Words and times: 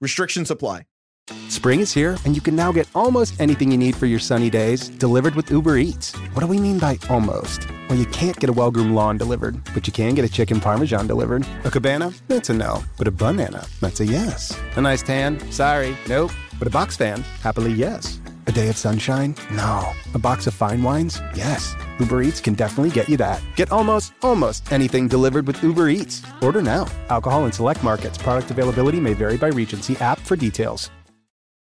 Restrictions 0.00 0.50
apply. 0.50 0.84
Spring 1.48 1.80
is 1.80 1.92
here, 1.92 2.16
and 2.24 2.34
you 2.34 2.40
can 2.40 2.56
now 2.56 2.72
get 2.72 2.88
almost 2.94 3.38
anything 3.38 3.70
you 3.70 3.76
need 3.76 3.94
for 3.94 4.06
your 4.06 4.18
sunny 4.18 4.48
days 4.48 4.88
delivered 4.88 5.34
with 5.34 5.50
Uber 5.50 5.76
Eats. 5.76 6.14
What 6.32 6.40
do 6.40 6.46
we 6.46 6.58
mean 6.58 6.78
by 6.78 6.98
almost? 7.10 7.68
Well, 7.88 7.98
you 7.98 8.06
can't 8.06 8.38
get 8.40 8.48
a 8.48 8.52
well 8.52 8.70
groomed 8.70 8.94
lawn 8.94 9.18
delivered, 9.18 9.62
but 9.74 9.86
you 9.86 9.92
can 9.92 10.14
get 10.14 10.24
a 10.24 10.28
chicken 10.28 10.58
parmesan 10.58 11.06
delivered. 11.06 11.46
A 11.64 11.70
cabana? 11.70 12.12
That's 12.28 12.48
a 12.48 12.54
no. 12.54 12.82
But 12.96 13.08
a 13.08 13.10
banana? 13.10 13.66
That's 13.80 14.00
a 14.00 14.06
yes. 14.06 14.58
A 14.76 14.80
nice 14.80 15.02
tan? 15.02 15.38
Sorry, 15.52 15.96
nope. 16.08 16.32
But 16.58 16.66
a 16.66 16.70
box 16.70 16.96
fan? 16.96 17.20
Happily, 17.42 17.72
yes. 17.72 18.19
A 18.50 18.52
day 18.52 18.68
of 18.68 18.76
sunshine? 18.76 19.36
No. 19.52 19.88
A 20.12 20.18
box 20.18 20.48
of 20.48 20.54
fine 20.54 20.82
wines? 20.82 21.22
Yes. 21.36 21.76
Uber 22.00 22.22
Eats 22.22 22.40
can 22.40 22.54
definitely 22.54 22.90
get 22.90 23.08
you 23.08 23.16
that. 23.18 23.40
Get 23.54 23.70
almost, 23.70 24.12
almost 24.22 24.72
anything 24.72 25.06
delivered 25.06 25.46
with 25.46 25.62
Uber 25.62 25.88
Eats. 25.88 26.20
Order 26.42 26.60
now. 26.60 26.88
Alcohol 27.10 27.44
in 27.44 27.52
select 27.52 27.84
markets. 27.84 28.18
Product 28.18 28.50
availability 28.50 28.98
may 28.98 29.14
vary 29.14 29.36
by 29.36 29.50
Regency 29.50 29.96
app 29.98 30.18
for 30.18 30.34
details. 30.34 30.90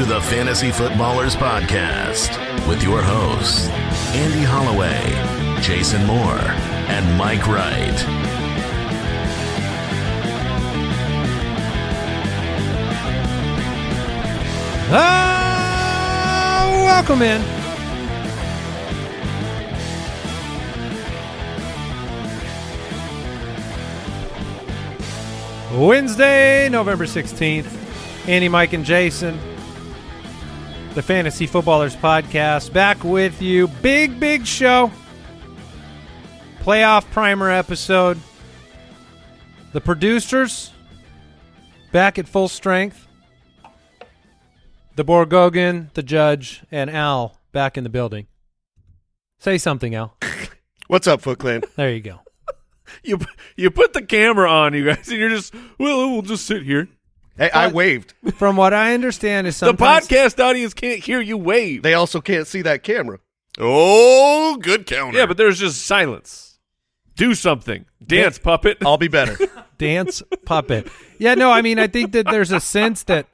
To 0.00 0.06
the 0.06 0.20
Fantasy 0.22 0.70
Footballers 0.70 1.36
Podcast 1.36 2.30
with 2.66 2.82
your 2.82 3.02
hosts, 3.02 3.68
Andy 4.14 4.42
Holloway, 4.42 4.98
Jason 5.60 6.06
Moore, 6.06 6.40
and 6.88 7.18
Mike 7.18 7.46
Wright. 7.46 7.92
Ah, 14.90 16.70
welcome 16.86 17.20
in. 17.20 17.42
Wednesday, 25.78 26.70
November 26.70 27.04
16th. 27.04 27.76
Andy, 28.26 28.48
Mike, 28.48 28.72
and 28.72 28.84
Jason, 28.84 29.38
the 30.94 31.02
Fantasy 31.02 31.46
Footballers 31.46 31.94
Podcast, 31.94 32.72
back 32.72 33.04
with 33.04 33.40
you. 33.40 33.68
Big, 33.68 34.18
big 34.18 34.44
show. 34.44 34.90
Playoff 36.60 37.08
primer 37.10 37.48
episode. 37.48 38.18
The 39.72 39.80
producers 39.80 40.72
back 41.92 42.18
at 42.18 42.28
full 42.28 42.48
strength. 42.48 43.06
The 44.96 45.04
Borgogan, 45.04 45.92
the 45.94 46.02
judge, 46.02 46.62
and 46.72 46.90
Al 46.90 47.38
back 47.52 47.78
in 47.78 47.84
the 47.84 47.90
building. 47.90 48.26
Say 49.38 49.58
something, 49.58 49.94
Al. 49.94 50.16
What's 50.88 51.06
up, 51.06 51.22
Foot 51.22 51.38
Clan? 51.38 51.62
There 51.76 51.92
you 51.92 52.00
go. 52.00 52.20
you 53.04 53.20
you 53.56 53.70
put 53.70 53.92
the 53.92 54.02
camera 54.02 54.50
on, 54.50 54.74
you 54.74 54.84
guys, 54.84 55.08
and 55.08 55.18
you're 55.18 55.30
just 55.30 55.54
well, 55.78 56.10
we'll 56.10 56.22
just 56.22 56.44
sit 56.46 56.64
here. 56.64 56.88
Hey, 57.40 57.50
I 57.52 57.68
waved. 57.68 58.12
From 58.34 58.56
what 58.56 58.74
I 58.74 58.92
understand, 58.92 59.46
is 59.46 59.56
something. 59.56 59.76
The 59.76 59.98
sometimes 60.00 60.08
podcast 60.08 60.44
audience 60.44 60.74
can't 60.74 61.02
hear 61.02 61.22
you 61.22 61.38
wave. 61.38 61.82
They 61.82 61.94
also 61.94 62.20
can't 62.20 62.46
see 62.46 62.60
that 62.62 62.82
camera. 62.82 63.18
Oh, 63.58 64.58
good 64.60 64.84
counter. 64.84 65.18
yeah, 65.18 65.24
but 65.24 65.38
there's 65.38 65.58
just 65.58 65.86
silence. 65.86 66.58
Do 67.16 67.34
something. 67.34 67.86
Dance, 68.06 68.38
puppet. 68.38 68.78
I'll 68.84 68.98
be 68.98 69.08
better. 69.08 69.38
dance 69.78 70.22
puppet. 70.44 70.88
Yeah, 71.18 71.34
no, 71.34 71.50
I 71.50 71.62
mean, 71.62 71.78
I 71.78 71.86
think 71.86 72.12
that 72.12 72.26
there's 72.26 72.52
a 72.52 72.60
sense 72.60 73.04
that 73.04 73.26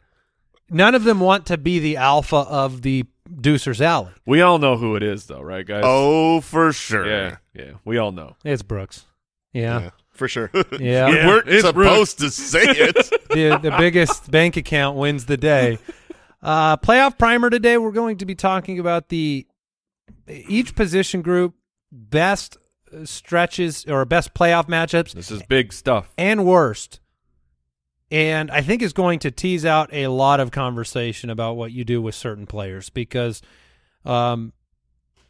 none 0.71 0.95
of 0.95 1.03
them 1.03 1.19
want 1.19 1.47
to 1.47 1.59
be 1.59 1.81
the 1.81 1.97
alpha 1.97 2.37
of 2.37 2.83
the 2.83 3.07
Deucer's 3.41 3.81
Alley. 3.81 4.13
We 4.25 4.41
all 4.41 4.59
know 4.59 4.77
who 4.77 4.95
it 4.95 5.03
is, 5.03 5.27
though, 5.27 5.41
right, 5.43 5.67
guys? 5.67 5.83
oh, 5.85 6.41
for 6.43 6.73
sure. 6.73 7.07
yeah, 7.07 7.37
yeah. 7.55 7.73
We 7.85 7.99
all 7.99 8.13
know. 8.13 8.37
It's 8.45 8.63
Brooks. 8.63 9.05
Yeah, 9.53 9.91
For 10.17 10.29
sure. 10.29 10.51
yeah. 10.55 10.61
We 10.73 10.85
Yeah, 11.17 11.27
weren't 11.27 11.49
it's 11.49 11.67
supposed 11.67 12.19
to 12.21 12.31
say 12.31 12.63
it. 12.65 12.95
the 13.31 13.59
the 13.63 13.75
biggest 13.79 14.31
bank 14.31 14.57
account 14.57 14.97
wins 14.97 15.27
the 15.27 15.37
day. 15.37 15.79
Uh, 16.43 16.77
playoff 16.77 17.19
primer 17.19 17.51
today. 17.51 17.77
We're 17.79 17.93
going 17.93 18.19
to 18.19 18.27
be 18.27 18.35
talking 18.35 18.79
about 18.79 19.09
the 19.09 19.47
each 20.29 20.75
position 20.75 21.23
group 21.23 21.55
best 21.93 22.57
stretches 23.05 23.85
or 23.87 24.05
best 24.05 24.33
playoff 24.35 24.69
matchups 24.69 25.13
This 25.13 25.31
is 25.31 25.43
big 25.43 25.73
stuff. 25.73 26.13
and 26.17 26.45
worst. 26.47 27.01
And 28.11 28.51
I 28.53 28.61
think 28.63 28.83
is 28.83 28.93
going 28.93 29.19
to 29.21 29.31
tease 29.33 29.65
out 29.65 29.91
a 29.93 30.07
lot 30.07 30.39
of 30.39 30.53
conversation 30.53 31.29
about 31.29 31.57
what 31.57 31.73
you 31.73 31.85
do 31.85 32.01
with 32.01 32.15
certain 32.15 32.47
players 32.47 32.89
because 32.91 33.43
um 34.05 34.53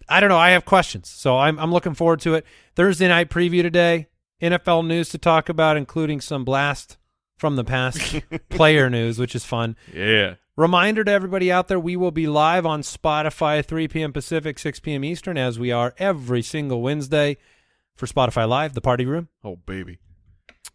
I 0.09 0.21
don't 0.21 0.29
know, 0.29 0.37
I 0.39 0.51
have 0.51 0.65
questions. 0.67 1.09
So 1.09 1.37
I'm 1.39 1.59
I'm 1.59 1.73
looking 1.73 1.95
forward 1.95 2.21
to 2.21 2.35
it. 2.35 2.45
Thursday 2.75 3.09
night 3.09 3.31
preview 3.31 3.63
today, 3.63 4.07
NFL 4.43 4.87
news 4.87 5.09
to 5.11 5.19
talk 5.19 5.49
about 5.49 5.77
including 5.77 6.21
some 6.21 6.45
blast 6.45 6.97
from 7.39 7.57
the 7.57 7.65
past 7.65 8.17
player 8.49 8.89
news, 8.91 9.19
which 9.19 9.35
is 9.35 9.45
fun. 9.45 9.77
Yeah. 9.95 10.35
Reminder 10.57 11.05
to 11.05 11.11
everybody 11.13 11.53
out 11.53 11.69
there, 11.69 11.79
we 11.79 11.97
will 11.97 12.11
be 12.11 12.27
live 12.27 12.65
on 12.65 12.81
Spotify 12.81 13.65
3 13.65 13.89
p.m. 13.89 14.13
Pacific, 14.13 14.59
6 14.59 14.81
p.m. 14.81 15.05
Eastern, 15.05 15.37
as 15.37 15.59
we 15.59 15.71
are 15.71 15.95
every 15.99 16.41
single 16.43 16.81
Wednesday 16.81 17.37
for 17.95 18.07
Spotify 18.07 18.49
Live, 18.49 18.73
the 18.75 18.81
party 18.81 19.05
room. 19.05 19.29
Oh, 19.45 19.57
baby. 19.57 19.99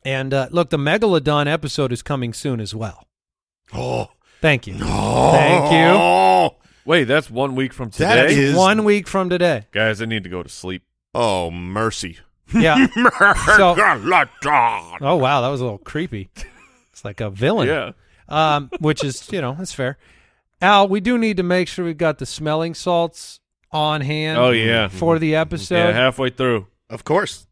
And 0.05 0.33
uh, 0.33 0.47
look, 0.51 0.69
the 0.69 0.77
Megalodon 0.77 1.47
episode 1.47 1.91
is 1.91 2.01
coming 2.03 2.33
soon 2.33 2.59
as 2.59 2.75
well. 2.75 3.07
Oh, 3.73 4.09
Thank 4.39 4.65
you. 4.67 4.73
no. 4.75 5.29
Thank 5.31 5.71
you. 5.71 6.57
Wait, 6.85 7.03
that's 7.05 7.29
one 7.29 7.55
week 7.55 7.73
from 7.73 7.89
today? 7.91 8.35
is- 8.35 8.55
One 8.55 8.83
week 8.83 9.07
from 9.07 9.29
today. 9.29 9.65
Guys, 9.71 10.01
I 10.01 10.05
need 10.05 10.23
to 10.23 10.29
go 10.29 10.41
to 10.43 10.49
sleep. 10.49 10.83
Oh, 11.13 11.49
mercy. 11.51 12.17
Yeah. 12.53 12.87
So- 13.57 13.75
oh, 13.77 15.15
wow. 15.15 15.41
That 15.41 15.49
was 15.49 15.61
a 15.61 15.63
little 15.63 15.77
creepy. 15.79 16.29
It's 16.91 17.03
like 17.05 17.21
a 17.21 17.29
villain. 17.29 17.67
Yeah. 17.67 17.91
Um, 18.27 18.69
which 18.79 19.03
is, 19.03 19.29
you 19.31 19.41
know, 19.41 19.55
that's 19.57 19.73
fair. 19.73 19.97
Al, 20.61 20.87
we 20.87 20.99
do 20.99 21.17
need 21.17 21.37
to 21.37 21.43
make 21.43 21.67
sure 21.67 21.83
we've 21.85 21.97
got 21.97 22.17
the 22.19 22.25
smelling 22.25 22.73
salts 22.73 23.39
on 23.71 24.01
hand 24.01 24.37
Oh, 24.37 24.51
yeah. 24.51 24.87
for 24.89 25.17
the 25.19 25.35
episode. 25.35 25.75
Yeah, 25.75 25.91
halfway 25.93 26.29
through. 26.29 26.67
of 26.89 27.03
course. 27.03 27.47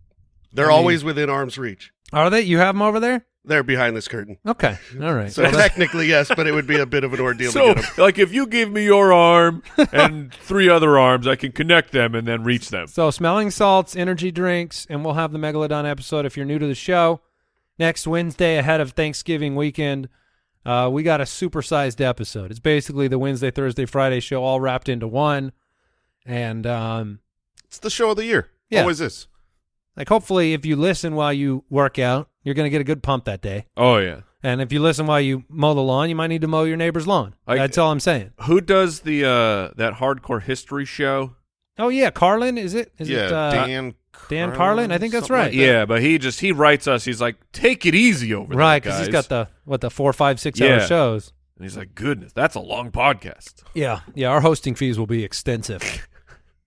They're 0.54 0.66
I 0.66 0.70
mean- 0.70 0.78
always 0.78 1.04
within 1.04 1.30
arm's 1.30 1.58
reach. 1.58 1.92
Are 2.14 2.30
they? 2.30 2.42
You 2.42 2.58
have 2.58 2.74
them 2.76 2.82
over 2.82 3.00
there? 3.00 3.26
They're 3.46 3.64
behind 3.64 3.96
this 3.96 4.08
curtain. 4.08 4.38
Okay. 4.46 4.78
All 5.02 5.14
right. 5.14 5.32
So 5.32 5.44
Well, 5.44 5.52
that- 5.54 5.70
technically, 5.70 6.08
yes, 6.08 6.30
but 6.36 6.46
it 6.46 6.52
would 6.52 6.68
be 6.68 6.78
a 6.78 6.86
bit 6.86 7.04
of 7.04 7.14
an 7.14 7.20
ordeal 7.22 7.52
So, 7.52 7.70
to 7.70 7.74
get 7.82 7.84
them. 7.96 8.04
like, 8.04 8.20
if 8.20 8.34
you 8.34 8.46
give 8.46 8.70
me 8.72 8.84
your 8.84 9.14
arm 9.14 9.64
and 9.94 10.34
three 10.34 10.68
other 10.70 11.00
arms, 11.00 11.26
I 11.26 11.36
can 11.36 11.52
connect 11.54 11.92
them 11.94 12.16
and 12.16 12.28
then 12.28 12.44
reach 12.44 12.70
them. 12.70 12.88
So, 12.88 13.10
smelling 13.12 13.50
salts, 13.50 13.96
energy 13.96 14.30
drinks, 14.32 14.86
and 14.90 15.04
we'll 15.06 15.14
have 15.16 15.32
the 15.32 15.40
Megalodon 15.40 15.90
episode. 15.90 16.26
If 16.26 16.36
you're 16.36 16.46
new 16.46 16.60
to 16.60 16.68
the 16.68 16.76
show, 16.76 17.22
next 17.80 18.06
Wednesday 18.06 18.58
ahead 18.58 18.82
of 18.82 18.92
Thanksgiving 18.92 19.56
weekend, 19.56 20.10
uh, 20.66 20.90
we 20.92 21.02
got 21.02 21.22
a 21.22 21.24
supersized 21.24 22.02
episode. 22.02 22.52
It's 22.52 22.60
basically 22.60 23.08
the 23.08 23.18
Wednesday, 23.18 23.52
Thursday, 23.52 23.86
Friday 23.86 24.20
show 24.20 24.44
all 24.44 24.60
wrapped 24.60 24.90
into 24.90 25.08
one. 25.08 25.54
And 26.26 26.68
um, 26.68 27.20
It's 27.66 27.80
the 27.80 27.90
show 27.90 28.12
of 28.12 28.18
the 28.18 28.26
year. 28.26 28.50
Yeah. 28.70 28.82
Always 28.82 29.00
is. 29.02 29.28
Like, 30.00 30.10
hopefully, 30.10 30.54
if 30.54 30.66
you 30.66 30.76
listen 30.76 31.14
while 31.14 31.32
you 31.34 31.64
work 31.70 32.00
out, 32.00 32.30
you're 32.44 32.56
going 32.56 32.66
to 32.66 32.70
get 32.72 32.82
a 32.82 32.86
good 32.86 33.04
pump 33.04 33.26
that 33.26 33.42
day. 33.42 33.66
Oh, 33.78 33.98
yeah. 33.98 34.22
And 34.42 34.62
if 34.62 34.72
you 34.72 34.80
listen 34.82 35.06
while 35.06 35.20
you 35.22 35.44
mow 35.50 35.74
the 35.74 35.82
lawn, 35.82 36.08
you 36.10 36.16
might 36.16 36.28
need 36.28 36.42
to 36.42 36.48
mow 36.48 36.64
your 36.64 36.78
neighbor's 36.78 37.06
lawn. 37.06 37.36
I- 37.46 37.58
That's 37.58 37.78
all 37.78 37.92
I'm 37.92 38.00
saying. 38.00 38.32
Who 38.44 38.62
does 38.62 39.02
the 39.02 39.26
uh 39.26 39.74
that 39.76 39.96
hardcore 39.96 40.42
history 40.42 40.86
show? 40.86 41.36
Oh 41.78 41.90
yeah, 41.90 42.10
Carlin, 42.10 42.58
is 42.58 42.74
it? 42.74 42.92
Is 42.98 43.10
yeah, 43.10 43.26
it? 43.28 43.32
Uh, 43.34 43.52
Dan 43.66 43.94
Dan 44.30 44.54
Carlin, 44.56 44.92
I 44.92 44.98
think 44.98 45.12
that's 45.14 45.28
Something 45.28 45.38
like 45.38 45.46
right. 45.52 45.58
that. 45.58 45.66
Yeah, 45.66 45.86
but 45.86 46.02
he 46.02 46.18
just 46.18 46.40
he 46.40 46.52
writes 46.52 46.88
us. 46.88 47.06
He's 47.06 47.22
like, 47.22 47.36
take 47.52 47.86
it 47.86 47.96
easy 47.96 48.34
over 48.34 48.50
there, 48.54 48.58
Right, 48.60 48.82
because 48.84 49.00
he's 49.00 49.08
guys." 49.10 49.28
got 49.28 49.30
the 49.30 49.50
what 49.66 49.82
the 49.82 49.90
four, 49.90 50.12
five, 50.14 50.40
six 50.40 50.60
hour 50.62 50.80
shows. 50.82 51.34
And 51.58 51.66
he's 51.66 51.76
like, 51.76 51.94
goodness, 51.94 52.32
that's 52.32 52.56
a 52.56 52.60
long 52.62 52.92
podcast. 52.92 53.64
Yeah, 53.74 54.00
yeah. 54.16 54.28
Our 54.30 54.40
hosting 54.42 54.76
fees 54.76 54.98
will 54.98 55.08
be 55.08 55.26
extensive, 55.26 56.08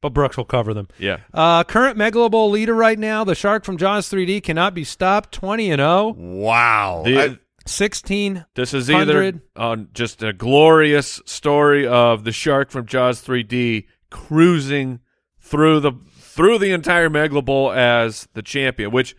but 0.02 0.10
Brooks 0.12 0.36
will 0.36 0.44
cover 0.44 0.74
them. 0.74 0.88
Yeah. 0.98 1.20
Uh, 1.32 1.64
current 1.64 1.96
Megalo 1.96 2.30
Bowl 2.30 2.50
leader 2.50 2.74
right 2.74 2.98
now, 2.98 3.24
the 3.24 3.34
Shark 3.34 3.64
from 3.64 3.78
Jaws 3.78 4.10
3D 4.10 4.42
cannot 4.42 4.74
be 4.74 4.84
stopped. 4.84 5.32
Twenty 5.32 5.70
and 5.70 5.80
oh. 5.80 6.14
0, 6.14 6.26
Wow. 6.36 7.02
The- 7.06 7.18
I- 7.18 7.38
16. 7.64 8.44
This 8.56 8.74
is 8.74 8.90
either 8.90 9.14
100. 9.14 9.40
on 9.56 9.88
just 9.94 10.20
a 10.22 10.32
glorious 10.32 11.20
story 11.26 11.86
of 11.86 12.24
the 12.24 12.32
shark 12.32 12.70
from 12.72 12.86
Jaws 12.86 13.22
3D 13.22 13.86
cruising 14.10 14.98
through 15.40 15.78
the 15.80 15.92
through 16.18 16.58
the 16.58 16.72
entire 16.72 17.08
Megalo 17.08 17.44
Bowl 17.44 17.70
as 17.70 18.26
the 18.34 18.42
champion. 18.42 18.90
Which 18.90 19.14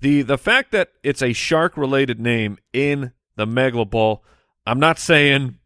the 0.00 0.22
the 0.22 0.36
fact 0.38 0.72
that 0.72 0.90
it's 1.04 1.22
a 1.22 1.32
shark 1.32 1.76
related 1.76 2.18
name 2.18 2.58
in 2.72 3.12
the 3.36 3.46
Megalo 3.46 3.88
Bowl, 3.88 4.24
I'm 4.66 4.80
not 4.80 4.98
saying. 4.98 5.58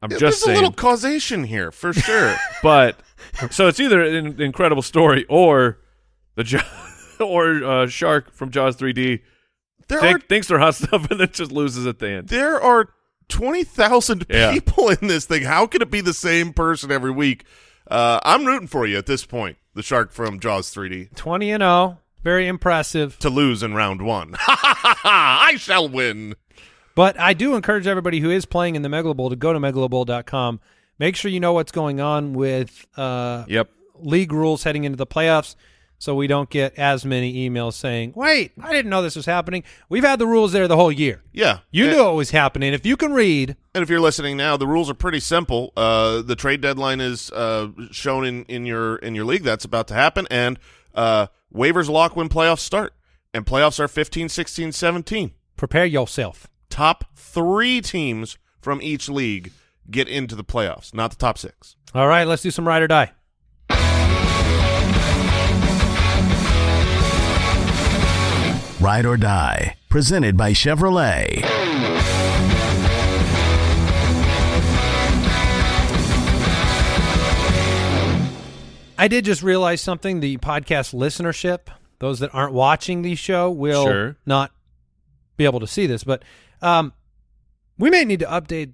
I'm 0.00 0.10
there's 0.10 0.20
just 0.20 0.42
saying 0.42 0.56
a 0.56 0.60
little 0.60 0.72
causation 0.72 1.44
here 1.44 1.72
for 1.72 1.92
sure. 1.92 2.36
but 2.62 3.00
so 3.50 3.68
it's 3.68 3.80
either 3.80 4.02
an 4.02 4.40
incredible 4.40 4.82
story 4.82 5.24
or 5.28 5.78
the 6.36 6.44
jo- 6.44 6.58
or 7.20 7.64
uh, 7.64 7.86
shark 7.86 8.32
from 8.32 8.50
Jaws 8.50 8.76
3D 8.76 9.20
there 9.88 10.00
think, 10.00 10.16
are 10.16 10.20
thinks 10.26 10.48
they're 10.48 10.58
hot 10.58 10.74
stuff 10.76 11.10
and 11.10 11.20
then 11.20 11.28
just 11.32 11.52
loses 11.52 11.86
at 11.86 11.98
the 11.98 12.08
end. 12.08 12.28
there 12.28 12.60
are 12.60 12.88
twenty 13.28 13.64
thousand 13.64 14.26
Yeah. 14.30 14.52
people 14.52 14.88
in 14.90 15.08
this 15.08 15.26
thing. 15.26 15.42
How 15.42 15.66
could 15.66 15.82
it 15.82 15.90
be 15.90 16.00
the 16.00 16.14
same 16.14 16.52
person 16.52 16.90
every 16.90 17.10
week? 17.10 17.44
Uh, 17.90 18.18
I'm 18.24 18.44
rooting 18.46 18.68
for 18.68 18.86
you 18.86 18.96
at 18.96 19.06
this 19.06 19.26
point. 19.26 19.58
The 19.74 19.82
shark 19.82 20.10
from 20.12 20.40
Jaws 20.40 20.72
3D 20.74 21.14
20 21.16 21.50
and 21.50 21.60
0. 21.62 21.98
Very 22.22 22.46
impressive. 22.48 23.18
to 23.18 23.28
lose 23.28 23.62
in 23.62 23.74
round 23.74 24.00
one. 24.00 24.34
I 24.38 25.56
shall 25.58 25.86
win. 25.88 26.36
But 26.94 27.18
I 27.20 27.34
do 27.34 27.54
encourage 27.56 27.86
everybody 27.86 28.20
who 28.20 28.30
is 28.30 28.46
playing 28.46 28.76
in 28.76 28.82
the 28.82 28.88
Megalo 28.88 29.14
Bowl 29.16 29.28
to 29.30 29.36
go 29.36 29.52
to 29.52 29.58
megalobowl.com. 29.58 30.60
Make 30.98 31.16
sure 31.16 31.30
you 31.30 31.40
know 31.40 31.52
what's 31.52 31.72
going 31.72 32.00
on 32.00 32.32
with 32.34 32.86
uh, 32.96 33.44
Yep. 33.48 33.70
league 34.00 34.32
rules 34.32 34.62
heading 34.64 34.84
into 34.84 34.96
the 34.96 35.06
playoffs 35.06 35.56
so 35.98 36.14
we 36.14 36.26
don't 36.26 36.50
get 36.50 36.76
as 36.78 37.04
many 37.04 37.48
emails 37.48 37.74
saying, 37.74 38.12
wait, 38.14 38.52
I 38.60 38.72
didn't 38.72 38.90
know 38.90 39.00
this 39.00 39.16
was 39.16 39.26
happening. 39.26 39.62
We've 39.88 40.04
had 40.04 40.18
the 40.18 40.26
rules 40.26 40.52
there 40.52 40.68
the 40.68 40.76
whole 40.76 40.92
year. 40.92 41.22
Yeah, 41.32 41.60
You 41.70 41.86
and, 41.86 41.96
knew 41.96 42.08
it 42.08 42.14
was 42.14 42.30
happening. 42.30 42.74
If 42.74 42.84
you 42.84 42.96
can 42.96 43.12
read, 43.12 43.56
And 43.74 43.82
if 43.82 43.88
you're 43.88 44.00
listening 44.00 44.36
now, 44.36 44.56
the 44.56 44.66
rules 44.66 44.90
are 44.90 44.94
pretty 44.94 45.20
simple. 45.20 45.72
Uh, 45.76 46.20
the 46.22 46.36
trade 46.36 46.60
deadline 46.60 47.00
is 47.00 47.30
uh, 47.32 47.68
shown 47.90 48.24
in, 48.26 48.44
in 48.44 48.66
your 48.66 48.96
in 48.96 49.14
your 49.14 49.24
league. 49.24 49.44
That's 49.44 49.64
about 49.64 49.88
to 49.88 49.94
happen, 49.94 50.26
and 50.30 50.58
uh, 50.94 51.28
waivers 51.54 51.88
lock 51.88 52.16
when 52.16 52.28
playoffs 52.28 52.60
start. 52.60 52.92
And 53.32 53.44
playoffs 53.46 53.80
are 53.80 53.88
15, 53.88 54.28
16, 54.28 54.70
17. 54.72 55.32
prepare 55.56 55.86
yourself. 55.86 56.46
Top 56.70 57.04
three 57.16 57.80
teams 57.80 58.36
from 58.60 58.80
each 58.82 59.08
league 59.08 59.50
get 59.90 60.08
into 60.08 60.34
the 60.34 60.44
playoffs, 60.44 60.92
not 60.94 61.10
the 61.10 61.16
top 61.16 61.38
six. 61.38 61.76
All 61.94 62.08
right, 62.08 62.26
let's 62.26 62.42
do 62.42 62.50
some 62.50 62.66
ride 62.66 62.82
or 62.82 62.88
die. 62.88 63.12
Ride 68.80 69.06
or 69.06 69.16
Die, 69.16 69.76
presented 69.88 70.36
by 70.36 70.52
Chevrolet. 70.52 71.42
I 78.96 79.08
did 79.08 79.24
just 79.24 79.42
realize 79.42 79.80
something. 79.80 80.20
The 80.20 80.36
podcast 80.38 80.94
listenership, 80.94 81.66
those 81.98 82.20
that 82.20 82.30
aren't 82.32 82.52
watching 82.52 83.02
the 83.02 83.14
show, 83.16 83.50
will 83.50 83.84
Sure. 83.84 84.16
not 84.24 84.52
be 85.36 85.44
able 85.44 85.60
to 85.60 85.66
see 85.66 85.86
this. 85.86 86.04
But 86.04 86.22
um, 86.62 86.92
we 87.76 87.90
may 87.90 88.04
need 88.04 88.20
to 88.20 88.26
update 88.26 88.72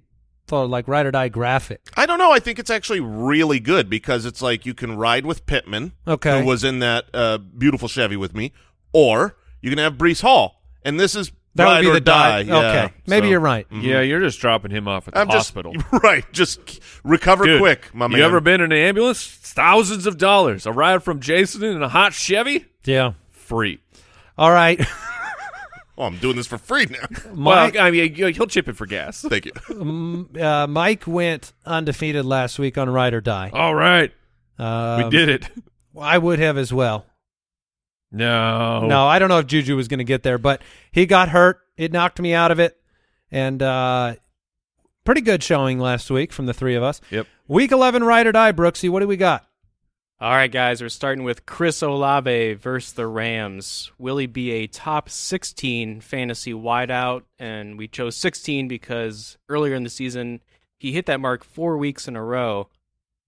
the 0.51 0.67
like 0.67 0.87
ride 0.87 1.05
or 1.07 1.11
die 1.11 1.29
graphic. 1.29 1.81
I 1.97 2.05
don't 2.05 2.19
know. 2.19 2.31
I 2.31 2.39
think 2.39 2.59
it's 2.59 2.69
actually 2.69 2.99
really 2.99 3.59
good 3.59 3.89
because 3.89 4.25
it's 4.25 4.41
like 4.41 4.65
you 4.65 4.73
can 4.75 4.95
ride 4.97 5.25
with 5.25 5.45
Pittman, 5.47 5.93
Okay. 6.07 6.39
who 6.41 6.45
was 6.45 6.63
in 6.63 6.79
that 6.79 7.05
uh, 7.13 7.37
beautiful 7.39 7.87
Chevy 7.87 8.15
with 8.17 8.35
me, 8.35 8.53
or 8.93 9.35
you 9.61 9.69
can 9.71 9.79
have 9.79 9.93
Breece 9.95 10.21
Hall, 10.21 10.61
and 10.83 10.99
this 10.99 11.15
is 11.15 11.31
That 11.55 11.63
ride 11.65 11.75
would 11.77 11.81
be 11.81 11.89
or 11.89 11.93
the 11.95 11.99
die. 12.01 12.43
die. 12.43 12.51
Okay, 12.55 12.73
Yeah, 12.83 12.89
maybe 13.07 13.27
so- 13.27 13.31
you're 13.31 13.39
right. 13.39 13.65
Yeah, 13.71 14.01
you're 14.01 14.19
just 14.19 14.39
dropping 14.39 14.71
him 14.71 14.87
off 14.87 15.07
at 15.07 15.13
the 15.15 15.19
I'm 15.21 15.27
hospital. 15.29 15.73
just 15.73 15.85
right. 16.03 16.25
Just 16.31 16.79
recover 17.03 17.45
Dude, 17.45 17.59
quick, 17.59 17.93
my 17.95 18.07
man. 18.07 18.19
You 18.19 18.25
ever 18.25 18.39
been 18.41 18.61
in 18.61 18.71
an 18.71 18.77
ambulance? 18.77 19.25
Thousands 19.25 20.05
of 20.05 20.17
dollars. 20.17 20.65
A 20.65 20.71
ride 20.71 21.01
from 21.03 21.19
Jason 21.19 21.63
in 21.63 21.81
a 21.81 21.89
hot 21.89 22.13
Chevy? 22.13 22.65
Yeah. 22.85 23.13
Free. 23.31 23.79
All 24.37 24.51
right. 24.51 24.79
Oh, 26.01 26.05
I'm 26.05 26.17
doing 26.17 26.35
this 26.35 26.47
for 26.47 26.57
free 26.57 26.87
now. 26.87 27.05
Mike, 27.35 27.75
well, 27.75 27.83
I 27.85 27.91
mean, 27.91 28.15
he'll 28.15 28.47
chip 28.47 28.67
it 28.67 28.75
for 28.75 28.87
gas. 28.87 29.21
Thank 29.29 29.45
you. 29.45 30.27
uh, 30.41 30.65
Mike 30.65 31.05
went 31.05 31.53
undefeated 31.63 32.25
last 32.25 32.57
week 32.57 32.79
on 32.79 32.89
ride 32.89 33.13
or 33.13 33.21
die. 33.21 33.51
All 33.53 33.75
right. 33.75 34.11
Um, 34.57 35.03
we 35.03 35.09
did 35.11 35.29
it. 35.29 35.47
I 35.95 36.17
would 36.17 36.39
have 36.39 36.57
as 36.57 36.73
well. 36.73 37.05
No. 38.11 38.87
No, 38.87 39.05
I 39.05 39.19
don't 39.19 39.29
know 39.29 39.37
if 39.37 39.45
Juju 39.45 39.75
was 39.75 39.87
going 39.87 39.99
to 39.99 40.03
get 40.03 40.23
there, 40.23 40.39
but 40.39 40.63
he 40.91 41.05
got 41.05 41.29
hurt. 41.29 41.59
It 41.77 41.91
knocked 41.91 42.19
me 42.19 42.33
out 42.33 42.49
of 42.49 42.59
it. 42.59 42.81
And 43.29 43.61
uh, 43.61 44.15
pretty 45.05 45.21
good 45.21 45.43
showing 45.43 45.77
last 45.77 46.09
week 46.09 46.33
from 46.33 46.47
the 46.47 46.53
three 46.53 46.73
of 46.73 46.81
us. 46.81 46.99
Yep. 47.11 47.27
Week 47.47 47.71
11, 47.71 48.03
ride 48.03 48.25
or 48.25 48.31
die, 48.31 48.53
Brooksy. 48.53 48.89
What 48.89 49.01
do 49.01 49.07
we 49.07 49.17
got? 49.17 49.45
All 50.21 50.29
right, 50.29 50.51
guys, 50.51 50.83
we're 50.83 50.89
starting 50.89 51.23
with 51.23 51.47
Chris 51.47 51.81
Olave 51.81 52.53
versus 52.53 52.93
the 52.93 53.07
Rams. 53.07 53.91
Will 53.97 54.17
he 54.17 54.27
be 54.27 54.51
a 54.51 54.67
top 54.67 55.09
16 55.09 55.99
fantasy 56.01 56.53
wideout? 56.53 57.23
And 57.39 57.75
we 57.75 57.87
chose 57.87 58.17
16 58.17 58.67
because 58.67 59.39
earlier 59.49 59.73
in 59.73 59.81
the 59.81 59.89
season, 59.89 60.41
he 60.77 60.91
hit 60.91 61.07
that 61.07 61.19
mark 61.19 61.43
four 61.43 61.75
weeks 61.75 62.07
in 62.07 62.15
a 62.15 62.23
row, 62.23 62.69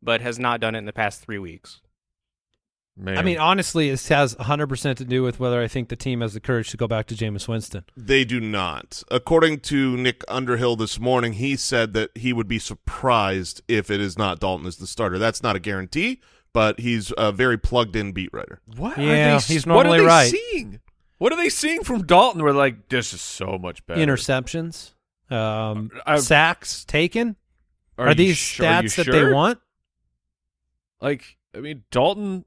but 0.03 0.21
has 0.21 0.37
not 0.37 0.61
done 0.61 0.75
it 0.75 0.77
in 0.77 0.85
the 0.85 0.93
past 0.93 1.23
three 1.23 1.39
weeks. 1.39 1.81
Man. 2.95 3.17
I 3.17 3.23
mean, 3.23 3.39
honestly, 3.39 3.89
it 3.89 4.07
has 4.09 4.35
100% 4.35 4.95
to 4.97 5.03
do 5.03 5.23
with 5.23 5.39
whether 5.39 5.63
I 5.63 5.67
think 5.67 5.89
the 5.89 5.95
team 5.95 6.21
has 6.21 6.35
the 6.35 6.39
courage 6.39 6.69
to 6.69 6.77
go 6.77 6.87
back 6.87 7.07
to 7.07 7.15
Jameis 7.15 7.47
Winston. 7.47 7.85
They 7.97 8.23
do 8.23 8.39
not. 8.39 9.01
According 9.09 9.61
to 9.61 9.97
Nick 9.97 10.23
Underhill 10.27 10.75
this 10.75 10.99
morning, 10.99 11.33
he 11.33 11.55
said 11.55 11.93
that 11.93 12.11
he 12.13 12.33
would 12.33 12.47
be 12.47 12.59
surprised 12.59 13.63
if 13.67 13.89
it 13.89 13.99
is 13.99 14.15
not 14.15 14.39
Dalton 14.39 14.67
as 14.67 14.77
the 14.77 14.85
starter. 14.85 15.17
That's 15.17 15.41
not 15.41 15.55
a 15.55 15.59
guarantee, 15.59 16.21
but 16.53 16.79
he's 16.79 17.11
a 17.17 17.31
very 17.31 17.57
plugged 17.57 17.95
in 17.95 18.11
beat 18.11 18.29
writer. 18.31 18.61
what 18.77 18.97
Yeah, 18.97 19.35
are 19.35 19.39
they, 19.39 19.53
he's 19.53 19.65
what 19.65 19.85
are 19.85 19.91
they 19.91 20.01
right. 20.01 20.29
seeing? 20.31 20.79
What 21.17 21.33
are 21.33 21.37
they 21.37 21.49
seeing 21.49 21.83
from 21.83 22.05
Dalton? 22.05 22.43
We're 22.43 22.51
like, 22.51 22.89
this 22.89 23.13
is 23.13 23.21
so 23.21 23.57
much 23.57 23.85
better. 23.85 23.99
Interceptions, 24.01 24.93
um, 25.29 25.89
I- 26.05 26.17
sacks 26.19 26.85
taken. 26.85 27.35
Are, 27.97 28.09
you 28.09 28.15
these 28.15 28.37
sh- 28.37 28.59
are 28.59 28.83
you 28.83 28.89
stats 28.89 28.95
that 28.95 29.11
they 29.11 29.31
want? 29.31 29.59
Like, 31.01 31.37
I 31.55 31.59
mean, 31.59 31.83
Dalton. 31.91 32.45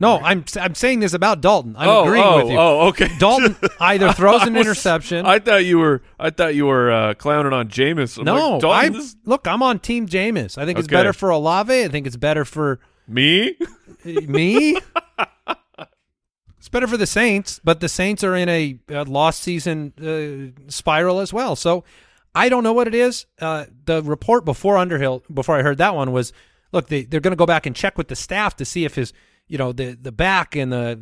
No, 0.00 0.18
I'm 0.18 0.44
I'm 0.58 0.74
saying 0.74 1.00
this 1.00 1.12
about 1.12 1.42
Dalton. 1.42 1.76
I'm 1.78 1.86
oh, 1.88 2.04
agreeing 2.04 2.24
oh, 2.24 2.36
with 2.38 2.50
you. 2.50 2.58
Oh, 2.58 2.88
okay. 2.88 3.08
Dalton 3.18 3.54
either 3.80 4.12
throws 4.14 4.42
an 4.42 4.56
I 4.56 4.58
was- 4.58 4.66
interception. 4.66 5.26
I 5.26 5.38
thought 5.38 5.64
you 5.64 5.78
were. 5.78 6.02
I 6.18 6.30
thought 6.30 6.54
you 6.54 6.66
were 6.66 6.90
uh, 6.90 7.14
clowning 7.14 7.52
on 7.52 7.68
Jameis. 7.68 8.18
I'm 8.18 8.24
no, 8.24 8.52
like, 8.52 8.60
Dalton, 8.62 8.70
I 8.70 8.88
this- 8.88 9.16
look. 9.26 9.46
I'm 9.46 9.62
on 9.62 9.78
Team 9.78 10.08
Jameis. 10.08 10.56
I 10.56 10.64
think 10.64 10.78
it's 10.78 10.88
better 10.88 11.12
for 11.12 11.28
Olave. 11.28 11.84
I 11.84 11.88
think 11.88 12.06
it's 12.06 12.16
better 12.16 12.46
for 12.46 12.80
me. 13.10 13.56
me. 14.04 14.78
it's 16.58 16.68
better 16.70 16.86
for 16.86 16.96
the 16.96 17.06
Saints, 17.06 17.60
but 17.62 17.80
the 17.80 17.88
Saints 17.88 18.24
are 18.24 18.34
in 18.34 18.48
a, 18.48 18.78
a 18.88 19.04
lost 19.04 19.40
season 19.40 19.92
uh, 20.00 20.70
spiral 20.70 21.20
as 21.20 21.32
well. 21.32 21.56
So 21.56 21.84
I 22.34 22.48
don't 22.48 22.62
know 22.62 22.72
what 22.72 22.86
it 22.86 22.94
is. 22.94 23.26
Uh, 23.40 23.66
the 23.84 24.02
report 24.02 24.44
before 24.44 24.76
Underhill, 24.76 25.24
before 25.32 25.58
I 25.58 25.62
heard 25.62 25.78
that 25.78 25.94
one, 25.94 26.12
was 26.12 26.32
look 26.72 26.86
they 26.88 27.02
they're 27.02 27.20
going 27.20 27.32
to 27.32 27.36
go 27.36 27.46
back 27.46 27.66
and 27.66 27.74
check 27.74 27.98
with 27.98 28.08
the 28.08 28.16
staff 28.16 28.56
to 28.56 28.64
see 28.64 28.84
if 28.84 28.94
his 28.94 29.12
you 29.48 29.58
know 29.58 29.72
the 29.72 29.96
the 30.00 30.12
back 30.12 30.54
and 30.54 30.72
the 30.72 30.98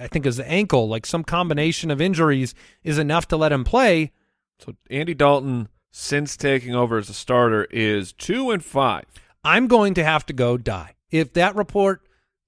I 0.00 0.08
think 0.08 0.26
is 0.26 0.38
the 0.38 0.48
ankle 0.48 0.88
like 0.88 1.06
some 1.06 1.22
combination 1.22 1.90
of 1.90 2.00
injuries 2.00 2.54
is 2.82 2.98
enough 2.98 3.28
to 3.28 3.36
let 3.36 3.52
him 3.52 3.64
play. 3.64 4.12
So 4.58 4.74
Andy 4.88 5.14
Dalton, 5.14 5.68
since 5.90 6.36
taking 6.36 6.74
over 6.74 6.96
as 6.98 7.10
a 7.10 7.14
starter, 7.14 7.64
is 7.64 8.12
two 8.12 8.50
and 8.50 8.64
five. 8.64 9.04
I'm 9.44 9.66
going 9.66 9.92
to 9.94 10.04
have 10.04 10.24
to 10.26 10.32
go 10.32 10.56
die. 10.56 10.93
If 11.10 11.32
that 11.34 11.54
report 11.54 12.02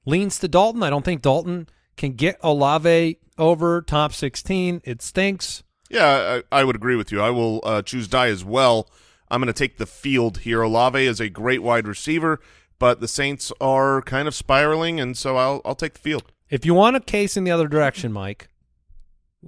leans 0.05 0.39
to 0.41 0.49
Dalton, 0.49 0.83
I 0.83 0.91
don't 0.91 1.05
think 1.05 1.23
Dalton 1.23 1.69
can 1.97 2.13
get 2.13 2.39
Olave 2.43 3.19
over 3.39 3.83
top 3.83 4.13
16. 4.13 4.81
It 4.85 5.03
stinks. 5.03 5.63
Yeah, 5.89 6.41
I, 6.53 6.61
I 6.61 6.65
would 6.65 6.77
agree 6.77 6.97
with 6.97 7.13
you. 7.13 7.21
I 7.21 7.31
will 7.31 7.61
uh, 7.65 7.83
choose 7.83 8.09
die 8.09 8.29
as 8.29 8.45
well. 8.45 8.89
I'm 9.31 9.41
going 9.41 9.53
to 9.53 9.59
take 9.59 9.79
the 9.79 9.87
field 9.87 10.39
here. 10.39 10.63
Olave 10.63 11.05
is 11.05 11.21
a 11.21 11.29
great 11.29 11.63
wide 11.63 11.87
receiver, 11.87 12.41
but 12.79 13.01
the 13.01 13.09
Saints 13.09 13.53
are 13.61 14.03
kind 14.03 14.29
of 14.29 14.35
spiraling, 14.35 15.01
and 15.01 15.17
so 15.17 15.37
I'll 15.37 15.61
I'll 15.65 15.75
take 15.75 15.95
the 15.95 16.01
field. 16.01 16.25
If 16.49 16.65
you 16.65 16.75
want 16.75 16.97
a 16.97 17.01
case 17.01 17.37
in 17.37 17.45
the 17.45 17.51
other 17.51 17.67
direction, 17.67 18.13
Mike, 18.13 18.49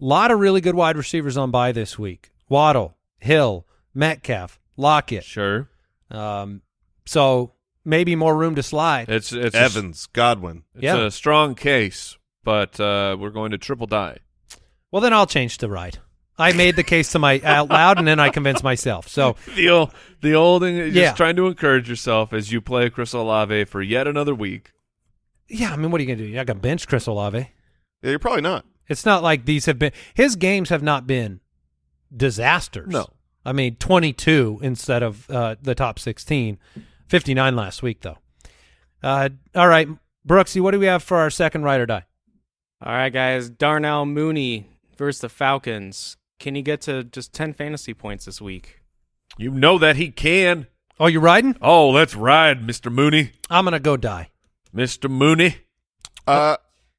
a 0.01 0.05
lot 0.05 0.31
of 0.31 0.41
really 0.41 0.61
good 0.61 0.75
wide 0.75 0.97
receivers 0.97 1.37
on 1.37 1.51
by 1.51 1.71
this 1.73 1.99
week. 1.99 2.31
Waddle, 2.49 2.97
Hill, 3.19 3.67
Metcalf, 3.95 4.59
Lockett. 4.77 5.25
Sure, 5.25 5.69
Um, 6.11 6.63
so 7.07 7.53
maybe 7.89 8.15
more 8.15 8.37
room 8.37 8.55
to 8.55 8.63
slide. 8.63 9.09
it's 9.09 9.33
it's 9.33 9.55
a- 9.55 9.59
Evans, 9.61 10.07
Godwin. 10.13 10.65
it's 10.75 10.85
Yeah. 10.85 11.07
a 11.07 11.11
strong 11.11 11.55
case, 11.55 12.17
but 12.45 12.79
uh, 12.79 13.17
we're 13.19 13.31
going 13.31 13.51
to 13.53 13.59
triple 13.59 13.87
die. 13.87 14.19
Well, 14.93 15.03
then 15.03 15.13
I'll 15.13 15.27
change 15.27 15.59
to 15.59 15.69
ride. 15.69 15.99
I 16.41 16.53
made 16.53 16.77
the 16.77 16.85
case 16.85 17.11
to 17.13 17.19
my 17.19 17.41
out 17.45 17.69
loud, 17.69 17.99
and 17.99 18.07
then 18.07 18.21
I 18.21 18.29
convinced 18.31 18.63
myself. 18.63 19.09
So 19.09 19.35
The 19.57 19.69
old, 19.71 19.91
the 20.21 20.35
old 20.35 20.63
thing, 20.63 20.77
just 20.77 20.95
Yeah. 20.95 21.13
trying 21.13 21.35
to 21.37 21.47
encourage 21.49 21.89
yourself 21.91 22.33
as 22.33 22.53
you 22.53 22.61
play 22.61 22.89
Chris 22.91 23.13
Olave 23.13 23.65
for 23.65 23.83
yet 23.83 24.07
another 24.07 24.35
week. 24.37 24.71
yeah, 25.49 25.73
I 25.73 25.77
mean, 25.77 25.91
what 25.91 26.01
are 26.01 26.05
you 26.05 26.09
gonna 26.09 26.19
do? 26.19 26.25
You're 26.29 26.37
not 26.37 26.47
gonna 26.47 26.61
bench 26.61 26.87
Chris 26.87 27.07
Olave. 27.09 27.39
Yeah, 28.03 28.11
you're 28.11 28.19
probably 28.21 28.43
not. 28.43 28.65
It's 28.87 29.05
not 29.05 29.23
like 29.23 29.47
these 29.47 29.67
have 29.67 29.79
been 29.79 29.93
his 30.15 30.37
games 30.37 30.69
have 30.69 30.83
not 30.83 31.07
been 31.07 31.41
disasters. 32.15 32.89
No. 32.93 33.07
I 33.45 33.53
mean 33.53 33.77
22 33.77 34.61
instead 34.63 35.03
of 35.03 35.29
uh, 35.31 35.57
the 35.63 35.75
top 35.75 35.99
16. 35.99 36.59
59 37.09 37.57
last 37.57 37.83
week 37.83 38.01
though. 38.01 38.19
Uh, 39.03 39.29
all 39.55 39.69
right, 39.69 39.89
Brooksy, 40.27 40.61
what 40.61 40.73
do 40.73 40.81
we 40.81 40.87
have 40.87 41.03
for 41.03 41.19
our 41.19 41.31
second 41.31 41.63
ride 41.63 41.81
or 41.81 41.87
die? 41.87 42.05
All 42.85 42.93
right, 42.93 43.13
guys. 43.13 43.49
Darnell 43.51 44.07
Mooney 44.07 44.69
versus 44.97 45.21
the 45.21 45.29
Falcons. 45.29 46.17
Can 46.39 46.55
he 46.55 46.63
get 46.63 46.81
to 46.83 47.05
just 47.05 47.33
10 47.33 47.53
fantasy 47.53 47.95
points 47.95 48.25
this 48.25 48.41
week? 48.41 48.81
You 49.37 49.51
know 49.51 49.79
that 49.79 49.97
he 49.97 50.11
can. 50.11 50.67
Oh, 51.01 51.07
you 51.07 51.21
riding? 51.21 51.57
Oh, 51.63 51.91
let's 51.91 52.15
ride, 52.17 52.67
Mister 52.67 52.91
Mooney, 52.91 53.31
I'm 53.49 53.65
gonna 53.65 53.79
go 53.79 53.97
die. 53.97 54.31
Mister 54.73 55.09
Mooney. 55.09 55.59
Uh, 56.27 56.57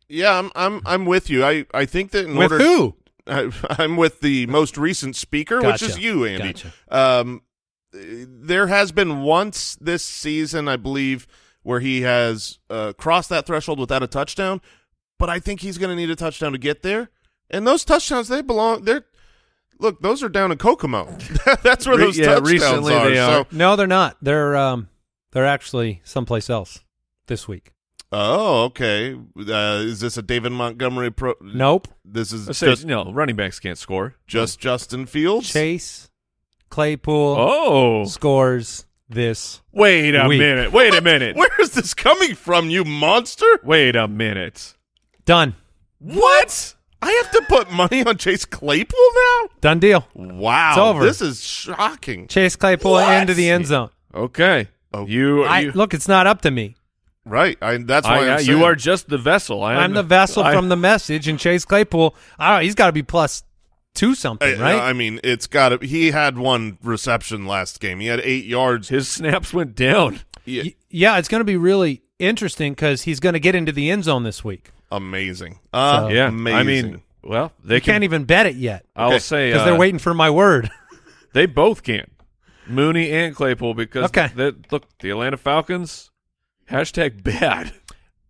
yeah, 0.08 0.39
I'm 0.39 0.51
I'm 0.56 0.82
I'm 0.86 1.06
with 1.06 1.30
you. 1.30 1.44
I 1.44 1.66
I 1.74 1.86
think 1.86 2.12
that 2.12 2.25
in 2.25 2.36
With 2.36 2.54
order 2.54 2.63
who? 2.63 2.96
I, 3.28 3.51
I'm 3.78 3.98
with 3.98 4.22
the 4.22 4.48
most 4.48 4.78
recent 4.78 5.16
speaker, 5.18 5.62
which 5.62 5.82
is 5.82 6.00
you, 6.00 6.25
Andy. 6.25 6.54
Gotcha. 6.54 6.74
Um, 6.89 7.42
there 7.91 8.67
has 8.67 8.91
been 8.91 9.22
once 9.22 9.75
this 9.75 10.03
season, 10.03 10.67
I 10.67 10.77
believe, 10.77 11.27
where 11.63 11.79
he 11.79 12.01
has 12.01 12.60
uh, 12.69 12.93
crossed 12.98 13.29
that 13.29 13.46
threshold 13.46 13.79
without 13.79 14.03
a 14.03 14.08
touchdown, 14.08 14.62
but 15.17 15.29
I 15.29 15.39
think 15.39 15.62
he's 15.62 15.77
going 15.77 15.89
to 15.89 15.96
need 15.96 16.10
a 16.10 16.15
touchdown 16.15 16.51
to 16.51 16.58
get 16.58 16.81
there. 16.81 17.10
And 17.50 17.65
those 17.65 17.84
touchdowns, 17.84 18.27
they 18.27 18.41
belong. 18.41 18.84
They're 18.84 19.05
look, 19.79 20.01
those 20.01 20.22
are 20.22 20.29
down 20.29 20.51
in 20.51 20.58
Kokomo. 20.58 21.05
That's 21.63 21.88
where 21.88 21.98
those 21.98 22.17
yeah, 22.17 22.25
touchdowns 22.25 22.51
recently 22.51 22.93
are. 22.93 23.10
they 23.10 23.15
So. 23.15 23.48
No, 23.51 23.75
they're 23.75 23.88
not. 23.88 24.17
They're 24.22 24.55
um, 24.55 24.89
they're 25.31 25.48
actually 25.48 26.01
someplace 26.03 26.50
else 26.50 26.84
this 27.27 27.48
week. 27.48 27.72
oh, 28.12 28.65
okay. 28.65 29.15
Uh, 29.15 29.81
is 29.84 30.00
this 30.00 30.17
a 30.17 30.22
David 30.22 30.51
Montgomery 30.51 31.12
pro? 31.12 31.34
Nope. 31.41 31.88
This 32.05 32.31
is 32.31 32.55
say, 32.58 32.67
just 32.67 32.86
no, 32.86 33.12
running 33.12 33.36
backs 33.36 33.60
can't 33.60 33.77
score. 33.77 34.15
just 34.27 34.60
Justin 34.60 35.05
Fields. 35.05 35.51
Chase 35.51 36.09
Claypool 36.69 37.35
Oh, 37.39 38.05
scores 38.05 38.85
this. 39.09 39.61
wait 39.71 40.15
a 40.15 40.27
Weak. 40.27 40.39
minute. 40.39 40.71
Wait 40.71 40.93
a 40.93 41.01
minute. 41.01 41.35
Where 41.35 41.49
is 41.59 41.71
this 41.71 41.93
coming 41.93 42.35
from, 42.35 42.69
you 42.69 42.83
monster? 42.85 43.45
Wait 43.63 43.95
a 43.95 44.07
minute. 44.07 44.75
Done. 45.25 45.55
What? 45.99 46.75
I 47.01 47.11
have 47.11 47.31
to 47.31 47.41
put 47.47 47.71
money 47.71 48.05
on 48.05 48.17
Chase 48.17 48.45
Claypool 48.45 48.99
now? 49.15 49.49
Done 49.61 49.79
deal. 49.79 50.07
Wow. 50.13 50.69
It's 50.71 50.77
over. 50.77 51.03
This 51.05 51.21
is 51.21 51.41
shocking. 51.41 52.27
Chase 52.27 52.55
Claypool 52.55 52.91
What? 52.93 53.21
into 53.21 53.33
the 53.33 53.49
end 53.49 53.67
zone. 53.67 53.89
Okay. 54.13 54.67
Oh. 54.93 55.05
you, 55.05 55.43
I, 55.43 55.59
you, 55.59 55.71
look, 55.73 55.93
it's 55.93 56.07
not 56.07 56.25
up 56.27 56.41
to 56.41 56.51
me. 56.51 56.75
Right. 57.25 57.57
I, 57.61 57.77
that's 57.77 58.07
why 58.07 58.25
I- 58.27 58.29
I'm 58.33 58.38
I- 58.38 58.41
you 58.41 58.63
are 58.63 58.75
just 58.75 59.07
the 59.07 59.17
vessel. 59.19 59.63
I 59.63 59.73
am 59.73 59.79
I'm 59.79 59.93
the 59.93 60.03
vessel 60.03 60.43
I- 60.43 60.53
from 60.53 60.69
the 60.69 60.75
message, 60.75 61.27
and 61.27 61.38
Chase 61.39 61.63
Claypool, 61.63 62.15
I 62.39 62.63
he's 62.63 62.75
got 62.75 62.88
to 62.88 62.91
be 62.93 63.03
plus 63.03 63.43
two 63.93 64.15
something, 64.15 64.60
I, 64.60 64.62
right? 64.62 64.79
I 64.89 64.93
mean, 64.93 65.19
it's 65.24 65.48
got 65.48 65.69
to. 65.69 65.86
He 65.86 66.12
had 66.12 66.38
one 66.38 66.77
reception 66.84 67.46
last 67.46 67.79
game. 67.79 68.00
He 68.00 68.08
had 68.08 68.19
eight 68.22 68.46
yards. 68.46 68.89
His 68.89 69.08
snaps 69.08 69.53
went 69.53 69.75
down. 69.75 70.22
Yeah, 70.46 70.63
Y- 70.63 70.75
yeah, 70.89 71.17
it's 71.17 71.27
going 71.27 71.41
to 71.41 71.46
be 71.46 71.58
really 71.58 72.01
interesting 72.17 72.74
because 72.74 73.03
he's 73.03 73.19
going 73.19 73.34
to 73.34 73.39
get 73.39 73.55
into 73.55 73.72
the 73.72 73.89
end 73.91 74.03
zone 74.05 74.24
this 74.24 74.43
week. 74.43 74.72
amazing. 74.91 75.60
So- 75.74 75.79
Uh, 75.79 76.08
Yeah. 76.12 76.27
amazing. 76.29 76.58
I 76.58 76.63
mean, 76.63 77.01
well, 77.24 77.51
they 77.63 77.75
They 77.75 77.79
can, 77.81 77.93
can't 77.93 78.03
even 78.05 78.24
bet 78.24 78.46
it 78.48 78.55
yet 78.55 78.86
I'll 78.96 79.10
Okay. 79.10 79.19
say 79.19 79.50
because 79.50 79.62
uh, 79.62 79.65
they're 79.65 79.75
waiting 79.79 80.00
for 80.00 80.13
my 80.13 80.29
word. 80.29 80.69
They 81.34 81.46
both 81.46 81.84
can't, 81.84 82.12
Mooney 82.67 83.12
and 83.12 83.36
Claypool 83.36 83.75
because 83.75 84.05
Okay. 84.05 84.29
they- 84.36 84.53
look, 84.72 84.86
the 85.00 85.12
Atlanta 85.12 85.38
Falcons 85.38 86.10
hashtag 86.72 87.22
bad. 87.24 87.72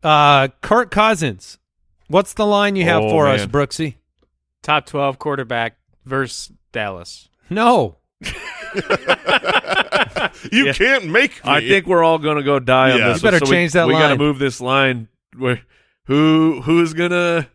Uh, 0.03 0.49
Kirk 0.61 0.91
Cousins, 0.91 1.59
what's 2.07 2.33
the 2.33 2.45
line 2.45 2.75
you 2.75 2.83
have 2.83 3.01
Oh, 3.03 3.09
for 3.09 3.27
us, 3.27 3.39
man. 3.41 3.49
Brooksy? 3.49 3.95
Top 4.63 4.85
12 4.85 5.19
quarterback 5.19 5.77
versus 6.05 6.51
Dallas. 6.71 7.29
No, 7.49 7.97
you 10.51 10.65
Yeah. 10.65 10.73
can't 10.73 11.05
make. 11.07 11.43
Me. 11.43 11.51
I 11.51 11.61
think 11.61 11.85
we're 11.87 12.03
all 12.03 12.17
going 12.19 12.37
to 12.37 12.43
go 12.43 12.59
die 12.59 12.91
on 12.91 12.99
this. 12.99 13.17
You 13.17 13.23
better 13.23 13.35
one, 13.35 13.45
so 13.47 13.49
we- 13.51 13.55
change 13.55 13.71
that 13.73 13.87
We 13.87 13.93
got 13.93 14.09
to 14.09 14.17
move 14.17 14.39
this 14.39 14.59
line. 14.61 15.07
Where 15.37 15.61
who 16.05 16.61
who's 16.61 16.93
gonna 16.93 17.47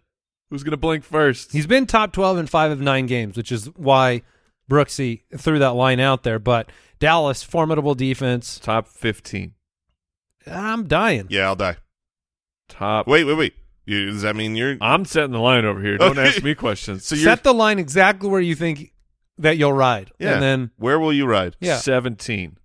who's 0.51 0.63
gonna 0.63 0.77
blink 0.77 1.03
first? 1.05 1.53
he's 1.53 1.67
been 1.67 1.87
top 1.87 2.13
12 2.13 2.39
in 2.39 2.47
five 2.47 2.71
of 2.71 2.81
nine 2.81 3.07
games, 3.07 3.37
which 3.37 3.51
is 3.53 3.67
why 3.77 4.23
Brooksy 4.71 5.23
threw 5.37 5.59
that 5.59 5.75
line 5.75 5.99
out 6.01 6.23
there. 6.23 6.39
But 6.39 6.71
Dallas, 7.01 7.43
formidable 7.43 7.95
defense. 7.95 8.59
top 8.61 8.87
fifteen. 8.89 9.55
I'm 10.47 10.87
dying. 10.87 11.27
Yeah, 11.31 11.47
I'll 11.47 11.57
die. 11.57 11.77
Top. 12.69 13.07
Wait, 13.07 13.25
wait, 13.25 13.35
wait. 13.35 13.55
You, 13.87 14.07
does 14.07 14.23
that 14.23 14.35
mean 14.37 14.57
you're? 14.57 14.77
I'm 14.81 15.05
setting 15.05 15.33
the 15.33 15.39
line 15.41 15.65
over 15.65 15.81
here. 15.81 15.99
Don't 15.99 16.19
Okay. 16.19 16.29
ask 16.29 16.43
me 16.43 16.55
questions. 16.55 17.05
So 17.05 17.15
you're. 17.15 17.25
Set 17.25 17.43
the 17.45 17.53
line 17.53 17.79
exactly 17.79 18.29
where 18.29 18.41
you 18.41 18.55
think 18.55 18.93
that 19.39 19.59
you'll 19.59 19.73
ride. 19.75 20.11
yeah. 20.19 20.35
And 20.35 20.43
then, 20.43 20.71
where 20.77 20.99
will 20.99 21.13
you 21.13 21.27
ride? 21.27 21.57
yeah. 21.61 21.77
seventeen. 21.79 22.57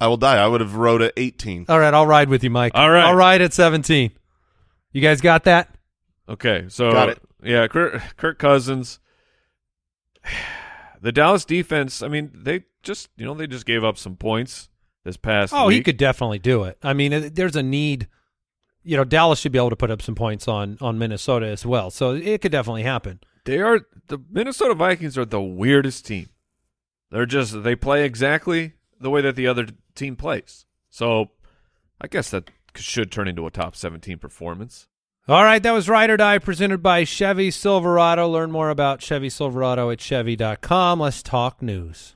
I 0.00 0.08
will 0.08 0.16
die. 0.18 0.36
I 0.42 0.46
would 0.46 0.60
have 0.60 0.74
rode 0.74 1.00
at 1.00 1.14
18. 1.16 1.66
All 1.70 1.78
right, 1.80 1.92
I'll 1.94 2.06
ride 2.06 2.28
with 2.28 2.44
you, 2.44 2.50
Mike. 2.50 2.72
All 2.74 2.90
right. 2.90 3.04
I'll 3.06 3.14
ride 3.14 3.40
at 3.40 3.54
17. 3.54 4.10
You 4.92 5.00
guys 5.00 5.22
got 5.22 5.44
that? 5.44 5.74
Okay, 6.28 6.66
so 6.68 6.92
Got 6.92 7.08
it. 7.10 7.22
Yeah, 7.42 7.66
Kirk, 7.68 8.02
Kirk 8.16 8.38
Cousins. 8.38 8.98
The 11.02 11.12
Dallas 11.12 11.44
defense. 11.44 12.02
I 12.02 12.08
mean, 12.08 12.30
they 12.34 12.64
just 12.82 13.10
you 13.16 13.26
know 13.26 13.34
they 13.34 13.46
just 13.46 13.66
gave 13.66 13.84
up 13.84 13.96
some 13.98 14.16
points 14.16 14.68
this 15.04 15.16
past. 15.16 15.52
Oh, 15.54 15.68
he 15.68 15.76
week. 15.78 15.84
could 15.84 15.98
definitely 15.98 16.38
do 16.40 16.64
it. 16.64 16.78
I 16.82 16.94
mean, 16.94 17.12
it- 17.12 17.34
there's 17.34 17.54
a 17.54 17.62
need. 17.62 18.08
You 18.86 18.96
know, 18.96 19.04
Dallas 19.04 19.40
should 19.40 19.52
be 19.52 19.58
able 19.58 19.70
to 19.70 19.76
put 19.76 19.90
up 19.90 20.00
some 20.00 20.14
points 20.14 20.46
on 20.46 20.78
on 20.80 20.98
Minnesota 20.98 21.46
as 21.46 21.66
well. 21.66 21.90
So 21.90 22.12
it 22.12 22.40
could 22.40 22.52
definitely 22.52 22.84
happen. 22.84 23.20
They 23.44 23.60
are 23.60 23.80
the 24.06 24.18
Minnesota 24.30 24.74
Vikings 24.74 25.18
are 25.18 25.24
the 25.24 25.42
weirdest 25.42 26.06
team. 26.06 26.28
They're 27.10 27.26
just 27.26 27.62
they 27.62 27.76
play 27.76 28.04
exactly 28.04 28.74
the 29.00 29.10
way 29.10 29.20
that 29.20 29.36
the 29.36 29.46
other 29.46 29.66
team 29.94 30.16
plays. 30.16 30.66
So 30.90 31.32
I 32.00 32.06
guess 32.06 32.30
that 32.30 32.50
should 32.76 33.10
turn 33.10 33.28
into 33.28 33.46
a 33.46 33.50
top 33.50 33.74
17 33.74 34.18
performance. 34.18 34.88
All 35.28 35.42
right, 35.42 35.62
that 35.62 35.72
was 35.72 35.88
Ride 35.88 36.10
or 36.10 36.16
Die 36.16 36.38
presented 36.38 36.84
by 36.84 37.02
Chevy 37.02 37.50
Silverado. 37.50 38.28
Learn 38.28 38.52
more 38.52 38.70
about 38.70 39.02
Chevy 39.02 39.28
Silverado 39.28 39.90
at 39.90 40.00
Chevy.com. 40.00 41.00
Let's 41.00 41.20
talk 41.20 41.60
news. 41.60 42.14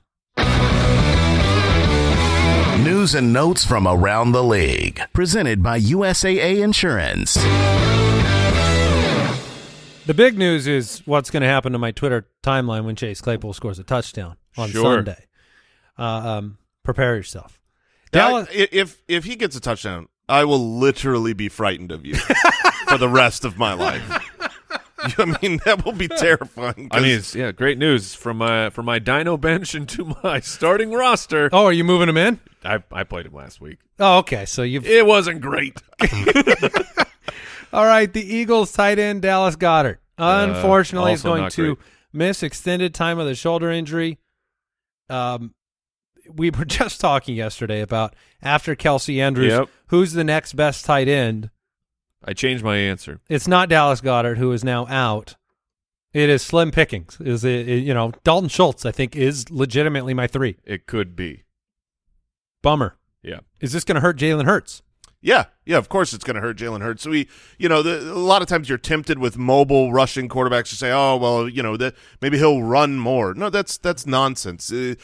News 2.83 3.15
and 3.15 3.33
notes 3.33 3.65
from 3.65 3.87
around 3.87 4.33
the 4.33 4.43
league. 4.43 5.01
Presented 5.13 5.63
by 5.63 5.79
USAA 5.79 6.63
Insurance. 6.63 7.35
The 10.07 10.15
big 10.15 10.39
news 10.39 10.67
is 10.67 11.03
what's 11.07 11.31
going 11.31 11.43
to 11.43 11.49
happen 11.49 11.73
to 11.73 11.79
my 11.79 11.91
Twitter 11.91 12.27
timeline 12.43 12.85
when 12.85 12.97
Chase 12.97 13.21
Claypool 13.21 13.53
scores 13.53 13.79
a 13.79 13.85
touchdown 13.85 14.37
on 14.57 14.71
Sure. 14.71 14.97
Sunday. 14.99 15.27
Uh, 15.99 16.03
um, 16.03 16.59
prepare 16.83 17.17
yourself. 17.17 17.61
Dallas, 18.13 18.49
i- 18.51 18.69
if 18.73 19.03
if 19.09 19.25
he 19.25 19.37
gets 19.37 19.55
a 19.57 19.61
touchdown, 19.61 20.09
I 20.29 20.45
will 20.45 20.79
literally 20.79 21.33
be 21.35 21.49
frightened 21.49 21.93
of 21.93 22.05
you 22.07 22.15
for 22.89 22.99
the 22.99 23.09
rest 23.09 23.45
of 23.45 23.59
my 23.59 23.73
life. 23.75 24.03
I 25.19 25.37
mean, 25.42 25.61
that 25.64 25.85
will 25.85 25.92
be 25.92 26.09
terrifying. 26.09 26.88
I 26.90 27.00
mean, 27.00 27.19
it's, 27.19 27.35
yeah, 27.35 27.52
great 27.52 27.78
news 27.78 28.14
from 28.14 28.38
my 28.38 28.71
from 28.71 28.87
my 28.87 28.99
Dino 28.99 29.37
bench 29.37 29.75
into 29.75 30.14
my 30.23 30.40
starting 30.40 30.92
roster. 30.92 31.49
oh, 31.52 31.64
are 31.66 31.73
you 31.73 31.85
moving 31.85 32.09
him 32.09 32.16
in? 32.16 32.40
I 32.64 32.83
I 32.92 33.04
played 33.04 33.26
him 33.26 33.33
last 33.35 33.61
week. 33.61 33.78
Oh, 33.99 34.19
okay. 34.19 34.45
So 34.47 34.62
you've 34.62 34.87
It 34.87 35.07
wasn't 35.07 35.40
great. 35.40 35.80
All 37.73 37.85
right, 37.87 38.12
the 38.12 38.23
Eagles 38.37 38.73
tight 38.73 38.99
end 38.99 39.23
Dallas 39.23 39.54
Goedert. 39.57 39.99
Unfortunately, 40.19 41.12
is 41.12 41.25
Uh, 41.25 41.28
also 41.30 41.38
going 41.40 41.50
to 41.52 41.76
great. 41.76 41.87
miss 42.12 42.42
extended 42.42 42.92
time 42.95 43.19
of 43.19 43.26
the 43.26 43.35
shoulder 43.35 43.71
injury. 43.71 44.19
Um, 45.09 45.54
we 46.28 46.50
were 46.50 46.64
just 46.64 47.00
talking 47.00 47.37
yesterday 47.37 47.80
about 47.80 48.14
after 48.42 48.75
Kelce 48.75 49.21
Andrews, 49.21 49.52
Yep. 49.52 49.69
who's 49.88 50.12
the 50.12 50.25
next 50.25 50.54
best 50.54 50.85
tight 50.85 51.09
end? 51.09 51.50
I 52.25 52.33
changed 52.35 52.62
my 52.62 52.77
answer. 52.77 53.21
It's 53.29 53.49
not 53.49 53.69
Dallas 53.69 54.00
Goedert, 54.00 54.37
who 54.39 54.53
is 54.53 54.62
now 54.62 54.87
out. 54.89 55.37
It 56.12 56.29
is 56.29 56.43
Slim 56.43 56.71
Pickings. 56.71 57.19
Is 57.21 57.45
it, 57.45 57.69
it- 57.69 57.85
you 57.85 57.95
know 57.95 58.12
Dalton 58.25 58.49
Schultz? 58.49 58.85
I 58.85 58.91
think 58.93 59.15
is 59.17 59.49
legitimately 59.50 60.12
my 60.15 60.27
three. 60.27 60.57
It 60.65 60.87
could 60.87 61.15
be. 61.17 61.45
Bummer. 62.62 62.97
Yeah. 63.23 63.41
Is 63.61 63.73
this 63.73 63.85
going 63.85 63.95
to 63.97 64.00
hurt 64.00 64.19
Jalen 64.19 64.45
Hurts? 64.45 64.83
yeah, 65.23 65.45
yeah. 65.67 65.77
Of 65.77 65.89
course, 65.91 66.12
it's 66.15 66.25
going 66.25 66.37
to 66.37 66.41
hurt 66.41 66.57
Jalen 66.57 66.81
Hurts. 66.81 67.03
So 67.03 67.11
we, 67.11 67.29
you 67.59 67.69
know, 67.69 67.83
the, 67.83 68.00
a 68.12 68.15
lot 68.15 68.41
of 68.43 68.49
times 68.49 68.69
you're 68.71 68.79
tempted 68.79 69.19
with 69.19 69.37
mobile 69.37 69.93
rushing 69.93 70.29
quarterbacks 70.31 70.71
to 70.71 70.77
say, 70.77 70.91
"Oh, 70.91 71.17
well, 71.17 71.47
you 71.49 71.62
know, 71.62 71.77
that 71.77 71.95
maybe 72.23 72.39
he'll 72.39 72.62
run 72.62 72.99
more." 72.99 73.35
No, 73.35 73.50
that's 73.50 73.77
that's 73.77 74.07
nonsense. 74.07 74.73
Uh, 74.73 74.95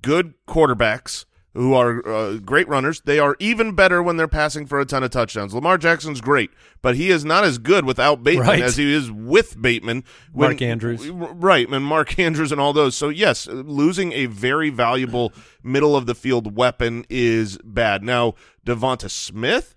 good 0.00 0.32
quarterbacks 0.48 1.26
who 1.54 1.72
are 1.72 2.06
uh, 2.06 2.34
great 2.38 2.68
runners. 2.68 3.00
They 3.04 3.18
are 3.18 3.36
even 3.38 3.74
better 3.74 4.02
when 4.02 4.16
they're 4.16 4.26
passing 4.28 4.66
for 4.66 4.80
a 4.80 4.84
ton 4.84 5.02
of 5.04 5.10
touchdowns. 5.10 5.54
Lamar 5.54 5.78
Jackson's 5.78 6.20
great, 6.20 6.50
but 6.82 6.96
he 6.96 7.10
is 7.10 7.24
not 7.24 7.44
as 7.44 7.58
good 7.58 7.84
without 7.84 8.22
Bateman 8.24 8.46
Right. 8.48 8.62
as 8.62 8.76
he 8.76 8.92
is 8.92 9.10
with 9.10 9.60
Bateman. 9.60 10.04
When- 10.32 10.50
Mark 10.50 10.62
Andrews. 10.62 11.08
Right, 11.10 11.68
and 11.68 11.84
Mark 11.84 12.18
Andrews 12.18 12.50
and 12.52 12.60
all 12.60 12.72
those. 12.72 12.96
So, 12.96 13.08
yes, 13.08 13.46
losing 13.46 14.12
a 14.12 14.26
very 14.26 14.68
valuable 14.70 15.32
middle 15.62 15.96
of 15.96 16.06
the 16.06 16.14
field 16.14 16.56
weapon 16.56 17.04
is 17.08 17.56
bad. 17.64 18.02
Now, 18.02 18.34
Devonta 18.66 19.08
Smith, 19.10 19.74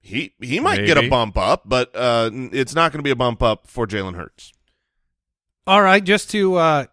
he, 0.00 0.34
he 0.40 0.58
might 0.60 0.84
get 0.86 0.98
a 0.98 1.08
bump 1.08 1.36
up, 1.38 1.62
but 1.66 1.94
uh, 1.94 2.30
it's 2.32 2.74
not 2.74 2.90
going 2.90 2.98
to 2.98 3.04
be 3.04 3.10
a 3.10 3.16
bump 3.16 3.42
up 3.42 3.66
for 3.68 3.86
Jalen 3.86 4.16
Hurts. 4.16 4.52
All 5.66 5.82
right, 5.82 6.02
just 6.02 6.30
to 6.30 6.56
uh, 6.56 6.86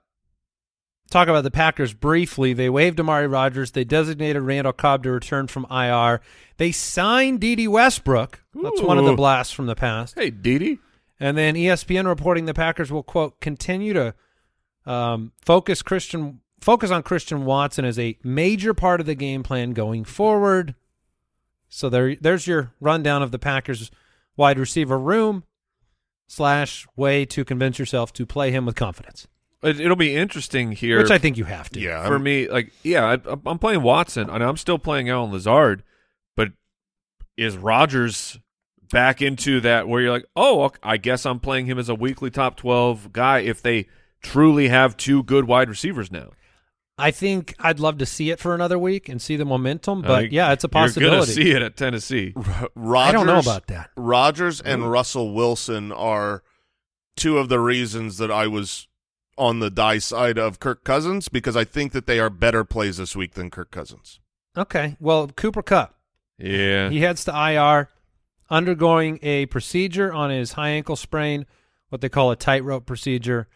talk 1.09 1.27
about 1.27 1.43
the 1.43 1.51
Packers 1.51 1.93
briefly, 1.93 2.53
they 2.53 2.69
waived 2.69 2.99
Amari 2.99 3.27
Rogers. 3.27 3.71
They 3.71 3.83
designated 3.83 4.41
Randall 4.41 4.73
Cobb 4.73 5.03
to 5.03 5.11
return 5.11 5.47
from 5.47 5.65
IR. 5.69 6.21
They 6.57 6.71
signed 6.71 7.39
Dede 7.39 7.67
Westbrook. 7.67 8.43
That's 8.53 8.81
one 8.81 8.97
of 8.97 9.05
the 9.05 9.15
blasts 9.15 9.53
from 9.53 9.67
the 9.67 9.75
past. 9.75 10.15
Hey, 10.17 10.29
Dede. 10.29 10.79
And 11.19 11.37
then 11.37 11.55
ESPN 11.55 12.05
reporting 12.05 12.45
the 12.45 12.53
Packers 12.53 12.91
will 12.91 13.03
quote 13.03 13.39
continue 13.41 13.93
to 13.93 14.13
um, 14.85 15.31
focus 15.41 15.81
Christian 15.81 16.41
focus 16.59 16.91
on 16.91 17.03
Christian 17.03 17.45
Watson 17.45 17.85
as 17.85 17.99
a 17.99 18.17
major 18.23 18.73
part 18.73 18.99
of 18.99 19.05
the 19.05 19.15
game 19.15 19.43
plan 19.43 19.71
going 19.71 20.03
forward. 20.03 20.75
So 21.69 21.89
there, 21.89 22.15
there's 22.15 22.47
your 22.47 22.71
rundown 22.79 23.21
of 23.21 23.31
the 23.31 23.39
Packers 23.39 23.91
wide 24.35 24.57
receiver 24.57 24.97
room 24.97 25.43
slash 26.27 26.87
way 26.95 27.25
to 27.25 27.45
convince 27.45 27.79
yourself 27.79 28.13
to 28.13 28.25
play 28.25 28.51
him 28.51 28.65
with 28.65 28.75
confidence, 28.75 29.27
It, 29.63 29.79
it'll 29.79 29.95
be 29.95 30.15
interesting 30.15 30.71
here. 30.71 30.99
which 30.99 31.11
I 31.11 31.17
think 31.17 31.37
you 31.37 31.45
have 31.45 31.69
to. 31.71 31.79
Yeah, 31.79 32.05
for 32.05 32.13
I'm- 32.13 32.23
me, 32.23 32.47
like, 32.47 32.71
yeah, 32.83 33.17
I, 33.25 33.37
I'm 33.45 33.59
playing 33.59 33.81
Watson, 33.81 34.29
and 34.29 34.43
I'm 34.43 34.57
still 34.57 34.77
playing 34.79 35.09
Allen 35.09 35.31
Lazard, 35.31 35.83
but 36.35 36.49
is 37.37 37.57
Rodgers 37.57 38.39
back 38.91 39.21
into 39.21 39.59
that 39.61 39.87
where 39.87 40.01
you're 40.01 40.11
like, 40.11 40.25
oh, 40.35 40.63
ok- 40.63 40.79
I 40.83 40.97
guess 40.97 41.25
I'm 41.25 41.39
playing 41.39 41.65
him 41.65 41.77
as 41.79 41.89
a 41.89 41.95
weekly 41.95 42.29
top 42.29 42.55
12 42.57 43.11
guy 43.11 43.39
if 43.39 43.61
they 43.61 43.87
truly 44.21 44.67
have 44.69 44.95
two 44.95 45.23
good 45.23 45.45
wide 45.45 45.69
receivers 45.69 46.11
now? 46.11 46.29
I 46.99 47.11
think 47.11 47.53
I'd 47.59 47.79
love 47.79 47.99
to 47.99 48.07
see 48.07 48.31
it 48.31 48.39
for 48.39 48.55
another 48.55 48.79
week 48.79 49.07
and 49.07 49.21
see 49.21 49.35
the 49.35 49.45
momentum, 49.45 50.01
but 50.01 50.09
Like, 50.09 50.31
yeah, 50.31 50.51
it's 50.51 50.63
a 50.63 50.67
You're 50.67 50.71
going 50.71 50.87
possibility. 50.87 51.25
to 51.35 51.41
see 51.43 51.51
it 51.51 51.61
at 51.61 51.77
Tennessee. 51.77 52.33
Rodgers, 52.75 53.09
I 53.09 53.11
don't 53.11 53.27
know 53.27 53.37
about 53.39 53.67
that. 53.67 53.91
Rodgers 53.95 54.61
and 54.61 54.81
mm-hmm. 54.81 54.89
Russell 54.91 55.33
Wilson 55.33 55.91
are 55.91 56.41
two 57.15 57.37
of 57.37 57.49
the 57.49 57.59
reasons 57.59 58.17
that 58.17 58.31
I 58.31 58.47
was 58.47 58.87
on 59.38 59.60
the 59.60 59.70
die 59.70 60.00
side 60.00 60.38
of 60.38 60.60
Kirk 60.60 60.84
Cousins 60.84 61.29
because 61.29 61.56
I 61.56 61.63
think 61.63 61.91
that 61.94 62.08
they 62.08 62.20
are 62.20 62.29
better 62.29 62.63
plays 62.63 62.98
this 62.98 63.15
week 63.15 63.34
than 63.34 63.50
Kirk 63.50 63.72
Cousins. 63.72 64.20
Okay, 64.58 64.98
well, 65.00 65.27
Cooper 65.27 65.62
Kupp. 65.62 65.96
Yeah. 66.38 66.89
He 66.89 67.01
heads 67.01 67.25
to 67.25 67.32
IR, 67.32 67.89
undergoing 68.50 69.20
a 69.22 69.46
procedure 69.48 70.12
on 70.12 70.29
his 70.29 70.53
high 70.53 70.70
ankle 70.70 70.96
sprain, 70.96 71.46
what 71.89 72.01
they 72.01 72.10
call 72.10 72.32
a 72.32 72.36
tightrope 72.36 72.86
procedure. 72.86 73.48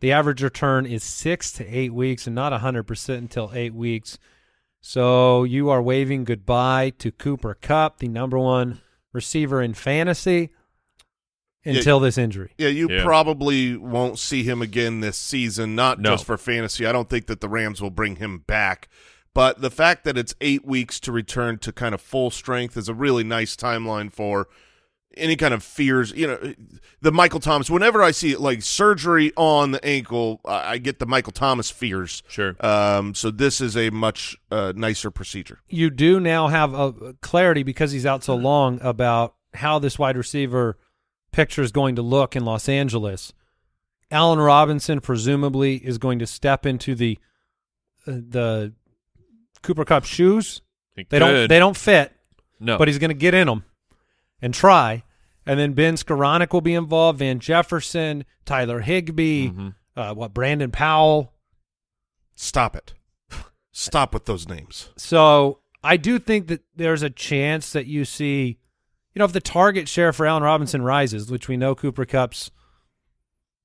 The 0.00 0.12
average 0.12 0.42
return 0.42 0.86
is 0.86 1.02
six 1.02 1.52
to 1.52 1.66
eight 1.66 1.92
weeks 1.92 2.26
and 2.26 2.34
not 2.34 2.52
100% 2.52 3.18
until 3.18 3.50
eight 3.54 3.74
weeks. 3.74 4.18
So 4.80 5.44
you 5.44 5.70
are 5.70 5.80
waving 5.80 6.24
goodbye 6.24 6.90
to 6.98 7.10
Cooper 7.10 7.54
Kupp, 7.54 7.98
the 7.98 8.08
number 8.08 8.38
one 8.38 8.80
receiver 9.12 9.62
in 9.62 9.72
fantasy, 9.72 10.50
Yeah. 11.64 11.74
until 11.78 11.98
this 12.00 12.18
injury. 12.18 12.50
Yeah, 12.58 12.68
you 12.68 12.88
Yeah. 12.90 13.02
probably 13.04 13.76
won't 13.76 14.18
see 14.18 14.42
him 14.42 14.60
again 14.62 15.00
this 15.00 15.16
season, 15.16 15.74
not 15.74 15.98
No. 16.00 16.10
just 16.10 16.24
for 16.26 16.36
fantasy. 16.36 16.86
I 16.86 16.92
don't 16.92 17.08
think 17.08 17.26
that 17.26 17.40
the 17.40 17.48
Rams 17.48 17.80
will 17.80 17.90
bring 17.90 18.16
him 18.16 18.38
back. 18.46 18.88
But 19.34 19.60
the 19.60 19.70
fact 19.70 20.04
that 20.04 20.16
it's 20.16 20.34
eight 20.40 20.64
weeks 20.64 21.00
to 21.00 21.10
return 21.12 21.58
to 21.58 21.72
kind 21.72 21.94
of 21.94 22.00
full 22.00 22.30
strength 22.30 22.76
is 22.76 22.88
a 22.88 22.94
really 22.94 23.24
nice 23.24 23.56
timeline 23.56 24.12
for 24.12 24.46
any 25.16 25.36
kind 25.36 25.54
of 25.54 25.62
fears. 25.62 26.12
You 26.12 26.26
know, 26.26 26.54
the 27.00 27.10
Michael 27.12 27.40
Thomas, 27.40 27.70
whenever 27.70 28.02
I 28.02 28.10
see 28.10 28.36
like 28.36 28.62
surgery 28.62 29.32
on 29.36 29.70
the 29.72 29.84
ankle, 29.84 30.40
I 30.44 30.72
I 30.72 30.78
get 30.78 30.98
the 30.98 31.06
Michael 31.06 31.32
Thomas 31.32 31.70
fears. 31.70 32.22
Sure. 32.28 32.54
Um, 32.64 33.14
so 33.14 33.30
this 33.30 33.60
is 33.60 33.76
a 33.76 33.90
much 33.90 34.36
uh, 34.52 34.72
nicer 34.76 35.10
procedure. 35.10 35.60
you 35.68 35.88
do 35.90 36.20
now 36.20 36.48
have 36.48 36.74
a 36.74 37.14
clarity 37.20 37.62
because 37.62 37.90
he's 37.92 38.06
out 38.06 38.22
so 38.24 38.34
long 38.36 38.78
about 38.82 39.34
how 39.54 39.78
this 39.78 39.98
wide 39.98 40.16
receiver 40.16 40.76
picture 41.34 41.62
is 41.62 41.72
going 41.72 41.96
to 41.96 42.02
look 42.02 42.36
in 42.36 42.44
Los 42.44 42.68
Angeles. 42.68 43.32
Allen 44.10 44.38
Robinson 44.38 45.00
presumably 45.00 45.76
is 45.76 45.98
going 45.98 46.18
to 46.20 46.26
step 46.26 46.64
into 46.66 46.94
the 46.94 47.18
uh, 48.06 48.12
the 48.28 48.72
Cooper 49.62 49.84
Kupp 49.84 50.04
shoes. 50.04 50.62
He 50.94 51.06
They 51.08 51.18
don't 51.18 51.48
they 51.48 51.58
don't 51.58 51.76
fit, 51.76 52.12
No. 52.60 52.78
but 52.78 52.86
he's 52.88 52.98
going 52.98 53.10
to 53.10 53.14
get 53.14 53.34
in 53.34 53.46
them 53.48 53.64
and 54.40 54.54
try. 54.54 55.02
And 55.46 55.58
then 55.58 55.72
Ben 55.72 55.94
Skowronek 55.96 56.52
will 56.52 56.60
be 56.60 56.74
involved. 56.74 57.18
Van 57.18 57.38
Jefferson, 57.40 58.24
Tyler 58.46 58.80
Higbee, 58.80 59.48
Mhm. 59.48 59.74
uh, 59.96 60.14
what 60.14 60.32
Brandon 60.32 60.70
Powell. 60.70 61.32
Stop 62.34 62.76
it. 62.76 62.94
Stop 63.72 64.14
with 64.14 64.24
those 64.26 64.48
names. 64.48 64.90
So 64.96 65.60
I 65.82 65.96
do 65.96 66.18
think 66.18 66.46
that 66.48 66.62
there's 66.76 67.02
a 67.02 67.10
chance 67.10 67.72
that 67.72 67.86
you 67.86 68.04
see, 68.04 68.58
you 69.14 69.20
know, 69.20 69.24
if 69.24 69.32
the 69.32 69.40
target 69.40 69.88
share 69.88 70.12
for 70.12 70.26
Allen 70.26 70.42
Robinson 70.42 70.82
rises, 70.82 71.30
which 71.30 71.48
we 71.48 71.56
know 71.56 71.74
Cooper 71.74 72.04
Kupp's 72.04 72.50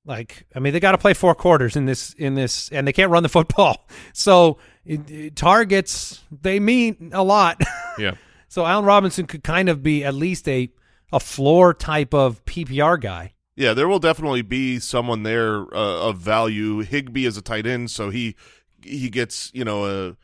like, 0.04 0.46
I 0.54 0.60
mean, 0.60 0.72
they 0.72 0.80
got 0.80 0.92
to 0.92 0.98
play 0.98 1.12
four 1.14 1.34
quarters 1.34 1.76
in 1.76 1.84
this 1.84 2.14
in 2.14 2.34
this, 2.34 2.68
and 2.70 2.86
they 2.86 2.92
can't 2.92 3.10
run 3.10 3.22
the 3.22 3.28
football. 3.38 3.86
So 4.12 4.58
it, 4.84 5.10
it- 5.10 5.36
targets 5.36 6.22
they 6.30 6.58
mean 6.60 7.10
a 7.12 7.22
lot. 7.22 7.60
Yeah. 7.98 8.12
so 8.48 8.64
Allen 8.64 8.86
Robinson 8.86 9.26
could 9.26 9.42
kind 9.44 9.68
of 9.68 9.82
be 9.82 10.04
at 10.04 10.14
least 10.14 10.48
a 10.48 10.70
a 11.12 11.20
floor 11.20 11.74
type 11.74 12.14
of 12.14 12.42
PPR 12.46 12.98
guy. 12.98 13.34
Yeah, 13.56 13.74
there 13.74 13.88
will 13.88 13.98
definitely 13.98 14.40
be 14.42 14.78
someone 14.78 15.22
there 15.24 15.62
uh, 15.74 16.08
of 16.08 16.16
value. 16.18 16.78
Higbee 16.78 17.26
is 17.26 17.36
a 17.36 17.42
tight 17.42 17.66
end, 17.66 17.90
so 17.90 18.08
he 18.08 18.36
he 18.82 19.10
gets 19.10 19.50
you 19.52 19.64
know 19.64 19.84
a 19.84 20.16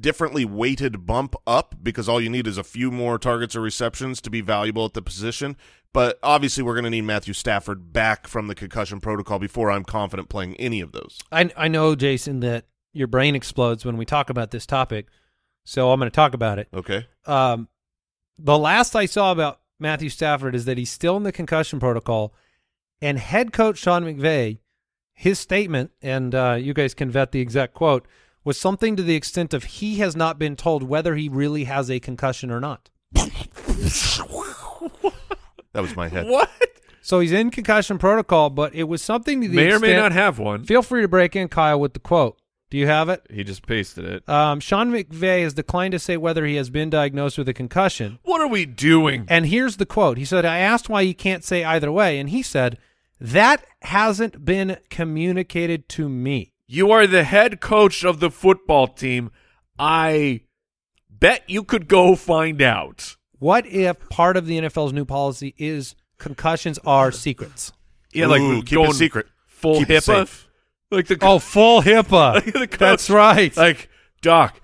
differently 0.00 0.44
weighted 0.44 1.06
bump 1.06 1.34
up 1.46 1.74
because 1.82 2.08
all 2.08 2.20
you 2.20 2.28
need 2.28 2.46
is 2.46 2.58
a 2.58 2.64
few 2.64 2.90
more 2.90 3.18
targets 3.18 3.54
or 3.56 3.60
receptions 3.60 4.20
to 4.22 4.30
be 4.30 4.40
valuable 4.40 4.84
at 4.84 4.94
the 4.94 5.02
position. 5.02 5.56
But 5.92 6.18
obviously, 6.22 6.62
we're 6.62 6.74
going 6.74 6.84
to 6.84 6.90
need 6.90 7.02
Matthew 7.02 7.32
Stafford 7.32 7.92
back 7.92 8.26
from 8.26 8.48
the 8.48 8.54
concussion 8.54 9.00
protocol 9.00 9.38
before 9.38 9.70
I'm 9.70 9.84
confident 9.84 10.28
playing 10.28 10.54
any 10.56 10.80
of 10.80 10.92
those. 10.92 11.18
I 11.32 11.50
I 11.56 11.68
know 11.68 11.94
Jason 11.94 12.40
that 12.40 12.66
your 12.92 13.06
brain 13.06 13.34
explodes 13.34 13.84
when 13.84 13.96
we 13.96 14.04
talk 14.04 14.28
about 14.28 14.50
this 14.50 14.66
topic, 14.66 15.06
so 15.64 15.90
I'm 15.90 15.98
going 15.98 16.10
to 16.10 16.14
talk 16.14 16.34
about 16.34 16.58
it. 16.58 16.68
Okay. 16.74 17.06
um, 17.26 17.68
the 18.38 18.58
last 18.58 18.94
I 18.94 19.06
saw 19.06 19.32
about 19.32 19.60
Matthew 19.78 20.08
Stafford 20.08 20.54
is 20.54 20.64
that 20.66 20.78
he's 20.78 20.90
still 20.90 21.16
in 21.16 21.22
the 21.22 21.32
concussion 21.32 21.80
protocol, 21.80 22.34
and 23.00 23.18
head 23.18 23.52
coach 23.52 23.78
Sean 23.78 24.04
McVay, 24.04 24.58
his 25.14 25.38
statement, 25.38 25.90
and 26.02 26.34
uh, 26.34 26.58
you 26.60 26.74
guys 26.74 26.94
can 26.94 27.10
vet 27.10 27.32
the 27.32 27.40
exact 27.40 27.74
quote, 27.74 28.06
was 28.46 28.56
something 28.56 28.94
to 28.94 29.02
the 29.02 29.16
extent 29.16 29.52
of 29.52 29.64
he 29.64 29.96
has 29.96 30.14
not 30.14 30.38
been 30.38 30.54
told 30.54 30.84
whether 30.84 31.16
he 31.16 31.28
really 31.28 31.64
has 31.64 31.90
a 31.90 31.98
concussion 31.98 32.50
or 32.52 32.60
not. 32.60 32.88
That 35.72 35.82
was 35.82 35.96
my 35.96 36.08
head. 36.08 36.28
What? 36.28 36.48
So 37.02 37.20
he's 37.20 37.32
in 37.32 37.50
concussion 37.50 37.98
protocol, 37.98 38.50
but 38.50 38.74
it 38.74 38.84
was 38.84 39.02
something 39.02 39.40
to 39.42 39.48
the 39.48 39.56
May 39.56 39.72
or 39.72 39.78
may 39.80 39.94
not 39.94 40.12
have 40.12 40.38
one. 40.38 40.64
Feel 40.64 40.82
free 40.82 41.02
to 41.02 41.08
break 41.08 41.36
in, 41.36 41.48
Kyle, 41.48 41.78
with 41.78 41.92
the 41.92 42.00
quote. 42.00 42.40
Do 42.70 42.78
you 42.78 42.86
have 42.86 43.08
it? 43.08 43.26
He 43.30 43.44
just 43.44 43.66
pasted 43.66 44.04
it. 44.04 44.28
Um, 44.28 44.60
Sean 44.60 44.90
McVay 44.90 45.42
has 45.42 45.54
declined 45.54 45.92
to 45.92 45.98
say 45.98 46.16
whether 46.16 46.46
he 46.46 46.54
has 46.54 46.70
been 46.70 46.88
diagnosed 46.88 47.38
with 47.38 47.48
a 47.48 47.54
concussion. 47.54 48.18
What 48.22 48.40
are 48.40 48.48
we 48.48 48.64
doing? 48.64 49.26
And 49.28 49.46
here's 49.46 49.76
the 49.76 49.86
quote. 49.86 50.18
He 50.18 50.24
said, 50.24 50.44
I 50.44 50.58
asked 50.58 50.88
why 50.88 51.02
you 51.02 51.14
can't 51.14 51.44
say 51.44 51.62
either 51.64 51.92
way. 51.92 52.18
And 52.18 52.30
he 52.30 52.42
said, 52.42 52.78
That 53.20 53.64
hasn't 53.82 54.44
been 54.44 54.78
communicated 54.88 55.88
to 55.90 56.08
me. 56.08 56.52
You 56.66 56.90
are 56.90 57.06
the 57.06 57.24
head 57.24 57.60
coach 57.60 58.04
of 58.04 58.20
the 58.20 58.30
football 58.30 58.88
team. 58.88 59.30
I 59.78 60.40
bet 61.10 61.42
you 61.48 61.62
could 61.62 61.88
go 61.88 62.16
find 62.16 62.60
out. 62.60 63.16
What 63.38 63.66
if 63.66 64.08
part 64.08 64.36
of 64.36 64.46
the 64.46 64.58
NFL's 64.58 64.92
new 64.92 65.04
policy 65.04 65.54
is 65.58 65.94
concussions 66.18 66.78
are 66.86 67.12
secrets? 67.12 67.72
Yeah, 68.12 68.26
like 68.26 68.40
Ooh, 68.40 68.62
keep 68.62 68.76
going 68.76 68.90
it 68.90 68.94
secret. 68.94 69.26
full 69.46 69.78
Keep 69.78 69.90
it 69.90 70.02
HIPAA. 70.02 70.02
safe. 70.02 70.48
Like 70.90 71.06
the 71.06 71.18
Oh, 71.20 71.38
full 71.38 71.82
HIPAA. 71.82 72.44
the 72.52 72.66
coach- 72.66 72.78
That's 72.78 73.10
right. 73.10 73.54
Like 73.56 73.88
Doc, 74.22 74.60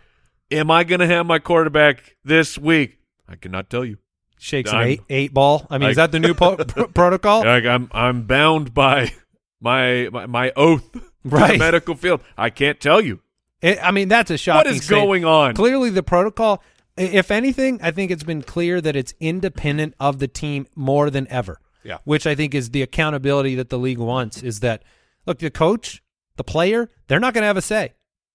am 0.51 0.71
I 0.71 0.85
going 0.85 1.01
to 1.01 1.07
have 1.07 1.27
my 1.27 1.39
quarterback 1.39 2.17
this 2.25 2.57
week? 2.59 2.99
I 3.29 3.37
cannot 3.37 3.69
tell 3.71 3.85
you. 3.85 3.99
Shakes 4.39 4.71
an 4.71 4.77
I'm- 4.79 4.89
eight, 4.89 5.01
eight 5.11 5.35
ball. 5.35 5.67
I 5.71 5.79
mean, 5.79 5.91
is 5.91 5.97
that 5.97 6.11
the 6.11 6.19
new 6.19 6.35
po- 6.35 6.57
pr- 6.65 6.85
protocol? 6.85 7.45
Like 7.45 7.65
I'm 7.65 7.89
I'm 7.93 8.23
bound 8.27 8.73
by 8.75 9.13
my 9.61 10.09
my, 10.11 10.27
my 10.27 10.53
oath 10.57 10.91
to 10.93 11.03
Right. 11.25 11.53
the 11.53 11.59
medical 11.59 11.95
field. 11.95 12.21
I 12.37 12.51
can't 12.51 12.81
tell 12.81 13.01
you. 13.01 13.21
It, 13.61 13.79
I 13.83 13.91
mean, 13.93 14.09
that's 14.09 14.31
a 14.31 14.35
What 14.35 14.41
shocking 14.41 14.73
is 14.73 14.85
statement. 14.85 15.07
going 15.07 15.25
on? 15.25 15.55
Clearly, 15.55 15.91
the 15.91 16.03
protocol, 16.03 16.63
if 16.97 17.31
anything, 17.31 17.79
I 17.83 17.91
think 17.93 18.11
it's 18.11 18.25
been 18.25 18.43
clear 18.43 18.81
that 18.81 18.97
it's 18.97 19.15
independent 19.21 19.95
of 20.01 20.19
the 20.19 20.27
team 20.29 20.67
more 20.75 21.11
than 21.11 21.29
ever. 21.29 21.61
Yeah. 21.85 21.99
Which 22.05 22.27
I 22.27 22.35
think 22.35 22.55
is 22.55 22.71
the 22.71 22.83
accountability 22.83 23.55
that 23.55 23.69
the 23.71 23.79
league 23.79 23.99
wants 23.99 24.43
is 24.43 24.61
that, 24.61 24.83
look, 25.27 25.39
the 25.39 25.51
coach, 25.51 26.03
the 26.37 26.45
player, 26.45 26.91
they're 27.07 27.21
not 27.21 27.35
going 27.35 27.43
to 27.43 27.47
have 27.49 27.57
a 27.57 27.63
say. 27.63 27.93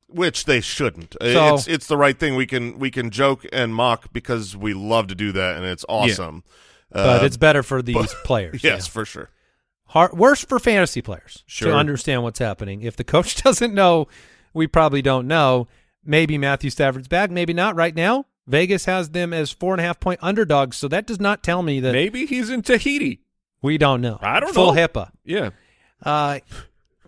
which 0.08 0.46
they 0.46 0.62
shouldn't. 0.62 1.16
So- 1.22 1.56
it's 1.56 1.68
it's 1.68 1.88
the 1.88 1.98
right 1.98 2.18
thing. 2.18 2.36
We 2.36 2.46
can 2.48 2.80
we 2.80 2.90
can 2.90 3.10
joke 3.10 3.46
and 3.52 3.76
mock 3.76 4.14
because 4.14 4.56
we 4.56 4.74
love 4.74 5.08
to 5.08 5.16
do 5.16 5.34
that, 5.34 5.58
and 5.58 5.66
it's 5.66 5.84
awesome. 5.90 6.44
but 6.90 7.24
Uh, 7.24 7.26
it's 7.26 7.36
better 7.36 7.62
for 7.64 7.82
these 7.82 8.14
players. 8.24 8.64
yes, 8.64 8.86
yeah. 8.88 8.92
for 8.92 9.04
sure. 9.04 9.30
Hard, 9.88 10.14
worse 10.18 10.44
for 10.44 10.60
fantasy 10.60 11.02
players 11.02 11.44
Sure. 11.48 11.72
to 11.72 11.78
understand 11.78 12.24
what's 12.24 12.40
happening. 12.40 12.82
If 12.82 12.96
the 12.98 13.04
coach 13.04 13.36
doesn't 13.44 13.74
know, 13.74 14.08
we 14.54 14.68
probably 14.68 15.02
don't 15.02 15.28
know. 15.28 15.68
Maybe 16.04 16.38
Matthew 16.38 16.70
Stafford's 16.70 17.08
back, 17.08 17.32
maybe 17.32 17.54
not. 17.54 17.76
Right 17.76 17.96
now, 17.96 18.26
Vegas 18.48 18.86
has 18.86 19.10
them 19.10 19.34
as 19.34 19.52
four 19.52 19.74
and 19.74 19.82
a 19.82 19.84
half 19.84 20.00
point 20.00 20.20
underdogs, 20.24 20.78
so 20.78 20.88
that 20.88 21.06
does 21.06 21.20
not 21.20 21.44
tell 21.44 21.62
me 21.64 21.80
that 21.82 21.92
Maybe 21.94 22.26
he's 22.26 22.50
in 22.50 22.62
Tahiti. 22.62 23.22
we 23.62 23.78
don't 23.78 24.02
know. 24.02 24.20
I 24.22 24.40
don't 24.40 24.54
Full 24.54 24.74
know. 24.74 24.88
HIPAA. 24.88 25.12
Yeah. 25.26 25.50
Uh, 26.04 26.40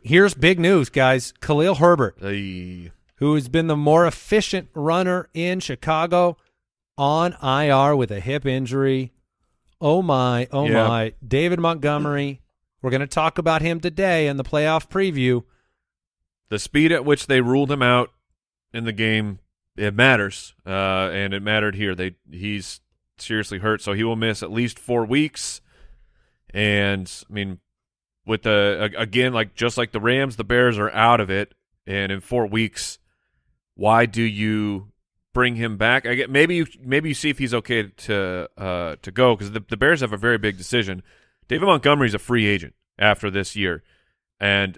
here's 0.02 0.34
big 0.34 0.60
news, 0.60 0.90
guys. 0.90 1.34
Khalil 1.42 1.76
Herbert, 1.76 2.18
Ay. 2.24 2.92
who 3.18 3.36
has 3.36 3.48
been 3.50 3.68
the 3.68 3.78
more 3.78 4.06
efficient 4.06 4.68
runner 4.74 5.30
in 5.34 5.60
Chicago, 5.60 6.38
on 6.98 7.34
IR 7.42 7.96
with 7.96 8.12
a 8.12 8.20
hip 8.20 8.46
injury. 8.46 9.12
Oh 9.80 10.02
my, 10.02 10.48
oh 10.52 10.66
Yeah. 10.68 10.88
my. 10.88 11.14
David 11.26 11.60
Montgomery. 11.60 12.42
We're 12.82 12.92
going 12.92 13.02
to 13.02 13.08
talk 13.08 13.38
about 13.38 13.62
him 13.62 13.80
today 13.80 14.28
in 14.28 14.38
the 14.38 14.44
playoff 14.44 14.88
preview. 14.90 15.44
the 16.50 16.60
speed 16.60 16.92
at 16.92 17.06
which 17.06 17.28
they 17.28 17.42
ruled 17.42 17.72
him 17.72 17.82
out 17.82 18.12
in 18.74 18.86
the 18.86 18.94
game 18.94 19.40
it 19.76 19.94
matters 19.94 20.56
uh, 20.66 21.10
and 21.12 21.34
it 21.34 21.42
mattered 21.42 21.76
here. 21.76 21.96
They 21.96 22.16
he's 22.32 22.82
seriously 23.18 23.60
hurt 23.60 23.82
so 23.82 23.94
he 23.94 24.04
will 24.04 24.16
miss 24.16 24.42
at 24.44 24.52
least 24.52 24.80
four 24.80 25.06
weeks. 25.06 25.62
And 26.54 27.12
i 27.30 27.34
mean 27.34 27.60
with 28.26 28.44
the 28.44 28.92
again 28.98 29.34
like 29.34 29.56
just 29.56 29.78
like 29.78 29.92
the 29.92 30.00
rams 30.00 30.36
the 30.36 30.44
bears 30.44 30.78
are 30.78 30.92
out 30.92 31.20
of 31.20 31.30
it 31.30 31.54
and 31.88 32.12
in 32.12 32.22
four 32.22 32.46
weeks 32.46 33.00
why 33.76 34.06
do 34.06 34.22
you 34.22 34.92
bring 35.34 35.56
him 35.56 35.78
back? 35.78 36.06
I 36.06 36.16
get 36.16 36.30
maybe 36.30 36.56
you 36.56 36.66
maybe 36.84 37.10
you 37.10 37.16
see 37.16 37.30
if 37.30 37.38
he's 37.40 37.54
okay 37.54 37.84
to 37.84 38.50
uh 38.58 38.96
to 39.02 39.12
go 39.12 39.36
because 39.36 39.52
the, 39.52 39.64
the 39.68 39.78
bears 39.78 40.02
have 40.02 40.12
a 40.14 40.18
very 40.18 40.38
big 40.38 40.58
decision 40.58 41.02
david 41.50 41.66
montgomery's 41.66 42.14
a 42.14 42.20
free 42.20 42.48
agent 42.48 42.74
after 42.98 43.30
this 43.30 43.56
year 43.58 43.84
and 44.40 44.78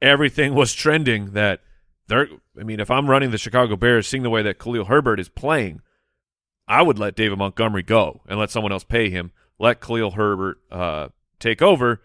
everything 0.00 0.54
was 0.54 0.72
trending 0.72 1.32
that 1.32 1.60
they're 2.08 2.28
I 2.58 2.64
mean, 2.64 2.80
if 2.80 2.90
I'm 2.90 3.08
running 3.08 3.30
the 3.30 3.38
Chicago 3.38 3.76
Bears, 3.76 4.06
seeing 4.06 4.22
the 4.22 4.30
way 4.30 4.42
that 4.42 4.58
Khalil 4.58 4.84
Herbert 4.84 5.18
is 5.18 5.28
playing, 5.28 5.80
I 6.68 6.82
would 6.82 6.98
let 6.98 7.16
David 7.16 7.38
Montgomery 7.38 7.82
go 7.82 8.20
and 8.28 8.38
let 8.38 8.50
someone 8.50 8.72
else 8.72 8.84
pay 8.84 9.10
him. 9.10 9.32
Let 9.58 9.80
Khalil 9.80 10.12
Herbert 10.12 10.58
uh, 10.70 11.08
take 11.38 11.62
over. 11.62 12.02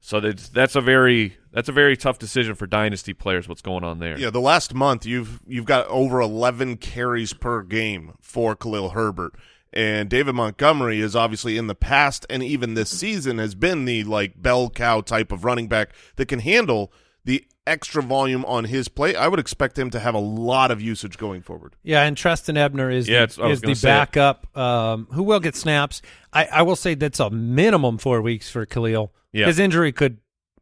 So 0.00 0.20
that's 0.20 0.48
that's 0.48 0.74
a 0.74 0.80
very 0.80 1.36
that's 1.52 1.68
a 1.68 1.72
very 1.72 1.96
tough 1.96 2.18
decision 2.18 2.54
for 2.54 2.66
dynasty 2.66 3.14
players. 3.14 3.48
What's 3.48 3.62
going 3.62 3.84
on 3.84 4.00
there? 4.00 4.18
Yeah, 4.18 4.30
the 4.30 4.40
last 4.40 4.74
month 4.74 5.06
you've 5.06 5.40
you've 5.46 5.64
got 5.64 5.86
over 5.86 6.20
11 6.20 6.78
carries 6.78 7.32
per 7.32 7.62
game 7.62 8.14
for 8.20 8.56
Khalil 8.56 8.90
Herbert. 8.90 9.34
And 9.72 10.08
David 10.10 10.34
Montgomery 10.34 11.00
is 11.00 11.16
obviously 11.16 11.56
in 11.56 11.66
the 11.66 11.74
past 11.74 12.26
and 12.28 12.42
even 12.42 12.74
this 12.74 12.90
season 12.90 13.38
has 13.38 13.54
been 13.54 13.84
the 13.86 14.04
like 14.04 14.40
bell 14.40 14.68
cow 14.68 15.00
type 15.00 15.32
of 15.32 15.44
running 15.44 15.66
back 15.66 15.90
that 16.16 16.26
can 16.26 16.40
handle 16.40 16.92
the 17.24 17.44
extra 17.66 18.02
volume 18.02 18.44
on 18.44 18.64
his 18.64 18.88
play. 18.88 19.14
I 19.14 19.28
would 19.28 19.38
expect 19.38 19.78
him 19.78 19.88
to 19.90 20.00
have 20.00 20.14
a 20.14 20.18
lot 20.18 20.70
of 20.70 20.82
usage 20.82 21.16
going 21.16 21.40
forward. 21.42 21.76
Yeah, 21.84 22.02
and 22.02 22.16
Trestan 22.16 22.56
Ebner 22.56 22.90
is 22.90 23.08
Yeah, 23.08 23.18
the, 23.18 23.22
it's- 23.24 23.38
I 23.38 23.46
was 23.46 23.58
is 23.58 23.60
the 23.60 23.66
gonna 23.68 23.74
say 23.76 23.88
it. 23.88 23.92
backup 23.92 24.56
um, 24.58 25.06
who 25.12 25.22
will 25.22 25.40
get 25.40 25.54
snaps. 25.56 26.02
I, 26.32 26.46
I 26.46 26.62
will 26.62 26.76
say 26.76 26.94
that's 26.94 27.20
a 27.20 27.30
minimum 27.30 27.98
four 27.98 28.20
weeks 28.20 28.50
for 28.50 28.66
Khalil. 28.66 29.12
Yeah. 29.32 29.46
His 29.46 29.58
injury 29.58 29.92
could 29.92 30.18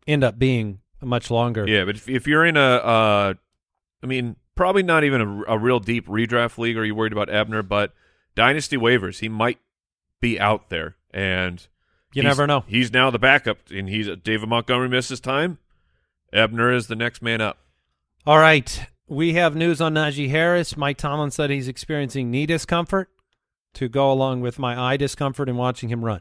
end 0.07 0.23
up 0.23 0.39
being 0.39 0.81
much 1.03 1.31
longer. 1.31 1.67
Yeah, 1.67 1.85
but 1.85 1.97
if, 1.97 2.09
if 2.09 2.27
you're 2.27 2.45
in 2.45 2.57
a, 2.59 2.61
uh, 2.61 3.35
I 4.03 4.07
mean, 4.07 4.37
probably 4.55 4.83
not 4.83 5.03
even 5.03 5.21
a, 5.23 5.55
a 5.55 5.59
real 5.59 5.81
deep 5.81 6.07
redraft 6.07 6.59
league, 6.59 6.77
are 6.77 6.85
you 6.85 6.95
worried 6.95 7.13
about 7.13 7.31
Ebner? 7.31 7.63
But 7.63 7.95
dynasty 8.41 8.77
waivers, 8.77 9.19
he 9.21 9.29
might 9.29 9.59
be 10.21 10.41
out 10.41 10.71
there, 10.71 10.97
and 11.13 11.67
You 12.15 12.23
never 12.23 12.47
know. 12.47 12.65
He's 12.67 12.93
now 12.93 13.11
the 13.11 13.19
backup, 13.19 13.59
and 13.71 13.89
he's 13.89 14.09
David 14.25 14.49
Montgomery 14.49 14.89
misses 14.89 15.21
time. 15.21 15.59
Ebner 16.33 16.73
is 16.73 16.87
the 16.87 16.97
next 16.97 17.21
man 17.23 17.41
up. 17.41 17.59
All 18.27 18.39
right. 18.39 18.87
We 19.09 19.35
have 19.35 19.55
news 19.57 19.81
on 19.81 19.95
Najee 19.95 20.31
Harris. 20.31 20.77
Mike 20.77 20.97
Tomlin 20.97 21.31
said 21.31 21.51
he's 21.51 21.69
experiencing 21.69 22.31
knee 22.31 22.47
discomfort 22.47 23.09
to 23.75 23.89
go 23.89 24.11
along 24.13 24.41
with 24.41 24.59
my 24.59 24.79
eye 24.79 24.97
discomfort 24.97 25.49
in 25.49 25.57
watching 25.57 25.89
him 25.89 26.05
run. 26.05 26.21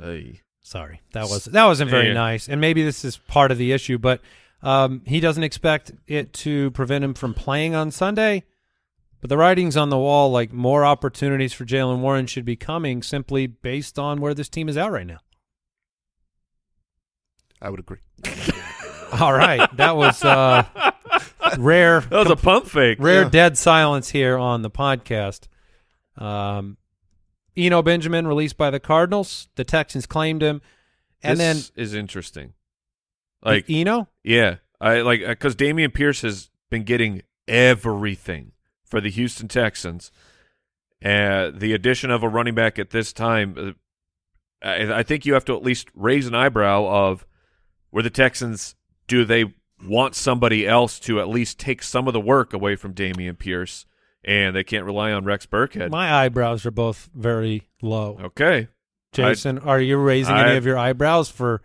Hey. 0.00 0.40
Sorry, 0.62 1.00
that 1.12 1.22
was 1.24 1.46
that 1.46 1.64
wasn't 1.64 1.90
very 1.90 2.08
Yeah. 2.08 2.12
nice, 2.14 2.46
and 2.48 2.60
maybe 2.60 2.82
this 2.82 3.02
is 3.04 3.16
part 3.16 3.50
of 3.50 3.56
the 3.58 3.72
issue. 3.72 3.96
But 3.98 4.20
um, 4.62 5.00
he 5.06 5.18
doesn't 5.18 5.42
expect 5.42 5.90
it 6.06 6.32
to 6.44 6.70
prevent 6.72 7.02
him 7.02 7.14
from 7.14 7.32
playing 7.32 7.74
on 7.74 7.90
Sunday. 7.90 8.44
But 9.20 9.28
the 9.28 9.36
writing's 9.36 9.76
on 9.76 9.90
the 9.90 9.98
wall, 9.98 10.30
like 10.30 10.52
more 10.52 10.84
opportunities 10.84 11.52
for 11.52 11.64
Jaylen 11.66 11.98
Warren 12.00 12.26
should 12.26 12.44
be 12.46 12.56
coming, 12.56 13.02
simply 13.02 13.46
based 13.46 13.98
on 13.98 14.20
where 14.20 14.32
this 14.34 14.48
team 14.48 14.68
is 14.68 14.76
at 14.76 14.90
right 14.90 15.06
now. 15.06 15.18
I 17.60 17.68
would 17.70 17.80
agree. 17.80 17.98
All 19.20 19.32
right, 19.34 19.68
that 19.76 19.96
was 19.96 20.22
uh, 20.24 20.64
rare. 21.58 22.00
That 22.10 22.18
was 22.20 22.30
a 22.30 22.36
pump 22.36 22.66
fake. 22.66 22.98
rare 23.00 23.22
Yeah. 23.24 23.28
dead 23.28 23.58
silence 23.58 24.10
here 24.10 24.38
on 24.38 24.62
the 24.62 24.70
podcast. 24.70 25.48
Um, 26.16 26.76
Eno 27.56 27.82
Benjamin 27.82 28.26
released 28.26 28.56
by 28.56 28.70
the 28.70 28.80
Cardinals. 28.80 29.48
The 29.56 29.64
Texans 29.64 30.06
claimed 30.06 30.42
him, 30.42 30.62
and 31.22 31.38
this 31.40 31.72
is 31.76 31.92
interesting. 31.92 32.54
Like, 33.44 33.66
then 33.66 33.76
Eno. 33.76 34.08
yeah, 34.22 34.56
I 34.80 35.00
like 35.00 35.20
because 35.26 35.56
Dameon 35.56 35.92
Pierce 35.92 36.22
has 36.22 36.50
been 36.70 36.84
getting 36.84 37.22
everything 37.48 38.52
for 38.90 39.00
the 39.00 39.10
Houston 39.10 39.48
Texans. 39.48 40.10
Uh, 41.04 41.50
the 41.54 41.72
addition 41.72 42.10
of 42.10 42.22
a 42.22 42.28
running 42.28 42.54
back 42.54 42.78
at 42.78 42.90
this 42.90 43.12
time, 43.12 43.76
uh, 44.62 44.66
I, 44.66 44.98
I 44.98 45.02
think 45.02 45.24
you 45.24 45.32
have 45.34 45.44
to 45.46 45.54
at 45.56 45.62
least 45.62 45.88
raise 45.94 46.26
an 46.26 46.34
eyebrow 46.34 46.84
of 46.86 47.24
where 47.90 48.02
the 48.02 48.10
Texans 48.10 48.74
do 49.08 49.24
they 49.24 49.54
want 49.86 50.14
somebody 50.14 50.66
else 50.68 50.98
to 51.00 51.18
at 51.20 51.28
least 51.28 51.58
take 51.58 51.82
some 51.82 52.06
of 52.06 52.12
the 52.12 52.20
work 52.20 52.52
away 52.52 52.76
from 52.76 52.92
Dameon 52.92 53.38
Pierce, 53.38 53.86
and 54.22 54.54
they 54.54 54.62
can't 54.62 54.84
rely 54.84 55.10
on 55.12 55.24
Rex 55.24 55.46
Burkhead. 55.46 55.90
My 55.90 56.12
eyebrows 56.12 56.66
are 56.66 56.70
both 56.70 57.08
very 57.14 57.68
low. 57.80 58.18
okay, 58.24 58.68
Jason, 59.12 59.58
are 59.60 59.80
you 59.80 59.96
raising 59.96 60.36
any 60.36 60.56
of 60.58 60.66
your 60.66 60.76
eyebrows 60.76 61.30
for? 61.30 61.62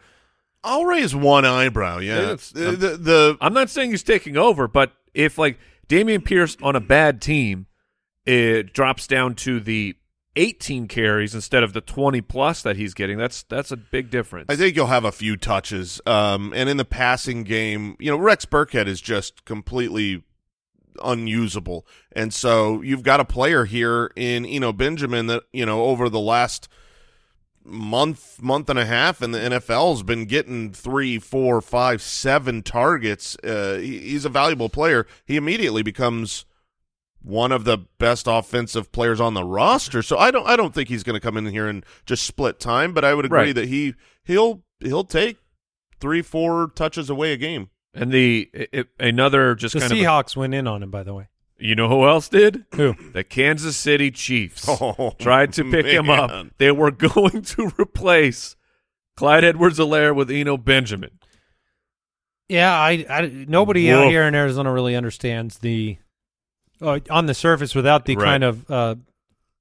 I'll 0.63 0.85
raise 0.85 1.13
one 1.13 1.43
eyebrow. 1.45 1.99
Yeah, 1.99 2.19
It's- 2.21 2.49
the, 2.51 2.71
the, 2.71 2.97
the 2.97 3.37
I'm 3.41 3.53
not 3.53 3.69
saying 3.69 3.91
he's 3.91 4.01
taking 4.01 4.37
over, 4.37 4.67
but 4.69 4.93
if 5.13 5.37
like 5.37 5.59
Dameon 5.87 6.23
Pierce 6.23 6.57
on 6.61 6.75
a 6.75 6.79
bad 6.79 7.21
team, 7.21 7.67
it 8.25 8.73
drops 8.73 9.07
down 9.07 9.35
to 9.35 9.59
the 9.59 9.95
18 10.35 10.87
carries 10.87 11.33
instead 11.33 11.63
of 11.63 11.73
the 11.73 11.81
20 11.81 12.21
plus 12.21 12.61
that 12.61 12.75
he's 12.75 12.93
getting. 12.93 13.17
That's 13.17 13.43
that's 13.43 13.71
a 13.71 13.77
big 13.77 14.09
difference. 14.09 14.47
I 14.49 14.55
think 14.55 14.75
you'll 14.75 14.87
have 14.87 15.05
a 15.05 15.11
few 15.11 15.37
touches. 15.37 16.01
Um, 16.05 16.53
and 16.55 16.69
in 16.69 16.77
the 16.77 16.85
passing 16.85 17.43
game, 17.43 17.95
you 17.99 18.11
know, 18.11 18.17
Rex 18.17 18.45
Burkhead 18.45 18.87
is 18.87 18.99
just 18.99 19.45
completely 19.45 20.23
unusable. 21.03 21.85
And 22.11 22.33
so 22.33 22.81
you've 22.81 23.03
got 23.03 23.19
a 23.19 23.25
player 23.25 23.65
here 23.65 24.11
in 24.15 24.45
Eno 24.45 24.73
Benjamin 24.73 25.27
that, 25.27 25.43
you 25.53 25.65
know, 25.65 25.83
over 25.83 26.09
the 26.09 26.19
last 26.19 26.67
month, 27.65 28.41
month 28.41 28.69
and 28.69 28.77
a 28.79 28.85
half, 28.85 29.21
and 29.21 29.33
the 29.33 29.39
NFL's 29.39 30.03
been 30.03 30.25
getting 30.25 30.71
three, 30.71 31.19
four, 31.19 31.61
five, 31.61 32.01
seven 32.01 32.61
targets. 32.61 33.35
Uh, 33.43 33.77
he- 33.81 33.99
he's 33.99 34.23
a 34.25 34.29
valuable 34.29 34.69
player. 34.69 35.05
He 35.25 35.35
immediately 35.35 35.81
becomes 35.83 36.45
one 37.21 37.51
of 37.51 37.63
the 37.63 37.79
best 37.97 38.27
offensive 38.27 38.91
players 38.91 39.19
on 39.19 39.33
the 39.33 39.43
roster. 39.43 40.03
So 40.03 40.17
I 40.17 40.29
don't 40.29 40.45
I 40.47 40.55
don't 40.55 40.75
think 40.75 40.89
he's 40.89 41.01
going 41.03 41.15
to 41.15 41.19
come 41.19 41.37
in 41.37 41.47
here 41.47 41.67
and 41.67 41.83
just 42.05 42.23
split 42.23 42.59
time, 42.59 42.93
but 42.93 43.03
I 43.03 43.15
would 43.15 43.25
agree 43.25 43.37
Right. 43.39 43.55
that 43.55 43.67
he 43.67 43.95
he'll 44.23 44.63
he'll 44.79 45.03
take 45.05 45.37
3 45.99 46.21
4 46.21 46.71
touches 46.75 47.09
away 47.09 47.33
a 47.33 47.37
game. 47.37 47.69
and 47.95 48.11
the 48.11 48.49
it, 48.53 48.89
another 48.99 49.55
just 49.55 49.73
The 49.73 49.79
kind 49.79 49.91
of 49.91 49.97
Seahawks 49.97 50.35
went 50.35 50.53
in 50.53 50.67
on 50.67 50.83
him, 50.83 50.91
by 50.91 51.01
the 51.01 51.15
way. 51.15 51.27
You 51.57 51.75
know 51.75 51.87
who 51.89 52.05
else 52.05 52.27
did? 52.29 52.65
Who? 52.75 52.95
The 53.13 53.23
Kansas 53.23 53.77
City 53.77 54.11
Chiefs 54.11 54.65
Oh, 54.69 55.13
tried 55.19 55.53
to 55.53 55.63
pick 55.69 55.85
him 55.85 56.09
up. 56.09 56.47
They 56.57 56.71
were 56.71 56.91
going 56.91 57.41
to 57.43 57.71
replace 57.79 58.55
Clyde 59.15 59.43
Edwards-Helaire 59.43 60.15
with 60.15 60.29
Eno 60.29 60.57
Benjamin. 60.57 61.11
Yeah, 62.49 62.73
I, 62.73 63.05
I 63.09 63.45
nobody 63.47 63.91
out 63.91 64.07
here 64.09 64.23
in 64.23 64.35
Arizona 64.35 64.71
really 64.71 64.95
understands 64.95 65.57
the 65.59 65.97
uh, 66.81 66.99
on 67.09 67.25
the 67.25 67.33
surface 67.33 67.73
without 67.73 68.05
the 68.05 68.15
Right. 68.15 68.25
kind 68.25 68.43
of 68.43 68.69
uh, 68.69 68.95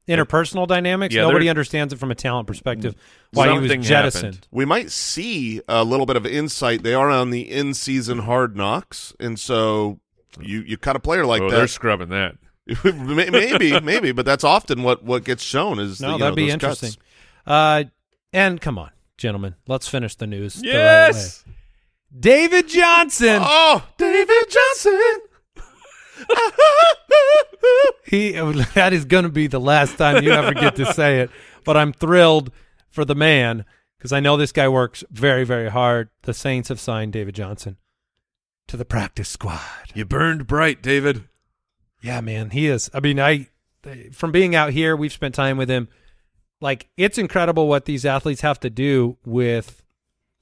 interpersonal 0.07 0.67
dynamics. 0.67 1.15
Yeah, 1.15 1.23
nobody 1.23 1.49
understands 1.49 1.95
it 1.95 1.99
from 1.99 2.11
a 2.11 2.15
talent 2.15 2.47
perspective. 2.47 2.95
Why 3.33 3.49
he 3.49 3.55
Something 3.57 3.79
was 3.79 3.89
jettisoned. 3.89 4.25
happened. 4.35 4.49
We 4.51 4.65
might 4.67 4.91
see 4.91 5.63
a 5.67 5.83
little 5.83 6.05
bit 6.05 6.17
of 6.17 6.27
insight. 6.27 6.83
They 6.83 6.93
are 6.93 7.09
on 7.09 7.31
the 7.31 7.51
in-season 7.51 8.19
hard 8.19 8.55
knocks, 8.55 9.15
and 9.19 9.41
so 9.41 10.01
you 10.41 10.61
you 10.63 10.77
cut 10.77 10.97
a 10.97 11.01
player 11.01 11.25
like 11.27 11.43
oh, 11.43 11.51
they're 11.51 11.67
scrubbing 11.67 12.09
that. 12.11 12.37
Maybe, 12.85 13.79
maybe, 13.81 14.13
but 14.13 14.25
that's 14.25 14.43
often 14.43 14.83
what 14.83 15.03
what 15.03 15.23
gets 15.25 15.43
shown 15.43 15.79
is 15.79 16.01
No, 16.01 16.09
the, 16.09 16.13
you 16.15 16.19
that'd 16.21 16.33
know, 16.33 16.37
be 16.37 16.43
those 16.47 16.53
interesting. 16.55 16.91
cuts. 16.91 16.99
Uh, 17.47 17.85
and 18.33 18.59
come 18.61 18.79
on, 18.79 18.91
gentlemen, 19.19 19.55
let's 19.69 19.87
finish 19.87 20.15
the 20.15 20.27
news. 20.27 20.55
the 20.55 20.69
right 20.69 20.75
Yes. 20.75 21.45
way. 21.47 21.53
David 22.19 22.69
Johnson. 22.69 23.41
Oh, 23.43 23.87
David 23.99 24.45
Johnson. 24.49 25.19
he 28.07 28.33
that 28.75 28.93
is 28.93 29.05
going 29.05 29.25
to 29.25 29.31
be 29.31 29.47
the 29.47 29.61
last 29.61 29.97
time 29.99 30.23
you 30.23 30.31
ever 30.33 30.55
get 30.55 30.77
to 30.77 30.93
say 30.93 31.21
it. 31.21 31.31
But 31.65 31.77
I'm 31.77 31.93
thrilled 31.93 32.51
for 32.89 33.05
the 33.05 33.15
man 33.15 33.65
because 33.99 34.13
I 34.13 34.21
know 34.21 34.37
this 34.37 34.53
guy 34.53 34.69
works 34.69 35.03
very, 35.11 35.45
very 35.45 35.71
hard. 35.71 36.09
The 36.23 36.35
Saints 36.35 36.69
have 36.69 36.81
signed 36.81 37.13
David 37.13 37.35
Johnson 37.35 37.77
to 38.69 38.77
the 38.77 38.85
practice 38.85 39.29
squad. 39.29 39.61
You 39.95 40.05
burned 40.05 40.47
bright, 40.47 40.83
David. 40.83 41.25
Yeah, 42.03 42.21
man, 42.21 42.51
he 42.51 42.67
is. 42.67 42.91
I 42.95 43.01
mean, 43.01 43.19
I 43.21 43.49
from 44.13 44.33
being 44.33 44.55
out 44.55 44.73
here, 44.73 44.97
we've 44.97 45.13
spent 45.13 45.35
time 45.35 45.57
with 45.57 45.69
him. 45.69 45.89
Like, 46.61 46.89
it's 46.97 47.19
incredible 47.19 47.69
what 47.69 47.85
these 47.85 48.07
athletes 48.07 48.41
have 48.41 48.59
to 48.61 48.71
do 48.71 49.19
with, 49.27 49.83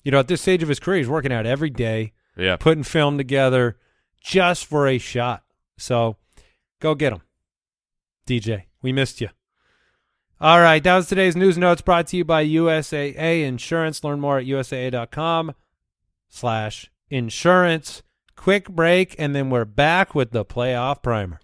you 0.05 0.13
know, 0.13 0.21
at 0.21 0.29
this 0.29 0.43
stage 0.43 0.63
of 0.63 0.69
his 0.69 0.79
career, 0.79 0.99
he's 0.99 1.09
working 1.09 1.33
out 1.33 1.47
every 1.47 1.71
day, 1.71 2.13
Yeah. 2.37 2.57
putting 2.57 2.85
film 2.85 3.19
together 3.19 3.77
just 4.23 4.67
for 4.67 4.87
a 4.87 4.99
shot. 4.99 5.43
So, 5.79 6.17
go 6.81 6.95
get 6.95 7.13
him, 7.13 7.23
DJ. 8.27 8.67
We 8.83 8.93
missed 8.93 9.21
you. 9.21 9.31
All 10.41 10.61
right, 10.61 10.83
that 10.83 10.95
was 10.97 11.07
today's 11.09 11.35
news 11.37 11.57
notes 11.59 11.83
brought 11.83 12.09
to 12.09 12.17
you 12.17 12.25
by 12.25 12.45
USAA 12.47 13.43
Insurance. 13.45 14.03
Learn 14.05 14.21
more 14.21 14.39
at 14.39 14.47
usaa.com 14.47 15.55
slash 16.29 16.91
insurance. 17.11 18.03
Quick 18.43 18.69
break, 18.69 19.15
and 19.21 19.37
then 19.37 19.51
we're 19.51 19.65
back 19.65 20.17
with 20.17 20.33
the 20.33 20.45
playoff 20.45 21.01
primer. 21.01 21.39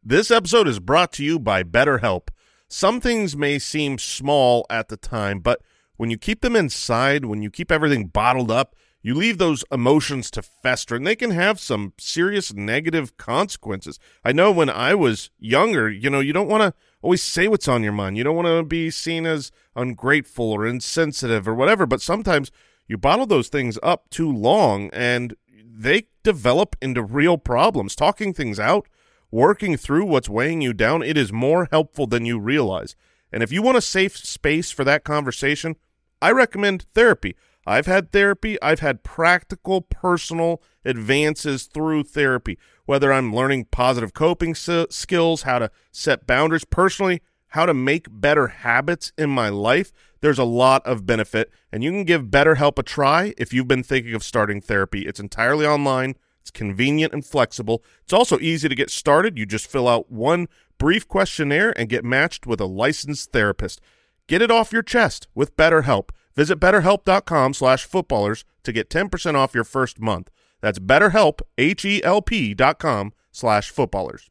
This 0.00 0.30
episode 0.30 0.68
is 0.68 0.78
brought 0.78 1.12
to 1.14 1.24
you 1.24 1.40
by 1.40 1.64
BetterHelp. 1.64 2.28
Some 2.68 3.00
things 3.00 3.36
may 3.36 3.58
seem 3.58 3.98
small 3.98 4.64
at 4.70 4.86
the 4.86 4.96
time, 4.96 5.40
but 5.40 5.60
when 5.96 6.08
you 6.08 6.16
keep 6.16 6.40
them 6.40 6.54
inside, 6.54 7.24
when 7.24 7.42
you 7.42 7.50
keep 7.50 7.72
everything 7.72 8.06
bottled 8.06 8.52
up, 8.52 8.76
you 9.02 9.12
leave 9.12 9.38
those 9.38 9.64
emotions 9.72 10.30
to 10.30 10.42
fester, 10.42 10.94
and 10.94 11.04
they 11.04 11.16
can 11.16 11.32
have 11.32 11.58
some 11.58 11.94
serious 11.98 12.52
negative 12.52 13.16
consequences. 13.16 13.98
I 14.24 14.30
know 14.30 14.52
when 14.52 14.70
I 14.70 14.94
was 14.94 15.30
younger, 15.40 15.90
you 15.90 16.10
know, 16.10 16.20
you 16.20 16.32
don't 16.32 16.48
want 16.48 16.62
to 16.62 16.74
always 17.02 17.22
say 17.22 17.48
what's 17.48 17.66
on 17.66 17.82
your 17.82 17.92
mind. 17.92 18.16
You 18.16 18.24
don't 18.24 18.36
want 18.36 18.48
to 18.48 18.62
be 18.62 18.90
seen 18.90 19.26
as 19.26 19.50
ungrateful 19.74 20.52
or 20.52 20.64
insensitive 20.64 21.48
or 21.48 21.54
whatever, 21.54 21.84
but 21.84 22.00
sometimes 22.00 22.52
you 22.88 22.98
bottle 22.98 23.26
those 23.26 23.48
things 23.48 23.78
up 23.82 24.10
too 24.10 24.32
long 24.32 24.90
and 24.92 25.36
they 25.64 26.08
develop 26.24 26.74
into 26.82 27.02
real 27.02 27.38
problems. 27.38 27.94
Talking 27.94 28.34
things 28.34 28.58
out 28.58 28.88
working 29.30 29.76
through 29.76 30.06
what's 30.06 30.28
weighing 30.28 30.60
you 30.60 30.72
down, 30.72 31.02
it 31.02 31.16
is 31.16 31.32
more 31.32 31.68
helpful 31.70 32.06
than 32.06 32.24
you 32.24 32.38
realize. 32.38 32.96
And 33.32 33.42
if 33.42 33.52
you 33.52 33.62
want 33.62 33.76
a 33.76 33.82
safe 33.82 34.16
space 34.16 34.70
for 34.70 34.84
that 34.84 35.04
conversation, 35.04 35.76
I 36.22 36.32
recommend 36.32 36.86
therapy. 36.94 37.36
I've 37.66 37.86
had 37.86 38.12
therapy. 38.12 38.60
I've 38.62 38.80
had 38.80 39.02
practical, 39.02 39.82
personal 39.82 40.62
advances 40.84 41.64
through 41.64 42.04
therapy, 42.04 42.58
whether 42.86 43.12
I'm 43.12 43.34
learning 43.34 43.66
positive 43.66 44.14
coping 44.14 44.54
skills, 44.54 45.42
how 45.42 45.58
to 45.58 45.70
set 45.92 46.26
boundaries 46.26 46.64
personally, 46.64 47.20
how 47.48 47.66
to 47.66 47.74
make 47.74 48.06
better 48.10 48.48
habits 48.48 49.12
in 49.18 49.28
my 49.28 49.50
life. 49.50 49.92
There's 50.20 50.38
a 50.38 50.44
lot 50.44 50.84
of 50.86 51.06
benefit, 51.06 51.50
and 51.70 51.84
you 51.84 51.90
can 51.90 52.04
give 52.04 52.24
BetterHelp 52.24 52.78
a 52.78 52.82
try 52.82 53.34
if 53.38 53.52
you've 53.52 53.68
been 53.68 53.82
thinking 53.82 54.14
of 54.14 54.24
starting 54.24 54.60
therapy. 54.60 55.06
It's 55.06 55.20
entirely 55.20 55.66
online. 55.66 56.16
It's 56.40 56.50
convenient 56.50 57.12
and 57.12 57.24
flexible. 57.24 57.82
It's 58.02 58.12
also 58.12 58.38
easy 58.40 58.68
to 58.68 58.74
get 58.74 58.90
started. 58.90 59.38
You 59.38 59.46
just 59.46 59.70
fill 59.70 59.86
out 59.86 60.10
one 60.10 60.48
brief 60.78 61.06
questionnaire 61.06 61.78
and 61.78 61.88
get 61.88 62.04
matched 62.04 62.46
with 62.46 62.60
a 62.60 62.66
licensed 62.66 63.32
therapist. 63.32 63.80
Get 64.26 64.42
it 64.42 64.50
off 64.50 64.72
your 64.72 64.82
chest 64.82 65.28
with 65.34 65.56
BetterHelp. 65.56 66.10
Visit 66.34 66.60
betterhelp.com 66.60 67.54
slash 67.54 67.84
footballers 67.84 68.44
to 68.62 68.72
get 68.72 68.90
10% 68.90 69.34
off 69.34 69.54
your 69.54 69.64
first 69.64 70.00
month. 70.00 70.30
That's 70.60 70.78
betterhelp, 70.78 71.40
H-E-L-P 71.56 72.54
dot 72.54 72.78
com 72.78 73.12
slash 73.32 73.70
footballers. 73.70 74.30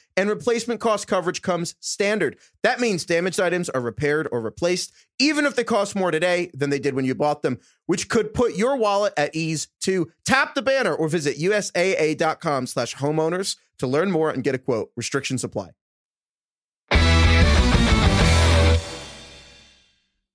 and 0.17 0.29
replacement 0.29 0.79
cost 0.79 1.07
coverage 1.07 1.41
comes 1.41 1.75
standard. 1.79 2.37
That 2.63 2.79
means 2.79 3.05
damaged 3.05 3.39
items 3.39 3.69
are 3.69 3.81
repaired 3.81 4.27
or 4.31 4.41
replaced, 4.41 4.91
even 5.19 5.45
if 5.45 5.55
they 5.55 5.63
cost 5.63 5.95
more 5.95 6.11
today 6.11 6.51
than 6.53 6.69
they 6.69 6.79
did 6.79 6.93
when 6.93 7.05
you 7.05 7.15
bought 7.15 7.41
them, 7.43 7.59
which 7.85 8.09
could 8.09 8.33
put 8.33 8.55
your 8.55 8.75
wallet 8.77 9.13
at 9.17 9.35
ease 9.35 9.67
too. 9.79 10.11
Tap 10.25 10.53
the 10.55 10.61
banner 10.61 10.93
or 10.93 11.07
visit 11.07 11.37
usaa.com 11.37 12.67
slash 12.67 12.95
homeowners 12.95 13.55
to 13.79 13.87
learn 13.87 14.11
more 14.11 14.29
and 14.29 14.43
get 14.43 14.55
a 14.55 14.59
quote. 14.59 14.91
Restrictions 14.95 15.43
apply. 15.43 15.69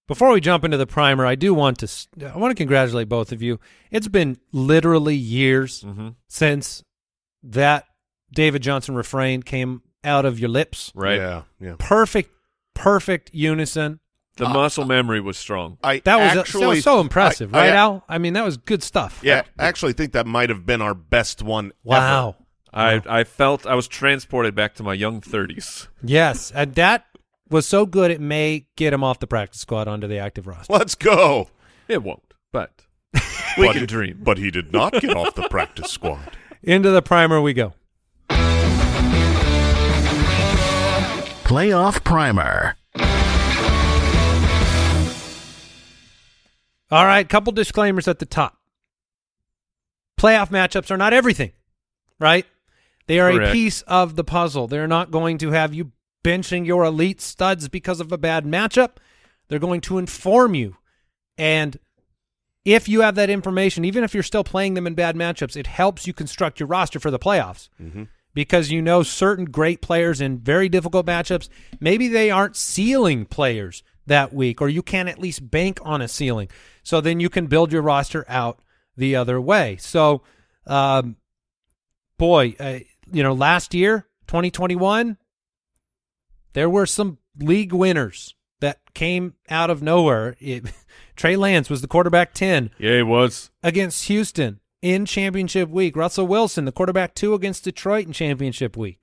Before 0.08 0.30
we 0.32 0.40
jump 0.40 0.62
into 0.64 0.76
the 0.76 0.86
primer, 0.86 1.26
I 1.26 1.34
do 1.34 1.52
want 1.52 1.78
to 1.80 1.88
I 2.32 2.36
want 2.38 2.52
to 2.52 2.54
congratulate 2.54 3.08
both 3.08 3.32
of 3.32 3.42
you. 3.42 3.58
It's 3.90 4.06
been 4.06 4.38
literally 4.52 5.16
years 5.16 5.82
Mm-hmm. 5.82 6.10
since 6.28 6.84
that 7.42 7.86
David 8.32 8.62
Johnson 8.62 8.94
refrain 8.94 9.42
came 9.42 9.82
out 10.04 10.24
of 10.24 10.38
your 10.38 10.48
lips. 10.48 10.92
Right. 10.94 11.16
Yeah, 11.18 11.42
yeah. 11.60 11.74
Perfect, 11.78 12.30
perfect 12.74 13.30
unison. 13.32 14.00
The 14.36 14.46
uh, 14.46 14.52
muscle 14.52 14.84
uh, 14.84 14.88
memory 14.88 15.20
was 15.20 15.38
strong. 15.38 15.78
I 15.82 16.00
That 16.04 16.16
was, 16.18 16.36
actually, 16.36 16.60
that 16.60 16.68
was 16.68 16.84
so 16.84 17.00
impressive, 17.00 17.54
I- 17.54 17.58
I- 17.58 17.68
right, 17.68 17.74
Al? 17.74 18.04
I 18.08 18.18
mean, 18.18 18.34
that 18.34 18.44
was 18.44 18.56
good 18.58 18.82
stuff. 18.82 19.20
Yeah, 19.22 19.42
I 19.58 19.66
actually 19.66 19.94
think 19.94 20.12
that 20.12 20.26
might 20.26 20.50
have 20.50 20.66
been 20.66 20.82
our 20.82 20.94
best 20.94 21.42
one 21.42 21.72
Wow. 21.82 22.36
I 22.72 23.00
I 23.08 23.24
felt 23.24 23.66
I 23.66 23.74
was 23.74 23.88
transported 23.88 24.54
back 24.54 24.74
to 24.74 24.82
my 24.82 24.92
young 24.92 25.22
30s. 25.22 25.88
Yes, 26.02 26.52
and 26.54 26.74
that 26.74 27.06
was 27.48 27.66
so 27.66 27.86
good 27.86 28.10
it 28.10 28.20
may 28.20 28.66
get 28.76 28.92
him 28.92 29.02
off 29.02 29.18
the 29.18 29.26
practice 29.26 29.60
squad 29.62 29.88
onto 29.88 30.06
the 30.06 30.18
active 30.18 30.46
roster. 30.46 30.70
ever. 30.70 30.78
Let's 30.80 30.94
go. 30.94 31.48
It 31.88 32.02
won't, 32.02 32.34
but 32.52 32.82
we 33.56 33.66
But 33.68 33.76
can 33.76 33.86
dream. 33.86 34.20
But 34.22 34.36
he 34.36 34.50
did 34.50 34.72
not 34.72 34.92
get 35.00 35.16
off 35.16 35.34
the 35.34 35.48
practice 35.48 35.90
squad. 35.90 36.36
Into 36.62 36.90
the 36.90 37.00
primer 37.00 37.40
we 37.40 37.54
go. 37.54 37.72
Playoff 41.46 42.02
Primer. 42.02 42.74
All 46.90 47.06
right, 47.06 47.28
couple 47.28 47.52
disclaimers 47.52 48.09
at 48.09 48.18
the 48.18 48.26
top. 48.26 48.56
Playoff 50.18 50.48
matchups 50.48 50.90
are 50.90 50.96
not 50.96 51.12
everything, 51.12 51.52
right? 52.18 52.46
They 53.06 53.20
are 53.20 53.30
a 53.30 53.52
piece 53.52 53.82
of 53.82 54.16
the 54.16 54.24
puzzle. 54.24 54.66
They're 54.66 54.88
not 54.88 55.12
going 55.12 55.38
to 55.38 55.52
have 55.52 55.72
you 55.72 55.92
benching 56.24 56.66
your 56.66 56.82
elite 56.82 57.20
studs 57.20 57.68
because 57.68 58.00
of 58.00 58.11
a 58.11 58.18
bad 58.18 58.44
matchup. 58.44 58.96
They're 59.46 59.61
going 59.61 59.82
to 59.82 59.98
inform 59.98 60.56
you. 60.56 60.76
And 61.38 61.78
if 62.64 62.88
you 62.88 63.02
have 63.02 63.14
that 63.14 63.30
information, 63.30 63.85
even 63.85 64.02
if 64.02 64.14
you're 64.14 64.24
still 64.24 64.42
playing 64.42 64.74
them 64.74 64.88
in 64.88 64.94
bad 64.94 65.14
matchups, 65.14 65.56
it 65.56 65.68
helps 65.68 66.09
you 66.09 66.12
construct 66.12 66.59
your 66.59 66.66
roster 66.66 66.98
for 66.98 67.12
the 67.12 67.20
playoffs 67.20 67.68
mm-hmm. 67.80 68.02
Because 68.37 68.70
you 68.70 68.83
know 68.83 69.03
certain 69.03 69.46
great 69.46 69.81
players 69.81 70.20
in 70.20 70.38
very 70.38 70.68
difficult 70.68 71.07
matchups, 71.07 71.49
maybe 71.81 72.07
they 72.07 72.31
aren't 72.31 72.55
ceiling 72.55 73.25
players 73.25 73.83
that 74.07 74.31
week, 74.35 74.61
or 74.61 74.68
you 74.68 74.83
can 74.83 75.09
at 75.09 75.18
least 75.18 75.51
bank 75.51 75.79
on 75.83 76.03
a 76.03 76.07
ceiling. 76.07 76.46
So 76.83 77.01
then 77.01 77.18
you 77.18 77.31
can 77.31 77.46
build 77.46 77.72
your 77.72 77.81
roster 77.81 78.27
out 78.29 78.61
the 78.94 79.16
other 79.16 79.40
way. 79.40 79.79
So, 79.81 80.20
um, 80.66 81.16
boy, 82.18 82.55
uh, 82.61 82.81
you 83.11 83.22
know, 83.22 83.33
last 83.33 83.72
year, 83.72 84.07
2021, 84.27 85.16
there 86.53 86.68
were 86.68 86.85
some 86.85 87.16
league 87.40 87.72
winners 87.72 88.35
that 88.61 88.81
came 88.92 89.33
out 89.49 89.70
of 89.70 89.83
nowhere. 89.83 90.37
It, 90.40 90.64
Trey 91.16 91.37
Lance 91.37 91.70
was 91.70 91.81
the 91.81 91.88
quarterback 91.88 92.35
10 92.35 92.68
Yeah, 92.77 92.99
it 92.99 93.07
was. 93.07 93.51
against 93.62 94.09
Houston 94.09 94.61
in 94.82 95.06
championship 95.06 95.68
week. 95.68 95.96
Russell 95.96 96.26
Wilson, 96.26 96.64
the 96.64 96.72
quarterback 96.72 97.14
two 97.14 97.34
against 97.34 97.64
Detroit 97.64 98.06
in 98.06 98.12
championship 98.12 98.76
week. 98.76 99.00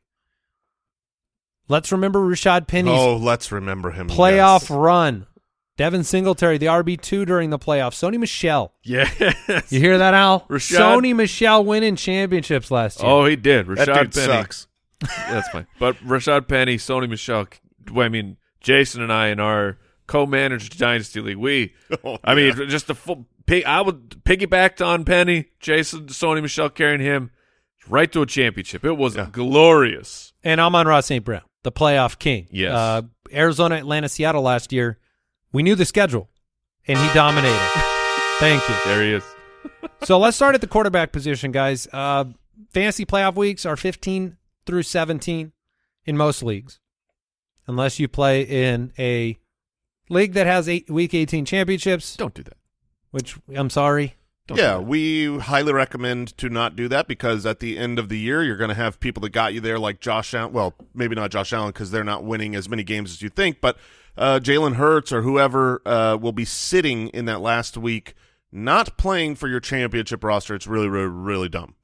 Let's 1.68 1.92
remember 1.92 2.20
Rashaad 2.20 2.68
Penny's 2.68 2.94
oh, 2.94 3.16
let's 3.16 3.52
remember 3.52 3.92
him. 3.92 4.10
playoff 4.10 4.62
yes. 4.62 4.70
run. 4.70 5.28
Devin 5.76 6.04
Singletary, 6.04 6.60
the 6.60 6.68
RB 6.68 7.02
two 7.02 7.26
during 7.26 7.50
the 7.50 7.58
playoffs. 7.58 7.96
Sony 7.96 8.20
Michel. 8.20 8.74
Yes. 8.84 9.72
You 9.72 9.80
hear 9.80 9.98
that, 9.98 10.14
Al? 10.14 10.42
Rashaad- 10.42 10.78
Sony 10.78 11.16
Michel 11.16 11.66
winning 11.66 11.96
championships 11.96 12.70
last 12.70 13.02
year. 13.02 13.10
Oh, 13.10 13.26
he 13.26 13.36
did. 13.36 13.66
That 13.68 13.88
Rashaad 13.88 14.04
dude 14.04 14.14
Penny. 14.14 14.26
sucks. 14.28 14.68
That's 15.02 15.50
fine. 15.50 15.66
But 15.80 15.96
Rashaad 15.98 16.48
Penny, 16.48 16.78
Sony 16.78 17.10
Michel, 17.10 17.48
I 17.96 18.10
mean, 18.10 18.38
Jason 18.62 19.02
and 19.02 19.12
I 19.12 19.30
in 19.30 19.40
our 19.40 19.78
co-managed 20.08 20.78
dynasty 20.80 21.22
league, 21.22 21.38
we, 21.38 21.74
Oh, 22.04 22.18
I 22.24 22.34
yeah. 22.34 22.54
mean, 22.54 22.70
just 22.70 22.88
the 22.88 22.96
full, 22.96 23.26
I 23.50 23.82
would 23.82 24.10
piggybacked 24.24 24.86
on 24.86 25.04
Penny, 25.06 25.46
Jason, 25.60 26.08
Sony 26.08 26.42
Michel 26.42 26.70
carrying 26.70 27.02
him 27.02 27.32
right 27.88 28.12
to 28.12 28.22
a 28.22 28.26
championship. 28.26 28.84
It 28.86 28.94
was 28.94 29.16
Yeah. 29.16 29.28
glorious. 29.32 30.34
And 30.44 30.60
Amon-Ra 30.62 31.02
St. 31.02 31.24
Brown, 31.24 31.42
the 31.64 31.72
playoff 31.72 32.18
king. 32.20 32.48
Yes. 32.52 32.74
Uh, 32.74 33.02
Arizona, 33.34 33.76
Atlanta, 33.76 34.10
Seattle 34.10 34.42
last 34.44 34.72
year. 34.74 35.00
We 35.52 35.64
knew 35.64 35.76
the 35.76 35.86
schedule, 35.86 36.30
and 36.88 36.98
he 36.98 37.14
dominated. 37.14 37.58
Thank 38.40 38.68
you. 38.68 38.76
There 38.86 39.04
he 39.04 39.14
is. 39.14 39.24
so 40.04 40.18
let's 40.20 40.36
start 40.36 40.56
at 40.56 40.62
the 40.62 40.68
quarterback 40.68 41.12
position, 41.12 41.52
guys. 41.52 41.88
Uh, 41.94 42.26
fantasy 42.72 43.06
playoff 43.06 43.36
weeks 43.36 43.66
are 43.66 43.78
15 43.78 44.38
through 44.66 44.84
17 44.84 45.52
in 46.06 46.18
most 46.18 46.42
leagues, 46.44 46.80
unless 47.68 48.00
you 48.00 48.08
play 48.08 48.42
in 48.42 48.92
a 48.98 49.38
league 50.10 50.34
that 50.34 50.48
has 50.48 50.68
eight, 50.70 50.90
week 50.90 51.14
18 51.14 51.46
championships. 51.46 52.16
Don't 52.16 52.34
do 52.34 52.44
that. 52.44 52.58
Which 53.12 53.38
I'm 53.56 53.70
sorry. 53.70 54.16
Don't 54.48 54.58
yeah, 54.58 54.78
we 54.78 55.38
highly 55.38 55.72
recommend 55.72 56.36
to 56.38 56.50
not 56.50 56.76
do 56.76 56.90
that 56.90 57.08
because 57.08 57.46
at 57.46 57.62
the 57.62 57.78
end 57.78 57.98
of 57.98 58.10
the 58.10 58.18
year, 58.18 58.44
you're 58.44 58.58
going 58.58 58.70
to 58.70 58.76
have 58.76 59.00
people 59.00 59.22
that 59.22 59.30
got 59.30 59.54
you 59.54 59.62
there, 59.62 59.80
like 59.80 60.02
Josh 60.02 60.34
Allen. 60.34 60.52
Well, 60.52 60.74
maybe 60.94 61.16
not 61.16 61.32
Josh 61.32 61.54
Allen 61.54 61.70
because 61.70 61.92
they're 61.92 62.04
not 62.04 62.26
winning 62.26 62.54
as 62.54 62.68
many 62.68 62.84
games 62.84 63.12
as 63.12 63.22
you 63.22 63.30
think, 63.30 63.62
but 63.62 63.78
uh, 64.18 64.40
Jalen 64.44 64.76
Hurts 64.76 65.14
or 65.14 65.22
whoever 65.22 65.82
uh, 65.86 66.18
will 66.20 66.34
be 66.34 66.44
sitting 66.44 67.08
in 67.10 67.24
that 67.26 67.40
last 67.40 67.78
week, 67.78 68.16
not 68.52 68.98
playing 68.98 69.36
for 69.36 69.48
your 69.48 69.62
championship 69.62 70.24
roster. 70.26 70.56
It's 70.56 70.68
really, 70.68 70.90
really, 70.90 71.08
really 71.08 71.50
dumb. 71.50 71.76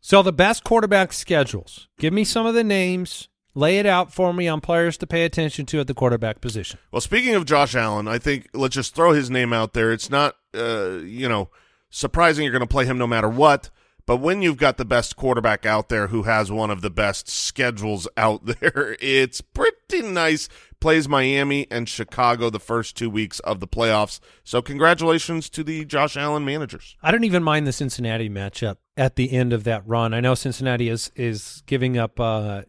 So 0.00 0.22
the 0.22 0.32
best 0.32 0.64
quarterback 0.64 1.12
schedules. 1.12 1.88
Give 1.98 2.14
me 2.14 2.24
some 2.24 2.46
of 2.46 2.54
the 2.54 2.64
names. 2.64 3.28
Lay 3.54 3.78
it 3.78 3.86
out 3.86 4.12
for 4.12 4.32
me 4.32 4.46
on 4.46 4.60
players 4.60 4.96
to 4.98 5.06
pay 5.06 5.24
attention 5.24 5.66
to 5.66 5.80
at 5.80 5.86
the 5.86 5.94
quarterback 5.94 6.40
position. 6.40 6.78
Well, 6.92 7.00
speaking 7.00 7.34
of 7.34 7.46
Josh 7.46 7.74
Allen, 7.74 8.06
I 8.06 8.18
think 8.18 8.48
let's 8.54 8.74
just 8.74 8.94
throw 8.94 9.12
his 9.12 9.30
name 9.30 9.52
out 9.52 9.72
there. 9.72 9.92
It's 9.92 10.08
not, 10.08 10.36
uh, 10.54 10.98
you 11.02 11.28
know, 11.28 11.48
surprising 11.90 12.44
you're 12.44 12.52
going 12.52 12.60
to 12.60 12.66
play 12.66 12.86
him 12.86 12.98
no 12.98 13.06
matter 13.06 13.28
what. 13.28 13.70
But 14.06 14.16
when 14.16 14.42
you've 14.42 14.56
got 14.56 14.76
the 14.76 14.84
best 14.84 15.14
quarterback 15.16 15.64
out 15.64 15.88
there 15.88 16.08
who 16.08 16.24
has 16.24 16.50
one 16.50 16.70
of 16.70 16.80
the 16.80 16.90
best 16.90 17.28
schedules 17.28 18.08
out 18.16 18.44
there, 18.60 18.96
it's 19.00 19.40
pretty 19.40 20.02
nice. 20.02 20.48
Plays 20.80 21.08
Miami 21.08 21.66
and 21.70 21.88
Chicago 21.88 22.48
the 22.50 22.58
first 22.58 22.96
two 22.96 23.10
weeks 23.10 23.38
of 23.40 23.60
the 23.60 23.68
playoffs. 23.68 24.18
So 24.42 24.62
congratulations 24.62 25.50
to 25.50 25.62
the 25.62 25.84
Josh 25.84 26.16
Allen 26.16 26.44
managers. 26.44 26.96
I 27.02 27.10
don't 27.10 27.24
even 27.24 27.42
mind 27.42 27.66
the 27.66 27.72
Cincinnati 27.72 28.30
matchup 28.30 28.76
at 28.96 29.16
the 29.16 29.32
end 29.32 29.52
of 29.52 29.64
that 29.64 29.86
run. 29.86 30.14
I 30.14 30.20
know 30.20 30.34
Cincinnati 30.34 30.88
is 30.88 31.12
is 31.14 31.62
giving 31.66 31.98
up, 31.98 32.18
uh, 32.18 32.62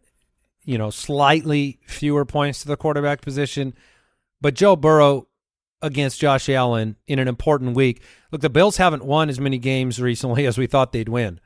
you 0.64 0.78
know, 0.78 0.90
slightly 0.90 1.80
fewer 1.88 2.26
points 2.26 2.62
to 2.62 2.68
the 2.68 2.78
quarterback 2.78 3.22
position, 3.22 3.74
but 4.40 4.54
Joe 4.54 4.76
Burrow 4.76 5.28
against 5.82 6.20
Josh 6.20 6.48
Allen 6.50 6.96
in 7.08 7.20
an 7.20 7.28
important 7.28 7.76
week. 7.76 8.02
Look, 8.32 8.42
the 8.42 8.50
Bills 8.50 8.78
haven't 8.78 9.04
won 9.04 9.30
as 9.30 9.40
many 9.40 9.58
games 9.58 10.00
recently 10.00 10.46
as 10.48 10.58
we 10.58 10.68
thought 10.68 10.92
they'd 10.92 11.10
win. 11.10 11.40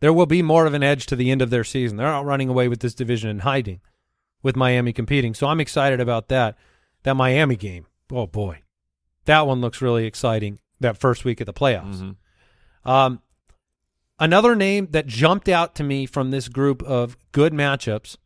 There 0.00 0.12
will 0.12 0.26
be 0.26 0.42
more 0.42 0.66
of 0.66 0.74
an 0.74 0.82
edge 0.82 1.06
to 1.06 1.16
the 1.16 1.30
end 1.30 1.42
of 1.42 1.50
their 1.50 1.64
season. 1.64 1.96
They're 1.96 2.06
not 2.06 2.24
running 2.26 2.48
away 2.48 2.68
with 2.68 2.80
this 2.80 2.94
division 2.94 3.30
and 3.30 3.42
hiding 3.42 3.80
with 4.42 4.56
Miami 4.56 4.92
competing. 4.92 5.34
So 5.34 5.46
I'm 5.46 5.60
excited 5.60 6.00
about 6.00 6.28
that. 6.28 6.56
That 7.04 7.14
Miami 7.14 7.56
game. 7.56 7.86
Oh 8.10 8.26
boy. 8.26 8.62
That 9.26 9.46
one 9.46 9.60
looks 9.60 9.80
really 9.80 10.06
exciting 10.06 10.58
that 10.80 10.98
first 10.98 11.24
week 11.24 11.40
of 11.40 11.46
the 11.46 11.52
playoffs. 11.52 12.00
Mhm. 12.02 12.90
Um, 12.90 13.22
another 14.18 14.54
name 14.54 14.88
that 14.90 15.06
jumped 15.06 15.48
out 15.48 15.74
to 15.76 15.84
me 15.84 16.04
from 16.06 16.30
this 16.30 16.48
group 16.48 16.82
of 16.82 17.16
good 17.32 17.52
matchups 17.52 18.16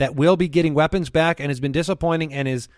that 0.00 0.16
will 0.16 0.36
be 0.36 0.48
getting 0.48 0.74
weapons 0.74 1.10
back 1.10 1.38
and 1.38 1.48
has 1.50 1.60
been 1.60 1.72
disappointing 1.72 2.32
and 2.34 2.48
is 2.48 2.68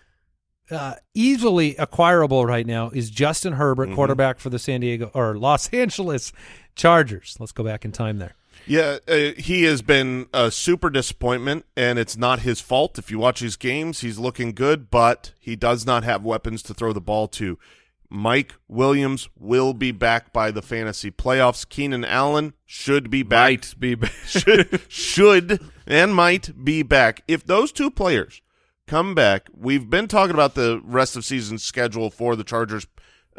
uh, 0.71 0.93
easily 1.13 1.75
acquirable 1.77 2.45
right 2.45 2.65
now 2.65 2.89
is 2.91 3.09
Justin 3.09 3.53
Herbert, 3.53 3.89
Mhm. 3.89 3.95
quarterback 3.95 4.39
for 4.39 4.49
the 4.49 4.59
San 4.59 4.79
Diego 4.81 5.09
or 5.13 5.37
Los 5.37 5.67
Angeles 5.73 6.31
Chargers. 6.75 7.35
Let's 7.39 7.51
go 7.51 7.63
back 7.63 7.83
in 7.85 7.91
time 7.91 8.17
there. 8.19 8.35
Yeah, 8.65 8.99
uh, 9.09 9.31
he 9.37 9.63
has 9.63 9.81
been 9.81 10.27
a 10.33 10.49
super 10.49 10.89
disappointment, 10.89 11.65
and 11.75 11.99
it's 11.99 12.15
not 12.15 12.39
his 12.41 12.61
fault. 12.61 12.97
If 12.97 13.11
you 13.11 13.19
watch 13.19 13.39
his 13.39 13.57
games, 13.57 13.99
he's 14.01 14.17
looking 14.19 14.53
good, 14.53 14.89
but 14.89 15.33
he 15.39 15.57
does 15.57 15.85
not 15.85 16.05
have 16.05 16.23
weapons 16.23 16.63
to 16.63 16.73
throw 16.73 16.93
the 16.93 17.01
ball 17.01 17.27
to. 17.29 17.59
Mike 18.13 18.53
Williams 18.67 19.27
will 19.39 19.73
be 19.73 19.91
back 19.91 20.31
by 20.31 20.51
the 20.51 20.61
fantasy 20.61 21.09
playoffs. 21.09 21.67
Keenan 21.67 22.05
Allen 22.05 22.53
should 22.63 23.09
be 23.09 23.23
back. 23.23 23.49
Might 23.49 23.79
be 23.79 23.95
back. 23.95 24.11
should, 24.27 24.81
should 24.87 25.59
and 25.87 26.13
might 26.13 26.63
be 26.63 26.83
back. 26.83 27.23
If 27.27 27.43
those 27.43 27.71
two 27.71 27.89
players 27.89 28.43
come 28.85 29.15
back, 29.15 29.47
we've 29.51 29.89
been 29.89 30.07
talking 30.07 30.35
about 30.35 30.53
the 30.53 30.79
rest 30.83 31.15
of 31.15 31.25
season 31.25 31.57
schedule 31.57 32.11
for 32.11 32.35
the 32.35 32.43
Chargers 32.43 32.85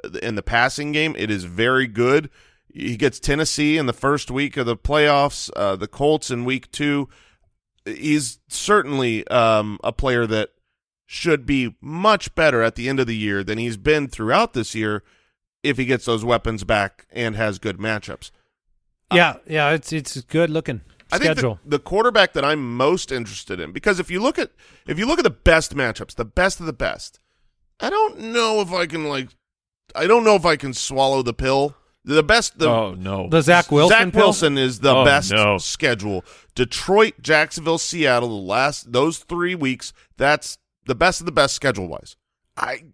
uh, 0.02 0.18
in 0.20 0.34
the 0.34 0.42
passing 0.42 0.90
game. 0.90 1.14
It 1.16 1.30
is 1.30 1.44
very 1.44 1.86
good. 1.86 2.28
He 2.66 2.96
gets 2.96 3.20
Tennessee 3.20 3.78
in 3.78 3.86
the 3.86 3.92
first 3.92 4.28
week 4.28 4.56
of 4.56 4.66
the 4.66 4.76
playoffs, 4.76 5.50
uh, 5.54 5.76
the 5.76 5.86
Colts 5.86 6.32
in 6.32 6.44
week 6.44 6.68
two. 6.72 7.08
He's 7.86 8.40
certainly 8.48 9.24
um, 9.28 9.78
a 9.84 9.92
player 9.92 10.26
that 10.26 10.50
should 11.06 11.44
be 11.46 11.74
much 11.80 12.34
better 12.34 12.62
at 12.62 12.74
the 12.76 12.88
end 12.88 12.98
of 13.00 13.06
the 13.06 13.16
year 13.16 13.44
than 13.44 13.58
he's 13.58 13.76
been 13.76 14.08
throughout 14.08 14.52
this 14.54 14.74
year 14.74 15.02
if 15.62 15.76
he 15.78 15.84
gets 15.84 16.04
those 16.04 16.24
weapons 16.24 16.64
back 16.64 17.06
and 17.12 17.36
has 17.36 17.58
good 17.58 17.78
matchups. 17.78 18.30
Uh, 19.10 19.16
yeah, 19.16 19.34
yeah, 19.46 19.70
it's 19.70 19.92
it's 19.92 20.20
good 20.22 20.48
looking 20.50 20.80
I 21.12 21.18
think 21.18 21.32
schedule. 21.32 21.58
the, 21.64 21.70
the 21.72 21.78
quarterback 21.78 22.32
that 22.32 22.44
I'm 22.44 22.76
most 22.76 23.12
interested 23.12 23.60
in 23.60 23.72
because 23.72 24.00
if 24.00 24.10
you 24.10 24.20
look 24.20 24.38
at 24.38 24.50
if 24.86 24.98
you 24.98 25.06
look 25.06 25.18
at 25.18 25.24
the 25.24 25.30
best 25.30 25.74
matchups, 25.76 26.14
the 26.14 26.24
best 26.24 26.58
of 26.60 26.66
the 26.66 26.72
best, 26.72 27.20
I 27.80 27.90
don't 27.90 28.18
know 28.18 28.60
if 28.60 28.72
I 28.72 28.86
can 28.86 29.04
like 29.04 29.28
I 29.94 30.06
don't 30.06 30.24
know 30.24 30.34
if 30.36 30.46
I 30.46 30.56
can 30.56 30.72
swallow 30.72 31.22
the 31.22 31.34
pill. 31.34 31.76
The 32.06 32.22
best 32.22 32.58
the 32.58 32.68
oh 32.68 32.94
no. 32.94 33.28
the 33.28 33.40
Zach 33.42 33.70
Wilson. 33.70 33.96
Zach 33.98 34.12
pill? 34.12 34.22
Wilson 34.24 34.58
is 34.58 34.80
the 34.80 34.94
Oh, 34.94 35.04
best 35.04 35.30
no. 35.32 35.56
schedule. 35.58 36.24
Detroit, 36.54 37.14
Jacksonville, 37.22 37.78
Seattle, 37.78 38.28
the 38.28 38.46
last 38.46 38.92
those 38.92 39.18
3 39.18 39.54
weeks, 39.54 39.92
that's 40.18 40.58
the 40.86 40.94
best 40.94 41.20
of 41.20 41.26
the 41.26 41.32
best 41.32 41.54
schedule 41.54 41.88
wise. 41.88 42.16
I 42.56 42.84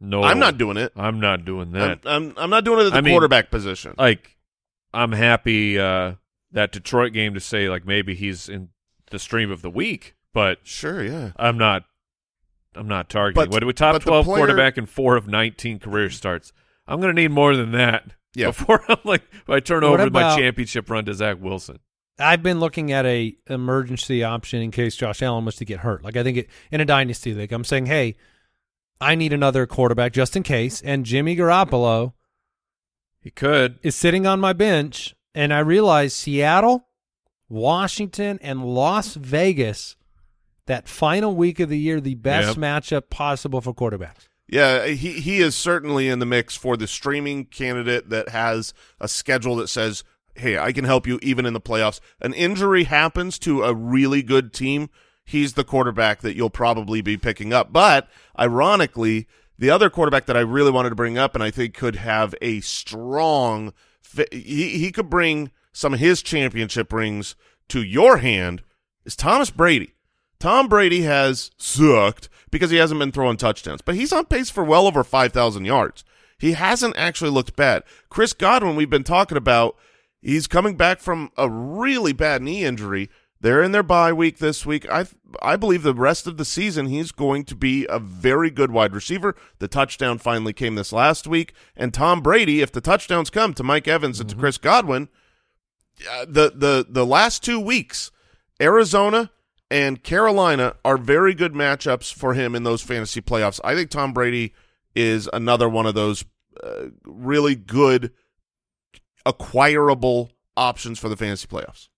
no. 0.00 0.22
I'm 0.22 0.38
not 0.38 0.58
doing 0.58 0.76
it. 0.76 0.92
I'm 0.96 1.20
not 1.20 1.44
doing 1.44 1.68
I'm, 1.68 1.72
that. 1.72 2.00
I'm 2.04 2.34
I'm 2.36 2.50
not 2.50 2.64
doing 2.64 2.80
it 2.80 2.86
at 2.86 2.92
the 2.92 2.98
I 2.98 3.00
mean- 3.00 3.12
quarterback 3.14 3.50
position. 3.50 3.94
like, 3.98 4.36
I'm 4.92 5.12
happy 5.12 5.78
uh, 5.78 6.14
that 6.52 6.72
Detroit 6.72 7.12
game 7.12 7.34
to 7.34 7.40
say 7.40 7.68
like 7.68 7.86
maybe 7.86 8.14
he's 8.14 8.48
in 8.48 8.68
the 9.10 9.18
stream 9.18 9.50
of 9.50 9.62
the 9.62 9.70
week, 9.70 10.14
but 10.32 10.58
Sure, 10.64 11.02
yeah. 11.04 11.32
I'm 11.36 11.56
not. 11.58 11.84
I'm 12.76 12.88
not 12.88 13.08
targeting. 13.08 13.40
But- 13.40 13.50
what 13.50 13.60
do 13.60 13.66
we 13.66 13.72
top 13.72 14.00
twelve 14.02 14.24
player- 14.26 14.38
quarterback 14.38 14.76
in 14.78 14.86
four 14.86 15.16
of 15.16 15.28
nineteen 15.28 15.78
career 15.78 16.10
starts? 16.10 16.52
I'm 16.86 17.00
going 17.00 17.14
to 17.14 17.22
need 17.22 17.30
more 17.30 17.56
than 17.56 17.72
that. 17.72 18.12
Yeah. 18.34 18.46
Before 18.48 18.82
I'm 18.88 18.98
like, 19.04 19.22
if 19.32 19.48
I 19.48 19.60
turn 19.60 19.82
What 19.88 20.00
over 20.00 20.10
my 20.10 20.36
championship 20.36 20.90
run 20.90 21.04
to 21.06 21.14
Zach 21.14 21.38
Wilson. 21.40 21.78
I've 22.18 22.42
been 22.42 22.60
looking 22.60 22.92
at 22.92 23.04
a 23.06 23.36
emergency 23.48 24.22
option 24.22 24.62
in 24.62 24.70
case 24.70 24.94
Josh 24.96 25.20
Allen 25.22 25.44
was 25.44 25.56
to 25.56 25.64
get 25.64 25.80
hurt. 25.80 26.04
Like 26.04 26.16
I 26.16 26.22
think 26.22 26.36
it, 26.38 26.50
in 26.70 26.80
a 26.80 26.84
dynasty 26.84 27.34
league, 27.34 27.52
I'm 27.52 27.64
saying, 27.64 27.86
hey, 27.86 28.14
I 29.00 29.14
need 29.16 29.32
another 29.32 29.66
quarterback 29.66 30.12
just 30.12 30.36
in 30.36 30.42
case. 30.44 30.80
And 30.82 31.04
Jimmy 31.04 31.36
Garoppolo 31.36 32.12
He 33.20 33.30
could. 33.30 33.78
is 33.82 33.96
sitting 33.96 34.26
on 34.26 34.38
my 34.40 34.52
bench, 34.52 35.14
and 35.34 35.52
I 35.52 35.58
realize 35.58 36.14
Seattle, 36.14 36.86
Washington, 37.48 38.38
and 38.42 38.64
Las 38.64 39.14
Vegas, 39.14 39.96
that 40.66 40.88
final 40.88 41.34
week 41.34 41.60
of 41.60 41.68
the 41.68 41.78
year, 41.78 42.00
the 42.00 42.14
best 42.14 42.56
Yep. 42.56 42.56
matchup 42.56 43.10
possible 43.10 43.60
for 43.60 43.74
quarterbacks. 43.74 44.28
Yeah, 44.48 44.86
he 44.88 45.20
he 45.20 45.38
is 45.38 45.56
certainly 45.56 46.08
in 46.08 46.18
the 46.18 46.26
mix 46.26 46.54
for 46.54 46.76
the 46.76 46.86
streaming 46.86 47.46
candidate 47.46 48.10
that 48.10 48.28
has 48.28 48.72
a 49.00 49.08
schedule 49.08 49.56
that 49.56 49.68
says, 49.68 50.04
"Hey, 50.34 50.58
I 50.58 50.72
can 50.72 50.84
help 50.84 51.06
you 51.06 51.18
even 51.22 51.46
in 51.46 51.52
the 51.52 51.60
playoffs." 51.60 52.00
An 52.20 52.34
injury 52.34 52.84
happens 52.84 53.38
to 53.40 53.62
a 53.64 53.74
really 53.74 54.22
good 54.22 54.52
team, 54.52 54.90
he's 55.24 55.54
the 55.54 55.64
quarterback 55.64 56.20
that 56.20 56.36
you'll 56.36 56.50
probably 56.50 57.00
be 57.00 57.16
picking 57.16 57.52
up. 57.52 57.72
But 57.72 58.08
ironically, 58.38 59.26
the 59.58 59.70
other 59.70 59.90
quarterback 59.90 60.26
that 60.26 60.36
I 60.36 60.40
really 60.40 60.70
wanted 60.70 60.90
to 60.90 60.94
bring 60.94 61.18
up 61.18 61.34
and 61.34 61.42
I 61.42 61.50
think 61.50 61.74
could 61.74 61.96
have 61.96 62.34
a 62.42 62.60
strong 62.60 63.72
fi- 64.02 64.26
he 64.30 64.78
he 64.78 64.92
could 64.92 65.10
bring 65.10 65.50
some 65.72 65.94
of 65.94 66.00
his 66.00 66.22
championship 66.22 66.92
rings 66.92 67.34
to 67.68 67.82
your 67.82 68.18
hand 68.18 68.62
is 69.04 69.16
Thomas 69.16 69.50
Brady. 69.50 69.94
Tom 70.38 70.68
Brady 70.68 71.02
has 71.02 71.50
sucked 71.56 72.28
because 72.50 72.70
he 72.70 72.76
hasn't 72.76 73.00
been 73.00 73.12
throwing 73.12 73.36
touchdowns, 73.36 73.80
but 73.80 73.94
he's 73.94 74.12
on 74.12 74.26
pace 74.26 74.50
for 74.50 74.62
well 74.62 74.86
over 74.86 75.02
5,000 75.02 75.64
yards. 75.64 76.04
He 76.38 76.52
hasn't 76.52 76.96
actually 76.96 77.30
looked 77.30 77.56
bad. 77.56 77.82
Chris 78.10 78.32
Godwin, 78.32 78.76
we've 78.76 78.90
been 78.90 79.04
talking 79.04 79.38
about, 79.38 79.76
he's 80.24 80.46
coming 80.46 80.76
back 80.76 80.98
from 80.98 81.30
a 81.36 81.48
really 81.48 82.12
bad 82.12 82.42
knee 82.42 82.64
injury. 82.64 83.10
They're 83.40 83.62
in 83.62 83.72
their 83.72 83.82
bye 83.82 84.12
week 84.12 84.38
this 84.38 84.64
week. 84.64 84.90
I 84.90 85.06
I 85.42 85.56
believe 85.56 85.82
the 85.82 85.94
rest 85.94 86.26
of 86.26 86.38
the 86.38 86.46
season 86.46 86.86
he's 86.86 87.12
going 87.12 87.44
to 87.44 87.54
be 87.54 87.86
a 87.90 87.98
very 87.98 88.50
good 88.50 88.70
wide 88.70 88.94
receiver. 88.94 89.36
The 89.58 89.68
touchdown 89.68 90.18
finally 90.18 90.54
came 90.54 90.76
this 90.76 90.92
last 90.92 91.26
week, 91.26 91.52
and 91.76 91.92
Tom 91.92 92.22
Brady, 92.22 92.62
if 92.62 92.72
the 92.72 92.80
touchdowns 92.80 93.28
come 93.28 93.52
to 93.54 93.62
Mike 93.62 93.86
Evans 93.86 94.18
and 94.18 94.30
to 94.30 94.36
Chris 94.36 94.56
Godwin, 94.56 95.08
uh, 96.10 96.24
the 96.26 96.52
the 96.54 96.86
the 96.88 97.04
last 97.04 97.44
two 97.44 97.60
weeks, 97.60 98.10
Arizona 98.62 99.30
and 99.70 100.02
Carolina 100.02 100.76
are 100.84 100.96
very 100.96 101.34
good 101.34 101.52
matchups 101.52 102.14
for 102.14 102.32
him 102.32 102.54
in 102.54 102.62
those 102.62 102.80
fantasy 102.80 103.20
playoffs. 103.20 103.60
I 103.62 103.74
think 103.74 103.90
Tom 103.90 104.12
Brady 104.12 104.54
is 104.94 105.28
another 105.32 105.68
one 105.68 105.84
of 105.84 105.94
those 105.94 106.24
uh, 106.62 106.86
really 107.04 107.56
good 107.56 108.12
acquirable 109.26 110.32
options 110.56 110.98
for 110.98 111.08
the 111.08 111.16
fantasy 111.16 111.46
playoffs. 111.46 111.88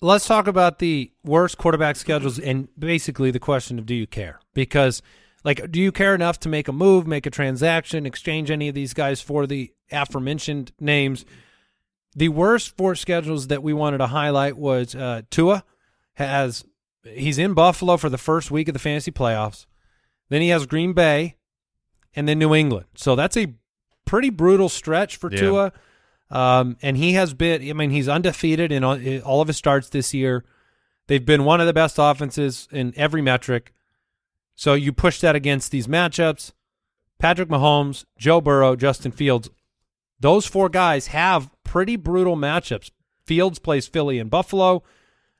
Let's 0.00 0.26
talk 0.26 0.46
about 0.46 0.80
the 0.80 1.12
worst 1.24 1.56
quarterback 1.56 1.96
schedules 1.96 2.38
and 2.38 2.68
basically 2.78 3.30
the 3.30 3.38
question 3.38 3.78
of 3.78 3.86
do 3.86 3.94
you 3.94 4.06
care? 4.06 4.40
Because 4.52 5.00
like 5.44 5.70
do 5.70 5.80
you 5.80 5.92
care 5.92 6.14
enough 6.14 6.38
to 6.40 6.48
make 6.48 6.68
a 6.68 6.72
move, 6.72 7.06
make 7.06 7.26
a 7.26 7.30
transaction, 7.30 8.04
exchange 8.04 8.50
any 8.50 8.68
of 8.68 8.74
these 8.74 8.92
guys 8.92 9.20
for 9.20 9.46
the 9.46 9.72
aforementioned 9.90 10.72
names? 10.80 11.24
the 12.14 12.28
worst 12.28 12.76
four 12.76 12.94
schedules 12.94 13.48
that 13.48 13.62
we 13.62 13.72
wanted 13.72 13.98
to 13.98 14.06
highlight 14.06 14.56
was 14.56 14.94
uh, 14.94 15.22
Tua 15.30 15.64
has 16.14 16.64
he's 17.02 17.38
in 17.38 17.54
Buffalo 17.54 17.96
for 17.96 18.08
the 18.08 18.18
first 18.18 18.50
week 18.50 18.68
of 18.68 18.72
the 18.72 18.78
fantasy 18.78 19.10
playoffs. 19.10 19.66
Then 20.28 20.40
he 20.40 20.48
has 20.48 20.66
Green 20.66 20.92
Bay, 20.92 21.36
and 22.16 22.28
then 22.28 22.38
New 22.38 22.54
England. 22.54 22.86
So 22.94 23.14
that's 23.14 23.36
a 23.36 23.54
pretty 24.04 24.30
brutal 24.30 24.68
stretch 24.68 25.16
for 25.16 25.30
Yeah. 25.30 25.40
Tua. 25.40 25.72
Um, 26.34 26.76
and 26.82 26.96
he 26.96 27.12
has 27.12 27.32
been. 27.32 27.70
I 27.70 27.72
mean, 27.74 27.90
he's 27.90 28.08
undefeated 28.08 28.72
in 28.72 28.82
all, 28.82 29.40
of 29.40 29.46
his 29.46 29.56
starts 29.56 29.88
this 29.88 30.12
year. 30.12 30.44
They've 31.06 31.24
been 31.24 31.44
one 31.44 31.60
of 31.60 31.68
the 31.68 31.72
best 31.72 31.96
offenses 31.98 32.66
in 32.72 32.92
every 32.96 33.22
metric. 33.22 33.72
So 34.56 34.74
you 34.74 34.92
push 34.92 35.20
that 35.20 35.36
against 35.36 35.70
these 35.70 35.86
matchups. 35.86 36.52
Patrick 37.20 37.48
Mahomes, 37.48 38.04
Joe 38.18 38.40
Burrow, 38.40 38.74
Justin 38.74 39.12
Fields. 39.12 39.48
Those 40.18 40.44
four 40.44 40.68
guys 40.68 41.08
have 41.08 41.50
pretty 41.62 41.94
brutal 41.94 42.36
matchups. 42.36 42.90
Fields 43.24 43.60
plays 43.60 43.86
Philly 43.86 44.18
and 44.18 44.28
Buffalo. 44.28 44.82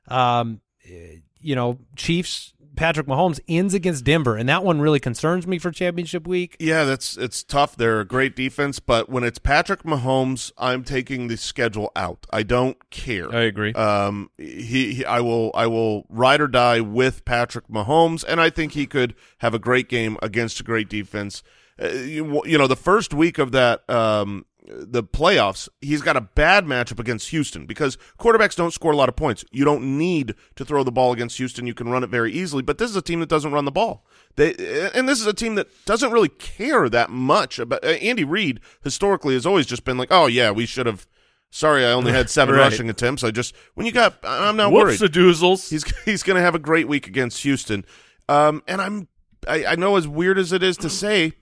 Um, 0.07 0.61
eh, 0.89 1.17
you 1.41 1.57
know, 1.57 1.79
Chiefs. 1.97 2.55
Patrick 2.77 3.07
Mahomes 3.07 3.41
ends 3.49 3.75
against 3.75 4.05
Denver, 4.05 4.37
and 4.37 4.49
that 4.49 4.65
one 4.65 4.81
really 4.81 5.01
concerns 5.01 5.47
me 5.47 5.59
for 5.59 5.71
championship 5.71 6.27
week. 6.27 6.57
Yeah, 6.59 6.85
that's 6.85 7.17
it's 7.17 7.43
tough. 7.43 7.77
They're 7.77 8.01
a 8.01 8.05
great 8.05 8.35
defense, 8.37 8.81
but 8.81 9.09
when 9.09 9.25
it's 9.25 9.39
Patrick 9.39 9.83
Mahomes, 9.83 10.53
I'm 10.59 10.85
taking 10.85 11.29
the 11.29 11.37
schedule 11.37 11.91
out. 11.97 12.27
I 12.31 12.43
don't 12.43 12.91
care. 12.91 13.35
I 13.35 13.43
agree. 13.43 13.73
Um, 13.73 14.31
he, 14.39 14.95
he, 14.95 15.05
I 15.05 15.21
will, 15.21 15.51
I 15.55 15.67
will 15.67 16.07
ride 16.09 16.41
or 16.41 16.49
die 16.49 16.81
with 16.81 17.25
Patrick 17.25 17.69
Mahomes, 17.69 18.25
and 18.27 18.41
I 18.41 18.51
think 18.51 18.73
he 18.73 18.87
could 18.87 19.15
have 19.39 19.55
a 19.55 19.59
great 19.59 19.89
game 19.89 20.17
against 20.23 20.61
a 20.61 20.63
great 20.63 20.89
defense. 20.89 21.43
Uh, 21.81 21.89
you, 21.89 22.43
you 22.45 22.57
know, 22.57 22.67
the 22.67 22.77
first 22.77 23.13
week 23.13 23.39
of 23.39 23.53
that, 23.53 23.89
um, 23.91 24.47
the 24.67 25.03
playoffs, 25.05 25.69
he's 25.81 26.01
got 26.01 26.17
a 26.17 26.23
bad 26.23 26.65
matchup 26.65 26.99
against 26.99 27.29
Houston 27.29 27.67
because 27.67 27.99
quarterbacks 28.19 28.57
don't 28.57 28.73
score 28.73 28.93
a 28.93 28.97
lot 28.97 29.09
of 29.11 29.17
points. 29.17 29.45
You 29.53 29.65
don't 29.65 29.99
need 29.99 30.35
to 30.57 30.65
throw 30.65 30.83
the 30.83 30.91
ball 30.93 31.13
against 31.13 31.37
Houston; 31.37 31.67
you 31.67 31.75
can 31.75 31.89
run 31.91 32.03
it 32.03 32.09
very 32.09 32.33
easily. 32.33 32.63
But 32.63 32.79
this 32.79 32.91
is 32.91 32.97
a 32.97 33.03
team 33.03 33.21
that 33.21 33.29
doesn't 33.29 33.53
run 33.53 33.67
the 33.67 33.71
ball. 33.71 34.07
They, 34.37 34.55
and 34.95 35.09
this 35.09 35.21
is 35.21 35.27
a 35.27 35.35
team 35.35 35.55
that 35.57 35.69
doesn't 35.85 36.11
really 36.13 36.31
care 36.31 36.89
that 36.89 37.11
much 37.11 37.59
about. 37.59 37.85
Uh, 37.85 37.89
Andy 37.89 38.25
Reid 38.25 38.61
historically 38.83 39.35
has 39.35 39.45
always 39.47 39.67
just 39.67 39.85
been 39.85 39.99
like, 39.99 40.09
"Oh 40.11 40.27
yeah, 40.27 40.51
we 40.51 40.67
should 40.67 40.87
have." 40.87 41.07
Sorry, 41.51 41.85
I 41.85 41.93
only 41.93 42.11
had 42.11 42.31
seven 42.31 42.55
Right. 42.57 42.63
rushing 42.63 42.91
attempts. 42.91 43.23
I 43.23 43.31
just 43.31 43.55
when 43.75 43.87
you 43.87 43.93
got, 43.93 44.17
I'm 44.25 44.57
not 44.57 44.73
Whoops, 44.73 44.99
worried. 44.99 45.13
the 45.13 45.19
doozles. 45.21 45.69
He's 45.71 45.85
he's 46.05 46.23
going 46.23 46.37
to 46.37 46.43
have 46.43 46.55
a 46.55 46.59
great 46.59 46.89
week 46.89 47.07
against 47.07 47.43
Houston, 47.43 47.85
um, 48.29 48.63
and 48.67 48.81
I'm 48.81 49.09
I, 49.47 49.67
I 49.67 49.75
know 49.77 49.97
as 49.97 50.09
weird 50.09 50.39
as 50.39 50.53
it 50.53 50.63
is 50.63 50.77
to 50.79 50.91
say, 50.91 51.35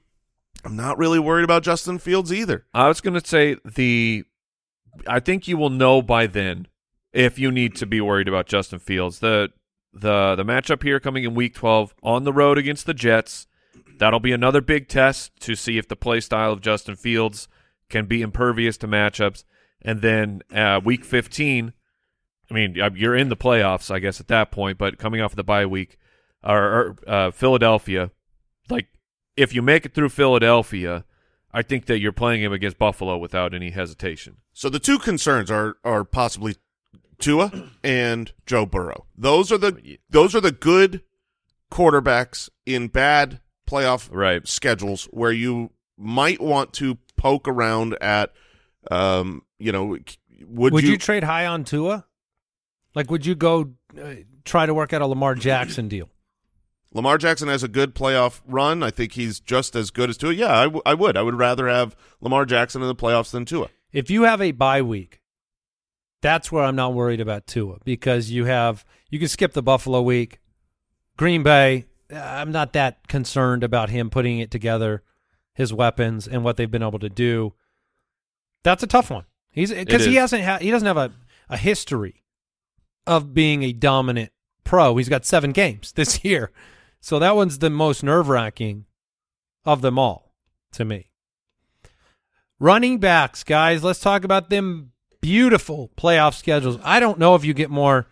I'm 0.64 0.76
not 0.76 0.98
really 0.98 1.18
worried 1.18 1.44
about 1.44 1.62
Justin 1.62 1.98
Fields 1.98 2.32
either. 2.32 2.66
I 2.72 2.88
was 2.88 3.00
going 3.00 3.18
to 3.18 3.26
say 3.26 3.56
the. 3.64 4.24
I 5.06 5.20
think 5.20 5.48
you 5.48 5.56
will 5.56 5.70
know 5.70 6.02
by 6.02 6.26
then 6.26 6.68
if 7.12 7.38
you 7.38 7.50
need 7.50 7.74
to 7.76 7.86
be 7.86 8.00
worried 8.00 8.28
about 8.28 8.46
Justin 8.46 8.78
Fields. 8.78 9.18
The 9.18 9.50
the 9.92 10.34
the 10.34 10.44
matchup 10.44 10.82
here 10.82 11.00
coming 11.00 11.24
in 11.24 11.34
Week 11.34 11.54
12 11.54 11.94
on 12.02 12.24
the 12.24 12.32
road 12.32 12.58
against 12.58 12.86
the 12.86 12.94
Jets. 12.94 13.46
That'll 13.98 14.20
be 14.20 14.32
another 14.32 14.60
big 14.60 14.88
test 14.88 15.38
to 15.40 15.54
see 15.54 15.78
if 15.78 15.88
the 15.88 15.96
play 15.96 16.20
style 16.20 16.52
of 16.52 16.60
Justin 16.60 16.96
Fields 16.96 17.48
can 17.88 18.06
be 18.06 18.22
impervious 18.22 18.76
to 18.78 18.88
matchups. 18.88 19.44
And 19.80 20.00
then 20.00 20.42
uh, 20.52 20.80
Week 20.82 21.04
15. 21.04 21.72
I 22.50 22.54
mean, 22.54 22.80
uh, 22.80 22.90
you're 22.94 23.16
in 23.16 23.28
the 23.28 23.36
playoffs, 23.36 23.90
I 23.90 23.98
guess, 23.98 24.20
at 24.20 24.28
that 24.28 24.50
point. 24.50 24.78
But 24.78 24.98
coming 24.98 25.20
off 25.20 25.32
of 25.32 25.36
the 25.36 25.44
bye 25.44 25.66
week, 25.66 25.98
or, 26.42 26.58
or 26.58 26.96
uh, 27.06 27.30
Philadelphia, 27.30 28.10
like 28.68 28.88
if 29.36 29.54
you 29.54 29.62
make 29.62 29.86
it 29.86 29.94
through 29.94 30.10
Philadelphia, 30.10 31.04
I 31.52 31.62
think 31.62 31.86
that 31.86 31.98
you're 32.00 32.12
playing 32.12 32.42
him 32.42 32.52
against 32.52 32.78
Buffalo 32.78 33.18
without 33.18 33.54
any 33.54 33.70
hesitation. 33.70 34.38
So 34.52 34.68
the 34.68 34.78
two 34.78 34.98
concerns 34.98 35.50
are 35.50 35.76
are 35.84 36.04
possibly 36.04 36.56
Tua 37.18 37.70
and 37.84 38.32
Joe 38.46 38.66
Burrow. 38.66 39.06
Those 39.16 39.52
are 39.52 39.58
the 39.58 39.98
those 40.10 40.34
are 40.34 40.40
the 40.40 40.52
good 40.52 41.02
quarterbacks 41.70 42.48
in 42.66 42.88
bad 42.88 43.40
playoff 43.66 44.08
Right. 44.10 44.46
schedules 44.46 45.04
where 45.06 45.32
you 45.32 45.70
might 45.96 46.40
want 46.40 46.72
to 46.74 46.98
poke 47.16 47.48
around 47.48 47.96
at. 48.00 48.32
Um, 48.90 49.42
you 49.58 49.70
know, 49.70 49.96
would, 50.48 50.72
Would, 50.72 50.82
you, 50.82 50.90
you, 50.90 50.98
trade 50.98 51.22
high 51.22 51.46
on 51.46 51.62
Tua? 51.62 52.04
Like, 52.96 53.10
would 53.12 53.24
you 53.24 53.36
go 53.36 53.72
uh, 54.02 54.14
try 54.44 54.66
to 54.66 54.74
work 54.74 54.92
out 54.92 55.02
a 55.02 55.06
Lamar 55.06 55.36
Jackson 55.36 55.86
deal? 55.86 56.08
Lamar 56.94 57.18
Jackson 57.18 57.48
has 57.48 57.62
a 57.62 57.68
good 57.68 57.94
playoff 57.94 58.40
run. 58.46 58.82
I 58.82 58.90
think 58.90 59.12
he's 59.12 59.40
just 59.40 59.74
as 59.74 59.90
good 59.90 60.10
as 60.10 60.16
Tua. 60.16 60.32
Yeah, 60.32 60.56
I, 60.58 60.64
w- 60.64 60.82
I 60.84 60.94
would. 60.94 61.16
I 61.16 61.22
would 61.22 61.36
rather 61.38 61.68
have 61.68 61.96
Lamar 62.20 62.44
Jackson 62.44 62.82
in 62.82 62.88
the 62.88 62.94
playoffs 62.94 63.30
than 63.30 63.44
Tua. 63.44 63.68
If 63.92 64.10
you 64.10 64.22
have 64.24 64.40
a 64.42 64.52
bye 64.52 64.82
week, 64.82 65.20
that's 66.20 66.52
where 66.52 66.64
I'm 66.64 66.76
not 66.76 66.94
worried 66.94 67.20
about 67.20 67.46
Tua 67.46 67.78
because 67.84 68.30
you 68.30 68.44
have 68.44 68.84
you 69.10 69.18
can 69.18 69.28
skip 69.28 69.52
the 69.52 69.62
Buffalo 69.62 70.02
week. 70.02 70.38
Green 71.16 71.42
Bay, 71.42 71.86
I'm 72.14 72.52
not 72.52 72.72
that 72.74 73.08
concerned 73.08 73.64
about 73.64 73.90
him 73.90 74.08
putting 74.10 74.38
it 74.38 74.50
together, 74.50 75.02
his 75.54 75.72
weapons 75.72 76.26
and 76.28 76.44
what 76.44 76.56
they've 76.56 76.70
been 76.70 76.82
able 76.82 76.98
to 77.00 77.10
do. 77.10 77.54
That's 78.64 78.82
a 78.82 78.86
tough 78.86 79.10
one. 79.10 79.24
He's 79.50 79.72
because 79.72 80.04
he 80.04 80.14
hasn't 80.16 80.44
ha- 80.44 80.58
he 80.60 80.70
doesn't 80.70 80.86
have 80.86 80.96
a, 80.96 81.12
a 81.48 81.56
history 81.56 82.22
of 83.06 83.34
being 83.34 83.62
a 83.62 83.72
dominant 83.72 84.30
pro. 84.64 84.96
He's 84.96 85.08
got 85.08 85.26
seven 85.26 85.52
games 85.52 85.92
this 85.92 86.24
year, 86.24 86.50
so 87.02 87.18
that 87.18 87.34
one's 87.36 87.58
the 87.58 87.68
most 87.68 88.02
nerve 88.04 88.28
wracking 88.28 88.86
of 89.64 89.82
them 89.82 89.98
all 89.98 90.32
to 90.70 90.84
me. 90.84 91.10
Running 92.60 92.98
backs, 92.98 93.42
guys, 93.42 93.82
let's 93.82 93.98
talk 93.98 94.22
about 94.22 94.48
them 94.50 94.92
beautiful 95.20 95.90
playoff 95.96 96.34
schedules. 96.34 96.78
I 96.84 97.00
don't 97.00 97.18
know 97.18 97.34
if 97.34 97.44
you 97.44 97.54
get 97.54 97.70
more 97.70 98.06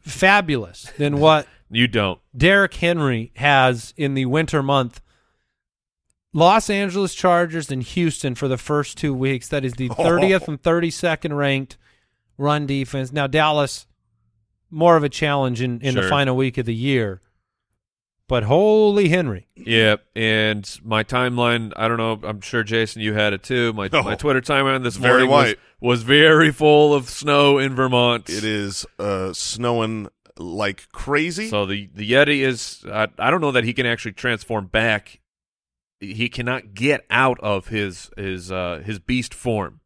fabulous 0.00 0.90
than 0.98 1.18
what 1.20 1.46
You 1.70 1.86
don't. 1.86 2.20
Derrick 2.36 2.74
Henry 2.74 3.30
has 3.36 3.94
in 3.96 4.14
the 4.14 4.26
winter 4.26 4.60
month. 4.60 5.00
Los 6.32 6.68
Angeles 6.68 7.14
Chargers 7.14 7.70
and 7.70 7.82
Houston 7.82 8.34
for 8.34 8.48
the 8.48 8.58
first 8.58 8.98
two 8.98 9.14
weeks. 9.14 9.48
That 9.48 9.64
is 9.64 9.74
the 9.74 9.88
30th 9.90 10.48
and 10.48 10.60
32nd 10.60 11.36
ranked 11.36 11.78
run 12.36 12.66
defense. 12.66 13.12
Now, 13.12 13.28
Dallas, 13.28 13.86
more 14.68 14.96
of 14.96 15.04
a 15.04 15.08
challenge 15.08 15.62
in, 15.62 15.80
in 15.80 15.94
the 15.94 16.02
final 16.08 16.36
week 16.36 16.58
of 16.58 16.66
the 16.66 16.74
year. 16.74 17.20
But 18.28 18.42
holy 18.44 19.08
Henry. 19.08 19.48
Yeah, 19.56 19.96
and 20.14 20.68
my 20.84 21.02
timeline, 21.02 21.72
I 21.76 21.88
don't 21.88 21.96
know, 21.96 22.20
I'm 22.28 22.40
sure 22.42 22.62
Jason 22.62 23.00
you 23.02 23.14
had 23.14 23.32
it 23.32 23.42
too. 23.42 23.72
My 23.72 23.88
Oh. 23.92 24.02
my 24.02 24.14
Twitter 24.16 24.40
timeline 24.42 24.82
this 24.84 24.96
Very 24.96 25.26
morning 25.26 25.30
was, 25.30 25.44
white. 25.46 25.58
was 25.80 26.02
very 26.02 26.52
full 26.52 26.92
of 26.94 27.08
snow 27.08 27.56
in 27.58 27.74
Vermont. 27.74 28.28
It 28.28 28.44
is 28.44 28.84
uh, 28.98 29.32
snowing 29.32 30.08
like 30.36 30.88
crazy. 30.92 31.48
So 31.48 31.64
the 31.66 31.88
the 31.94 32.08
Yeti 32.12 32.40
is 32.40 32.84
I, 32.86 33.08
I 33.18 33.30
don't 33.30 33.40
know 33.40 33.52
that 33.52 33.64
he 33.64 33.72
can 33.72 33.86
actually 33.86 34.12
transform 34.12 34.66
back. 34.66 35.20
He 36.00 36.28
cannot 36.28 36.74
get 36.74 37.04
out 37.10 37.40
of 37.40 37.68
his 37.68 38.10
his 38.16 38.52
uh 38.52 38.82
his 38.84 38.98
beast 39.00 39.32
form. 39.34 39.80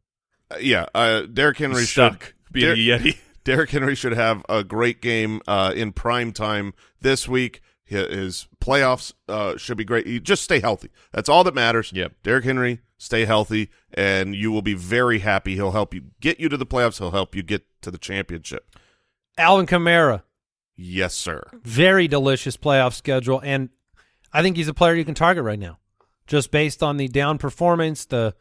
Uh, 0.51 0.57
yeah, 0.59 0.85
uh, 0.93 1.21
Derrick 1.21 1.57
Henry 1.57 1.79
He's 1.79 1.89
should 1.89 2.11
stuck 2.11 2.33
being 2.51 2.71
a 2.71 2.75
Yeti. 2.75 3.17
Derrick 3.45 3.71
Henry 3.71 3.95
should 3.95 4.13
have 4.13 4.45
a 4.47 4.63
great 4.63 5.01
game 5.01 5.41
uh, 5.47 5.73
in 5.75 5.91
prime 5.93 6.31
time 6.33 6.73
this 7.01 7.27
week. 7.27 7.61
Hi- 7.93 8.07
His 8.13 8.47
playoffs 8.59 9.13
uh, 9.29 9.55
should 9.57 9.77
be 9.77 9.85
great. 9.85 10.05
You 10.07 10.19
just 10.19 10.43
stay 10.43 10.59
healthy. 10.59 10.89
That's 11.13 11.29
all 11.29 11.43
that 11.45 11.53
matters. 11.55 11.91
Yep. 11.93 12.13
Derrick 12.23 12.43
Henry, 12.45 12.81
stay 12.97 13.25
healthy, 13.25 13.69
and 13.93 14.35
you 14.35 14.51
will 14.51 14.61
be 14.61 14.73
very 14.73 15.19
happy. 15.19 15.55
He'll 15.55 15.71
help 15.71 15.93
you 15.93 16.03
get 16.19 16.39
you 16.39 16.49
to 16.49 16.57
the 16.57 16.65
playoffs. 16.65 16.97
He'll 16.99 17.11
help 17.11 17.35
you 17.35 17.43
get 17.43 17.63
to 17.83 17.91
the 17.91 17.97
championship. 17.97 18.75
Alvin 19.37 19.65
Kamara, 19.65 20.23
Yes, 20.75 21.13
sir. 21.15 21.43
very 21.63 22.07
delicious 22.07 22.57
playoff 22.57 22.93
schedule, 22.93 23.39
and 23.43 23.69
I 24.31 24.41
think 24.41 24.57
he's 24.57 24.67
a 24.67 24.73
player 24.73 24.93
you 24.95 25.05
can 25.05 25.15
target 25.15 25.43
right 25.43 25.59
now, 25.59 25.79
just 26.27 26.51
based 26.51 26.81
on 26.83 26.97
the 26.97 27.07
down 27.07 27.37
performance, 27.37 28.05
the 28.05 28.35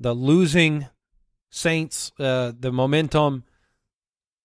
the 0.00 0.12
losing 0.14 0.88
Saints, 1.50 2.10
uh, 2.18 2.52
the 2.58 2.72
momentum. 2.72 3.44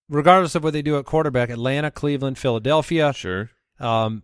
Regardless 0.10 0.56
of 0.56 0.64
what 0.64 0.74
they 0.74 0.82
do 0.82 0.98
at 0.98 1.06
quarterback, 1.06 1.50
Atlanta, 1.50 1.92
Cleveland, 1.92 2.38
Philadelphia, 2.38 3.14
Sure. 3.14 3.50
um, 3.80 4.24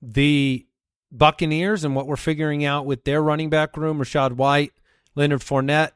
the 0.00 0.66
Buccaneers, 1.10 1.84
and 1.84 1.94
what 1.94 2.06
we're 2.06 2.16
figuring 2.16 2.64
out 2.64 2.86
with 2.86 3.04
their 3.04 3.22
running 3.22 3.50
back 3.50 3.76
room, 3.76 3.98
Rachaad 3.98 4.32
White, 4.32 4.72
Leonard 5.14 5.40
Fournette, 5.40 5.92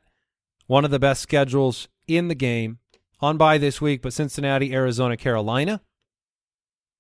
one 0.66 0.84
of 0.84 0.90
the 0.90 0.98
best 0.98 1.20
schedules 1.20 1.88
in 2.06 2.28
the 2.28 2.34
game 2.34 2.78
on 3.20 3.36
by 3.36 3.58
this 3.58 3.80
week, 3.80 4.02
but 4.02 4.12
Cincinnati, 4.12 4.74
Arizona, 4.74 5.16
Carolina. 5.16 5.80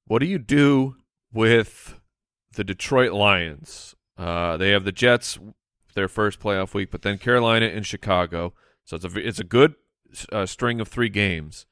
What 0.06 0.20
do 0.20 0.26
you 0.26 0.38
do 0.38 0.96
with 1.32 2.00
the 2.54 2.64
Detroit 2.64 3.12
Lions? 3.12 3.94
Uh, 4.16 4.56
they 4.56 4.70
have 4.70 4.84
the 4.84 4.92
Jets, 4.92 5.38
their 5.94 6.08
first 6.08 6.38
playoff 6.38 6.74
week, 6.74 6.90
but 6.90 7.02
then 7.02 7.18
Carolina 7.18 7.66
and 7.66 7.86
Chicago. 7.86 8.52
So 8.84 8.96
it's 8.96 9.04
a 9.04 9.18
it's 9.18 9.40
a 9.40 9.44
good 9.44 9.74
uh, 10.30 10.46
string 10.46 10.80
of 10.80 10.88
three 10.88 11.08
games. 11.08 11.66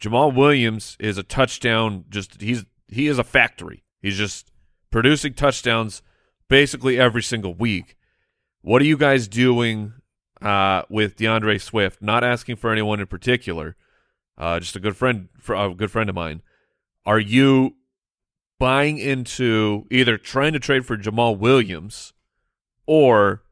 Jamaal 0.00 0.34
Williams 0.34 0.96
is 1.00 1.18
a 1.18 1.22
touchdown. 1.22 2.04
Just 2.08 2.40
he's 2.40 2.64
he 2.88 3.08
is 3.08 3.18
a 3.18 3.24
factory. 3.24 3.84
He's 4.00 4.16
just 4.16 4.50
producing 4.90 5.34
touchdowns 5.34 6.02
basically 6.48 6.98
every 6.98 7.22
single 7.22 7.54
week. 7.54 7.96
What 8.62 8.82
are 8.82 8.86
you 8.86 8.96
guys 8.96 9.28
doing 9.28 9.94
uh, 10.40 10.82
with 10.88 11.16
D'Andre 11.16 11.58
Swift, 11.58 12.00
not 12.02 12.24
asking 12.24 12.56
for 12.56 12.70
anyone 12.70 13.00
in 13.00 13.06
particular, 13.06 13.76
uh, 14.36 14.60
just 14.60 14.76
a 14.76 14.80
good 14.80 14.96
friend, 14.96 15.28
a 15.48 15.70
good 15.70 15.90
friend 15.90 16.08
of 16.08 16.14
mine. 16.14 16.42
Are 17.04 17.18
you 17.18 17.76
buying 18.58 18.98
into 18.98 19.86
either 19.90 20.18
trying 20.18 20.52
to 20.52 20.58
trade 20.58 20.86
for 20.86 20.96
Jamaal 20.96 21.38
Williams 21.38 22.12
or 22.86 23.42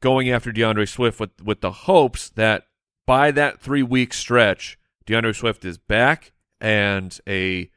going 0.00 0.30
after 0.30 0.52
D'Andre 0.52 0.86
Swift 0.86 1.20
with 1.20 1.42
with 1.42 1.60
the 1.60 1.72
hopes 1.72 2.28
that 2.30 2.66
by 3.06 3.30
that 3.30 3.60
three 3.60 3.82
week 3.82 4.12
stretch, 4.12 4.78
D'Andre 5.06 5.32
Swift 5.32 5.64
is 5.64 5.78
back 5.78 6.32
and 6.60 7.18
a 7.26 7.70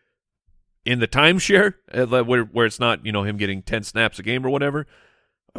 in 0.85 0.99
the 0.99 1.07
timeshare 1.07 1.75
uh, 1.93 2.05
where 2.23 2.43
where 2.43 2.65
it's 2.65 2.79
not 2.79 3.05
you 3.05 3.11
know 3.11 3.23
him 3.23 3.37
getting 3.37 3.61
ten 3.61 3.83
snaps 3.83 4.19
a 4.19 4.23
game 4.23 4.45
or 4.45 4.49
whatever. 4.49 4.87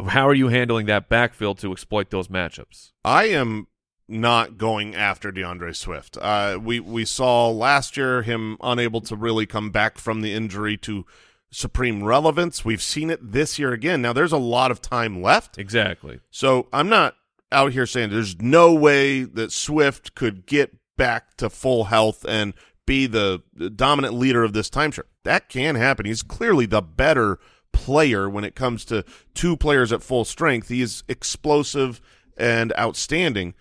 How 0.07 0.27
are 0.27 0.33
you 0.33 0.47
handling 0.47 0.87
that 0.87 1.07
backfield 1.07 1.59
to 1.59 1.71
exploit 1.71 2.09
those 2.09 2.27
matchups? 2.27 2.91
I 3.05 3.25
am 3.25 3.67
not 4.07 4.57
going 4.57 4.95
after 4.95 5.31
D'Andre 5.31 5.71
Swift. 5.71 6.17
Uh, 6.17 6.57
we 6.61 6.79
we 6.79 7.05
saw 7.05 7.49
last 7.49 7.95
year 7.95 8.23
him 8.23 8.57
unable 8.61 9.01
to 9.01 9.15
really 9.15 9.45
come 9.45 9.69
back 9.71 9.97
from 9.97 10.21
the 10.21 10.33
injury 10.33 10.77
to 10.77 11.05
supreme 11.51 12.03
relevance. 12.03 12.65
We've 12.65 12.81
seen 12.81 13.11
it 13.11 13.31
this 13.31 13.59
year 13.59 13.71
again. 13.71 14.01
Now 14.01 14.11
there's 14.13 14.31
a 14.31 14.37
lot 14.37 14.71
of 14.71 14.81
time 14.81 15.21
left, 15.21 15.57
Exactly. 15.59 16.19
so 16.31 16.67
I'm 16.73 16.89
not 16.89 17.15
out 17.51 17.71
here 17.73 17.85
saying 17.85 18.09
there's 18.09 18.41
no 18.41 18.73
way 18.73 19.23
that 19.23 19.51
Swift 19.51 20.15
could 20.15 20.47
get 20.47 20.75
back 20.97 21.37
to 21.37 21.51
full 21.51 21.85
health 21.85 22.25
and 22.27 22.55
be 22.85 23.07
the, 23.07 23.41
dominant 23.75 24.13
leader 24.13 24.43
of 24.43 24.53
this 24.53 24.69
timeshare. 24.69 25.05
That 25.23 25.49
can 25.49 25.75
happen. 25.75 26.05
He's 26.05 26.23
clearly 26.23 26.65
the 26.65 26.81
better 26.81 27.39
player 27.71 28.29
when 28.29 28.43
it 28.43 28.55
comes 28.55 28.85
to 28.85 29.03
two 29.33 29.57
players 29.57 29.91
at 29.91 30.03
full 30.03 30.25
strength. 30.25 30.69
He 30.69 30.81
is 30.81 31.03
explosive 31.07 32.01
and 32.37 32.73
outstanding. 32.77 33.53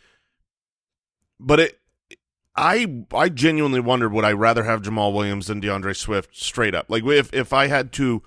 But 1.40 1.60
it 1.60 1.78
I 2.54 3.04
I 3.14 3.28
genuinely 3.30 3.80
wondered 3.80 4.12
would 4.12 4.24
I 4.24 4.32
rather 4.32 4.64
have 4.64 4.82
Jamaal 4.82 5.14
Williams 5.14 5.46
than 5.46 5.60
D'Andre 5.60 5.94
Swift 5.94 6.36
straight 6.36 6.74
up. 6.74 6.86
Like 6.88 7.04
if 7.04 7.32
if 7.32 7.52
I 7.52 7.68
had 7.68 7.92
to 7.92 8.22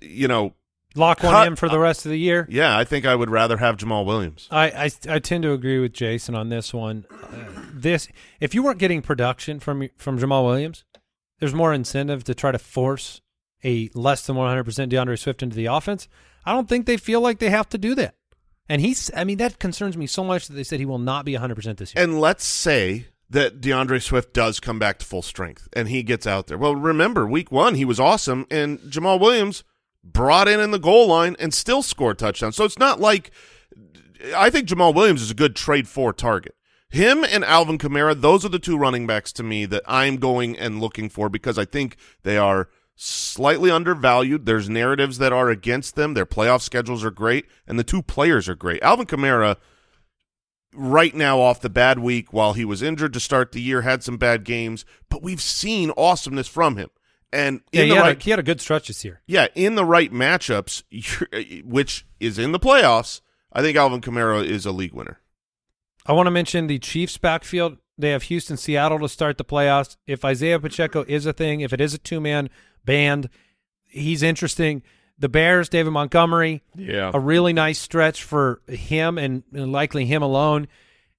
you 0.00 0.28
know, 0.28 0.54
Lock 0.94 1.22
one 1.22 1.32
Cut- 1.32 1.46
in 1.46 1.56
for 1.56 1.68
the 1.68 1.78
rest 1.78 2.04
of 2.04 2.10
the 2.10 2.18
year. 2.18 2.46
yeah, 2.50 2.76
I 2.76 2.84
think 2.84 3.06
I 3.06 3.14
would 3.14 3.30
rather 3.30 3.56
have 3.56 3.76
Jamaal 3.76 4.04
Williams. 4.04 4.48
I, 4.50 4.70
I 4.70 4.90
I 5.08 5.18
tend 5.18 5.42
to 5.44 5.52
agree 5.52 5.78
with 5.78 5.92
Jason 5.92 6.34
on 6.34 6.48
this 6.48 6.74
one. 6.74 7.06
Uh, 7.10 7.62
this 7.72 8.08
if 8.40 8.54
you 8.54 8.62
weren't 8.62 8.78
getting 8.78 9.02
production 9.02 9.60
from 9.60 9.88
from 9.96 10.18
Jamaal 10.18 10.44
Williams, 10.44 10.84
there's 11.40 11.54
more 11.54 11.72
incentive 11.72 12.24
to 12.24 12.34
try 12.34 12.52
to 12.52 12.58
force 12.58 13.20
a 13.64 13.90
less 13.94 14.26
than 14.26 14.36
100% 14.36 14.88
D'Andre 14.88 15.16
Swift 15.16 15.42
into 15.42 15.56
the 15.56 15.66
offense. 15.66 16.08
I 16.44 16.52
don't 16.52 16.68
think 16.68 16.86
they 16.86 16.96
feel 16.96 17.20
like 17.20 17.38
they 17.38 17.50
have 17.50 17.68
to 17.70 17.78
do 17.78 17.94
that. 17.94 18.16
And 18.68 18.80
he's 18.80 19.10
I 19.16 19.24
mean 19.24 19.38
that 19.38 19.58
concerns 19.58 19.96
me 19.96 20.06
so 20.06 20.24
much 20.24 20.48
that 20.48 20.54
they 20.54 20.64
said 20.64 20.78
he 20.80 20.86
will 20.86 20.98
not 20.98 21.24
be 21.24 21.34
100% 21.34 21.76
this 21.76 21.94
year. 21.94 22.02
And 22.04 22.20
let's 22.20 22.44
say 22.44 23.06
that 23.30 23.60
D'Andre 23.60 23.98
Swift 23.98 24.34
does 24.34 24.60
come 24.60 24.78
back 24.78 24.98
to 24.98 25.06
full 25.06 25.22
strength 25.22 25.68
and 25.72 25.88
he 25.88 26.02
gets 26.02 26.26
out 26.26 26.48
there. 26.48 26.58
Well, 26.58 26.76
remember, 26.76 27.26
week 27.26 27.50
one, 27.50 27.76
he 27.76 27.84
was 27.84 27.98
awesome, 27.98 28.46
and 28.50 28.78
Jamaal 28.80 29.18
Williams 29.18 29.64
brought 30.04 30.48
in 30.48 30.60
in 30.60 30.70
the 30.70 30.78
goal 30.78 31.08
line 31.08 31.36
and 31.38 31.54
still 31.54 31.82
scored 31.82 32.18
touchdowns. 32.18 32.56
So 32.56 32.64
it's 32.64 32.78
not 32.78 33.00
like 33.00 33.30
I 34.36 34.50
think 34.50 34.68
Jamaal 34.68 34.94
Williams 34.94 35.22
is 35.22 35.30
a 35.30 35.34
good 35.34 35.56
trade 35.56 35.88
for 35.88 36.12
target. 36.12 36.54
Him 36.90 37.24
and 37.24 37.44
Alvin 37.44 37.78
Kamara, 37.78 38.20
those 38.20 38.44
are 38.44 38.50
the 38.50 38.58
two 38.58 38.76
running 38.76 39.06
backs 39.06 39.32
to 39.34 39.42
me 39.42 39.64
that 39.66 39.82
I'm 39.86 40.18
going 40.18 40.58
and 40.58 40.80
looking 40.80 41.08
for 41.08 41.30
because 41.30 41.58
I 41.58 41.64
think 41.64 41.96
they 42.22 42.36
are 42.36 42.68
slightly 42.94 43.70
undervalued. 43.70 44.44
There's 44.44 44.68
narratives 44.68 45.16
that 45.18 45.32
are 45.32 45.48
against 45.48 45.96
them. 45.96 46.12
Their 46.12 46.26
playoff 46.26 46.60
schedules 46.60 47.02
are 47.02 47.10
great, 47.10 47.46
and 47.66 47.78
the 47.78 47.84
two 47.84 48.02
players 48.02 48.46
are 48.46 48.54
great. 48.54 48.82
Alvin 48.82 49.06
Kamara 49.06 49.56
right 50.74 51.14
now 51.14 51.40
off 51.40 51.60
the 51.60 51.70
bad 51.70 51.98
week 51.98 52.32
while 52.32 52.52
he 52.52 52.64
was 52.64 52.82
injured 52.82 53.14
to 53.14 53.20
start 53.20 53.52
the 53.52 53.60
year, 53.62 53.82
had 53.82 54.02
some 54.02 54.18
bad 54.18 54.44
games, 54.44 54.84
but 55.08 55.22
we've 55.22 55.40
seen 55.40 55.92
awesomeness 55.96 56.48
from 56.48 56.76
him. 56.76 56.90
And 57.32 57.60
Yeah, 57.72 57.82
in 57.82 57.86
he 57.86 57.90
the 57.90 57.96
had, 57.96 58.02
right 58.06 58.20
a, 58.20 58.24
he 58.24 58.30
had 58.30 58.38
a 58.38 58.42
good 58.42 58.60
stretch 58.60 58.88
this 58.88 59.04
year. 59.04 59.22
yeah, 59.26 59.46
in 59.54 59.74
the 59.74 59.84
right 59.84 60.12
matchups, 60.12 60.82
which 61.64 62.06
is 62.20 62.38
in 62.38 62.52
the 62.52 62.60
playoffs, 62.60 63.20
I 63.52 63.62
think 63.62 63.76
Alvin 63.76 64.00
Kamara 64.00 64.44
is 64.44 64.66
a 64.66 64.72
league 64.72 64.92
winner. 64.92 65.18
I 66.06 66.12
want 66.12 66.26
to 66.26 66.30
mention 66.30 66.66
the 66.66 66.78
Chiefs 66.78 67.16
backfield. 67.18 67.78
They 67.96 68.10
have 68.10 68.24
Houston, 68.24 68.56
Seattle 68.56 68.98
to 69.00 69.08
start 69.08 69.38
the 69.38 69.44
playoffs. 69.44 69.96
If 70.06 70.24
Isaiah 70.24 70.58
Pacheco 70.58 71.04
is 71.06 71.26
a 71.26 71.32
thing, 71.32 71.60
if 71.60 71.72
it 71.72 71.80
is 71.80 71.94
a 71.94 71.98
two 71.98 72.20
man 72.20 72.50
band, 72.84 73.28
he's 73.84 74.22
interesting. 74.22 74.82
The 75.18 75.28
Bears, 75.28 75.68
David 75.68 75.92
Montgomery, 75.92 76.62
Yeah. 76.74 77.12
a 77.14 77.20
really 77.20 77.52
nice 77.52 77.78
stretch 77.78 78.24
for 78.24 78.60
him 78.66 79.18
and, 79.18 79.44
and 79.54 79.70
likely 79.70 80.04
him 80.06 80.22
alone. 80.22 80.66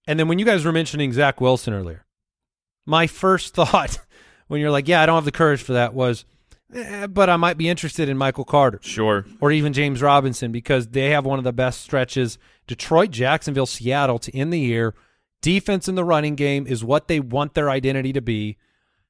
And 0.07 0.19
then 0.19 0.27
when 0.27 0.39
you 0.39 0.45
guys 0.45 0.65
were 0.65 0.73
mentioning 0.73 1.13
Zach 1.13 1.39
Wilson 1.39 1.73
earlier, 1.73 2.05
my 2.85 3.07
first 3.07 3.53
thought 3.55 3.99
when 4.53 4.61
you're 4.61 4.69
like, 4.71 4.87
yeah, 4.87 5.01
I 5.01 5.07
don't 5.07 5.15
have 5.15 5.25
the 5.25 5.31
courage 5.31 5.63
for 5.63 5.73
that 5.73 5.95
was, 5.95 6.25
eh, 6.75 7.07
but 7.07 7.27
I 7.27 7.37
might 7.37 7.57
be 7.57 7.67
interested 7.69 8.07
in 8.07 8.17
Michael 8.19 8.45
Carter 8.45 8.79
Sure. 8.83 9.25
or 9.41 9.51
even 9.51 9.73
James 9.73 9.99
Robinson 9.99 10.51
because 10.51 10.89
they 10.89 11.09
have 11.09 11.25
one 11.25 11.39
of 11.39 11.43
the 11.43 11.51
best 11.51 11.81
stretches. 11.81 12.37
Detroit, 12.67 13.09
Jacksonville, 13.09 13.65
Seattle 13.65 14.19
to 14.19 14.37
end 14.37 14.53
the 14.53 14.59
year. 14.59 14.93
Defense 15.41 15.87
in 15.87 15.95
the 15.95 16.05
running 16.05 16.35
game 16.35 16.67
is 16.67 16.83
what 16.83 17.07
they 17.07 17.19
want 17.19 17.55
their 17.55 17.71
identity 17.71 18.13
to 18.13 18.21
be. 18.21 18.57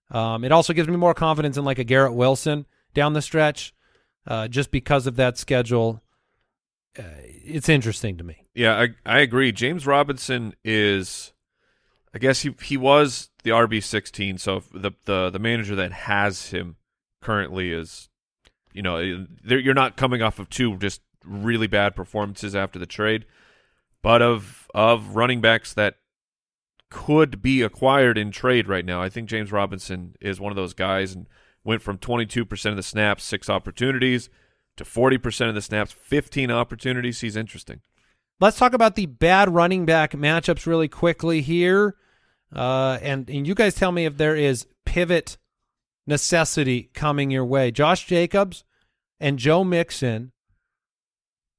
Um, 0.09 0.45
it 0.45 0.53
also 0.53 0.71
gives 0.71 0.87
me 0.87 0.95
more 0.95 1.13
confidence 1.13 1.57
in 1.57 1.65
like 1.65 1.77
a 1.77 1.83
Garrett 1.83 2.13
Wilson 2.13 2.65
down 2.93 3.11
the 3.11 3.21
stretch, 3.21 3.73
uh, 4.25 4.47
just 4.47 4.71
because 4.71 5.07
of 5.07 5.17
that 5.17 5.37
schedule. 5.37 6.01
Uh, 6.97 7.03
it's 7.25 7.67
interesting 7.67 8.17
to 8.17 8.23
me. 8.23 8.37
Yeah, 8.55 8.79
I 8.79 8.89
I 9.05 9.19
agree. 9.19 9.51
James 9.51 9.85
Robinson 9.85 10.53
is, 10.63 11.32
I 12.13 12.19
guess 12.19 12.41
he 12.41 12.55
he 12.61 12.77
was 12.77 13.29
the 13.43 13.51
RB 13.51 13.83
sixteen. 13.83 14.37
So 14.37 14.63
the 14.73 14.91
the 15.05 15.29
the 15.29 15.39
manager 15.39 15.75
that 15.75 15.91
has 15.91 16.49
him 16.49 16.77
currently 17.21 17.71
is, 17.71 18.09
you 18.71 18.81
know, 18.81 18.97
eh, 18.97 19.25
you're 19.45 19.73
not 19.73 19.97
coming 19.97 20.21
off 20.21 20.39
of 20.39 20.49
two 20.49 20.77
just 20.77 21.01
really 21.25 21.67
bad 21.67 21.95
performances 21.95 22.55
after 22.55 22.77
the 22.77 22.85
trade, 22.85 23.25
but 24.01 24.21
of 24.21 24.67
of 24.73 25.15
running 25.15 25.41
backs 25.41 25.73
that 25.73 25.95
could 26.89 27.41
be 27.41 27.63
acquired 27.63 28.17
in 28.17 28.29
trade 28.29 28.67
right 28.67 28.85
now. 28.85 29.01
I 29.01 29.09
think 29.09 29.27
James 29.27 29.51
Robinson 29.51 30.15
is 30.21 30.39
one 30.39 30.51
of 30.51 30.55
those 30.55 30.75
guys 30.75 31.15
and 31.15 31.25
went 31.63 31.81
from 31.81 31.97
22% 31.97 32.69
of 32.69 32.75
the 32.75 32.83
snaps, 32.83 33.23
six 33.23 33.49
opportunities, 33.49 34.29
to 34.77 34.83
40% 34.83 35.49
of 35.49 35.55
the 35.55 35.61
snaps, 35.61 35.91
15 35.91 36.51
opportunities. 36.51 37.21
He's 37.21 37.35
interesting. 37.35 37.81
Let's 38.39 38.57
talk 38.57 38.73
about 38.73 38.95
the 38.95 39.05
bad 39.05 39.53
running 39.53 39.85
back 39.85 40.11
matchups 40.11 40.65
really 40.65 40.87
quickly 40.87 41.41
here. 41.41 41.95
Uh, 42.53 42.97
and, 43.01 43.29
and 43.29 43.47
you 43.47 43.55
guys 43.55 43.75
tell 43.75 43.91
me 43.91 44.05
if 44.05 44.17
there 44.17 44.35
is 44.35 44.67
pivot 44.85 45.37
necessity 46.05 46.89
coming 46.93 47.31
your 47.31 47.45
way. 47.45 47.71
Josh 47.71 48.05
Jacobs 48.05 48.63
and 49.19 49.39
Joe 49.39 49.63
Mixon 49.63 50.31